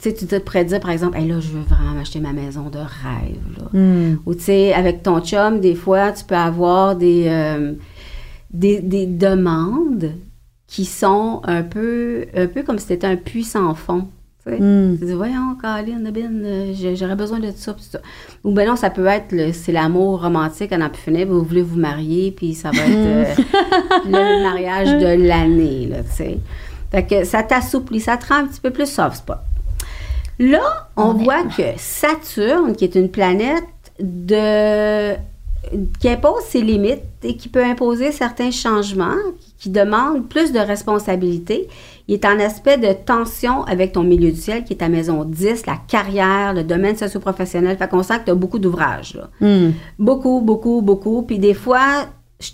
tu 0.00 0.10
sais, 0.10 0.14
tu 0.14 0.26
te 0.26 0.62
dire, 0.62 0.80
par 0.80 0.90
exemple, 0.92 1.18
hey, 1.18 1.26
là, 1.26 1.40
je 1.40 1.48
veux 1.48 1.62
vraiment 1.62 2.00
acheter 2.00 2.20
ma 2.20 2.32
maison 2.32 2.68
de 2.68 2.78
rêve. 2.78 3.58
Là. 3.58 3.78
Hmm. 3.80 4.16
Ou 4.26 4.34
tu 4.34 4.42
sais, 4.42 4.72
avec 4.72 5.02
ton 5.02 5.20
chum, 5.20 5.58
des 5.58 5.74
fois, 5.74 6.12
tu 6.12 6.22
peux 6.24 6.36
avoir 6.36 6.94
des, 6.94 7.24
euh, 7.26 7.72
des, 8.52 8.80
des 8.80 9.06
demandes 9.06 10.12
qui 10.72 10.86
sont 10.86 11.42
un 11.44 11.62
peu, 11.62 12.24
un 12.34 12.46
peu 12.46 12.62
comme 12.62 12.78
si 12.78 12.86
c'était 12.86 13.06
un 13.06 13.16
puits 13.16 13.44
sans 13.44 13.74
fond. 13.74 14.08
tu 14.42 14.52
sais. 14.52 14.58
Hmm. 14.58 14.96
Tu 14.98 15.04
dis, 15.04 15.12
voyons, 15.12 15.54
Caroline, 15.60 16.10
Ben, 16.10 16.42
euh, 16.46 16.94
j'aurais 16.94 17.14
besoin 17.14 17.40
de 17.40 17.50
ça, 17.54 17.76
ça. 17.78 18.00
Ou 18.42 18.52
ben 18.52 18.66
non, 18.66 18.74
ça 18.74 18.88
peut 18.88 19.04
être, 19.06 19.34
c'est 19.52 19.70
l'amour 19.72 20.22
romantique 20.22 20.70
plus 20.70 21.02
finir, 21.02 21.26
vous 21.26 21.42
voulez 21.42 21.60
vous 21.60 21.78
marier, 21.78 22.32
puis 22.34 22.54
ça 22.54 22.70
va 22.70 22.78
être 22.78 22.88
euh, 22.90 23.24
le 24.06 24.42
mariage 24.50 24.98
de 24.98 25.28
l'année, 25.28 25.88
là, 25.88 26.02
tu 26.04 26.10
sais. 26.10 26.38
Fait 26.90 27.04
que 27.04 27.24
ça 27.24 27.42
t'assouplit, 27.42 28.00
ça 28.00 28.16
te 28.16 28.26
rend 28.28 28.36
un 28.36 28.46
petit 28.46 28.60
peu 28.60 28.70
plus 28.70 28.90
soft 28.90 29.16
spot. 29.16 29.40
Là, 30.38 30.88
on 30.96 31.10
Honnêtement. 31.10 31.24
voit 31.24 31.42
que 31.54 31.62
Saturne, 31.76 32.74
qui 32.74 32.84
est 32.84 32.94
une 32.94 33.10
planète 33.10 33.62
de 34.00 35.16
qui 36.00 36.08
impose 36.08 36.42
ses 36.48 36.60
limites 36.60 37.02
et 37.22 37.36
qui 37.36 37.48
peut 37.48 37.62
imposer 37.64 38.10
certains 38.10 38.50
changements, 38.50 39.14
qui, 39.62 39.70
demandent 39.70 40.28
plus 40.28 40.52
de 40.52 40.58
responsabilités. 40.58 41.68
Il 42.08 42.14
est 42.14 42.24
en 42.24 42.38
aspect 42.40 42.78
de 42.78 42.92
tension 42.92 43.64
avec 43.64 43.92
ton 43.92 44.02
milieu 44.02 44.30
du 44.30 44.40
ciel, 44.40 44.64
qui 44.64 44.72
est 44.72 44.76
ta 44.76 44.88
maison 44.88 45.24
10, 45.24 45.66
la 45.66 45.76
carrière, 45.88 46.52
le 46.52 46.64
domaine 46.64 46.96
socio-professionnel. 46.96 47.76
Fait 47.76 47.88
qu'on 47.88 48.02
sent 48.02 48.20
que 48.20 48.24
tu 48.26 48.30
as 48.30 48.34
beaucoup 48.34 48.58
d'ouvrages. 48.58 49.18
Hmm. 49.40 49.70
Beaucoup, 49.98 50.40
beaucoup, 50.40 50.82
beaucoup. 50.82 51.22
Puis 51.22 51.38
des 51.38 51.54
fois, 51.54 52.06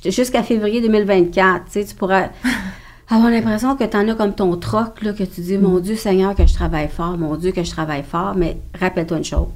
jusqu'à 0.05 0.43
février 0.43 0.81
2024, 0.81 1.65
tu 1.65 1.71
sais, 1.73 1.85
tu 1.85 1.95
pourras 1.95 2.29
avoir 3.09 3.31
l'impression 3.31 3.75
que 3.75 3.85
tu 3.85 3.97
en 3.97 4.09
as 4.09 4.15
comme 4.15 4.35
ton 4.35 4.57
troc, 4.57 5.03
là, 5.03 5.13
que 5.13 5.25
tu 5.25 5.41
dis, 5.41 5.59
mon 5.59 5.79
Dieu 5.79 5.97
Seigneur, 5.97 6.35
que 6.35 6.47
je 6.47 6.55
travaille 6.55 6.89
fort, 6.89 7.17
mon 7.17 7.37
Dieu, 7.37 7.53
que 7.53 7.65
je 7.65 7.71
travaille 7.71 8.05
fort. 8.05 8.35
Mais 8.37 8.59
rappelle-toi 8.79 9.19
une 9.19 9.25
chose. 9.25 9.49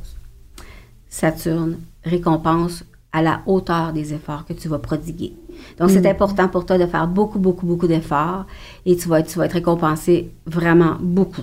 Saturne 1.08 1.76
récompense 2.04 2.84
à 3.12 3.20
la 3.22 3.42
hauteur 3.46 3.92
des 3.92 4.14
efforts 4.14 4.44
que 4.46 4.52
tu 4.54 4.68
vas 4.68 4.78
prodiguer. 4.78 5.34
Donc, 5.78 5.90
c'est 5.90 6.06
important 6.08 6.48
pour 6.48 6.64
toi 6.66 6.78
de 6.78 6.86
faire 6.86 7.06
beaucoup, 7.06 7.38
beaucoup, 7.38 7.66
beaucoup 7.66 7.86
d'efforts 7.86 8.46
et 8.86 8.96
tu 8.96 9.08
vas, 9.08 9.20
être- 9.20 9.28
tu 9.28 9.38
vas 9.38 9.44
être 9.46 9.52
récompensé 9.52 10.30
vraiment 10.46 10.96
beaucoup. 11.00 11.42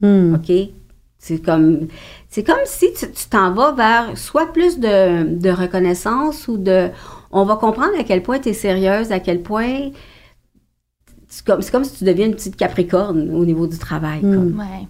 Hmm. 0.00 0.34
OK? 0.34 0.52
C'est 1.18 1.38
comme, 1.42 1.88
c'est 2.28 2.44
comme 2.44 2.60
si 2.66 2.92
tu 2.92 3.10
tu 3.10 3.26
t'en 3.28 3.52
vas 3.54 3.72
vers 3.72 4.16
soit 4.18 4.52
plus 4.52 4.78
de, 4.78 5.34
de 5.36 5.50
reconnaissance 5.50 6.46
ou 6.48 6.58
de. 6.58 6.90
On 7.32 7.44
va 7.44 7.56
comprendre 7.56 7.98
à 7.98 8.04
quel 8.04 8.22
point 8.22 8.38
tu 8.38 8.50
es 8.50 8.52
sérieuse, 8.52 9.10
à 9.10 9.18
quel 9.18 9.40
point. 9.42 9.90
C'est 11.28 11.44
comme, 11.44 11.62
c'est 11.62 11.72
comme 11.72 11.84
si 11.84 11.96
tu 11.98 12.04
deviens 12.04 12.26
une 12.26 12.34
petite 12.34 12.56
capricorne 12.56 13.30
au 13.34 13.44
niveau 13.44 13.66
du 13.66 13.78
travail. 13.78 14.20
comme. 14.20 14.58
Ouais. 14.58 14.86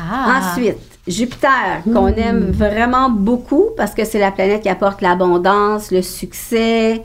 Ah. 0.00 0.40
Ensuite, 0.52 0.76
Jupiter, 1.08 1.82
qu'on 1.92 2.08
aime 2.08 2.50
vraiment 2.50 3.10
beaucoup 3.10 3.66
parce 3.76 3.94
que 3.94 4.04
c'est 4.04 4.18
la 4.18 4.30
planète 4.30 4.62
qui 4.62 4.68
apporte 4.68 5.00
l'abondance, 5.00 5.90
le 5.90 6.02
succès. 6.02 7.02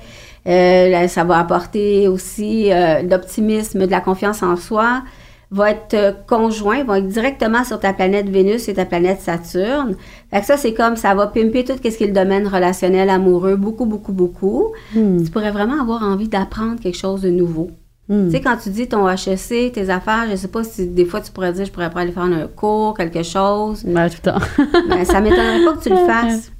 euh, 0.47 0.89
là, 0.89 1.07
ça 1.07 1.23
va 1.23 1.39
apporter 1.39 2.07
aussi 2.07 2.71
euh, 2.71 3.01
l'optimisme, 3.01 3.85
de 3.85 3.91
la 3.91 4.01
confiance 4.01 4.43
en 4.43 4.57
soi. 4.57 5.03
Va 5.51 5.71
être 5.71 5.93
euh, 5.93 6.11
conjoint, 6.27 6.83
va 6.83 6.97
être 6.97 7.07
directement 7.07 7.63
sur 7.63 7.79
ta 7.79 7.93
planète 7.93 8.27
Vénus 8.27 8.67
et 8.67 8.73
ta 8.73 8.85
planète 8.85 9.21
Saturne. 9.21 9.95
Fait 10.31 10.41
que 10.41 10.45
ça, 10.47 10.57
c'est 10.57 10.73
comme 10.73 10.95
ça 10.95 11.13
va 11.13 11.27
pimper 11.27 11.63
tout 11.63 11.73
ce 11.77 11.89
qui 11.89 12.03
est 12.03 12.07
le 12.07 12.13
domaine 12.13 12.47
relationnel, 12.47 13.09
amoureux, 13.09 13.55
beaucoup, 13.55 13.85
beaucoup, 13.85 14.13
beaucoup. 14.13 14.73
Hmm. 14.95 15.23
Tu 15.23 15.29
pourrais 15.29 15.51
vraiment 15.51 15.79
avoir 15.79 16.03
envie 16.03 16.27
d'apprendre 16.27 16.79
quelque 16.81 16.97
chose 16.97 17.21
de 17.21 17.29
nouveau. 17.29 17.69
Hmm. 18.13 18.27
Tu 18.27 18.35
sais, 18.35 18.41
quand 18.41 18.57
tu 18.57 18.69
dis 18.69 18.87
ton 18.87 19.09
HEC, 19.09 19.71
tes 19.73 19.89
affaires, 19.89 20.27
je 20.29 20.35
sais 20.35 20.47
pas 20.47 20.63
si 20.63 20.87
des 20.87 21.05
fois 21.05 21.19
tu 21.19 21.31
pourrais 21.31 21.51
dire, 21.51 21.65
je 21.65 21.71
pourrais 21.71 21.89
pas 21.89 22.01
aller 22.01 22.11
faire 22.11 22.23
un 22.23 22.45
cours, 22.47 22.93
quelque 22.95 23.23
chose. 23.23 23.83
Ouais, 23.83 24.09
tout 24.11 24.17
le 24.23 24.31
temps. 24.31 24.39
Ben, 24.89 25.03
ça 25.03 25.19
m'étonnerait 25.19 25.65
pas 25.65 25.73
que 25.73 25.81
tu 25.81 25.89
le 25.89 25.95
fasses. 25.95 26.51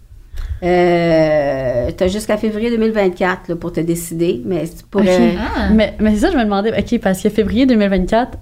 Euh, 0.64 1.92
tu 1.96 2.04
as 2.04 2.08
jusqu'à 2.08 2.38
février 2.38 2.72
2024 2.72 3.50
là, 3.50 3.56
pour 3.56 3.72
te 3.72 3.82
décider, 3.82 4.42
mais 4.44 4.68
tu 4.68 4.84
pourrais. 4.90 5.36
Ah. 5.38 5.70
mais 5.72 5.94
mais 6.00 6.16
c'est 6.16 6.22
ça, 6.22 6.32
je 6.32 6.38
me 6.38 6.44
demandais, 6.44 6.72
OK, 6.76 7.00
parce 7.02 7.22
que 7.22 7.30
février 7.30 7.68
2024, 7.68 8.40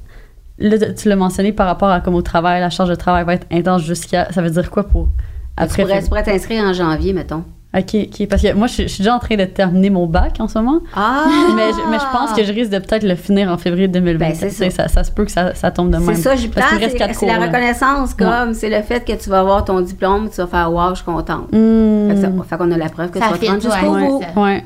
là, 0.60 0.94
tu 0.94 1.10
l'as 1.10 1.16
mentionné 1.18 1.52
par 1.52 1.68
rapport 1.68 1.90
à 1.90 2.00
comme 2.00 2.16
au 2.16 2.22
travail, 2.22 2.62
la 2.62 2.70
charge 2.70 2.90
de 2.90 2.96
travail 2.96 3.26
va 3.26 3.34
être 3.34 3.48
intense 3.52 3.82
jusqu'à. 3.84 4.32
Ça 4.32 4.42
veut 4.42 4.52
dire 4.52 4.72
quoi 4.72 4.84
pour. 4.84 5.10
Après. 5.58 5.84
tu 6.02 6.08
pourrais 6.08 6.24
t'inscrire 6.24 6.64
en 6.64 6.72
janvier, 6.72 7.12
mettons. 7.12 7.44
OK, 7.74 7.96
OK. 7.96 8.28
Parce 8.28 8.42
que 8.42 8.54
moi, 8.54 8.68
je, 8.68 8.84
je 8.84 8.88
suis 8.88 9.04
déjà 9.04 9.16
en 9.16 9.20
train 9.20 9.38
de 9.38 9.46
terminer 9.46 9.90
mon 9.90 10.06
bac 10.06 10.36
en 10.40 10.50
ce 10.50 10.60
moment. 10.60 10.82
Ah! 10.94 11.26
Mais, 11.56 11.72
je, 11.72 11.90
mais 11.90 12.00
je 12.00 12.12
pense 12.12 12.34
que 12.34 12.44
je 12.44 12.52
risque 12.52 12.72
de 12.72 12.80
peut-être 12.80 13.04
le 13.04 13.16
finir 13.16 13.50
en 13.50 13.58
février 13.58 13.88
2024. 13.88 14.42
Ben, 14.42 14.50
ça. 14.50 14.70
ça. 14.70 14.88
Ça 14.90 15.04
se 15.06 15.12
peut 15.12 15.24
que 15.24 15.32
ça, 15.32 15.56
ça 15.56 15.72
tombe 15.72 15.90
de 15.90 15.98
même. 15.98 16.16
C'est 16.16 16.22
ça, 16.22 16.36
qu'il 16.36 16.52
reste 16.52 16.98
c'est 17.14 17.26
la 17.26 17.40
reconnaissance, 17.40 18.14
comme 18.14 18.54
c'est 18.54 18.70
le 18.70 18.82
fait 18.82 19.06
que 19.06 19.14
tu 19.14 19.30
vas 19.30 19.40
avoir 19.40 19.64
ton 19.64 19.80
diplôme, 19.80 20.30
tu 20.30 20.38
vas 20.38 20.48
faire 20.48 20.72
Wow, 20.72 20.90
je 20.92 20.96
suis 20.96 21.06
contente. 21.06 21.52
Hmm. 21.54 22.44
Fait, 22.44 22.58
qu'on 22.58 22.72
a 22.72 22.78
la 22.78 22.90
preuve 22.90 23.12
que 23.12 23.20
Ça 23.20 23.28
tu 23.28 23.32
vas 23.32 23.38
te 23.38 23.46
rendre 23.46 23.62
jusqu'au 23.62 23.94
ouais, 23.94 24.08
bout. 24.08 24.42
Ouais. 24.42 24.66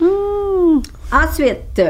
Hmm. 0.00 0.80
Ensuite, 1.12 1.80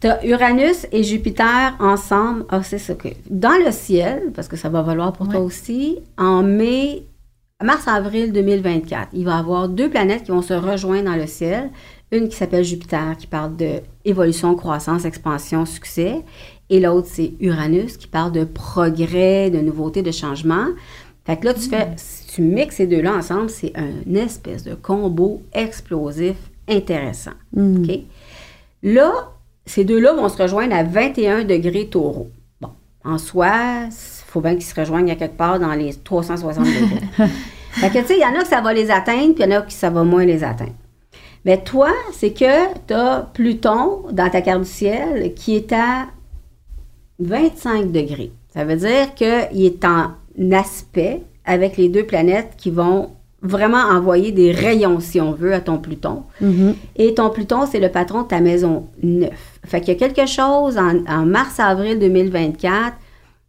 tu 0.00 0.08
as 0.08 0.24
Uranus 0.24 0.86
et 0.92 1.02
Jupiter 1.02 1.74
ensemble. 1.78 2.44
Ah, 2.48 2.62
c'est 2.62 2.78
ça 2.78 2.94
que. 2.94 3.08
Dans 3.28 3.62
le 3.64 3.70
ciel, 3.70 4.32
parce 4.34 4.48
que 4.48 4.56
ça 4.56 4.70
va 4.70 4.82
valoir 4.82 5.12
pour 5.12 5.28
toi 5.28 5.40
aussi, 5.40 5.98
en 6.16 6.42
mai, 6.42 7.04
mars-avril 7.62 8.32
2024, 8.32 9.08
il 9.12 9.24
va 9.24 9.36
y 9.36 9.38
avoir 9.38 9.68
deux 9.68 9.88
planètes 9.88 10.24
qui 10.24 10.30
vont 10.30 10.42
se 10.42 10.54
rejoindre 10.54 11.04
dans 11.04 11.16
le 11.16 11.26
ciel. 11.26 11.70
Une 12.10 12.28
qui 12.28 12.36
s'appelle 12.36 12.64
Jupiter, 12.64 13.16
qui 13.18 13.26
parle 13.26 13.56
de 13.56 13.80
évolution, 14.04 14.54
croissance, 14.54 15.04
expansion, 15.04 15.64
succès. 15.64 16.22
Et 16.68 16.80
l'autre, 16.80 17.08
c'est 17.10 17.32
Uranus, 17.40 17.96
qui 17.96 18.06
parle 18.06 18.32
de 18.32 18.44
progrès, 18.44 19.50
de 19.50 19.60
nouveauté, 19.60 20.02
de 20.02 20.10
changement. 20.10 20.66
Fait 21.24 21.36
que 21.36 21.46
là, 21.46 21.54
tu 21.54 21.68
fais, 21.68 21.88
si 21.96 22.26
tu 22.26 22.42
mixes 22.42 22.76
ces 22.76 22.86
deux-là 22.86 23.14
ensemble, 23.14 23.48
c'est 23.48 23.72
un 23.76 24.14
espèce 24.14 24.64
de 24.64 24.74
combo 24.74 25.42
explosif 25.52 26.36
intéressant. 26.68 27.32
Hmm. 27.54 27.82
OK? 27.82 28.00
Là, 28.82 29.32
ces 29.64 29.84
deux-là 29.84 30.14
vont 30.14 30.28
se 30.28 30.42
rejoindre 30.42 30.74
à 30.74 30.82
21 30.82 31.44
degrés 31.44 31.86
taureau. 31.86 32.30
Bon, 32.60 32.70
en 33.04 33.18
soi, 33.18 33.88
faut 34.32 34.40
bien 34.40 34.54
qu'ils 34.54 34.64
se 34.64 34.74
rejoignent 34.74 35.10
à 35.10 35.14
quelque 35.14 35.36
part 35.36 35.60
dans 35.60 35.74
les 35.74 35.92
360 35.92 36.64
degrés. 36.64 37.28
fait 37.72 37.90
que, 37.90 37.98
tu 37.98 38.06
sais, 38.06 38.16
il 38.16 38.22
y 38.22 38.24
en 38.24 38.34
a 38.34 38.42
que 38.42 38.48
ça 38.48 38.62
va 38.62 38.72
les 38.72 38.90
atteindre, 38.90 39.34
puis 39.34 39.44
il 39.44 39.50
y 39.50 39.54
en 39.54 39.58
a 39.58 39.62
qui 39.62 39.74
ça 39.74 39.90
va 39.90 40.04
moins 40.04 40.24
les 40.24 40.42
atteindre. 40.42 40.72
Mais 41.44 41.62
toi, 41.62 41.90
c'est 42.12 42.32
que 42.32 42.72
tu 42.86 42.94
as 42.94 43.28
Pluton 43.34 44.04
dans 44.10 44.30
ta 44.30 44.40
carte 44.40 44.62
du 44.62 44.68
ciel 44.68 45.34
qui 45.34 45.56
est 45.56 45.72
à 45.72 46.06
25 47.18 47.92
degrés. 47.92 48.32
Ça 48.54 48.64
veut 48.64 48.76
dire 48.76 49.14
qu'il 49.14 49.66
est 49.66 49.84
en 49.84 50.12
aspect 50.52 51.22
avec 51.44 51.76
les 51.76 51.90
deux 51.90 52.04
planètes 52.04 52.54
qui 52.56 52.70
vont 52.70 53.10
vraiment 53.42 53.82
envoyer 53.82 54.32
des 54.32 54.50
rayons, 54.52 55.00
si 55.00 55.20
on 55.20 55.32
veut, 55.32 55.52
à 55.52 55.60
ton 55.60 55.76
Pluton. 55.76 56.22
Mhm. 56.40 56.74
Et 56.96 57.12
ton 57.12 57.28
Pluton, 57.28 57.66
c'est 57.70 57.80
le 57.80 57.90
patron 57.90 58.22
de 58.22 58.28
ta 58.28 58.40
maison 58.40 58.86
9. 59.02 59.30
Fait 59.66 59.80
qu'il 59.80 59.92
y 59.92 59.96
a 59.96 60.08
quelque 60.08 60.26
chose 60.26 60.78
en, 60.78 61.04
en 61.06 61.26
mars-avril 61.26 61.98
2024 61.98 62.96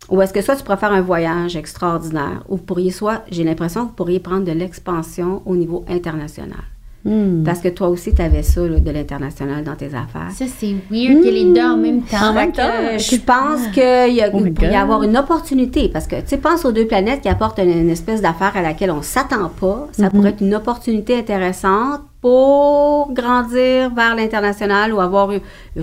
où 0.10 0.22
est-ce 0.22 0.34
que 0.34 0.42
soit 0.42 0.56
tu 0.56 0.64
pourrais 0.64 0.78
faire 0.78 0.92
un 0.92 1.02
voyage 1.02 1.56
extraordinaire, 1.56 2.44
ou 2.50 2.58
vous 2.58 2.64
pourriez 2.64 2.92
soit, 2.92 3.24
j'ai 3.32 3.44
l'impression 3.44 3.82
que 3.84 3.90
vous 3.90 3.96
pourriez 3.96 4.20
prendre 4.20 4.46
de 4.46 4.52
l'expansion 4.52 5.42
au 5.46 5.56
niveau 5.56 5.86
international. 5.90 6.64
Hmm. 7.06 7.44
Parce 7.44 7.60
que 7.60 7.68
toi 7.68 7.90
aussi, 7.90 8.16
tu 8.16 8.22
avais 8.22 8.44
ça, 8.44 8.62
là, 8.66 8.80
de 8.80 8.92
l'international 8.92 9.64
dans 9.64 9.76
tes 9.76 9.88
affaires. 9.88 10.32
Ça, 10.32 10.46
c'est 10.48 10.74
weird 10.90 11.22
que 11.22 11.28
les 11.28 11.52
deux 11.52 11.62
en 11.62 11.76
même 11.76 12.02
temps. 12.04 12.30
En 12.30 12.34
même 12.34 12.54
que, 12.54 12.62
euh, 12.62 12.98
je 12.98 13.18
pense 13.18 13.68
qu'il 13.74 14.16
y 14.16 14.22
a, 14.22 14.30
Oh 14.34 14.40
pourrait 14.40 14.72
y 14.72 14.76
avoir 14.76 15.04
une 15.04 15.18
opportunité 15.18 15.90
parce 15.90 16.08
que, 16.08 16.16
tu 16.16 16.28
sais, 16.28 16.38
pense 16.38 16.64
aux 16.64 16.72
deux 16.72 16.88
planètes 16.88 17.22
qui 17.22 17.28
apportent 17.28 17.60
une, 17.60 17.78
une 17.78 17.90
espèce 17.90 18.22
d'affaire 18.22 18.56
à 18.56 18.62
laquelle 18.62 18.92
on 18.92 19.02
s'attend 19.02 19.50
pas. 19.50 19.90
Ça 19.92 20.10
pourrait 20.10 20.30
être 20.30 20.42
une 20.42 20.56
opportunité 20.56 21.18
intéressante 21.18 22.02
pour 22.22 23.12
grandir 23.12 23.94
vers 23.94 24.16
l'international 24.16 24.94
ou 24.94 25.02
avoir, 25.02 25.30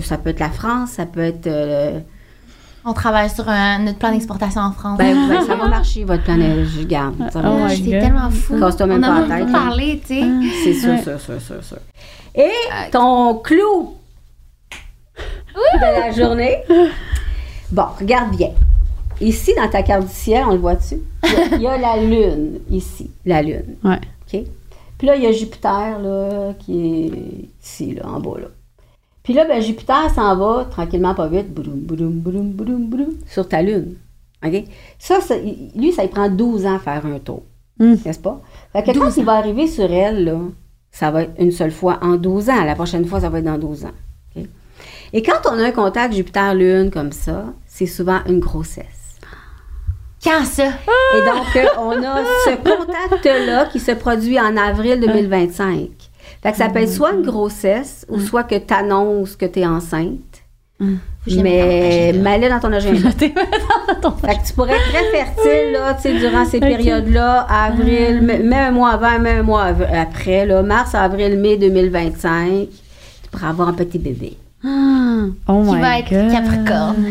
ça 0.01 0.17
peut 0.17 0.31
être 0.31 0.39
la 0.39 0.49
France, 0.49 0.91
ça 0.93 1.05
peut 1.05 1.21
être, 1.21 1.45
euh, 1.45 1.99
On 2.83 2.93
travaille 2.93 3.29
sur 3.29 3.47
un- 3.47 3.79
notre 3.79 3.99
plan 3.99 4.11
d'exportation 4.11 4.61
en 4.61 4.71
France. 4.71 4.97
ben, 4.97 5.15
ben, 5.29 5.41
ça 5.45 5.55
va 5.55 5.67
marcher 5.77 6.03
votre 6.03 6.23
planète, 6.23 6.65
je 6.67 6.81
garde. 6.83 7.15
Ça 7.31 7.41
va 7.41 7.51
Oh 7.51 7.67
c'est 7.69 7.83
tellement 7.99 8.29
fou. 8.31 8.59
Casse-toi 8.59 8.87
même 8.87 9.03
On 9.03 9.07
pas 9.07 9.15
a 9.15 9.27
la 9.27 9.37
tête, 9.45 9.51
parlé, 9.51 10.01
tu 10.05 10.19
sais. 10.19 10.23
C'est 10.63 10.73
sûr, 10.73 10.89
Ouais. 10.89 11.01
sûr, 11.03 11.19
sûr, 11.19 11.41
sûr, 11.41 11.63
sûr. 11.63 11.77
Et 12.33 12.49
ton 12.91 13.35
clou 13.35 13.95
de 15.55 15.79
la 15.81 16.11
journée? 16.11 16.57
Bon, 17.71 17.85
regarde 17.99 18.35
bien. 18.35 18.49
Ici, 19.19 19.53
dans 19.55 19.69
ta 19.69 19.83
carte 19.83 20.07
du 20.07 20.11
ciel, 20.13 20.43
on 20.47 20.53
le 20.53 20.57
voit-tu? 20.59 20.95
Il 21.23 21.29
y 21.31 21.35
a- 21.35 21.55
Il 21.57 21.61
y, 21.61 21.67
a 21.67 21.77
la 21.77 21.97
Lune, 22.01 22.59
ici, 22.71 23.11
la 23.25 23.41
Lune. 23.43 23.75
Ouais. 23.83 23.99
OK? 24.33 24.41
Puis 24.97 25.07
là, 25.07 25.15
il 25.15 25.23
y 25.23 25.27
a 25.27 25.31
Jupiter, 25.31 25.99
là, 25.99 26.53
qui 26.59 27.05
est 27.05 27.49
ici, 27.63 27.93
là, 27.93 28.07
en 28.07 28.19
bas, 28.19 28.39
là. 28.39 28.47
Puis 29.23 29.33
là, 29.33 29.45
ben, 29.45 29.61
Jupiter 29.61 30.09
s'en 30.13 30.35
va 30.35 30.65
tranquillement, 30.65 31.13
pas 31.13 31.27
vite, 31.27 31.53
boum, 31.53 31.65
boum, 31.65 32.11
boum, 32.11 32.51
boum, 32.51 32.89
boum, 32.89 33.13
sur 33.27 33.47
ta 33.47 33.61
Lune. 33.61 33.95
OK? 34.45 34.63
Ça, 34.97 35.19
lui, 35.75 35.91
ça 35.91 36.01
lui 36.01 36.09
prend 36.09 36.29
12 36.29 36.65
ans 36.65 36.75
à 36.75 36.79
faire 36.79 37.05
un 37.05 37.19
tour. 37.19 37.43
Mm. 37.79 37.95
N'est-ce 38.05 38.19
pas? 38.19 38.41
Fait 38.73 38.83
que 38.83 38.97
quand 38.97 39.15
il 39.15 39.25
va 39.25 39.33
arriver 39.33 39.67
sur 39.67 39.91
elle, 39.91 40.23
là, 40.23 40.39
ça 40.91 41.11
va 41.11 41.23
être 41.23 41.33
une 41.39 41.51
seule 41.51 41.71
fois 41.71 41.99
en 42.01 42.15
12 42.15 42.49
ans. 42.49 42.63
La 42.63 42.75
prochaine 42.75 43.05
fois, 43.05 43.21
ça 43.21 43.29
va 43.29 43.39
être 43.39 43.45
dans 43.45 43.57
12 43.57 43.85
ans. 43.85 43.91
Et 45.13 45.21
quand 45.21 45.41
on 45.45 45.59
a 45.59 45.65
un 45.65 45.71
contact 45.71 46.13
Jupiter-Lune 46.13 46.89
comme 46.89 47.11
ça, 47.11 47.45
c'est 47.67 47.85
souvent 47.85 48.19
une 48.27 48.39
grossesse. 48.39 49.19
Quand 50.23 50.45
ça? 50.45 50.67
Et 50.67 51.25
donc, 51.25 51.67
on 51.79 52.01
a 52.03 52.23
ce 52.45 52.55
contact-là 52.55 53.65
qui 53.65 53.79
se 53.79 53.91
produit 53.91 54.39
en 54.39 54.55
avril 54.55 54.99
2025. 54.99 55.89
Fait 56.43 56.51
que 56.51 56.57
ça 56.57 56.69
peut 56.69 56.79
être 56.79 56.89
soit 56.91 57.11
une 57.13 57.21
grossesse 57.23 58.05
ou 58.09 58.19
soit 58.19 58.43
que 58.43 58.55
tu 58.55 58.73
annonces 58.73 59.35
que 59.35 59.45
tu 59.45 59.59
es 59.59 59.65
enceinte. 59.65 60.19
Mette 60.79 61.43
Mais 61.43 62.11
dans 62.13 62.17
mon 62.17 62.17
agenda. 62.17 62.29
mets-le 62.31 62.49
dans 62.49 62.59
ton 62.59 62.71
agenda. 62.73 63.09
Fait 63.11 63.29
que 63.29 64.47
tu 64.47 64.53
pourrais 64.53 64.73
être 64.73 64.89
très 64.89 65.03
fertile 65.11 65.71
là, 65.73 65.93
tu 65.93 66.01
sais, 66.01 66.17
durant 66.17 66.43
ces 66.45 66.59
périodes-là, 66.59 67.41
avril, 67.47 68.21
mets 68.23 68.55
un 68.57 68.71
mois 68.71 68.89
avant, 68.89 69.19
mets 69.19 69.29
un 69.33 69.43
mois 69.43 69.65
après, 69.93 70.47
là, 70.47 70.63
mars, 70.63 70.95
avril, 70.95 71.37
mai 71.39 71.57
2025, 71.57 72.67
tu 73.23 73.29
pourras 73.29 73.49
avoir 73.49 73.67
un 73.69 73.73
petit 73.73 73.99
bébé. 73.99 74.35
Ah, 74.65 75.25
Oh 75.47 75.63
Qui 75.63 75.75
my 75.75 75.79
va 75.81 75.99
être 75.99 76.09
God. 76.09 76.31
Capricorne. 76.31 77.05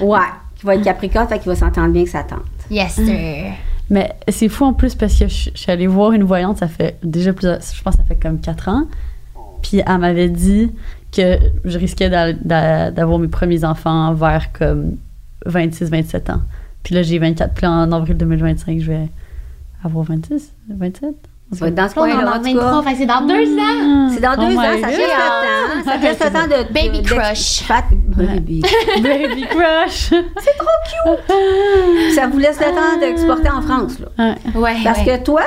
Ouais, 0.00 0.18
qui 0.56 0.64
va 0.64 0.74
être 0.76 0.84
capricorne, 0.84 1.28
fait 1.28 1.38
qu'il 1.38 1.48
va 1.50 1.56
s'entendre 1.56 1.92
bien 1.92 2.04
que 2.04 2.10
sa 2.10 2.22
tante. 2.22 2.40
Yes, 2.70 2.94
sir. 2.94 3.52
Mais 3.90 4.14
c'est 4.28 4.48
fou 4.48 4.64
en 4.64 4.72
plus 4.72 4.94
parce 4.94 5.18
que 5.18 5.28
je, 5.28 5.50
suis 5.54 5.70
allée 5.70 5.86
voir 5.86 6.12
une 6.12 6.24
voyante, 6.24 6.58
ça 6.58 6.68
fait 6.68 6.98
déjà 7.02 7.32
plusieurs, 7.32 7.60
je 7.60 7.82
pense 7.82 7.96
que 7.96 8.02
ça 8.02 8.06
fait 8.08 8.16
comme 8.20 8.40
4 8.40 8.68
ans. 8.68 8.86
Puis 9.62 9.82
elle 9.86 9.98
m'avait 9.98 10.28
dit 10.28 10.70
que 11.12 11.38
je 11.64 11.78
risquais 11.78 12.08
d'a- 12.10 12.32
d'a- 12.32 12.90
d'avoir 12.90 13.18
mes 13.18 13.28
premiers 13.28 13.64
enfants 13.64 14.12
vers 14.14 14.52
comme 14.52 14.96
26-27 15.46 16.30
ans. 16.32 16.42
Puis 16.82 16.94
là, 16.94 17.02
j'ai 17.02 17.18
24, 17.18 17.54
puis 17.54 17.66
en 17.66 17.92
avril 17.92 18.16
2025, 18.16 18.80
je 18.80 18.86
vais 18.90 19.08
avoir 19.82 20.04
26, 20.04 20.52
27. 20.68 21.14
Ça 21.52 21.60
va 21.60 21.68
être 21.68 21.74
dans 21.74 21.88
ce 21.88 21.94
coin-là, 21.94 22.16
en 22.16 22.36
en 22.36 22.38
tout 22.38 22.44
23, 22.44 22.64
cas. 22.64 22.82
fait 22.82 22.92
que 22.92 22.98
c'est 22.98 23.06
dans 23.06 23.20
deux 23.26 23.58
ans. 23.58 24.08
C'est 24.12 24.20
dans 24.20 24.34
Oh 24.36 24.40
deux 24.40 24.56
ans, 24.56 24.62
ça 24.62 24.70
laisse 24.88 24.98
le 24.98 25.06
temps. 25.06 25.84
Ça 25.90 25.98
te 25.98 26.02
laisse 26.02 26.24
le 26.24 26.30
temps 26.32 26.46
de... 26.46 26.72
Baby 26.72 27.00
de- 27.00 27.06
crush. 27.08 27.60
Fat- 27.62 27.84
Baby. 27.92 28.62
Baby 29.02 29.42
crush! 29.48 30.10
Ça 32.14 32.26
vous 32.26 32.38
laisse 32.38 32.58
le 32.58 32.66
temps 32.66 32.98
d'exporter 33.00 33.50
en 33.50 33.62
France, 33.62 33.98
là. 34.00 34.34
Ouais. 34.54 34.76
Parce 34.84 35.00
ouais. 35.04 35.18
que 35.18 35.24
toi, 35.24 35.42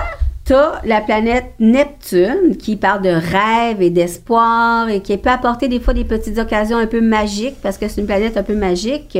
tu 0.45 0.53
as 0.53 0.81
la 0.85 1.01
planète 1.01 1.53
Neptune 1.59 2.57
qui 2.57 2.75
parle 2.75 3.01
de 3.01 3.09
rêve 3.09 3.81
et 3.81 3.89
d'espoir 3.89 4.89
et 4.89 5.01
qui 5.01 5.17
peut 5.17 5.29
apporter 5.29 5.67
des 5.67 5.79
fois 5.79 5.93
des 5.93 6.05
petites 6.05 6.37
occasions 6.39 6.77
un 6.77 6.87
peu 6.87 7.01
magiques 7.01 7.57
parce 7.61 7.77
que 7.77 7.87
c'est 7.87 8.01
une 8.01 8.07
planète 8.07 8.37
un 8.37 8.43
peu 8.43 8.55
magique 8.55 9.17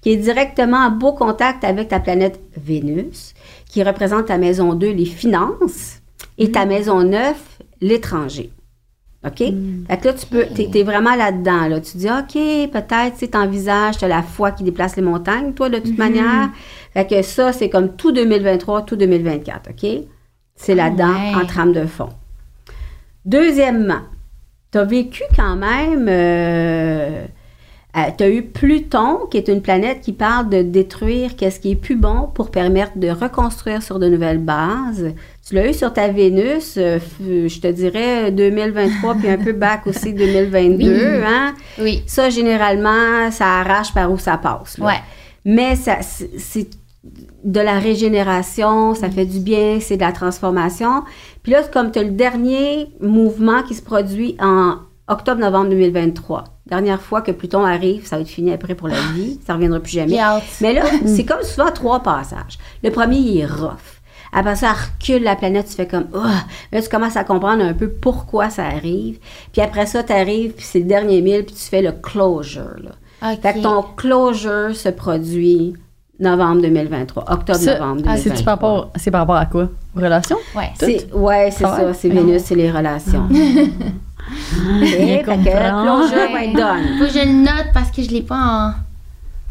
qui 0.00 0.10
est 0.10 0.16
directement 0.16 0.78
en 0.78 0.90
beau 0.90 1.12
contact 1.12 1.64
avec 1.64 1.88
ta 1.88 2.00
planète 2.00 2.40
Vénus 2.56 3.34
qui 3.68 3.82
représente 3.82 4.26
ta 4.26 4.38
maison 4.38 4.74
2, 4.74 4.90
les 4.92 5.04
finances, 5.06 5.96
et 6.38 6.50
ta 6.50 6.66
maison 6.66 7.02
9, 7.02 7.36
l'étranger. 7.80 8.52
OK? 9.24 9.38
Fait 9.38 9.98
que 9.98 10.08
là, 10.08 10.14
tu 10.14 10.26
peux, 10.26 10.46
t'es, 10.46 10.68
t'es 10.70 10.82
vraiment 10.82 11.14
là-dedans, 11.14 11.68
là. 11.68 11.80
Tu 11.80 11.96
dis, 11.96 12.08
OK, 12.08 12.32
peut-être, 12.72 13.16
tu 13.18 13.28
t'envisages, 13.28 13.98
t'as 13.98 14.08
la 14.08 14.22
foi 14.22 14.50
qui 14.50 14.64
déplace 14.64 14.96
les 14.96 15.02
montagnes, 15.02 15.52
toi, 15.52 15.68
de 15.68 15.78
toute 15.78 15.98
manière. 15.98 16.50
Fait 16.92 17.06
que 17.06 17.22
ça, 17.22 17.52
c'est 17.52 17.70
comme 17.70 17.94
tout 17.94 18.10
2023, 18.10 18.82
tout 18.82 18.96
2024, 18.96 19.70
OK? 19.70 19.90
C'est 20.56 20.74
là-dedans, 20.74 21.14
ouais. 21.14 21.34
en 21.42 21.46
trame 21.46 21.72
de 21.72 21.86
fond. 21.86 22.08
Deuxièmement, 23.24 24.02
tu 24.72 24.78
as 24.78 24.84
vécu 24.84 25.22
quand 25.36 25.56
même, 25.56 26.06
euh, 26.08 27.24
tu 28.16 28.24
as 28.24 28.30
eu 28.30 28.42
Pluton, 28.42 29.26
qui 29.30 29.36
est 29.36 29.48
une 29.48 29.60
planète 29.60 30.00
qui 30.00 30.12
parle 30.12 30.48
de 30.48 30.62
détruire 30.62 31.36
qu'est-ce 31.36 31.60
qui 31.60 31.72
est 31.72 31.76
plus 31.76 31.96
bon 31.96 32.28
pour 32.34 32.50
permettre 32.50 32.96
de 32.96 33.08
reconstruire 33.10 33.82
sur 33.82 33.98
de 33.98 34.08
nouvelles 34.08 34.38
bases. 34.38 35.12
Tu 35.46 35.54
l'as 35.54 35.68
eu 35.68 35.74
sur 35.74 35.92
ta 35.92 36.08
Vénus, 36.08 36.74
euh, 36.78 36.98
je 37.20 37.60
te 37.60 37.66
dirais 37.66 38.30
2023, 38.32 39.14
puis 39.16 39.28
un 39.28 39.36
peu 39.36 39.52
back 39.52 39.86
aussi 39.86 40.12
2022. 40.14 40.84
Oui. 40.86 41.22
Hein? 41.26 41.54
Oui. 41.78 42.02
Ça, 42.06 42.30
généralement, 42.30 43.30
ça 43.30 43.60
arrache 43.60 43.92
par 43.92 44.10
où 44.10 44.18
ça 44.18 44.38
passe. 44.38 44.78
là. 44.78 44.86
Ouais. 44.86 45.00
Mais 45.44 45.76
ça, 45.76 45.98
c'est 46.02 46.68
de 47.44 47.60
la 47.60 47.78
régénération, 47.78 48.94
ça 48.94 49.10
fait 49.10 49.26
du 49.26 49.40
bien, 49.40 49.78
c'est 49.80 49.96
de 49.96 50.02
la 50.02 50.12
transformation. 50.12 51.02
Puis 51.42 51.52
là, 51.52 51.62
c'est 51.62 51.72
comme 51.72 51.90
tu 51.90 51.98
as 51.98 52.04
le 52.04 52.10
dernier 52.12 52.86
mouvement 53.00 53.62
qui 53.64 53.74
se 53.74 53.82
produit 53.82 54.36
en 54.40 54.76
octobre-novembre 55.08 55.70
2023. 55.70 56.44
Dernière 56.72 57.02
fois 57.02 57.20
que 57.20 57.32
Pluton 57.32 57.66
arrive, 57.66 58.06
ça 58.06 58.16
va 58.16 58.22
être 58.22 58.28
fini 58.28 58.50
après 58.50 58.74
pour 58.74 58.88
la 58.88 58.94
vie. 59.14 59.38
Ça 59.46 59.52
ne 59.52 59.58
reviendra 59.58 59.78
plus 59.78 59.92
jamais. 59.92 60.18
Mais 60.62 60.72
là, 60.72 60.84
c'est 61.04 61.22
comme 61.26 61.42
souvent 61.42 61.70
trois 61.70 62.00
passages. 62.02 62.58
Le 62.82 62.88
premier, 62.88 63.18
il 63.18 63.40
est 63.40 63.44
rough. 63.46 64.00
Après 64.32 64.56
ça, 64.56 64.72
recule 64.72 65.22
la 65.22 65.36
planète, 65.36 65.66
tu 65.68 65.74
fais 65.74 65.86
comme, 65.86 66.06
oh! 66.14 66.22
Là, 66.72 66.80
tu 66.80 66.88
commences 66.88 67.18
à 67.18 67.24
comprendre 67.24 67.62
un 67.62 67.74
peu 67.74 67.90
pourquoi 67.90 68.48
ça 68.48 68.64
arrive. 68.64 69.18
Puis 69.52 69.60
après 69.60 69.84
ça, 69.84 70.02
tu 70.02 70.14
arrives, 70.14 70.52
puis 70.52 70.64
c'est 70.64 70.78
le 70.78 70.86
dernier 70.86 71.20
mille, 71.20 71.44
puis 71.44 71.54
tu 71.54 71.60
fais 71.60 71.82
le 71.82 71.92
closure. 71.92 72.76
Là. 72.82 73.36
Fait 73.42 73.52
que 73.52 73.58
ton 73.62 73.82
closure 73.94 74.74
se 74.74 74.88
produit 74.88 75.74
novembre 76.20 76.62
2023, 76.62 77.26
Ça, 77.26 77.32
octobre-novembre 77.34 78.02
ah, 78.06 78.16
2023. 78.16 78.44
par 78.44 78.54
rapport, 78.54 78.90
c'est 78.96 79.10
par 79.10 79.20
rapport 79.20 79.36
à 79.36 79.44
quoi? 79.44 79.68
Relations? 79.94 80.38
Ouais. 80.56 80.70
C'est- 80.78 81.12
Ouais, 81.12 81.50
c'est 81.50 81.64
Ah 81.66 81.74
ouais? 81.74 81.92
ça, 81.92 81.92
c'est 81.92 82.08
Vénus, 82.08 82.42
c'est 82.46 82.54
les 82.54 82.70
relations. 82.70 83.28
Closure 85.24 86.32
va 86.32 86.44
être 86.44 86.54
done. 86.54 86.98
Faut 86.98 87.04
que 87.06 87.10
je 87.12 87.24
le 87.26 87.32
note 87.32 87.66
parce 87.74 87.90
que 87.90 88.02
je 88.02 88.10
l'ai 88.10 88.22
pas 88.22 88.36
en. 88.36 88.72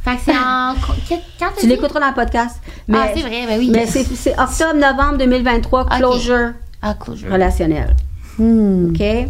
Fait 0.03 0.15
que 0.15 0.21
c'est 0.25 0.37
en. 0.37 0.73
Quand 1.39 1.49
Tu 1.59 1.67
l'écouteras 1.67 1.99
dans 1.99 2.07
le 2.09 2.13
podcast. 2.13 2.59
Mais, 2.87 2.97
Ah, 2.99 3.07
c'est 3.15 3.21
vrai, 3.21 3.45
ben 3.47 3.59
oui. 3.59 3.69
mais 3.73 3.85
c'est 3.85 4.03
c'est 4.03 4.37
octobre-novembre 4.39 5.17
2023, 5.19 5.85
closure 5.85 6.51
Ah, 6.81 6.95
relationnelle. 7.29 7.95
Hmm. 8.37 8.89
OK? 8.91 9.27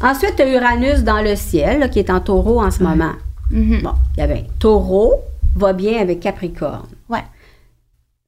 Ensuite, 0.00 0.36
tu 0.36 0.42
as 0.42 0.48
Uranus 0.54 1.02
dans 1.02 1.20
le 1.20 1.34
ciel, 1.36 1.80
là, 1.80 1.88
qui 1.88 1.98
est 1.98 2.10
en 2.10 2.20
taureau 2.20 2.62
en 2.62 2.70
ce 2.70 2.82
moment. 2.82 3.12
Mhm. 3.50 3.82
Bon, 3.82 3.94
il 4.16 4.20
y 4.20 4.22
avait 4.22 4.44
taureau 4.58 5.14
va 5.56 5.72
bien 5.72 6.00
avec 6.00 6.20
Capricorne. 6.20 6.86
Ouais. 7.08 7.24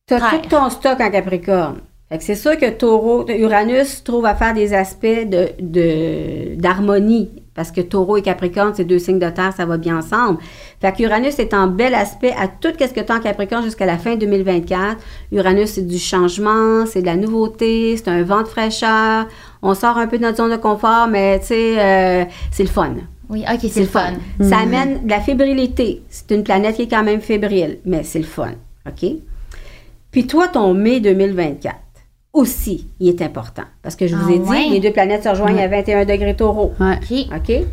Tu 0.07 0.15
as 0.15 0.21
tout 0.21 0.49
ton 0.49 0.69
stock 0.71 0.99
en 1.01 1.11
Capricorne. 1.11 1.79
Fait 2.11 2.19
que 2.19 2.25
c'est 2.25 2.35
sûr 2.35 2.59
que 2.59 2.69
taureau, 2.71 3.25
Uranus 3.29 4.03
trouve 4.03 4.27
à 4.27 4.35
faire 4.35 4.53
des 4.53 4.75
aspects 4.75 5.07
de, 5.07 5.51
de- 5.61 6.57
d'harmonie. 6.61 7.31
Parce 7.55 7.71
que 7.71 7.81
taureau 7.83 8.17
et 8.17 8.23
Capricorne, 8.23 8.73
c'est 8.75 8.85
deux 8.85 8.99
signes 8.99 9.19
de 9.21 9.29
terre, 9.31 9.53
ça 9.57 9.65
va 9.67 9.77
bien 9.77 9.99
ensemble. 9.99 10.39
Fait 10.81 10.93
que 10.97 11.03
Uranus 11.05 11.39
est 11.39 11.55
en 11.55 11.69
bel 11.69 11.95
aspect 11.95 12.33
à 12.37 12.49
tout 12.49 12.71
ce 12.79 12.87
que 12.93 13.01
tu 13.01 13.13
as 13.13 13.17
en 13.17 13.21
Capricorne 13.21 13.63
jusqu'à 13.63 13.87
la 13.87 13.97
fin 13.99 14.17
2024. 14.17 14.97
Uranus, 15.31 15.71
c'est 15.71 15.87
du 15.87 15.99
changement, 15.99 16.85
c'est 16.87 17.01
de 17.03 17.07
la 17.07 17.17
nouveauté, 17.17 17.97
c'est 17.97 18.09
un 18.09 18.23
vent 18.25 18.43
de 18.43 18.49
fraîcheur. 18.49 19.27
On 19.63 19.75
sort 19.75 19.97
un 19.99 20.07
peu 20.09 20.17
de 20.19 20.23
notre 20.23 20.39
zone 20.39 20.51
de 20.51 20.57
confort, 20.57 21.07
mais 21.09 21.39
tu 21.41 21.47
sais, 21.47 21.75
euh, 21.79 22.25
c'est 22.51 22.63
le 22.65 22.69
fun. 22.71 22.95
Oui, 23.29 23.45
ok, 23.49 23.61
c'est 23.71 23.81
le 23.81 23.87
fun. 23.87 24.15
Ça 24.41 24.59
amène 24.59 25.05
de 25.05 25.11
la 25.11 25.21
fébrilité. 25.21 26.03
C'est 26.09 26.33
une 26.35 26.43
planète 26.43 26.75
qui 26.75 26.83
est 26.83 26.89
quand 26.89 27.05
même 27.05 27.21
fébrile, 27.21 27.79
mais 27.85 28.03
c'est 28.03 28.19
le 28.19 28.25
fun. 28.25 28.53
OK? 28.89 29.11
Puis 30.11 30.27
toi, 30.27 30.49
ton 30.49 30.75
mai 30.75 30.99
2024, 30.99 31.77
aussi, 32.33 32.87
il 33.01 33.09
est 33.09 33.23
important. 33.23 33.65
Parce 33.83 33.97
que 33.97 34.07
je 34.07 34.15
vous 34.15 34.29
Ah 34.29 34.35
ai 34.35 34.39
dit, 34.39 34.49
ouais? 34.49 34.69
les 34.71 34.81
deux 34.81 34.93
planètes 34.93 35.25
se 35.25 35.29
rejoignent 35.29 35.61
à 35.61 35.69
21 35.69 36.05
degrés 36.05 36.37
taureau. 36.37 36.73
Ouais. 36.79 36.99
Ok. 37.03 37.37
OK? 37.37 37.67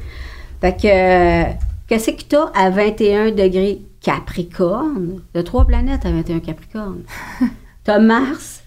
Fait 0.62 0.76
que, 0.76 1.88
qu'est-ce 1.88 2.12
que 2.12 2.24
tu 2.24 2.36
as 2.36 2.51
à 2.55 2.70
21 2.70 3.32
degrés 3.32 3.82
Capricorne? 4.01 5.22
Tu 5.34 5.43
trois 5.43 5.66
planètes 5.66 6.05
à 6.05 6.12
21 6.12 6.39
Capricorne. 6.39 7.03
tu 7.86 7.91
as 7.91 7.99
Mars, 7.99 8.64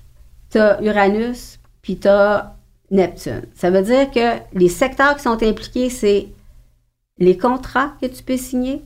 tu 0.51 0.59
as 0.59 0.80
Uranus, 0.82 1.59
puis 1.82 1.97
tu 1.99 2.09
as 2.09 2.55
Neptune. 2.91 3.43
Ça 3.55 3.70
veut 3.70 3.82
dire 3.82 4.11
que 4.11 4.38
les 4.53 4.68
secteurs 4.68 5.16
qui 5.16 5.22
sont 5.22 5.43
impliqués, 5.43 5.91
c'est 5.91 6.28
les 7.18 7.36
contrats 7.36 7.93
que 8.01 8.07
tu 8.07 8.22
peux 8.22 8.36
signer, 8.36 8.82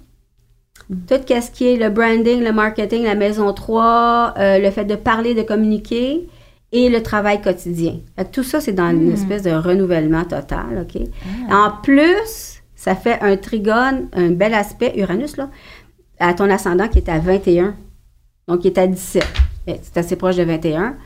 tout 0.88 1.20
ce 1.28 1.50
qui 1.50 1.66
est 1.66 1.76
le 1.76 1.88
branding, 1.88 2.42
le 2.42 2.52
marketing, 2.52 3.04
la 3.04 3.14
maison 3.14 3.52
3, 3.52 4.34
euh, 4.38 4.58
le 4.58 4.70
fait 4.70 4.84
de 4.84 4.96
parler, 4.96 5.34
de 5.34 5.42
communiquer 5.42 6.28
et 6.74 6.88
le 6.88 7.02
travail 7.04 7.40
quotidien. 7.40 8.00
Fait 8.16 8.24
que 8.24 8.30
tout 8.30 8.42
ça, 8.42 8.60
c'est 8.60 8.72
dans 8.72 8.90
une 8.90 9.12
espèce 9.12 9.42
de 9.42 9.52
renouvellement 9.52 10.24
total, 10.24 10.82
OK? 10.82 11.00
En 11.48 11.70
plus, 11.82 12.60
ça 12.74 12.96
fait 12.96 13.18
un 13.22 13.36
trigone, 13.36 14.08
un 14.12 14.30
bel 14.30 14.52
aspect, 14.52 14.92
Uranus, 14.96 15.36
là, 15.36 15.48
à 16.18 16.34
ton 16.34 16.50
ascendant 16.50 16.88
qui 16.88 16.98
est 16.98 17.08
à 17.08 17.20
21. 17.20 17.76
Donc, 18.48 18.60
qui 18.60 18.66
est 18.68 18.76
à 18.78 18.88
17. 18.88 19.24
Eh, 19.68 19.76
C'est 19.82 19.96
assez 19.98 20.16
proche 20.16 20.34
de 20.36 20.42
21. 20.42 20.96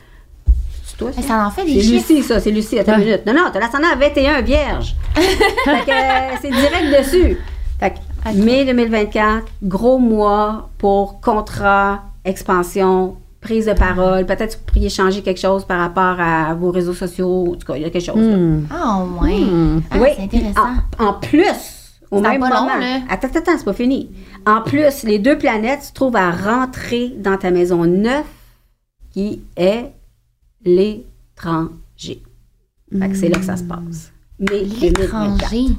C'est 0.83 0.97
toi, 0.97 1.11
ça? 1.11 1.21
Mais 1.21 1.27
ça? 1.27 1.45
en 1.45 1.51
fait 1.51 1.61
C'est 1.61 1.73
des 1.73 1.81
chiffres. 1.81 2.13
Lucie, 2.13 2.23
ça, 2.23 2.39
c'est 2.39 2.51
Lucie, 2.51 2.79
attends 2.79 2.97
une 2.97 3.05
minute. 3.05 3.25
Non, 3.27 3.33
non, 3.33 3.43
t'as 3.53 3.59
l'ascendant 3.59 3.89
à 3.93 3.95
21, 3.95 4.41
vierge. 4.41 4.95
fait 5.15 5.85
que 5.85 5.91
euh, 5.91 6.35
c'est 6.41 6.49
direct 6.49 6.97
dessus. 6.97 7.37
Fait 7.79 7.93
que 7.93 8.33
mai 8.35 8.65
2024, 8.65 9.45
gros 9.61 9.99
mois 9.99 10.71
pour 10.79 11.21
contrat, 11.21 12.03
expansion, 12.25 13.17
prise 13.41 13.65
de 13.67 13.73
parole. 13.73 14.25
Peut-être 14.25 14.55
que 14.55 14.59
vous 14.59 14.65
pourriez 14.65 14.89
changer 14.89 15.21
quelque 15.21 15.39
chose 15.39 15.65
par 15.65 15.79
rapport 15.79 16.19
à 16.19 16.53
vos 16.53 16.71
réseaux 16.71 16.93
sociaux. 16.93 17.53
En 17.53 17.55
tout 17.55 17.65
cas, 17.67 17.75
il 17.75 17.81
y 17.83 17.85
a 17.85 17.89
quelque 17.89 18.05
chose. 18.05 18.17
là. 18.17 18.35
Hmm. 18.37 18.67
Ah, 18.69 19.05
ouais. 19.21 19.39
Hmm. 19.39 19.81
Ah, 19.91 19.97
oui, 19.99 20.09
c'est 20.15 20.23
intéressant. 20.23 20.61
En, 20.99 21.05
en 21.05 21.13
plus, 21.13 21.45
au 22.11 22.19
même 22.21 22.39
pas 22.41 22.49
long, 22.49 22.55
moment. 22.61 22.77
là. 22.77 22.99
attends, 23.09 23.27
attends, 23.27 23.39
attends, 23.39 23.57
c'est 23.57 23.65
pas 23.65 23.73
fini. 23.73 24.09
En 24.45 24.61
plus, 24.61 25.03
les 25.03 25.19
deux 25.19 25.37
planètes 25.37 25.83
se 25.83 25.93
trouvent 25.93 26.15
à 26.15 26.31
rentrer 26.31 27.09
dans 27.17 27.37
ta 27.37 27.51
maison 27.51 27.85
9, 27.85 28.23
qui 29.13 29.41
est 29.55 29.91
l'étranger. 30.65 32.23
Fait 32.97 33.09
que 33.09 33.15
c'est 33.15 33.29
là 33.29 33.37
que 33.39 33.45
ça 33.45 33.55
se 33.57 33.63
passe. 33.63 34.11
Mais 34.39 34.63
2024. 34.63 34.99
L'étranger. 34.99 35.75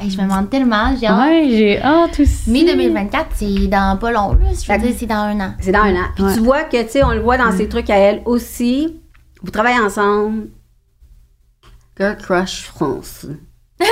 Hey, 0.00 0.10
je 0.10 0.16
me 0.18 0.22
demande 0.22 0.50
tellement, 0.50 0.94
j'ai 0.98 1.06
hâte. 1.06 1.28
Ouais, 1.28 1.46
j'ai 1.50 1.82
hâte 1.82 2.18
aussi. 2.20 2.50
Mai 2.50 2.64
2024, 2.64 3.26
c'est 3.34 3.66
dans 3.68 3.96
pas 3.98 4.10
long, 4.10 4.32
là. 4.32 4.38
Je 4.52 4.72
veux 4.72 4.78
dire, 4.78 4.94
c'est 4.98 5.06
dans 5.06 5.14
un 5.16 5.38
an. 5.40 5.54
C'est 5.60 5.72
dans 5.72 5.80
un 5.82 5.94
an. 5.94 6.06
Puis 6.14 6.24
Ouais. 6.24 6.34
tu 6.34 6.40
vois 6.40 6.64
que, 6.64 6.82
tu 6.82 6.88
sais, 6.90 7.04
on 7.04 7.10
le 7.10 7.20
voit 7.20 7.36
dans 7.38 7.52
ses 7.52 7.68
trucs 7.68 7.88
à 7.90 7.96
elle 7.96 8.22
aussi. 8.24 9.00
Vous 9.42 9.50
travaillez 9.50 9.78
ensemble. 9.80 10.48
Girl 11.98 12.16
Crush 12.16 12.62
France. 12.64 13.26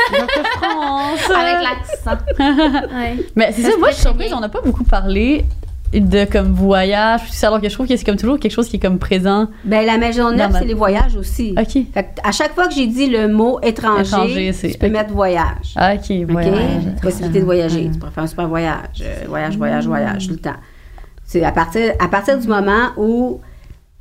France. 0.59 1.31
Avec 1.31 1.63
l'accent. 1.63 2.19
ouais. 2.97 3.17
Mais 3.37 3.53
c'est 3.53 3.63
Ça 3.63 3.77
moi 3.79 3.91
je 3.91 3.95
suis 3.95 4.03
surprise, 4.03 4.33
on 4.33 4.41
n'a 4.41 4.49
pas 4.49 4.61
beaucoup 4.61 4.83
parlé 4.85 5.45
de 5.93 6.25
comme 6.25 6.53
voyage, 6.53 7.21
alors 7.43 7.61
que 7.61 7.69
je 7.69 7.75
trouve 7.75 7.87
que 7.87 7.97
c'est 7.97 8.05
comme 8.05 8.17
toujours 8.17 8.39
quelque 8.39 8.53
chose 8.53 8.69
qui 8.69 8.77
est 8.77 8.81
comme 8.81 8.99
présent. 8.99 9.49
Ben, 9.65 9.87
la 9.87 9.99
maison 9.99 10.31
neuve, 10.31 10.53
ma- 10.53 10.59
c'est 10.59 10.65
les 10.65 10.75
voyages 10.75 11.17
aussi. 11.17 11.55
Ok. 11.59 11.83
Fait 11.95 12.09
à 12.25 12.33
chaque 12.33 12.55
fois 12.55 12.67
que 12.69 12.75
j'ai 12.75 12.87
dit 12.87 13.07
le 13.09 13.29
mot 13.29 13.59
étranger, 13.63 14.01
Étranger, 14.49 14.53
tu 14.73 14.79
peux 14.79 14.89
mettre 14.89 15.13
voyage. 15.13 15.75
Ok, 15.77 16.11
voyage. 16.29 16.83
Possibilité 17.01 17.41
de 17.41 17.45
voyager. 17.45 17.91
Tu 17.93 17.99
pourrais 17.99 18.11
faire 18.13 18.25
un 18.25 18.27
super 18.27 18.49
voyage. 18.49 19.03
Euh, 19.03 19.25
voyage, 19.29 19.57
voyage, 19.57 19.87
voyage, 19.87 20.27
tout 20.27 20.35
le 20.35 20.41
temps. 20.41 20.57
C'est 21.25 21.43
à 21.45 21.53
partir, 21.53 21.93
à 21.99 22.09
partir 22.09 22.39
du 22.39 22.47
moment 22.47 22.91
où 22.97 23.41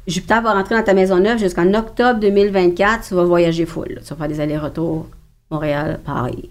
Jupiter 0.07 0.41
va 0.41 0.53
rentrer 0.53 0.75
dans 0.75 0.83
ta 0.83 0.93
maison 0.93 1.17
neuve 1.17 1.39
jusqu'en 1.39 1.73
octobre 1.73 2.19
2024, 2.19 3.07
tu 3.07 3.15
vas 3.15 3.23
voyager 3.23 3.65
full. 3.65 3.99
Tu 4.03 4.09
vas 4.09 4.15
faire 4.15 4.27
des 4.27 4.39
allers-retours 4.39 5.07
Montréal, 5.51 5.99
Paris. 6.05 6.49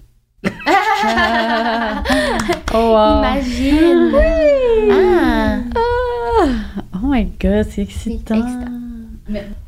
Oh, 2.74 2.92
wow. 2.92 3.18
Imagine. 3.22 4.12
Ah. 4.92 5.58
Oh 6.94 7.06
my 7.06 7.24
god, 7.40 7.66
c'est 7.70 7.82
excitant. 7.82 8.34
excitant. 8.36 8.70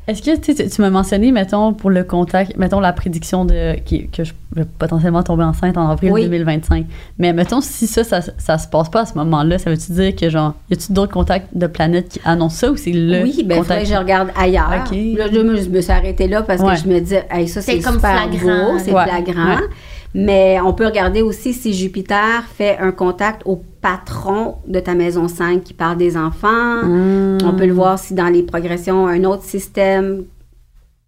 Est-ce 0.07 0.21
que 0.21 0.37
tu, 0.39 0.53
tu 0.69 0.81
m'as 0.81 0.89
mentionné, 0.91 1.31
mettons, 1.31 1.73
pour 1.73 1.89
le 1.89 2.03
contact, 2.03 2.55
mettons 2.57 2.79
la 2.79 2.93
prédiction 2.93 3.43
de 3.43 3.75
qui- 3.83 4.07
que 4.07 4.23
je 4.23 4.33
vais 4.55 4.65
potentiellement 4.65 5.23
tomber 5.23 5.43
enceinte 5.43 5.77
en 5.77 5.89
avril 5.89 6.11
Oui. 6.11 6.23
2025. 6.23 6.85
Mais 7.17 7.33
mettons, 7.33 7.59
si 7.61 7.87
ça, 7.87 8.03
ça, 8.03 8.21
ça 8.37 8.57
se 8.59 8.67
passe 8.67 8.89
pas 8.89 9.01
à 9.01 9.05
ce 9.05 9.15
moment-là, 9.15 9.57
ça 9.57 9.69
veut-tu 9.71 9.91
dire 9.93 10.15
que, 10.15 10.29
genre, 10.29 10.53
y 10.69 10.73
a-tu 10.75 10.93
d'autres 10.93 11.11
contacts 11.11 11.47
de 11.57 11.65
planètes 11.67 12.09
qui 12.09 12.21
annoncent 12.23 12.55
ça 12.67 12.71
ou 12.71 12.77
c'est 12.77 12.91
le 12.93 13.23
oui, 13.23 13.43
ben, 13.43 13.57
faudrait 13.57 13.77
contact? 13.79 13.81
que 13.81 13.87
je 13.93 13.99
regarde 13.99 14.29
ailleurs. 14.39 14.69
Là, 14.69 15.25
je, 15.33 15.39
me- 15.39 15.57
je 15.61 15.69
me 15.69 15.81
suis 15.81 15.91
arrêtée 15.91 16.27
là 16.27 16.43
parce 16.43 16.61
Ouais. 16.61 16.75
que 16.75 16.81
je 16.81 16.87
me 16.87 16.99
disais, 16.99 17.25
hey, 17.31 17.47
ça, 17.47 17.61
c'est 17.61 17.77
super 17.81 17.93
flagrant. 17.99 18.73
beau, 18.73 18.79
c'est 18.79 18.93
Ouais. 18.93 19.03
flagrant. 19.05 19.55
Ouais. 19.55 19.67
Mais 20.13 20.59
on 20.63 20.73
peut 20.73 20.85
regarder 20.85 21.21
aussi 21.21 21.53
si 21.53 21.73
Jupiter 21.73 22.43
fait 22.55 22.77
un 22.79 22.91
contact 22.91 23.41
au 23.45 23.61
patron 23.81 24.55
de 24.67 24.79
ta 24.79 24.93
maison 24.95 25.27
5 25.27 25.63
qui 25.63 25.73
parle 25.73 25.97
des 25.97 26.17
enfants. 26.17 26.81
Hmm. 26.83 27.37
On 27.43 27.53
peut 27.53 27.65
le 27.67 27.73
voir 27.73 27.99
si 27.99 28.13
dans 28.13 28.27
les 28.27 28.43
progressions, 28.43 29.07
un 29.07 29.23
autre 29.25 29.43
système. 29.43 30.23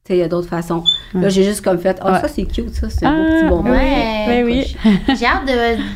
Tu 0.06 0.14
sais, 0.14 0.18
il 0.18 0.22
y 0.22 0.24
a 0.24 0.28
d'autres 0.28 0.47
façons. 0.47 0.84
Là, 1.14 1.30
j'ai 1.30 1.43
juste 1.43 1.62
comme 1.64 1.78
fait, 1.80 2.00
oh, 2.04 2.08
Ouais. 2.10 2.20
ça, 2.22 2.28
c'est 2.28 2.43
cute, 2.45 2.74
ça, 2.74 2.89
c'est 2.89 3.06
un 3.06 3.12
beau 3.12 3.24
Ah, 3.28 3.39
petit 3.41 3.50
bonbon. 3.50 3.72
Ouais. 3.72 4.43
Oui, 4.43 4.74
oui. 4.86 4.93
J'ai 5.20 5.26
hâte 5.26 5.45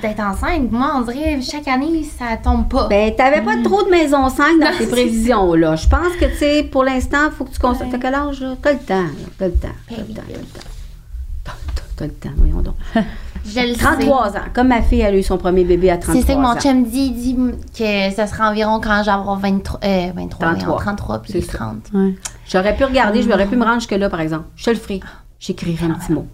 d'être 0.02 0.20
enceinte. 0.20 0.72
Moi, 0.72 0.92
on 0.96 1.02
dirait 1.02 1.40
chaque 1.42 1.68
année, 1.68 2.04
ça 2.04 2.38
tombe 2.44 2.68
pas. 2.70 2.88
Ben, 2.88 3.14
t'avais 3.16 3.42
pas 3.42 3.58
trop 3.64 3.84
de 3.84 3.90
maison 3.90 4.28
5 4.30 4.60
dans 4.60 4.72
Non, 4.72 4.78
tes 4.78 4.88
prévisions, 4.88 5.54
là. 5.54 5.76
Je 5.76 5.88
pense 5.88 6.16
que, 6.20 6.26
tu 6.26 6.38
sais, 6.38 6.64
pour 6.72 6.84
l'instant, 6.84 7.28
il 7.28 7.32
faut 7.32 7.44
que 7.46 7.52
tu 7.54 7.60
constates. 7.60 7.90
T'as 7.92 7.98
quel 8.00 8.14
âge, 8.16 8.42
là? 8.42 8.56
T'as 8.62 8.74
le 8.74 8.80
temps, 8.80 8.96
là. 9.04 9.10
T'as 9.38 9.46
le 9.48 9.54
temps. 9.54 9.68
T'as 9.90 9.96
le 9.98 10.04
Ben 10.04 10.16
temps, 10.16 10.22
t'as 10.26 10.38
le 10.40 10.46
temps. 10.46 11.83
T'as- 11.96 12.06
le 12.06 12.12
temps, 12.14 12.30
voyons 12.38 12.62
donc. 12.62 12.76
je 12.96 13.60
le 13.60 13.68
sais. 13.74 13.80
33 13.80 14.38
ans. 14.38 14.42
Comme 14.54 14.70
ma 14.70 14.82
fille, 14.82 15.02
elle 15.02 15.16
a 15.16 15.18
eu 15.18 15.24
son 15.24 15.38
premier 15.38 15.64
bébé 15.64 15.90
à 15.92 15.98
33 15.98 16.16
ans. 16.16 16.22
C'est 16.22 16.28
ça 16.28 16.36
que 16.36 16.42
mon 16.42 16.60
chum 16.60 16.84
dit. 16.90 17.06
Il 17.08 17.14
dit 17.14 17.38
que 17.78 18.12
ça 18.16 18.28
sera 18.28 18.50
environ 18.50 18.80
quand 18.82 18.92
avoir 19.08 19.38
23, 19.38 19.80
euh, 19.84 20.12
23 20.16 20.40
33. 20.40 20.66
voyons, 20.66 20.78
33 20.80 21.20
puis 21.22 21.32
C'est 21.34 21.42
ça. 21.42 21.58
30. 21.58 21.76
Ouais. 21.94 22.16
J'aurais 22.48 22.76
pu 22.76 22.84
regarder, 22.86 23.22
je 23.22 23.30
j'aurais 23.30 23.48
pu 23.48 23.56
me 23.56 23.64
rendre 23.64 23.80
jusque-là, 23.80 24.10
par 24.10 24.22
exemple. 24.22 24.46
Je 24.56 24.66
te 24.66 24.70
le 24.72 24.76
ferai. 24.78 25.00
J'écrirai 25.40 25.86
un 25.86 25.94
petit 25.96 26.12
mot. 26.14 26.26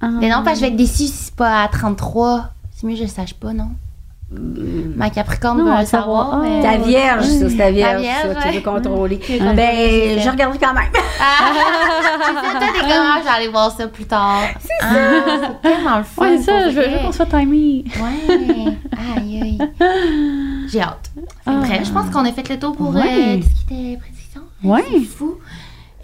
Ah. 0.00 0.08
Mais 0.20 0.28
non, 0.28 0.42
parce 0.44 0.54
que 0.54 0.56
je 0.56 0.60
vais 0.62 0.68
être 0.72 0.76
déçue 0.76 1.04
si 1.04 1.08
c'est 1.08 1.34
pas 1.34 1.62
à 1.62 1.68
33. 1.68 2.50
C'est 2.72 2.86
mieux 2.86 2.94
que 2.94 2.98
je 2.98 3.04
le 3.04 3.08
sache 3.08 3.34
pas, 3.34 3.52
non? 3.52 3.68
Ma 4.96 5.10
Capricorne 5.10 5.58
Non, 5.64 5.78
veut 5.78 5.84
savoir. 5.86 6.38
mais- 6.38 6.62
Ta 6.62 6.76
vierge, 6.78 7.24
ça, 7.24 7.48
c'est 7.50 7.56
ta 7.56 7.70
vierge, 7.70 8.00
vierge, 8.02 8.34
ça, 8.34 8.48
tu 8.48 8.54
veux 8.58 8.60
contrôler. 8.62 9.16
Ben, 9.28 10.18
je 10.20 10.28
regarderai 10.30 10.58
quand 10.58 10.74
même. 10.74 10.84
Ah, 11.20 11.52
c'est 11.54 12.92
ah, 12.94 13.16
je 13.18 13.24
vais 13.24 13.30
aller 13.30 13.48
voir 13.48 13.70
ça 13.70 13.86
plus 13.88 14.04
tard. 14.04 14.42
C'est 14.60 14.86
ça. 14.86 14.94
c'est 15.40 15.68
tellement 15.68 15.98
le 15.98 16.04
fun. 16.04 16.22
Ouais, 16.22 16.38
c'est 16.38 16.42
ça, 16.44 16.70
je 16.70 16.76
veux, 16.76 16.98
qu'on 17.04 17.12
soit 17.12 17.26
timé. 17.26 17.84
Ouais. 17.96 18.76
Aïe, 19.16 19.40
aïe. 19.42 19.58
J'ai 20.68 20.80
hâte. 20.80 21.10
Ah. 21.46 21.52
Bref, 21.60 21.82
je 21.84 21.90
pense 21.90 22.10
qu'on 22.10 22.24
a 22.24 22.32
fait 22.32 22.48
le 22.48 22.58
tour 22.58 22.74
pour 22.76 22.94
Ouais. 22.94 23.02
euh, 23.02 23.36
tout 23.36 23.42
ce 23.42 23.66
qui 23.68 23.74
était 23.92 23.98
prédiction. 24.00 24.40
Ouais. 24.64 24.84
C'est 24.92 25.00
fou. 25.04 25.34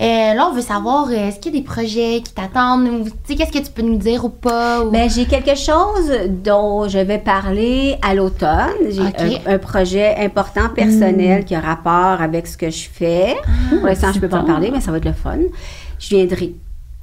Euh, 0.00 0.34
là, 0.34 0.48
on 0.48 0.54
veut 0.54 0.60
savoir, 0.62 1.08
euh, 1.08 1.28
est-ce 1.28 1.40
qu'il 1.40 1.52
y 1.52 1.58
a 1.58 1.60
des 1.60 1.64
projets 1.66 2.20
qui 2.24 2.32
t'attendent? 2.32 2.86
ou, 2.88 3.04
Tu 3.04 3.10
sais, 3.26 3.34
qu'est-ce 3.34 3.50
que 3.50 3.58
tu 3.64 3.70
peux 3.72 3.82
nous 3.82 3.96
dire 3.96 4.24
ou 4.24 4.28
pas? 4.28 4.82
ou- 4.84 4.90
Ben, 4.90 5.10
j'ai 5.10 5.24
quelque 5.26 5.56
chose 5.56 6.12
dont 6.44 6.88
je 6.88 6.98
vais 7.00 7.18
parler 7.18 7.96
à 8.00 8.14
l'automne. 8.14 8.70
J'ai 8.90 9.00
un, 9.00 9.54
un 9.54 9.58
projet 9.58 10.14
important 10.24 10.68
personnel 10.74 11.44
qui 11.44 11.54
a 11.56 11.60
rapport 11.60 12.22
avec 12.22 12.46
ce 12.46 12.56
que 12.56 12.70
je 12.70 12.88
fais. 12.92 13.36
Pour 13.70 13.86
l'instant, 13.86 14.10
je 14.12 14.16
ne 14.16 14.20
peux 14.20 14.28
pas 14.28 14.40
en 14.40 14.44
parler, 14.44 14.70
mais 14.72 14.80
ça 14.80 14.92
va 14.92 14.98
être 14.98 15.04
le 15.04 15.12
fun. 15.12 15.38
Je 15.98 16.08
viendrai. 16.14 16.54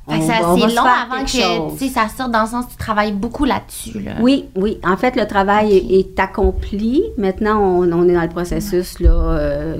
Fait 0.08 0.20
que 0.20 0.26
ça, 0.26 0.34
c'est 0.56 0.76
long 0.76 0.84
avant 0.84 1.26
que 1.26 1.88
ça 1.89 2.08
sorte 2.16 2.32
dans 2.32 2.43
le 2.43 2.48
sens 2.48 2.66
tu 2.70 2.78
travailles 2.78 3.12
beaucoup 3.12 3.43
là-dessus. 3.43 4.00
Là. 4.02 4.12
Oui, 4.22 4.46
oui. 4.56 4.78
En 4.88 4.96
fait, 4.98 5.16
le 5.16 5.26
travail 5.26 5.74
est, 5.76 6.00
est 6.00 6.20
accompli. 6.20 7.04
Maintenant, 7.18 7.60
on, 7.60 7.91
on 7.91 8.08
est 8.08 8.14
dans 8.14 8.22
le 8.22 8.30
processus 8.30 9.00
là, 9.00 9.10
euh, 9.12 9.78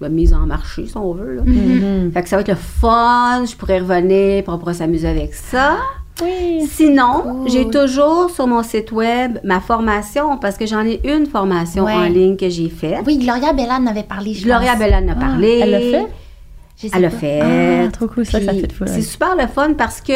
de 0.00 0.08
mise 0.08 0.32
en 0.34 0.46
marché, 0.46 0.86
si 0.86 0.96
on 0.96 1.12
veut. 1.12 1.36
là. 1.36 1.42
Mhm. 1.44 2.12
Fait 2.12 2.22
que 2.22 2.28
ça 2.28 2.36
va 2.36 2.42
être 2.42 2.48
le 2.48 2.54
fun. 2.54 3.44
Je 3.48 3.54
pourrais 3.56 3.78
revenir, 3.80 4.42
puis 4.42 4.52
on 4.52 4.58
pourra 4.58 4.74
s'amuser 4.74 5.08
avec 5.08 5.34
ça. 5.34 5.76
Oui. 6.22 6.66
Sinon, 6.66 7.22
Cool. 7.22 7.50
j'ai 7.50 7.68
toujours 7.68 8.30
sur 8.30 8.46
mon 8.46 8.62
site 8.62 8.90
web 8.92 9.38
ma 9.44 9.60
formation, 9.60 10.38
parce 10.38 10.56
que 10.56 10.64
j'en 10.66 10.80
ai 10.84 11.00
une 11.04 11.26
formation 11.26 11.84
Ouais. 11.84 11.92
en 11.92 12.04
ligne 12.04 12.36
que 12.36 12.48
j'ai 12.48 12.70
faite. 12.70 13.00
Oui, 13.06 13.18
Gloria 13.18 13.52
Bella 13.52 13.76
en 13.76 13.86
avait 13.86 14.02
parlé, 14.02 14.32
je 14.32 14.44
Gloria 14.44 14.70
pense. 14.72 14.78
Bella 14.80 14.98
en 15.00 15.08
a 15.08 15.14
parlé. 15.14 15.58
Elle 15.62 15.70
l'a 15.72 15.80
fait? 15.80 16.06
Elle 16.94 17.02
l'a 17.02 17.10
fait. 17.10 17.40
Ah, 17.42 17.88
trop 17.90 18.06
cool, 18.06 18.24
ça, 18.26 18.40
fait 18.40 18.66
de 18.66 18.72
fou. 18.72 18.84
C'est 18.86 19.02
super 19.02 19.34
le 19.36 19.46
fun 19.46 19.74
parce 19.74 20.00
que 20.00 20.12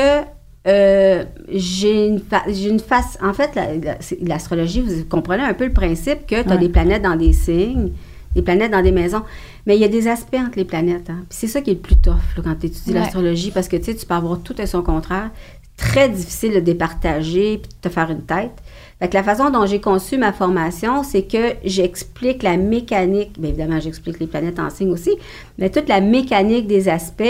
euh, 0.66 1.24
j'ai 1.50 2.06
une, 2.06 2.18
fa- 2.18 2.44
j'ai 2.48 2.68
une 2.68 2.80
face. 2.80 3.16
En 3.22 3.32
fait, 3.32 3.54
la- 3.54 3.74
la- 3.76 3.98
l'astrologie, 4.22 4.80
vous 4.82 5.04
comprenez 5.08 5.42
un 5.42 5.54
peu 5.54 5.64
le 5.66 5.72
principe 5.72 6.26
que 6.26 6.42
tu 6.42 6.48
as 6.48 6.52
Ouais. 6.52 6.58
des 6.58 6.68
planètes 6.68 7.02
dans 7.02 7.16
des 7.16 7.32
signes, 7.32 7.92
des 8.34 8.42
planètes 8.42 8.70
dans 8.72 8.82
des 8.82 8.92
maisons. 8.92 9.22
Mais 9.66 9.76
il 9.76 9.80
y 9.80 9.84
a 9.84 9.88
des 9.88 10.08
aspects 10.08 10.36
entre 10.36 10.56
les 10.56 10.64
planètes. 10.64 11.10
hein. 11.10 11.24
Puis 11.28 11.38
c'est 11.40 11.46
ça 11.46 11.60
qui 11.60 11.70
est 11.70 11.74
le 11.74 11.80
plus 11.80 11.96
tough 11.96 12.14
là, 12.36 12.42
quand 12.44 12.54
tu 12.60 12.66
étudies 12.66 12.92
Ouais. 12.92 13.00
l'astrologie 13.00 13.50
parce 13.50 13.68
que 13.68 13.76
tu 13.76 13.84
sais, 13.84 13.94
tu 13.94 14.06
peux 14.06 14.14
avoir 14.14 14.38
tout 14.40 14.60
et 14.60 14.66
son 14.66 14.82
contraire. 14.82 15.30
C'est 15.76 15.86
très 15.86 16.08
difficile 16.10 16.52
de 16.54 16.60
départager 16.60 17.58
puis 17.58 17.70
de 17.70 17.88
te 17.88 17.92
faire 17.92 18.10
une 18.10 18.22
tête. 18.22 18.52
Fait 18.98 19.08
que 19.08 19.14
la 19.14 19.22
façon 19.22 19.48
dont 19.48 19.64
j'ai 19.64 19.80
conçu 19.80 20.18
ma 20.18 20.30
formation, 20.34 21.02
c'est 21.02 21.22
que 21.22 21.54
j'explique 21.64 22.42
la 22.42 22.58
mécanique. 22.58 23.40
Bien 23.40 23.48
évidemment, 23.48 23.80
j'explique 23.80 24.20
les 24.20 24.26
planètes 24.26 24.58
en 24.58 24.68
signe 24.68 24.90
aussi, 24.90 25.10
mais 25.58 25.70
toute 25.70 25.88
la 25.88 26.02
mécanique 26.02 26.66
des 26.66 26.88
aspects. 26.90 27.22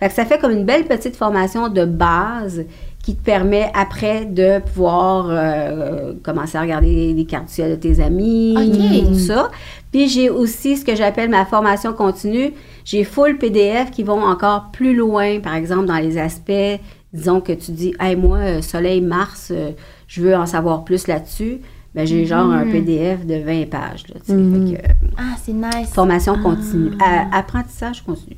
Fait 0.00 0.08
que 0.08 0.12
ça 0.14 0.24
fait 0.24 0.38
comme 0.40 0.50
une 0.50 0.64
belle 0.64 0.84
petite 0.86 1.14
formation 1.14 1.68
de 1.68 1.84
base 1.84 2.64
qui 3.04 3.14
te 3.14 3.22
permet 3.24 3.70
après 3.74 4.24
de 4.24 4.58
pouvoir 4.60 5.26
euh, 5.30 6.12
commencer 6.24 6.58
à 6.58 6.62
regarder 6.62 7.12
les 7.12 7.24
cartes 7.24 7.46
du 7.46 7.52
ciel 7.52 7.70
de 7.70 7.76
tes 7.76 8.00
amis, 8.00 8.54
Ok. 8.56 9.06
tout 9.12 9.18
ça. 9.18 9.50
Puis 9.92 10.08
j'ai 10.08 10.30
aussi 10.30 10.76
ce 10.76 10.84
que 10.84 10.96
j'appelle 10.96 11.28
ma 11.30 11.44
formation 11.44 11.92
continue. 11.92 12.52
J'ai 12.84 13.04
full 13.04 13.38
PDF 13.38 13.90
qui 13.90 14.02
vont 14.02 14.22
encore 14.22 14.70
plus 14.72 14.94
loin, 14.96 15.38
par 15.40 15.54
exemple, 15.54 15.84
dans 15.86 15.98
les 15.98 16.18
aspects. 16.18 16.80
Disons 17.12 17.40
que 17.42 17.52
tu 17.52 17.72
dis, 17.72 17.94
hey, 18.00 18.16
moi, 18.16 18.38
euh, 18.38 18.62
Soleil, 18.62 19.02
Mars, 19.02 19.48
euh, 19.54 19.72
je 20.08 20.22
veux 20.22 20.34
en 20.34 20.46
savoir 20.46 20.84
plus 20.84 21.06
là-dessus. 21.06 21.58
Ben, 21.94 22.06
j'ai 22.06 22.24
genre 22.24 22.50
un 22.50 22.64
PDF 22.70 23.26
de 23.26 23.34
20 23.34 23.68
pages. 23.68 24.04
Là. 24.08 24.14
Fait 24.24 24.32
que, 24.32 24.78
euh, 24.78 25.10
Ah, 25.18 25.34
c'est 25.42 25.52
nice. 25.52 25.90
formation 25.92 26.38
continue. 26.42 26.92
À- 27.04 27.36
apprentissage 27.36 28.02
continu. 28.02 28.36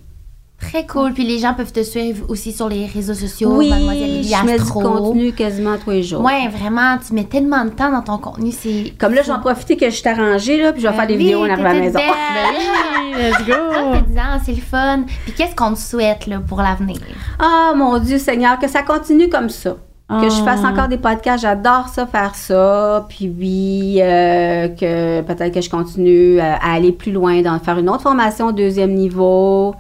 Très 0.71 0.87
cool. 0.87 1.13
Puis 1.13 1.25
les 1.25 1.39
gens 1.39 1.55
peuvent 1.55 1.73
te 1.73 1.83
suivre 1.83 2.25
aussi 2.29 2.53
sur 2.53 2.69
les 2.69 2.87
réseaux 2.87 3.15
sociaux. 3.15 3.51
oui, 3.57 3.71
Mademoiselle 3.71 4.23
je 4.25 4.47
mets 4.47 4.59
du 4.59 4.65
contenu 4.65 5.33
quasiment 5.33 5.77
tous 5.83 5.91
les 5.91 6.03
jours. 6.03 6.23
Ouais, 6.23 6.49
vraiment, 6.49 6.97
tu 7.07 7.15
mets 7.15 7.25
tellement 7.25 7.65
de 7.65 7.71
temps 7.71 7.91
dans 7.91 8.03
ton 8.03 8.19
contenu, 8.19 8.51
c'est. 8.53 8.93
Comme 8.99 9.15
là, 9.15 9.23
j'en 9.23 9.41
profite 9.41 9.79
que 9.79 9.87
je 9.87 9.95
suis 9.95 10.09
arrangée, 10.09 10.61
là, 10.61 10.73
puis 10.73 10.83
je 10.83 10.89
vais 10.89 10.95
faire 10.95 11.07
des 11.07 11.15
Ben 11.15 11.19
oui, 11.21 11.25
vidéos 11.25 11.41
en 11.45 11.51
arrivant 11.51 11.71
à 11.71 11.75
la 11.75 11.81
maison. 11.81 11.99
Ben 12.35 12.51
oui, 12.57 13.23
let's 13.23 13.35
Ah, 13.39 13.43
go! 13.47 13.99
dedans, 14.09 14.41
c'est 14.45 14.53
le 14.53 14.61
fun. 14.61 15.05
Puis 15.25 15.33
qu'est-ce 15.35 15.55
qu'on 15.55 15.73
te 15.75 15.79
souhaite 15.79 16.27
là, 16.27 16.41
pour 16.47 16.59
l'avenir? 16.61 16.99
Ah, 17.39 17.73
mon 17.77 17.99
Dieu 17.99 18.19
Seigneur, 18.19 18.59
que 18.59 18.69
ça 18.69 18.83
continue 18.83 19.29
comme 19.29 19.49
ça. 19.49 19.77
Que 20.11 20.29
je 20.29 20.43
fasse 20.43 20.61
Ah. 20.63 20.69
encore 20.69 20.89
des 20.89 20.99
podcasts, 20.99 21.43
j'adore 21.43 21.89
ça, 21.89 22.07
faire 22.07 22.35
ça. 22.35 23.07
Puis 23.09 23.33
oui, 23.39 23.99
euh, 24.03 24.69
que 24.69 25.23
peut-être 25.23 25.55
que 25.55 25.61
je 25.63 25.71
continue 25.71 26.39
euh, 26.39 26.43
à 26.61 26.75
aller 26.75 26.93
plus 26.93 27.11
loin, 27.11 27.41
dans 27.41 27.59
faire 27.59 27.79
une 27.79 27.89
autre 27.89 28.03
formation 28.03 28.49
au 28.49 28.53
deuxième 28.53 28.93
niveau, 28.93 29.75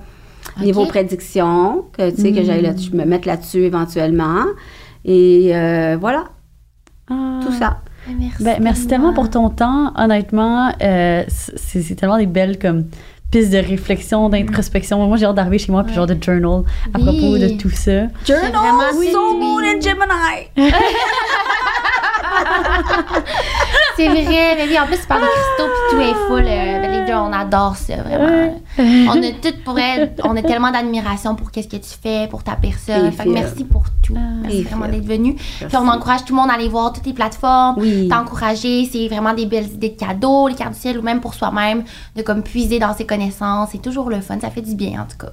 niveau 0.61 0.87
prédiction, 0.87 1.85
que 1.97 2.11
tu 2.11 2.21
sais, 2.23 2.33
que 2.33 2.43
j'aille 2.45 2.63
là- 2.63 2.73
me 2.93 3.05
mettre 3.05 3.27
là-dessus 3.29 3.63
éventuellement. 3.65 4.45
Et 5.05 5.51
euh, 5.55 5.97
voilà, 6.01 6.25
Ah. 7.11 7.41
tout 7.45 7.53
ça. 7.53 7.79
Ah, 8.07 8.11
Merci, 8.19 8.43
Ben, 8.45 8.59
merci 8.63 8.87
tellement 8.87 9.15
pour 9.15 9.31
ton 9.31 9.49
temps. 9.49 9.93
Honnêtement, 9.97 10.73
euh, 10.83 11.25
c'est 11.29 11.95
tellement 11.97 12.19
des 12.19 12.27
belles 12.27 12.59
comme 12.59 12.85
pistes 13.31 13.51
de 13.53 13.57
réflexion, 13.59 14.29
d'introspection. 14.29 15.05
Moi, 15.09 15.17
j'ai 15.17 15.25
hâte 15.27 15.35
d'arriver 15.37 15.59
chez 15.59 15.73
moi 15.73 15.83
puis 15.85 15.95
genre 15.95 16.07
de 16.07 16.17
journal 16.23 16.63
à 16.93 16.99
Oui. 16.99 17.03
propos 17.05 17.39
de 17.39 17.57
tout 17.59 17.71
ça. 17.71 18.03
Journal, 18.27 18.53
vraiment 18.53 18.93
Moon 18.95 19.39
Moon 19.39 19.63
and 19.65 19.81
Gemini. 19.81 20.71
C'est 23.97 24.09
vrai, 24.09 24.57
mais 24.57 24.67
oui, 24.69 24.79
en 24.79 24.87
plus, 24.87 24.99
tu 25.01 25.07
parles 25.07 25.23
de 25.23 25.27
cristaux, 25.27 25.71
puis 25.73 25.91
tout 25.91 26.01
est 26.01 26.27
full. 26.27 26.41
euh, 26.47 26.81
ben, 26.81 26.91
les 26.91 27.07
deux, 27.07 27.15
on 27.17 27.33
adore 27.33 27.77
ça, 27.77 27.97
vraiment. 27.97 28.61
On 28.79 29.23
a 29.23 29.31
tout 29.41 29.57
pour 29.65 29.79
elle, 29.79 30.15
on 30.25 30.37
a 30.37 30.43
tellement 30.43 30.71
d'admiration 30.73 31.35
pour 31.37 31.51
qu'est-ce 31.53 31.69
que 31.69 31.77
tu 31.77 31.91
fais, 32.03 32.27
pour 32.29 32.43
ta 32.43 32.57
personne. 32.57 33.13
Fait 33.13 33.25
que 33.25 33.29
merci 33.31 33.65
pour 33.65 33.85
tout. 34.03 34.15
Merci 34.43 34.59
Et 34.59 34.63
vraiment 34.63 34.89
d'être 34.89 35.05
venu. 35.07 35.35
Puis 35.35 35.77
on 35.77 35.87
encourage 35.89 36.25
tout 36.25 36.35
le 36.35 36.41
monde 36.41 36.51
à 36.51 36.55
aller 36.55 36.69
voir 36.69 36.93
toutes 36.93 37.07
les 37.07 37.13
plateformes, 37.13 37.77
Oui. 37.79 38.09
t'encourager. 38.09 38.89
C'est 38.91 39.07
vraiment 39.09 39.33
des 39.35 39.47
belles 39.47 39.67
idées 39.73 39.91
de 39.91 39.97
cadeaux, 39.99 40.49
les 40.49 40.55
cartes 40.55 40.73
du 40.75 40.79
ciel, 40.81 40.99
ou 40.99 41.03
même 41.03 41.21
pour 41.21 41.35
soi-même, 41.35 41.85
de 42.17 42.23
comme 42.23 42.43
puiser 42.43 42.79
dans 42.81 42.95
ses 42.95 43.07
connaissances. 43.07 43.69
C'est 43.73 43.83
toujours 43.83 44.11
le 44.11 44.21
fun, 44.21 44.39
ça 44.41 44.51
fait 44.51 44.63
du 44.63 44.75
bien, 44.75 45.03
en 45.03 45.07
tout 45.07 45.17
cas. 45.19 45.33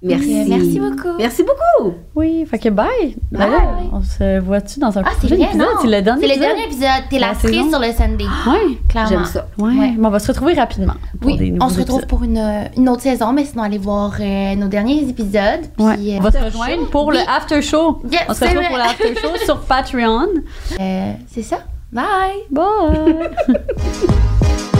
Merci. 0.00 0.44
Merci 0.48 0.78
beaucoup. 0.80 1.16
Merci 1.18 1.42
beaucoup. 1.42 1.94
Oui, 2.14 2.46
fait 2.46 2.58
que 2.60 2.68
bye. 2.68 3.16
Bye. 3.32 3.48
on 3.92 4.00
se 4.02 4.38
voit-tu 4.38 4.78
dans 4.78 4.96
un 4.96 5.02
Ah, 5.04 5.10
c'est 5.20 5.26
prochain 5.26 5.42
épisode? 5.42 5.56
non? 5.60 5.66
C'est 5.82 5.88
le 5.88 6.02
dernier 6.02 6.20
C'est 6.20 6.26
le 6.28 6.32
épisode? 6.34 6.48
dernier 6.48 6.64
épisode. 6.66 7.02
T'es 7.10 7.18
La 7.18 7.28
la 7.28 7.34
cerise 7.34 7.56
saison. 7.56 7.70
sur 7.70 7.78
le 7.80 7.92
Sunday. 7.92 8.24
Ouais. 8.48 8.78
Clairement. 8.88 9.08
J'aime 9.10 9.24
ça. 9.24 9.48
Ouais. 9.58 9.72
Ouais. 9.74 9.94
Mais 9.98 10.06
on 10.06 10.10
va 10.10 10.18
se 10.20 10.28
retrouver 10.28 10.54
rapidement. 10.54 10.94
Pour 11.20 11.30
Oui, 11.32 11.54
on 11.60 11.68
se 11.68 11.80
retrouve 11.80 11.96
épisodes. 12.02 12.08
pour 12.08 12.22
une, 12.22 12.68
une 12.76 12.88
autre 12.88 13.02
saison, 13.02 13.32
mais 13.32 13.44
sinon, 13.44 13.64
allez 13.64 13.78
voir 13.78 14.12
euh, 14.20 14.54
nos 14.54 14.68
derniers 14.68 15.00
épisodes. 15.08 15.66
Puis, 15.76 15.84
Ouais. 15.84 15.94
euh, 16.14 16.18
On 16.18 16.20
va 16.20 16.30
se 16.32 16.38
rejoindre 16.44 16.86
pour 16.90 17.10
le 17.10 17.18
Oui. 17.18 17.24
after 17.28 17.60
show. 17.60 18.00
Yes, 18.10 18.22
on 18.28 18.34
se 18.34 18.40
retrouve 18.44 18.58
vrai. 18.58 18.68
pour 18.68 18.76
le 18.76 18.82
after 18.84 19.14
show 19.16 19.36
sur 19.44 19.60
Patreon. 19.66 20.26
euh, 20.80 21.12
c'est 21.26 21.42
ça. 21.42 21.58
Bye! 21.92 22.04
Bye. 22.50 23.30